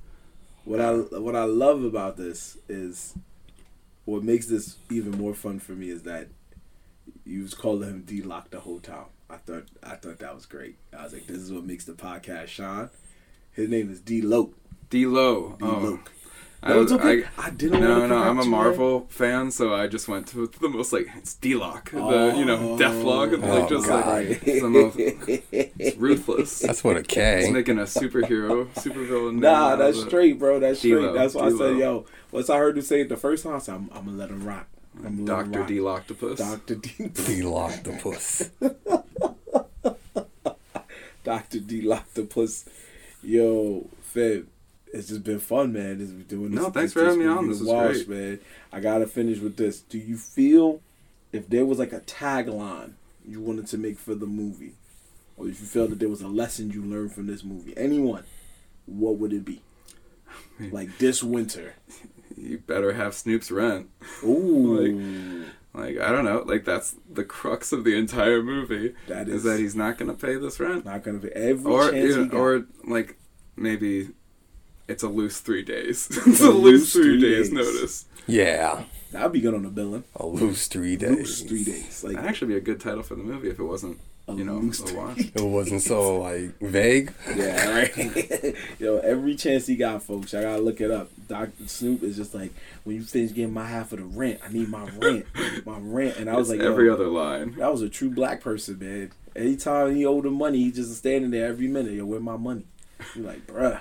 What 0.65 0.81
I 0.81 0.93
what 0.93 1.37
I 1.37 1.45
love 1.45 1.85
about 1.85 2.17
this 2.17 2.57
is 2.69 3.15
what 4.05 4.23
makes 4.23 4.47
this 4.47 4.77
even 4.91 5.12
more 5.12 5.35
fun 5.35 5.59
for 5.59 5.73
me 5.73 5.91
is 5.91 6.03
that 6.03 6.29
you 7.25 7.43
was 7.43 7.55
calling 7.55 7.89
him 7.89 8.03
D 8.03 8.23
Lock 8.23 8.51
the 8.51 8.61
whole 8.61 8.81
time. 8.81 9.07
I 9.29 9.37
thought 9.37 9.65
I 9.83 9.97
thought 9.97 10.19
that 10.21 10.35
was 10.35 10.47
great. 10.47 10.77
I 10.97 11.05
was 11.05 11.12
like, 11.12 11.27
this 11.27 11.39
is 11.39 11.53
what 11.53 11.65
makes 11.65 11.85
the 11.85 11.93
podcast 11.93 12.49
shine. 12.49 12.91
His 13.53 13.69
name 13.69 13.91
is 13.91 14.01
D 14.01 14.23
Loke. 14.23 14.55
D 14.91 15.07
Lo. 15.07 15.57
D 15.59 15.65
Loke. 15.65 16.12
I 16.67 16.71
No, 16.71 16.81
it's 16.83 16.93
was- 16.93 17.01
okay. 17.03 17.25
I- 17.39 17.47
I, 17.47 17.51
didn't. 17.51 17.81
No, 17.83 17.91
wanna 17.91 18.09
no, 18.09 18.17
I'm 18.17 18.23
a 18.23 18.33
correct 18.33 18.45
you, 18.47 18.51
man. 18.51 18.51
Marvel 18.51 19.07
fan, 19.11 19.51
so 19.51 19.75
I 19.75 19.87
just 19.87 20.09
went 20.09 20.27
to 20.29 20.47
the 20.47 20.69
most 20.71 20.95
like 20.95 21.09
it's 21.19 21.35
D-Lock, 21.35 21.91
the 21.91 22.35
you 22.37 22.47
know 22.47 22.57
Oh, 22.73 22.79
Deathlok, 22.79 23.35
and 23.35 23.43
like 23.43 23.65
Oh, 23.65 23.69
just 23.69 23.87
God. 23.87 24.07
like 24.07 24.43
it's 24.49 24.62
the 24.62 24.71
most 24.71 24.97
it's 24.99 25.97
ruthless. 25.99 26.61
That's 26.61 26.83
what 26.83 26.97
a 26.97 27.01
It's 27.01 27.51
making 27.51 27.79
a 27.79 27.83
superhero, 27.83 28.67
supervillain. 28.77 29.41
Nah, 29.41 29.73
out 29.73 29.79
that's 29.79 30.01
straight, 30.01 30.39
bro. 30.39 30.59
That's 30.59 30.79
straight. 30.79 30.93
D-Lo, 30.93 31.12
That's 31.12 31.35
why 31.35 31.43
I 31.47 31.49
D-Lo. 31.51 31.59
said, 31.73 31.79
yo. 31.79 32.07
Once 32.33 32.49
I 32.49 32.57
heard 32.57 32.77
you 32.77 32.83
say 32.83 33.03
it 33.03 33.09
the 33.11 33.17
first 33.19 33.45
time, 33.45 33.57
I 33.57 33.59
said, 33.59 33.75
I'm, 33.75 33.91
I'm 33.95 34.07
gonna 34.07 34.17
let 34.17 34.31
him 34.31 34.45
rock. 34.47 34.67
I'm 35.05 35.25
gonna 35.27 35.37
let 35.37 35.47
him 35.47 35.53
Doctor. 35.53 35.67
D 35.75 35.79
Loctopus. 35.81 36.37
Doctor 36.39 36.75
D. 36.77 37.11
He 37.35 37.43
locked. 37.43 37.85
Doctor 41.25 41.59
D. 41.61 41.83
Loctopus. 41.83 42.65
Yo, 43.23 43.87
Feb, 44.15 44.45
it's 44.95 45.09
just 45.09 45.24
been 45.24 45.40
fun, 45.40 45.72
man. 45.72 45.99
This 45.99 46.11
doing 46.11 46.51
this. 46.53 46.61
No, 46.61 46.70
thanks 46.70 46.92
for 46.92 47.05
having 47.05 47.20
me 47.20 47.26
on. 47.26 47.49
This 47.49 47.61
is 47.61 47.68
great. 47.68 48.09
man. 48.09 48.40
I 48.72 48.80
gotta 48.80 49.07
finish 49.07 49.38
with 49.38 49.57
this. 49.57 49.80
Do 49.80 49.99
you 49.99 50.16
feel 50.16 50.80
if 51.32 51.49
there 51.49 51.66
was 51.66 51.78
like 51.78 51.92
a 51.92 52.01
tagline 52.01 52.92
you 53.26 53.40
wanted 53.40 53.66
to 53.68 53.78
make 53.78 53.99
for 53.99 54.14
the 54.14 54.26
movie, 54.26 54.74
or 55.36 55.49
if 55.49 55.61
you 55.61 55.66
felt 55.66 55.90
that 55.90 55.99
there 55.99 56.09
was 56.09 56.22
a 56.22 56.28
lesson 56.28 56.70
you 56.70 56.82
learned 56.82 57.12
from 57.12 57.26
this 57.26 57.42
movie, 57.45 57.74
anyone, 57.76 58.24
what 58.86 59.16
would 59.18 59.32
it 59.32 59.45
be? 59.45 59.62
Like 60.70 60.99
this 60.99 61.22
winter. 61.22 61.74
You 62.36 62.59
better 62.59 62.92
have 62.92 63.14
Snoop's 63.14 63.51
rent. 63.51 63.88
Ooh, 64.24 65.45
Like 65.76 65.99
I 65.99 66.12
don't 66.12 66.24
know, 66.24 66.45
like 66.47 66.64
that's 66.64 66.95
the 67.12 67.24
crux 67.24 67.72
of 67.72 67.82
the 67.82 67.97
entire 67.97 68.45
movie. 68.45 68.95
that 69.09 69.28
Is 69.28 69.36
is 69.38 69.42
that 69.42 69.59
he's 69.59 69.74
not 69.74 69.99
gonna 69.99 70.14
pay 70.14 70.36
this 70.36 70.61
rent, 70.61 70.84
not 70.84 71.03
gonna 71.03 71.18
be 71.18 71.30
every 71.32 71.72
or 71.72 71.90
chance 71.90 72.14
you 72.14 72.26
know, 72.26 72.38
or 72.38 72.64
like 72.84 73.18
maybe 73.57 74.11
it's 74.89 75.03
a 75.03 75.09
loose 75.09 75.41
three 75.41 75.62
days. 75.62 76.09
it's 76.26 76.41
a 76.41 76.51
loose 76.51 76.93
three 76.93 77.20
days, 77.20 77.53
notice. 77.53 78.07
Yeah, 78.26 78.85
That'd 79.12 79.32
be 79.32 79.41
good 79.41 79.55
on 79.55 79.62
the 79.62 79.68
billing. 79.68 80.03
a 80.16 80.26
loose 80.26 80.66
three 80.66 80.97
days. 80.97 81.11
Loose 81.16 81.43
three 81.43 81.64
days. 81.64 82.03
Like 82.03 82.14
That'd 82.14 82.28
actually 82.28 82.49
be 82.49 82.57
a 82.57 82.61
good 82.61 82.80
title 82.80 83.03
for 83.05 83.14
the 83.14 83.22
movie 83.22 83.49
if 83.49 83.61
it 83.61 83.62
wasn't, 83.64 83.99
you 84.28 84.43
know, 84.45 84.57
loose 84.57 84.80
a 84.80 84.87
three. 84.87 85.30
It 85.37 85.41
wasn't 85.47 85.82
so 85.82 86.20
like 86.20 86.59
vague. 86.61 87.12
Yeah, 87.37 87.70
right. 87.70 88.57
Yo, 88.80 88.99
every 88.99 89.37
chance 89.37 89.66
he 89.68 89.76
got, 89.76 90.03
folks, 90.03 90.35
I 90.35 90.43
gotta 90.43 90.61
look 90.62 90.80
it 90.80 90.91
up. 90.91 91.11
Doc 91.28 91.51
Snoop 91.66 92.03
is 92.03 92.16
just 92.16 92.35
like, 92.35 92.53
when 92.82 92.97
you 92.97 93.03
finish 93.05 93.32
getting 93.32 93.53
my 93.55 93.66
half 93.66 93.93
of 93.93 93.99
the 94.01 94.05
rent, 94.05 94.41
I 94.45 94.53
need 94.53 94.68
my 94.68 94.85
rent, 94.99 95.26
my 95.64 95.78
rent. 95.78 96.16
And 96.16 96.28
I 96.28 96.37
was 96.37 96.51
It's 96.51 96.59
like, 96.59 96.66
every 96.68 96.91
other 96.91 97.07
line. 97.07 97.55
that 97.59 97.70
was 97.70 97.82
a 97.82 97.89
true 97.89 98.11
black 98.11 98.41
person, 98.41 98.78
man. 98.80 99.12
Anytime 99.37 99.95
he 99.95 100.05
owed 100.07 100.26
him 100.26 100.35
money, 100.35 100.59
he 100.59 100.72
just 100.72 100.95
standing 100.97 101.30
there 101.30 101.47
every 101.47 101.68
minute. 101.68 101.93
Yo, 101.93 102.05
where 102.05 102.20
my 102.20 102.37
money? 102.37 102.64
You're 103.14 103.26
like, 103.26 103.47
bruh, 103.47 103.80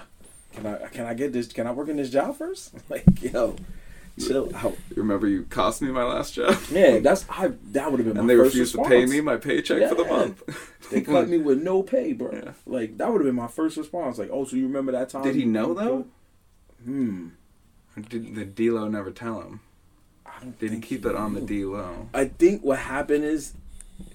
can 0.54 0.66
I 0.66 0.88
can 0.88 1.06
I 1.06 1.14
get 1.14 1.34
this? 1.34 1.52
Can 1.52 1.68
I 1.68 1.72
work 1.72 1.90
in 1.90 1.98
this 1.98 2.10
job 2.10 2.38
first? 2.38 2.74
Like, 2.90 3.04
yo, 3.22 3.56
chill 4.20 4.52
out. 4.56 4.78
You 4.92 4.98
remember 4.98 5.28
you 5.28 5.44
cost 5.50 5.82
me 5.82 5.90
my 5.92 6.04
last 6.04 6.34
job? 6.36 6.58
Yeah, 6.72 7.00
that's 7.00 7.26
I. 7.30 7.52
That 7.72 7.92
would 7.92 8.00
have 8.00 8.08
been 8.08 8.16
my 8.16 8.22
and 8.22 8.30
they 8.30 8.36
first 8.36 8.54
refused 8.54 8.76
response. 8.76 8.90
to 8.90 8.94
pay 8.94 9.06
me 9.06 9.22
my 9.22 9.38
paycheck 9.38 9.90
for 9.90 9.96
the 9.96 10.06
month. 10.06 10.44
They 10.92 11.02
cut 11.14 11.28
me 11.30 11.38
with 11.40 11.62
no 11.62 11.82
pay, 11.84 12.14
bro. 12.14 12.32
Yeah. 12.34 12.52
Like 12.66 12.98
that 12.98 13.12
would 13.12 13.22
have 13.22 13.26
been 13.26 13.36
my 13.36 13.48
first 13.48 13.78
response. 13.78 14.18
Like, 14.18 14.30
oh, 14.32 14.46
so 14.46 14.56
you 14.56 14.68
remember 14.68 14.92
that 14.92 15.10
time? 15.10 15.24
Did 15.24 15.36
he 15.36 15.46
know 15.46 15.74
though? 15.74 16.06
Hmm. 16.84 17.30
Did 18.10 18.36
the 18.36 18.46
D 18.46 18.70
Lo 18.72 18.88
never 18.88 19.12
tell 19.12 19.42
him? 19.42 19.60
I 20.26 20.40
don't 20.42 20.60
Did 20.60 20.66
he 20.70 20.76
think 20.76 20.86
keep 20.86 21.06
it 21.06 21.16
on 21.16 21.34
the. 21.34 21.42
D 21.42 21.64
Lo? 21.66 22.10
I 22.14 22.26
think 22.26 22.64
what 22.64 22.80
happened 22.80 23.24
is 23.24 23.54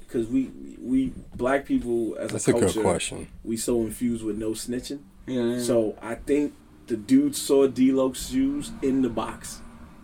because 0.01 0.27
we 0.29 0.51
we 0.81 1.13
black 1.35 1.65
people 1.65 2.17
as 2.19 2.31
That's 2.31 2.49
a 2.49 2.51
a 2.51 2.55
good 2.55 2.63
culture 2.65 2.83
question. 2.83 3.29
we 3.45 3.57
so 3.57 3.81
infused 3.83 4.25
with 4.25 4.37
no 4.37 4.51
snitching. 4.51 5.01
Yeah. 5.29 5.43
yeah. 5.55 5.61
So 5.63 5.97
I 6.03 6.15
think 6.17 6.55
the 6.87 6.97
dude 6.97 7.37
saw 7.37 7.67
D-Lo's 7.67 8.29
shoes 8.31 8.73
in 8.83 9.03
the 9.03 9.09
box 9.09 9.61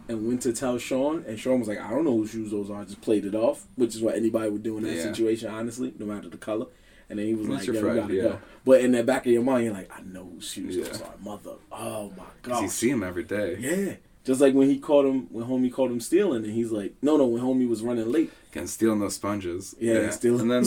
and 0.08 0.26
went 0.28 0.42
to 0.42 0.52
tell 0.52 0.76
Sean, 0.78 1.24
and 1.26 1.38
Sean 1.38 1.58
was 1.60 1.68
like, 1.68 1.80
"I 1.80 1.88
don't 1.90 2.04
know 2.04 2.16
whose 2.18 2.30
shoes 2.30 2.50
those 2.50 2.70
are." 2.70 2.84
Just 2.84 3.00
played 3.00 3.24
it 3.24 3.34
off, 3.34 3.66
which 3.76 3.94
is 3.94 4.02
what 4.02 4.14
anybody 4.16 4.50
would 4.50 4.62
do 4.62 4.76
in 4.78 4.84
that 4.84 4.94
Yeah. 4.94 5.02
situation, 5.02 5.48
honestly, 5.50 5.94
no 5.98 6.04
matter 6.06 6.28
the 6.28 6.36
color. 6.36 6.66
And 7.08 7.18
then 7.18 7.26
he 7.26 7.34
was 7.34 7.46
That's 7.48 7.60
like, 7.60 7.66
"Yeah, 7.68 7.72
we 7.74 7.80
friend, 7.80 8.00
gotta 8.00 8.14
yeah. 8.14 8.22
go." 8.22 8.38
But 8.64 8.80
in 8.82 8.92
the 8.92 9.02
back 9.02 9.24
of 9.26 9.32
your 9.32 9.42
mind, 9.42 9.64
you're 9.64 9.74
like, 9.74 9.90
"I 9.96 10.02
know 10.02 10.28
whose 10.34 10.44
shoes 10.50 10.76
Yeah. 10.76 10.84
those 10.84 11.00
are, 11.02 11.14
mother." 11.22 11.52
Oh 11.72 12.10
my 12.16 12.24
'Cause 12.42 12.60
you 12.60 12.66
god. 12.66 12.70
see 12.70 12.90
him 12.90 13.02
every 13.02 13.24
day. 13.24 13.56
Yeah. 13.60 13.94
Just 14.24 14.40
like 14.40 14.54
when 14.54 14.68
he 14.70 14.78
caught 14.78 15.04
him, 15.04 15.26
when 15.30 15.44
homie 15.46 15.70
caught 15.72 15.90
him 15.90 16.00
stealing, 16.00 16.44
and 16.44 16.52
he's 16.54 16.70
like, 16.70 16.94
no, 17.02 17.18
no, 17.18 17.26
when 17.26 17.42
homie 17.42 17.68
was 17.68 17.82
running 17.82 18.10
late. 18.10 18.30
Again, 18.52 18.66
stealing 18.66 19.00
those 19.00 19.14
sponges. 19.16 19.74
Yeah, 19.78 20.08
stealing. 20.10 20.50
And 20.50 20.50
then 20.50 20.64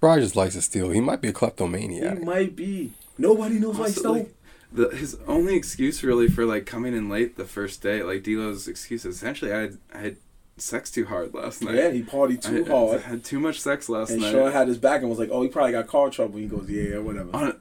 Brian 0.00 0.20
just 0.20 0.34
likes 0.36 0.54
to 0.54 0.62
steal. 0.62 0.90
He 0.90 1.00
might 1.00 1.20
be 1.20 1.28
a 1.28 1.32
kleptomaniac. 1.32 2.18
he 2.18 2.24
might 2.24 2.54
be. 2.56 2.92
Nobody 3.18 3.58
knows 3.58 3.76
why 3.76 3.86
he 3.88 3.92
stole. 3.92 4.12
like, 4.14 4.34
the, 4.72 4.88
his 4.90 5.18
only 5.26 5.56
excuse 5.56 6.02
really 6.02 6.28
for 6.28 6.44
like 6.44 6.66
coming 6.66 6.94
in 6.94 7.08
late 7.08 7.36
the 7.36 7.44
first 7.44 7.82
day, 7.82 8.02
like 8.02 8.22
D'Lo's 8.22 8.68
excuse, 8.68 9.04
is 9.04 9.16
essentially 9.16 9.52
I 9.52 9.60
had, 9.60 9.78
I 9.94 9.98
had 9.98 10.16
sex 10.56 10.90
too 10.90 11.06
hard 11.06 11.34
last 11.34 11.62
night. 11.62 11.74
yeah, 11.74 11.90
he 11.90 12.02
partied 12.02 12.42
too 12.42 12.64
I, 12.66 12.68
hard. 12.68 12.98
I 12.98 13.08
had 13.08 13.24
too 13.24 13.40
much 13.40 13.60
sex 13.60 13.88
last 13.88 14.10
night. 14.10 14.14
And 14.14 14.22
night. 14.22 14.32
Sean 14.32 14.52
had 14.52 14.68
his 14.68 14.78
back 14.78 15.00
and 15.00 15.10
was 15.10 15.18
like, 15.18 15.30
"Oh, 15.32 15.42
he 15.42 15.48
probably 15.48 15.72
got 15.72 15.86
car 15.86 16.10
trouble." 16.10 16.38
He 16.38 16.46
goes, 16.46 16.68
"Yeah, 16.68 16.82
yeah, 16.82 16.98
whatever." 16.98 17.30
on 17.34 17.60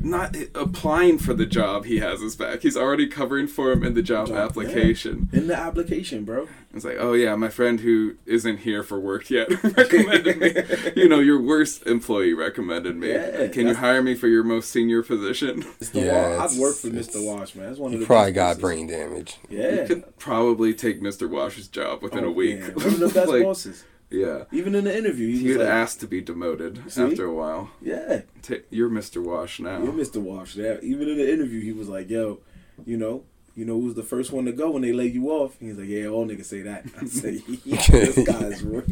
not 0.00 0.36
applying 0.54 1.16
for 1.16 1.32
the 1.32 1.46
job 1.46 1.86
he 1.86 1.98
has 1.98 2.20
his 2.20 2.36
back 2.36 2.60
he's 2.60 2.76
already 2.76 3.06
covering 3.06 3.46
for 3.46 3.72
him 3.72 3.82
in 3.82 3.94
the 3.94 4.02
job, 4.02 4.26
Job, 4.26 4.36
yeah. 4.36 4.44
application 4.44 5.30
In 5.32 5.46
the 5.46 5.56
application, 5.56 6.24
bro. 6.24 6.46
it's 6.74 6.84
like 6.84 6.96
oh 6.98 7.14
yeah 7.14 7.34
my 7.36 7.48
friend 7.48 7.80
who 7.80 8.16
isn't 8.26 8.58
here 8.58 8.82
for 8.82 9.00
work 9.00 9.30
yet 9.30 9.48
recommended 9.76 10.38
me 10.38 10.52
you 11.02 11.08
know 11.08 11.20
your 11.20 11.40
worst 11.40 11.86
employee 11.86 12.34
recommended 12.34 12.96
me 12.96 13.12
Yeah, 13.12 13.48
can 13.48 13.66
you 13.66 13.74
hire 13.74 14.02
me 14.02 14.14
for 14.14 14.28
your 14.28 14.44
most 14.44 14.70
senior 14.70 15.02
position 15.02 15.62
Mr. 15.62 16.04
Yeah, 16.04 16.36
Wash. 16.38 16.52
I've 16.52 16.58
worked 16.58 16.78
for 16.80 16.88
Mr. 16.88 17.24
Wash, 17.24 17.54
man. 17.54 17.66
That's 17.68 17.78
one 17.78 17.92
of 17.92 17.98
He 17.98 18.00
the 18.00 18.06
probably 18.06 18.32
got 18.32 18.58
places. 18.58 18.60
brain 18.60 18.86
damage. 18.88 19.38
Yeah. 19.48 19.80
you 19.82 19.86
could 19.86 20.18
probably 20.18 20.74
take 20.74 21.00
mr 21.00 21.28
wash's 21.30 21.68
job 21.68 22.02
within 22.02 22.24
Oh, 22.24 22.28
a 22.28 22.32
week 22.32 22.60
yeah. 22.60 22.68
One 22.72 22.86
of 22.86 22.98
the 22.98 23.08
best 23.14 23.28
Like, 23.30 23.42
bosses. 23.42 23.84
Yeah 24.20 24.44
Even 24.52 24.74
in 24.74 24.84
the 24.84 24.96
interview, 24.96 25.28
he 25.36 25.48
would 25.52 25.58
like, 25.60 25.68
ask 25.68 25.98
to 26.00 26.06
be 26.06 26.20
demoted 26.20 26.82
See? 26.88 27.02
after 27.02 27.24
a 27.26 27.32
while 27.34 27.70
"Yeah, 27.82 28.22
Ta 28.42 28.54
you're 28.70 28.90
mr 28.90 29.22
wash 29.22 29.60
now 29.60 29.82
you're 29.82 29.92
Mr. 29.92 30.20
Wash." 30.22 30.56
now. 30.56 30.76
Even 30.82 31.08
in 31.08 31.16
the 31.18 31.32
interview, 31.32 31.60
he 31.62 31.72
was 31.72 31.88
like, 31.88 32.08
"Yo, 32.10 32.40
you 32.86 32.96
know." 32.96 33.24
You 33.56 33.64
know 33.64 33.80
who's 33.80 33.94
the 33.94 34.02
first 34.02 34.32
one 34.32 34.46
to 34.46 34.52
go 34.52 34.72
when 34.72 34.82
they 34.82 34.92
lay 34.92 35.06
you 35.06 35.30
off? 35.30 35.52
He's 35.60 35.78
like, 35.78 35.86
yeah, 35.86 36.06
all 36.08 36.26
niggas 36.26 36.46
say 36.46 36.62
that. 36.62 36.86
I 37.00 37.04
say, 37.06 37.40
yeah, 37.64 37.86
this 37.88 38.18
guy's 38.32 38.64
real. 38.64 38.82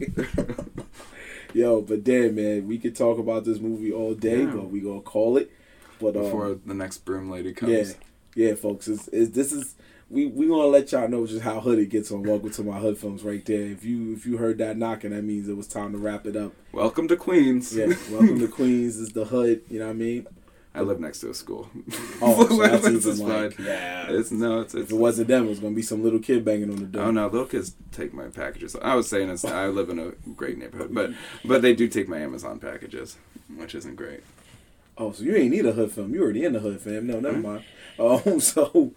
Yo, 1.52 1.82
but 1.82 2.04
damn, 2.04 2.36
man, 2.36 2.68
we 2.68 2.78
could 2.78 2.94
talk 2.96 3.18
about 3.18 3.44
this 3.44 3.58
movie 3.58 3.92
all 3.92 4.14
day, 4.14 4.42
Yeah. 4.44 4.52
but 4.54 4.70
we 4.70 4.78
gonna 4.80 5.00
call 5.00 5.36
it. 5.36 5.50
But 6.00 6.16
um, 6.16 6.22
before 6.22 6.56
the 6.64 6.74
next 6.74 6.98
broom 7.04 7.28
lady 7.28 7.52
comes 7.52 7.72
Yeah, 8.36 8.46
yeah, 8.50 8.54
folks. 8.54 8.86
It's, 8.88 9.06
this 9.06 9.50
is 9.52 9.74
we 10.12 10.26
we 10.26 10.46
gonna 10.46 10.66
let 10.66 10.92
y'all 10.92 11.08
know 11.08 11.26
just 11.26 11.40
how 11.40 11.58
hood 11.58 11.78
it 11.78 11.88
gets 11.88 12.12
on 12.12 12.22
Welcome 12.22 12.50
to 12.50 12.62
My 12.62 12.78
Hood 12.78 12.98
Films 12.98 13.22
right 13.22 13.42
there. 13.46 13.62
If 13.62 13.82
you 13.82 14.12
if 14.12 14.26
you 14.26 14.36
heard 14.36 14.58
that 14.58 14.76
knocking, 14.76 15.10
that 15.10 15.22
means 15.22 15.48
it 15.48 15.56
was 15.56 15.66
time 15.66 15.92
to 15.92 15.98
wrap 15.98 16.26
it 16.26 16.36
up. 16.36 16.52
welcome 16.70 17.08
to 17.08 17.16
queens 17.16 17.74
Yeah, 17.74 17.86
welcome 18.10 18.38
to 18.38 18.46
Queens. 18.48 18.98
Is 18.98 19.08
the 19.14 19.24
hood. 19.24 19.62
You 19.70 19.78
know 19.78 19.86
what 19.86 19.92
I 19.92 19.94
mean? 19.94 20.26
I 20.74 20.80
live 20.82 21.00
next 21.00 21.20
to 21.20 21.30
a 21.30 21.34
school. 21.34 21.70
Oh, 22.20 22.46
so 22.48 22.56
that's 22.62 22.82
This 22.84 23.06
is 23.06 23.20
even 23.20 23.32
like 23.32 23.54
fine. 23.56 23.66
yeah. 23.66 24.06
It's 24.10 24.30
no, 24.30 24.60
it's, 24.60 24.74
it's 24.74 24.84
if 24.90 24.92
it 24.92 24.96
wasn't 25.00 25.28
them, 25.28 25.46
it 25.46 25.48
was 25.48 25.60
gonna 25.60 25.74
be 25.74 25.82
some 25.82 26.02
little 26.04 26.18
kid 26.20 26.44
banging 26.44 26.70
on 26.70 26.76
the 26.76 26.84
door. 26.86 27.04
Oh 27.04 27.10
no, 27.10 27.26
little 27.28 27.46
kids 27.46 27.74
take 27.90 28.12
my 28.12 28.26
packages. 28.26 28.76
I 28.82 28.94
was 28.94 29.08
saying 29.08 29.30
it's 29.30 29.46
I 29.46 29.68
live 29.68 29.88
in 29.88 29.98
a 29.98 30.10
great 30.34 30.58
neighborhood, 30.58 30.92
but 30.94 31.12
but 31.42 31.62
they 31.62 31.74
do 31.74 31.88
take 31.88 32.08
my 32.08 32.18
Amazon 32.18 32.58
packages, 32.58 33.16
which 33.56 33.74
isn't 33.74 33.96
great. 33.96 34.20
Oh, 34.98 35.10
so 35.12 35.24
you 35.24 35.34
ain't 35.34 35.50
need 35.52 35.64
a 35.64 35.72
hood 35.72 35.90
film. 35.90 36.12
You 36.12 36.22
already 36.22 36.44
in 36.44 36.52
the 36.52 36.60
hood, 36.60 36.78
fam. 36.82 37.06
No, 37.06 37.18
never 37.18 37.38
Mhm. 37.38 37.42
mind. 37.42 37.64
Um, 37.98 38.40
so 38.40 38.92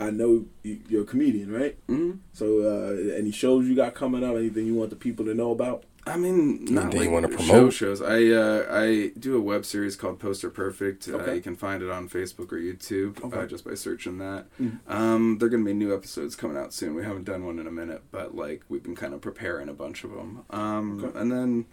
I 0.00 0.10
know 0.10 0.46
you- 0.62 0.80
you're 0.88 1.02
a 1.02 1.06
comedian, 1.06 1.52
right? 1.52 1.76
hmm 1.86 2.12
So 2.32 2.60
uh, 2.62 3.12
any 3.14 3.30
shows 3.30 3.68
you 3.68 3.74
got 3.76 3.94
coming 3.94 4.24
up? 4.24 4.34
Anything 4.36 4.66
you 4.66 4.74
want 4.74 4.90
the 4.90 4.96
people 4.96 5.24
to 5.26 5.34
know 5.34 5.50
about? 5.52 5.84
I 6.06 6.16
mean, 6.16 6.64
not 6.64 6.84
Anything 6.94 6.98
like 7.00 7.08
you 7.08 7.12
wanna 7.12 7.30
show 7.30 7.36
promote? 7.36 7.72
shows. 7.74 8.00
I 8.00 8.24
uh, 8.28 8.66
I 8.70 9.12
do 9.18 9.36
a 9.36 9.40
web 9.40 9.66
series 9.66 9.96
called 9.96 10.18
Poster 10.18 10.48
Perfect. 10.48 11.06
Uh, 11.06 11.30
you 11.32 11.42
can 11.42 11.54
find 11.56 11.82
it 11.82 11.90
on 11.90 12.08
Facebook 12.08 12.50
or 12.52 12.56
YouTube 12.58 13.22
Okay. 13.22 13.40
uh, 13.40 13.46
just 13.46 13.66
by 13.66 13.74
searching 13.74 14.16
that. 14.16 14.46
Mhm. 14.58 14.78
Um, 14.88 15.36
they're 15.38 15.50
gonna 15.50 15.62
be 15.64 15.74
new 15.74 15.94
episodes 15.94 16.34
coming 16.36 16.56
out 16.56 16.72
soon. 16.72 16.94
We 16.94 17.02
haven't 17.04 17.24
done 17.24 17.44
one 17.44 17.58
in 17.58 17.66
a 17.66 17.70
minute, 17.70 18.02
but 18.10 18.34
like 18.34 18.62
we've 18.70 18.82
been 18.82 18.96
kind 18.96 19.12
of 19.12 19.20
preparing 19.20 19.68
a 19.68 19.74
bunch 19.74 20.02
of 20.02 20.10
them. 20.12 20.40
Um, 20.48 21.04
Okay. 21.04 21.18
and 21.18 21.30
then 21.30 21.66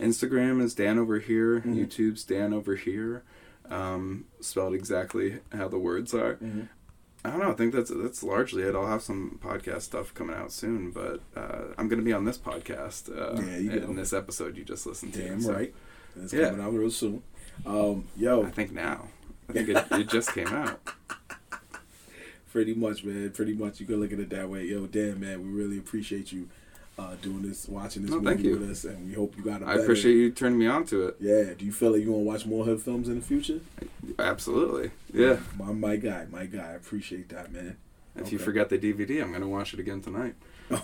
Instagram 0.00 0.60
is 0.60 0.74
Dan 0.74 0.98
over 0.98 1.20
here. 1.20 1.60
Mhm. 1.60 1.76
YouTube's 1.76 2.24
Dan 2.24 2.52
over 2.52 2.74
here. 2.74 3.22
Um, 3.70 4.24
spelled 4.40 4.74
exactly 4.74 5.38
how 5.52 5.68
the 5.68 5.78
words 5.78 6.14
are. 6.14 6.34
Mm-hmm. 6.34 6.62
I 7.24 7.30
don't 7.30 7.40
know. 7.40 7.50
I 7.50 7.54
think 7.54 7.74
that's 7.74 7.90
that's 7.94 8.22
largely 8.22 8.62
it. 8.62 8.74
I'll 8.74 8.86
have 8.86 9.02
some 9.02 9.38
podcast 9.42 9.82
stuff 9.82 10.14
coming 10.14 10.36
out 10.36 10.52
soon, 10.52 10.92
but 10.92 11.20
uh, 11.36 11.74
I'm 11.76 11.88
going 11.88 11.98
to 11.98 12.04
be 12.04 12.12
on 12.12 12.24
this 12.24 12.38
podcast. 12.38 13.10
Uh, 13.10 13.40
Yeah, 13.42 13.56
you 13.58 13.70
in 13.72 13.96
this 13.96 14.12
episode 14.12 14.56
you 14.56 14.64
just 14.64 14.86
listened 14.86 15.14
to. 15.14 15.22
Damn 15.26 15.40
so 15.40 15.52
right. 15.52 15.74
It's 16.22 16.32
Yeah. 16.32 16.50
coming 16.50 16.64
out 16.64 16.72
real 16.72 16.90
soon. 16.90 17.22
Um, 17.66 18.04
yo, 18.16 18.44
I 18.44 18.50
think 18.50 18.72
now. 18.72 19.08
I 19.48 19.52
think 19.52 19.68
it, 19.70 19.84
it 19.92 20.08
just 20.08 20.32
came 20.32 20.46
out. 20.48 20.80
pretty 22.52 22.74
much, 22.74 23.04
man. 23.04 23.30
Pretty 23.30 23.54
much. 23.54 23.80
You 23.80 23.86
can 23.86 24.00
look 24.00 24.12
at 24.12 24.18
it 24.20 24.30
that 24.30 24.48
way. 24.48 24.64
Yo, 24.66 24.86
damn, 24.86 25.20
man. 25.20 25.42
We 25.42 25.48
really 25.48 25.78
appreciate 25.78 26.32
you 26.32 26.48
uh, 26.98 27.14
doing 27.22 27.42
this, 27.42 27.68
watching 27.68 28.02
this 28.02 28.10
No, 28.10 28.20
movie 28.20 28.34
thank 28.34 28.46
you. 28.46 28.58
with 28.58 28.70
us, 28.70 28.84
and 28.84 29.06
we 29.08 29.14
hope 29.14 29.36
you 29.36 29.42
got 29.42 29.62
a 29.62 29.66
I 29.66 29.74
appreciate 29.74 30.14
you 30.14 30.30
turning 30.30 30.58
me 30.58 30.66
on 30.66 30.84
to 30.86 31.08
it. 31.08 31.16
Yeah. 31.20 31.54
Do 31.56 31.64
you 31.64 31.72
feel 31.72 31.92
like 31.92 32.02
you 32.02 32.12
want 32.12 32.22
to 32.22 32.26
watch 32.28 32.46
more 32.46 32.64
hood 32.64 32.80
films 32.80 33.08
in 33.08 33.16
the 33.16 33.24
future? 33.26 33.60
Absolutely. 34.18 34.90
Yeah. 35.12 35.38
My, 35.56 35.72
my 35.72 35.96
guy, 35.96 36.26
my 36.30 36.46
guy. 36.46 36.70
I 36.70 36.74
appreciate 36.74 37.28
that, 37.30 37.52
man. 37.52 37.76
If 38.16 38.32
you 38.32 38.38
Okay. 38.38 38.44
forget 38.46 38.68
the 38.68 38.78
DVD, 38.78 39.22
I'm 39.22 39.28
going 39.30 39.42
to 39.42 39.48
watch 39.48 39.74
it 39.74 39.80
again 39.80 40.00
tonight. 40.00 40.34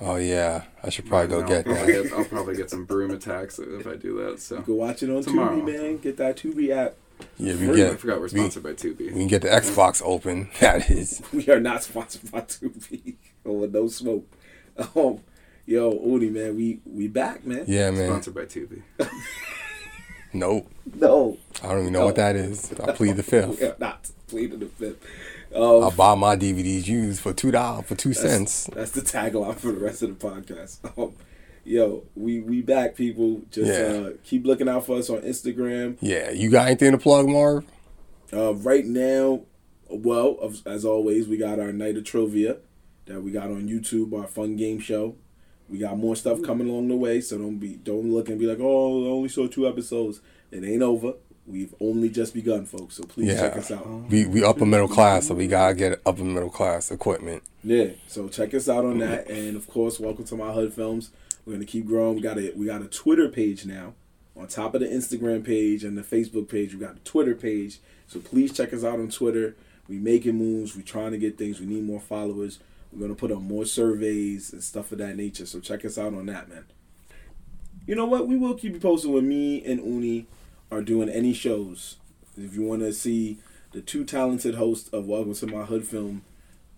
Oh 0.00 0.16
yeah, 0.16 0.64
I 0.82 0.90
should 0.90 1.06
probably 1.06 1.28
go 1.28 1.38
And 1.40 1.48
get 1.48 1.66
I'll 1.66 1.74
probably 1.74 1.92
that. 1.94 2.02
get, 2.04 2.12
I'll 2.12 2.24
probably 2.24 2.56
get 2.56 2.68
some 2.70 2.84
broom 2.84 3.10
attacks 3.12 3.58
if 3.58 3.86
I 3.86 3.94
do 3.96 4.18
that. 4.24 4.40
So 4.40 4.56
You 4.56 4.62
can 4.62 4.76
watch 4.76 5.02
it 5.02 5.10
on 5.10 5.22
Tomorrow. 5.22 5.60
Tubi, 5.60 5.72
man. 5.82 5.98
Get 5.98 6.16
that 6.18 6.36
Tubi 6.36 6.70
app. 6.70 6.94
Yeah, 7.38 7.54
we 7.54 7.76
get 7.76 7.92
I 7.92 7.96
forgot 7.96 8.16
we're 8.18 8.24
we, 8.24 8.28
sponsored 8.30 8.62
by 8.64 8.72
Tubi. 8.72 8.98
we 8.98 9.08
can 9.10 9.26
get 9.28 9.42
the 9.42 9.48
Xbox 9.48 10.02
open. 10.04 10.50
That 10.60 10.90
is. 10.90 11.22
We 11.32 11.48
are 11.48 11.60
not 11.60 11.82
sponsored 11.84 12.30
by 12.30 12.40
Tubi 12.40 13.14
or 13.44 13.66
no 13.68 13.88
smoke. 13.88 14.26
Um, 14.76 15.20
yo, 15.64 15.92
Udi, 15.92 16.30
man, 16.32 16.56
we 16.56 16.80
we 16.84 17.06
back, 17.08 17.46
man. 17.46 17.64
Yeah, 17.68 17.90
man. 17.92 18.08
Sponsored 18.08 18.34
by 18.34 18.44
Tubi. 18.46 18.82
Nope. 20.34 20.70
No, 20.96 21.38
I 21.62 21.68
don't 21.68 21.80
even 21.82 21.92
know 21.92 22.04
what 22.04 22.16
that 22.16 22.36
is. 22.36 22.72
I 22.80 22.92
plead 22.92 23.16
the 23.16 23.22
fifth. 23.22 23.60
we 23.60 23.66
are 23.66 23.76
not 23.78 24.10
pleading 24.26 24.58
the 24.58 24.66
fifth. 24.66 25.02
Um, 25.54 25.62
I'll 25.84 25.90
buy 25.92 26.14
my 26.16 26.36
DVDs 26.36 26.86
used 26.86 27.20
for 27.20 27.32
two 27.32 27.50
dollars 27.52 27.86
for 27.86 27.94
two 27.94 28.12
cents. 28.12 28.68
That's 28.74 28.90
the 28.90 29.00
tagline 29.02 29.56
for 29.56 29.68
the 29.72 29.78
rest 29.78 30.02
of 30.02 30.18
the 30.18 30.26
podcast. 30.28 30.78
Um, 30.98 31.14
yo, 31.64 32.04
we 32.14 32.40
we 32.40 32.60
back, 32.60 32.94
people. 32.96 33.42
Just 33.50 33.68
Yeah. 33.70 34.08
uh, 34.08 34.10
keep 34.24 34.44
looking 34.44 34.68
out 34.68 34.84
for 34.84 34.98
us 34.98 35.08
on 35.08 35.22
Instagram. 35.22 35.96
Yeah, 36.00 36.30
you 36.30 36.50
got 36.50 36.66
anything 36.66 36.92
to 36.92 36.98
plug, 36.98 37.26
Marv? 37.28 37.64
Uh, 38.32 38.54
right 38.54 38.84
now, 38.84 39.42
well, 39.88 40.36
as 40.66 40.84
always, 40.84 41.28
we 41.28 41.36
got 41.36 41.58
our 41.60 41.72
night 41.72 41.96
of 41.96 42.04
trivia 42.04 42.56
that 43.06 43.22
we 43.22 43.30
got 43.30 43.46
on 43.46 43.68
YouTube, 43.68 44.12
our 44.18 44.26
fun 44.26 44.56
game 44.56 44.78
show. 44.80 45.14
We 45.74 45.80
got 45.80 45.98
more 45.98 46.14
stuff 46.14 46.40
coming 46.40 46.68
along 46.68 46.86
the 46.86 46.94
way, 46.94 47.20
so 47.20 47.36
don't 47.36 47.58
be 47.58 47.70
don't 47.82 48.12
look 48.12 48.28
and 48.28 48.38
be 48.38 48.46
like, 48.46 48.60
oh, 48.60 49.06
I 49.06 49.08
only 49.10 49.28
saw 49.28 49.48
two 49.48 49.66
episodes. 49.66 50.20
It 50.52 50.62
ain't 50.62 50.82
over. 50.84 51.14
We've 51.48 51.74
only 51.80 52.10
just 52.10 52.32
begun, 52.32 52.64
folks. 52.64 52.94
So 52.94 53.02
please 53.02 53.26
Yeah. 53.32 53.40
check 53.40 53.56
us 53.56 53.72
out. 53.72 54.08
We 54.08 54.24
we 54.24 54.44
upper 54.44 54.66
middle 54.66 54.86
class, 54.86 55.26
so 55.26 55.34
we 55.34 55.48
gotta 55.48 55.74
get 55.74 56.00
upper 56.06 56.22
middle 56.22 56.48
class 56.48 56.92
equipment. 56.92 57.42
Yeah, 57.64 57.88
so 58.06 58.28
check 58.28 58.54
us 58.54 58.68
out 58.68 58.84
on 58.84 59.00
that, 59.00 59.28
and 59.28 59.56
of 59.56 59.66
course, 59.66 59.98
welcome 59.98 60.24
to 60.26 60.36
my 60.36 60.52
Hood 60.52 60.72
Films. 60.72 61.10
We're 61.44 61.54
gonna 61.54 61.64
keep 61.64 61.86
growing. 61.88 62.14
We 62.14 62.22
got 62.22 62.38
a 62.38 62.52
we 62.54 62.66
got 62.66 62.80
a 62.80 62.86
Twitter 62.86 63.28
page 63.28 63.66
now, 63.66 63.94
on 64.36 64.46
top 64.46 64.76
of 64.76 64.80
the 64.80 64.86
Instagram 64.86 65.42
page 65.44 65.82
and 65.82 65.98
the 65.98 66.02
Facebook 66.02 66.48
page. 66.48 66.72
We 66.72 66.78
got 66.78 66.98
a 66.98 67.00
Twitter 67.00 67.34
page, 67.34 67.80
so 68.06 68.20
please 68.20 68.52
check 68.52 68.72
us 68.72 68.84
out 68.84 69.00
on 69.00 69.08
Twitter. 69.08 69.56
We 69.88 69.96
making 69.98 70.36
moves. 70.36 70.76
We 70.76 70.84
trying 70.84 71.10
to 71.10 71.18
get 71.18 71.36
things. 71.36 71.58
We 71.58 71.66
need 71.66 71.82
more 71.82 72.00
followers. 72.00 72.60
We're 72.94 73.02
gonna 73.02 73.14
put 73.14 73.32
up 73.32 73.40
more 73.40 73.66
surveys 73.66 74.52
and 74.52 74.62
stuff 74.62 74.92
of 74.92 74.98
that 74.98 75.16
nature. 75.16 75.46
So 75.46 75.58
check 75.60 75.84
us 75.84 75.98
out 75.98 76.14
on 76.14 76.26
that, 76.26 76.48
man. 76.48 76.64
You 77.86 77.94
know 77.94 78.06
what? 78.06 78.28
We 78.28 78.36
will 78.36 78.54
keep 78.54 78.72
you 78.72 78.80
posted 78.80 79.10
when 79.10 79.28
me 79.28 79.64
and 79.64 79.84
Uni 79.84 80.26
are 80.70 80.80
doing 80.80 81.08
any 81.08 81.32
shows. 81.32 81.96
If 82.36 82.54
you 82.54 82.62
want 82.62 82.82
to 82.82 82.92
see 82.92 83.38
the 83.72 83.80
two 83.80 84.04
talented 84.04 84.54
hosts 84.54 84.88
of 84.90 85.06
Welcome 85.06 85.34
to 85.34 85.46
My 85.46 85.64
Hood 85.64 85.86
Film 85.86 86.22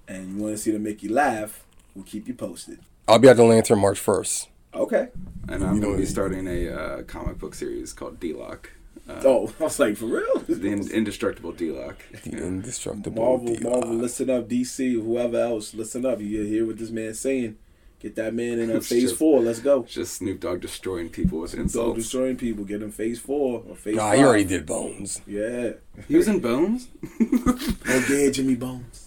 and 0.09 0.37
you 0.37 0.43
want 0.43 0.55
to 0.55 0.59
see 0.59 0.71
them 0.71 0.83
make 0.83 1.03
you 1.03 1.13
laugh, 1.13 1.65
we'll 1.95 2.05
keep 2.05 2.27
you 2.27 2.35
posted. 2.35 2.81
I'll 3.07 3.19
be 3.19 3.29
at 3.29 3.37
the 3.37 3.45
Lantern 3.45 3.79
March 3.79 3.99
first. 3.99 4.49
Okay. 4.75 5.09
And 5.49 5.63
I'm 5.63 5.77
You 5.77 5.81
know 5.81 5.87
going 5.89 5.97
to 5.99 6.03
be 6.03 6.07
starting 6.07 6.47
a 6.49 6.69
uh, 6.69 7.03
comic 7.05 7.39
book 7.39 7.55
series 7.55 7.93
called 7.93 8.19
D-Lock. 8.19 8.71
Uh, 9.09 9.23
Oh, 9.25 9.53
I 9.61 9.65
was 9.65 9.79
like, 9.79 9.97
for 9.97 10.07
real? 10.07 10.39
The 10.49 10.69
in- 10.69 10.91
indestructible 10.91 11.53
D-Lock. 11.53 11.97
The 12.25 12.37
indestructible. 12.47 13.23
Marvel, 13.23 13.55
D-Lock. 13.55 13.63
Marvel, 13.81 13.95
listen 13.95 14.31
up, 14.31 14.49
DC, 14.49 14.93
whoever 14.95 15.39
else, 15.39 15.75
listen 15.75 16.05
up. 16.07 16.21
You 16.21 16.43
hear 16.43 16.67
what 16.67 16.79
this 16.79 16.91
man's 16.91 17.21
saying. 17.21 17.57
Get 17.99 18.15
that 18.17 18.35
man 18.35 18.59
in 18.59 18.71
It's 18.77 18.89
phase 18.89 19.03
just- 19.05 19.17
four. 19.17 19.41
Let's 19.41 19.61
go. 19.61 19.85
Just 19.85 20.17
Snoop 20.17 20.41
Dogg 20.41 20.61
destroying 20.61 21.09
people 21.09 21.41
with 21.41 21.53
So 21.53 21.59
insults. 21.59 21.99
destroying 21.99 22.37
people. 22.37 22.65
Get 22.65 22.83
him 22.83 22.91
phase 22.91 23.19
four 23.19 23.65
or 23.69 23.75
phase 23.75 23.97
Nah, 23.97 24.11
five. 24.11 24.19
he 24.19 24.25
already 24.25 24.45
did 24.45 24.67
Bones. 24.67 25.21
Yeah. 25.27 25.73
He 26.07 26.17
was 26.17 26.29
in 26.29 26.41
Bones? 26.41 26.89
Oh, 27.21 28.07
yeah, 28.11 28.31
Jimmy 28.31 28.55
Bones. 28.55 29.06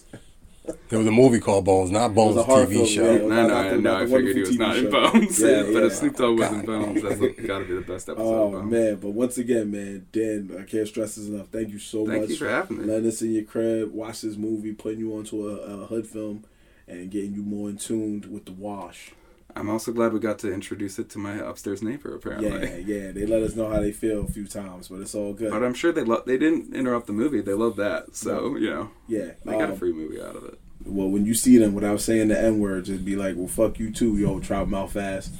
There 0.88 0.98
was 0.98 1.06
a 1.08 1.10
movie 1.12 1.40
called 1.40 1.64
Bones, 1.64 1.90
not 1.90 2.14
Bones, 2.14 2.36
a 2.36 2.40
a 2.40 2.44
TV 2.44 2.72
film, 2.72 2.86
show. 2.86 3.12
yeah. 3.12 3.18
no, 3.18 3.46
no, 3.48 3.70
the- 3.70 3.78
no. 3.78 3.96
I 3.96 4.06
figured 4.06 4.36
he 4.36 4.42
wonderful 4.42 4.48
was 4.50 4.58
not 4.58 4.74
TV 4.76 4.84
in. 4.84 4.90
Bones. 4.90 5.40
Yeah, 5.40 5.62
but 5.62 5.72
yeah. 5.72 5.86
if 5.86 5.92
Snoop 5.94 6.16
Dogg 6.16 6.38
was 6.38 6.52
in 6.52 6.64
Bones, 6.66 7.02
that's 7.02 7.20
got 7.46 7.58
to 7.60 7.64
be 7.64 7.74
the 7.74 7.80
best 7.80 8.08
episode 8.08 8.22
Oh 8.24 8.44
of 8.46 8.52
Bones. 8.52 8.70
man, 8.72 8.96
but 8.96 9.08
once 9.10 9.38
again, 9.38 9.70
man, 9.70 10.06
Dan, 10.12 10.56
I 10.60 10.64
can't 10.64 10.86
stress 10.88 11.14
this 11.16 11.28
enough. 11.28 11.48
Thank 11.48 11.70
you 11.70 11.78
so 11.78 12.06
Thank 12.06 12.22
much 12.22 12.30
you 12.30 12.36
for 12.36 12.48
having 12.48 12.78
me. 12.78 12.84
letting 12.84 13.08
us 13.08 13.22
in 13.22 13.32
your 13.32 13.44
crib, 13.44 13.92
watch 13.92 14.22
this 14.22 14.36
movie, 14.36 14.72
putting 14.72 15.00
you 15.00 15.12
onto 15.16 15.48
a, 15.48 15.54
a 15.54 15.86
hood 15.86 16.06
film, 16.06 16.44
and 16.88 17.10
getting 17.10 17.34
you 17.34 17.42
more 17.42 17.68
in 17.70 17.76
tuned 17.76 18.26
with 18.26 18.44
the 18.46 18.52
wash. 18.52 19.12
I'm 19.56 19.68
also 19.68 19.92
glad 19.92 20.12
we 20.12 20.20
got 20.20 20.38
to 20.40 20.52
introduce 20.52 20.98
it 20.98 21.10
to 21.10 21.18
my 21.18 21.34
upstairs 21.34 21.82
neighbor, 21.82 22.14
apparently. 22.14 22.48
Yeah, 22.50 22.76
yeah, 22.76 23.12
they 23.12 23.26
let 23.26 23.42
us 23.42 23.54
know 23.56 23.70
how 23.70 23.80
they 23.80 23.92
feel 23.92 24.24
a 24.24 24.26
few 24.26 24.46
times, 24.46 24.88
but 24.88 25.00
it's 25.00 25.14
all 25.14 25.32
good. 25.32 25.50
But 25.50 25.62
I'm 25.62 25.74
sure 25.74 25.92
they 25.92 26.04
lo- 26.04 26.22
they 26.24 26.38
didn't 26.38 26.74
interrupt 26.74 27.06
the 27.06 27.12
movie. 27.12 27.40
They 27.40 27.54
love 27.54 27.76
that. 27.76 28.16
So, 28.16 28.56
you 28.56 28.70
know, 28.70 28.90
yeah, 29.08 29.32
they 29.44 29.52
got 29.52 29.70
a 29.70 29.72
um, 29.72 29.78
free 29.78 29.92
movie 29.92 30.20
out 30.20 30.36
of 30.36 30.44
it. 30.44 30.58
well, 30.84 31.08
when 31.08 31.26
you 31.26 31.34
see 31.34 31.58
them 31.58 31.74
without 31.74 32.00
saying 32.00 32.28
the 32.28 32.40
n 32.40 32.58
word, 32.58 32.86
just 32.86 33.04
be 33.04 33.16
like, 33.16 33.36
"Well, 33.36 33.48
fuck 33.48 33.78
you 33.78 33.90
too, 33.90 34.16
yo, 34.16 34.40
trout 34.40 34.68
mouth 34.68 34.96
ass." 34.96 35.30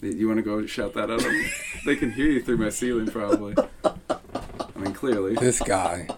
You 0.00 0.28
want 0.28 0.38
to 0.38 0.42
go 0.42 0.64
shout 0.66 0.94
that 0.94 1.10
at 1.10 1.18
them? 1.18 1.44
they 1.84 1.96
can 1.96 2.12
hear 2.12 2.26
you 2.26 2.40
through 2.40 2.58
my 2.58 2.68
ceiling, 2.68 3.08
probably. 3.08 3.56
I 3.84 4.78
mean, 4.78 4.94
clearly. 4.94 5.34
This 5.34 5.60
guy. 5.60 6.08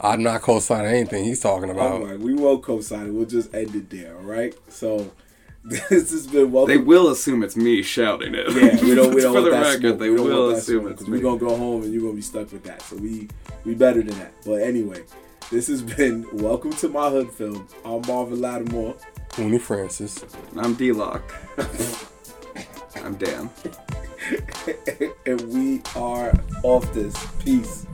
I'm 0.00 0.22
not 0.22 0.42
co-signing 0.42 0.92
anything 0.92 1.24
he's 1.24 1.40
talking 1.40 1.70
about. 1.70 2.02
right, 2.02 2.18
we 2.18 2.34
won't 2.34 2.62
co-sign 2.62 3.06
it. 3.06 3.10
We'll 3.12 3.24
just 3.24 3.54
end 3.54 3.74
it 3.74 3.88
there. 3.90 4.16
All 4.16 4.22
right. 4.22 4.54
So 4.68 5.12
this 5.64 6.10
has 6.10 6.26
been 6.26 6.50
welcome. 6.50 6.74
They 6.74 6.82
will 6.82 7.08
assume 7.10 7.42
it's 7.44 7.56
me 7.56 7.82
shouting 7.82 8.34
it. 8.34 8.46
Yeah, 8.50 8.84
we 8.84 8.94
don't. 8.96 9.14
We 9.14 9.20
don't 9.20 9.34
want 9.34 9.50
that 9.50 9.60
record, 9.60 9.80
smoke. 9.80 9.98
they 10.00 10.10
we 10.10 10.16
don't 10.16 10.26
will 10.26 10.42
want 10.46 10.54
that 10.56 10.62
assume 10.62 10.80
smoke, 10.80 10.92
it's 10.92 11.00
'cause 11.02 11.08
me. 11.08 11.18
We're 11.18 11.22
gonna 11.22 11.38
go 11.38 11.56
home 11.56 11.82
and 11.84 11.92
you're 11.92 12.02
gonna 12.02 12.14
be 12.14 12.20
stuck 12.22 12.50
with 12.52 12.64
that. 12.64 12.82
So 12.82 12.96
we 12.96 13.28
we 13.64 13.74
better 13.74 14.02
than 14.02 14.18
that. 14.18 14.32
But 14.44 14.62
anyway, 14.62 15.04
this 15.50 15.68
has 15.68 15.80
been 15.82 16.26
welcome 16.32 16.72
to 16.72 16.88
my 16.88 17.10
hood 17.10 17.30
film. 17.30 17.68
I'm 17.84 18.02
Marvin 18.08 18.40
Lattimore. 18.40 18.96
Uni 19.38 19.58
Francis. 19.58 20.24
I'm 20.56 20.74
D-Lock. 20.74 21.22
I'm 22.96 23.14
Dan. 23.14 23.48
and 25.26 25.40
we 25.52 25.80
are 25.96 26.32
off 26.64 26.92
this. 26.92 27.14
Peace. 27.44 27.86